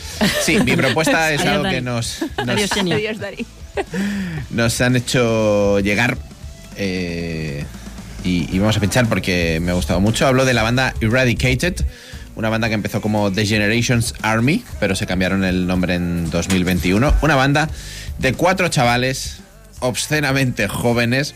Sí, 0.42 0.58
mi 0.60 0.76
propuesta 0.76 1.32
es 1.32 1.40
Adiós, 1.40 1.52
algo 1.52 1.64
Dani. 1.64 1.74
que 1.76 1.80
nos, 1.82 2.18
nos, 2.38 2.48
Adiós, 2.48 2.70
Xenia. 2.74 2.96
Adiós, 2.96 3.18
Dani. 3.18 3.46
nos 4.50 4.80
han 4.82 4.96
hecho 4.96 5.80
llegar 5.80 6.16
eh, 6.76 7.64
y, 8.22 8.54
y 8.54 8.58
vamos 8.58 8.76
a 8.76 8.80
pinchar 8.80 9.06
porque 9.08 9.60
me 9.62 9.70
ha 9.70 9.74
gustado 9.74 10.00
mucho. 10.00 10.26
Hablo 10.26 10.44
de 10.44 10.52
la 10.54 10.62
banda 10.62 10.94
Eradicated, 11.00 11.84
una 12.36 12.50
banda 12.50 12.68
que 12.68 12.74
empezó 12.74 13.00
como 13.00 13.32
The 13.32 13.46
Generations 13.46 14.14
Army, 14.22 14.62
pero 14.78 14.94
se 14.94 15.06
cambiaron 15.06 15.42
el 15.42 15.66
nombre 15.66 15.94
en 15.94 16.30
2021. 16.30 17.14
Una 17.22 17.34
banda 17.34 17.68
de 18.18 18.32
cuatro 18.34 18.68
chavales 18.68 19.38
obscenamente 19.84 20.68
jóvenes, 20.68 21.34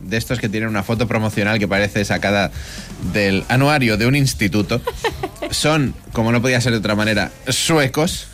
de 0.00 0.16
estos 0.16 0.38
que 0.38 0.48
tienen 0.48 0.68
una 0.68 0.82
foto 0.82 1.06
promocional 1.06 1.58
que 1.58 1.68
parece 1.68 2.04
sacada 2.04 2.50
del 3.12 3.44
anuario 3.48 3.96
de 3.96 4.06
un 4.06 4.16
instituto. 4.16 4.80
Son, 5.50 5.94
como 6.12 6.32
no 6.32 6.40
podía 6.40 6.60
ser 6.60 6.72
de 6.72 6.78
otra 6.78 6.94
manera, 6.94 7.30
suecos 7.48 8.28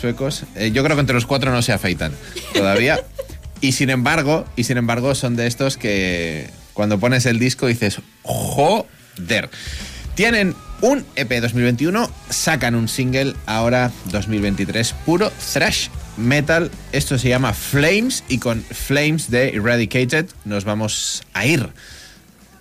suecos. 0.00 0.44
Eh, 0.56 0.70
yo 0.72 0.82
creo 0.82 0.96
que 0.96 1.00
entre 1.00 1.14
los 1.14 1.26
cuatro 1.26 1.52
no 1.52 1.62
se 1.62 1.72
afeitan 1.72 2.12
todavía. 2.52 3.00
Y 3.62 3.72
sin 3.72 3.90
embargo, 3.90 4.46
y 4.56 4.64
sin 4.64 4.78
embargo, 4.78 5.14
son 5.14 5.36
de 5.36 5.46
estos 5.46 5.76
que 5.76 6.48
cuando 6.72 6.98
pones 6.98 7.26
el 7.26 7.38
disco 7.38 7.66
dices, 7.66 8.00
joder. 8.22 9.50
Tienen 10.14 10.54
un 10.80 11.04
EP 11.14 11.42
2021, 11.42 12.10
sacan 12.30 12.74
un 12.74 12.88
single 12.88 13.34
ahora 13.44 13.90
2023, 14.06 14.94
puro 15.04 15.30
thrash 15.52 15.88
metal. 16.16 16.70
Esto 16.92 17.18
se 17.18 17.28
llama 17.28 17.52
Flames 17.52 18.24
y 18.28 18.38
con 18.38 18.62
Flames 18.62 19.30
de 19.30 19.50
Eradicated 19.50 20.26
nos 20.44 20.64
vamos 20.64 21.22
a 21.32 21.46
ir 21.46 21.68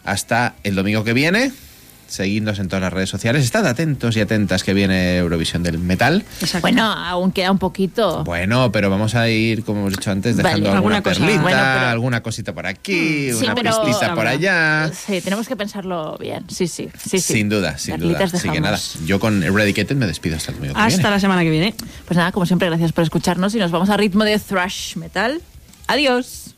hasta 0.03 0.55
el 0.63 0.75
domingo 0.75 1.03
que 1.03 1.13
viene. 1.13 1.51
Seguidnos 2.09 2.57
en 2.57 2.67
todas 2.67 2.81
las 2.81 2.91
redes 2.91 3.09
sociales. 3.09 3.43
Estad 3.43 3.65
atentos 3.67 4.17
y 4.17 4.19
atentas 4.19 4.63
que 4.63 4.73
viene 4.73 5.17
Eurovisión 5.17 5.61
del 5.61 5.77
Metal. 5.77 6.23
Exacto. 6.41 6.61
Bueno, 6.61 6.83
aún 6.91 7.31
queda 7.31 7.51
un 7.51 7.59
poquito. 7.59 8.23
Bueno, 8.23 8.71
pero 8.71 8.89
vamos 8.89 9.13
a 9.13 9.29
ir, 9.29 9.63
como 9.63 9.81
hemos 9.81 9.91
dicho 9.93 10.09
antes, 10.09 10.35
dejando 10.35 10.69
Vale. 10.69 10.75
alguna 10.77 10.97
Alguna 10.97 11.03
cosa. 11.03 11.19
perlita, 11.19 11.41
Bueno, 11.43 11.57
pero- 11.57 11.87
alguna 11.87 12.23
cosita 12.23 12.53
por 12.53 12.65
aquí, 12.65 13.31
Sí, 13.31 13.45
una 13.45 13.53
pero- 13.55 13.83
pistita 13.85 14.15
por 14.15 14.25
allá. 14.25 14.91
Sí, 14.91 15.21
tenemos 15.21 15.47
que 15.47 15.55
pensarlo 15.55 16.17
bien. 16.19 16.45
Sí, 16.49 16.67
sí. 16.67 16.89
sí, 16.97 17.19
sí. 17.19 17.33
Sin 17.33 17.47
duda, 17.47 17.77
sin 17.77 17.95
Perlitas 17.95 18.31
duda. 18.31 18.39
Así 18.39 18.49
que 18.49 18.59
dejamos. 18.59 18.95
nada, 18.95 19.05
yo 19.07 19.19
con 19.19 19.43
Eradicated 19.43 19.95
me 19.95 20.07
despido 20.07 20.35
hasta 20.35 20.51
el 20.51 20.57
domingo 20.57 20.73
que 20.75 20.81
Hasta 20.81 20.97
viene. 20.97 21.09
la 21.11 21.19
semana 21.19 21.43
que 21.43 21.49
viene. 21.51 21.75
Pues 22.05 22.17
nada, 22.17 22.31
como 22.31 22.45
siempre, 22.47 22.67
gracias 22.69 22.91
por 22.91 23.03
escucharnos 23.03 23.53
y 23.53 23.59
nos 23.59 23.69
vamos 23.69 23.89
a 23.91 23.97
ritmo 23.97 24.23
de 24.23 24.39
thrash 24.39 24.95
metal. 24.95 25.41
Adiós. 25.87 26.48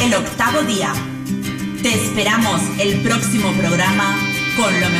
El 0.00 0.14
octavo 0.14 0.62
día. 0.62 0.92
Te 1.82 1.88
esperamos 1.88 2.60
el 2.78 3.00
próximo 3.00 3.52
programa 3.52 4.16
con 4.56 4.72
lo 4.80 4.88
mejor 4.90 4.97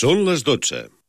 Són 0.00 0.22
les 0.24 0.44
12. 0.46 0.99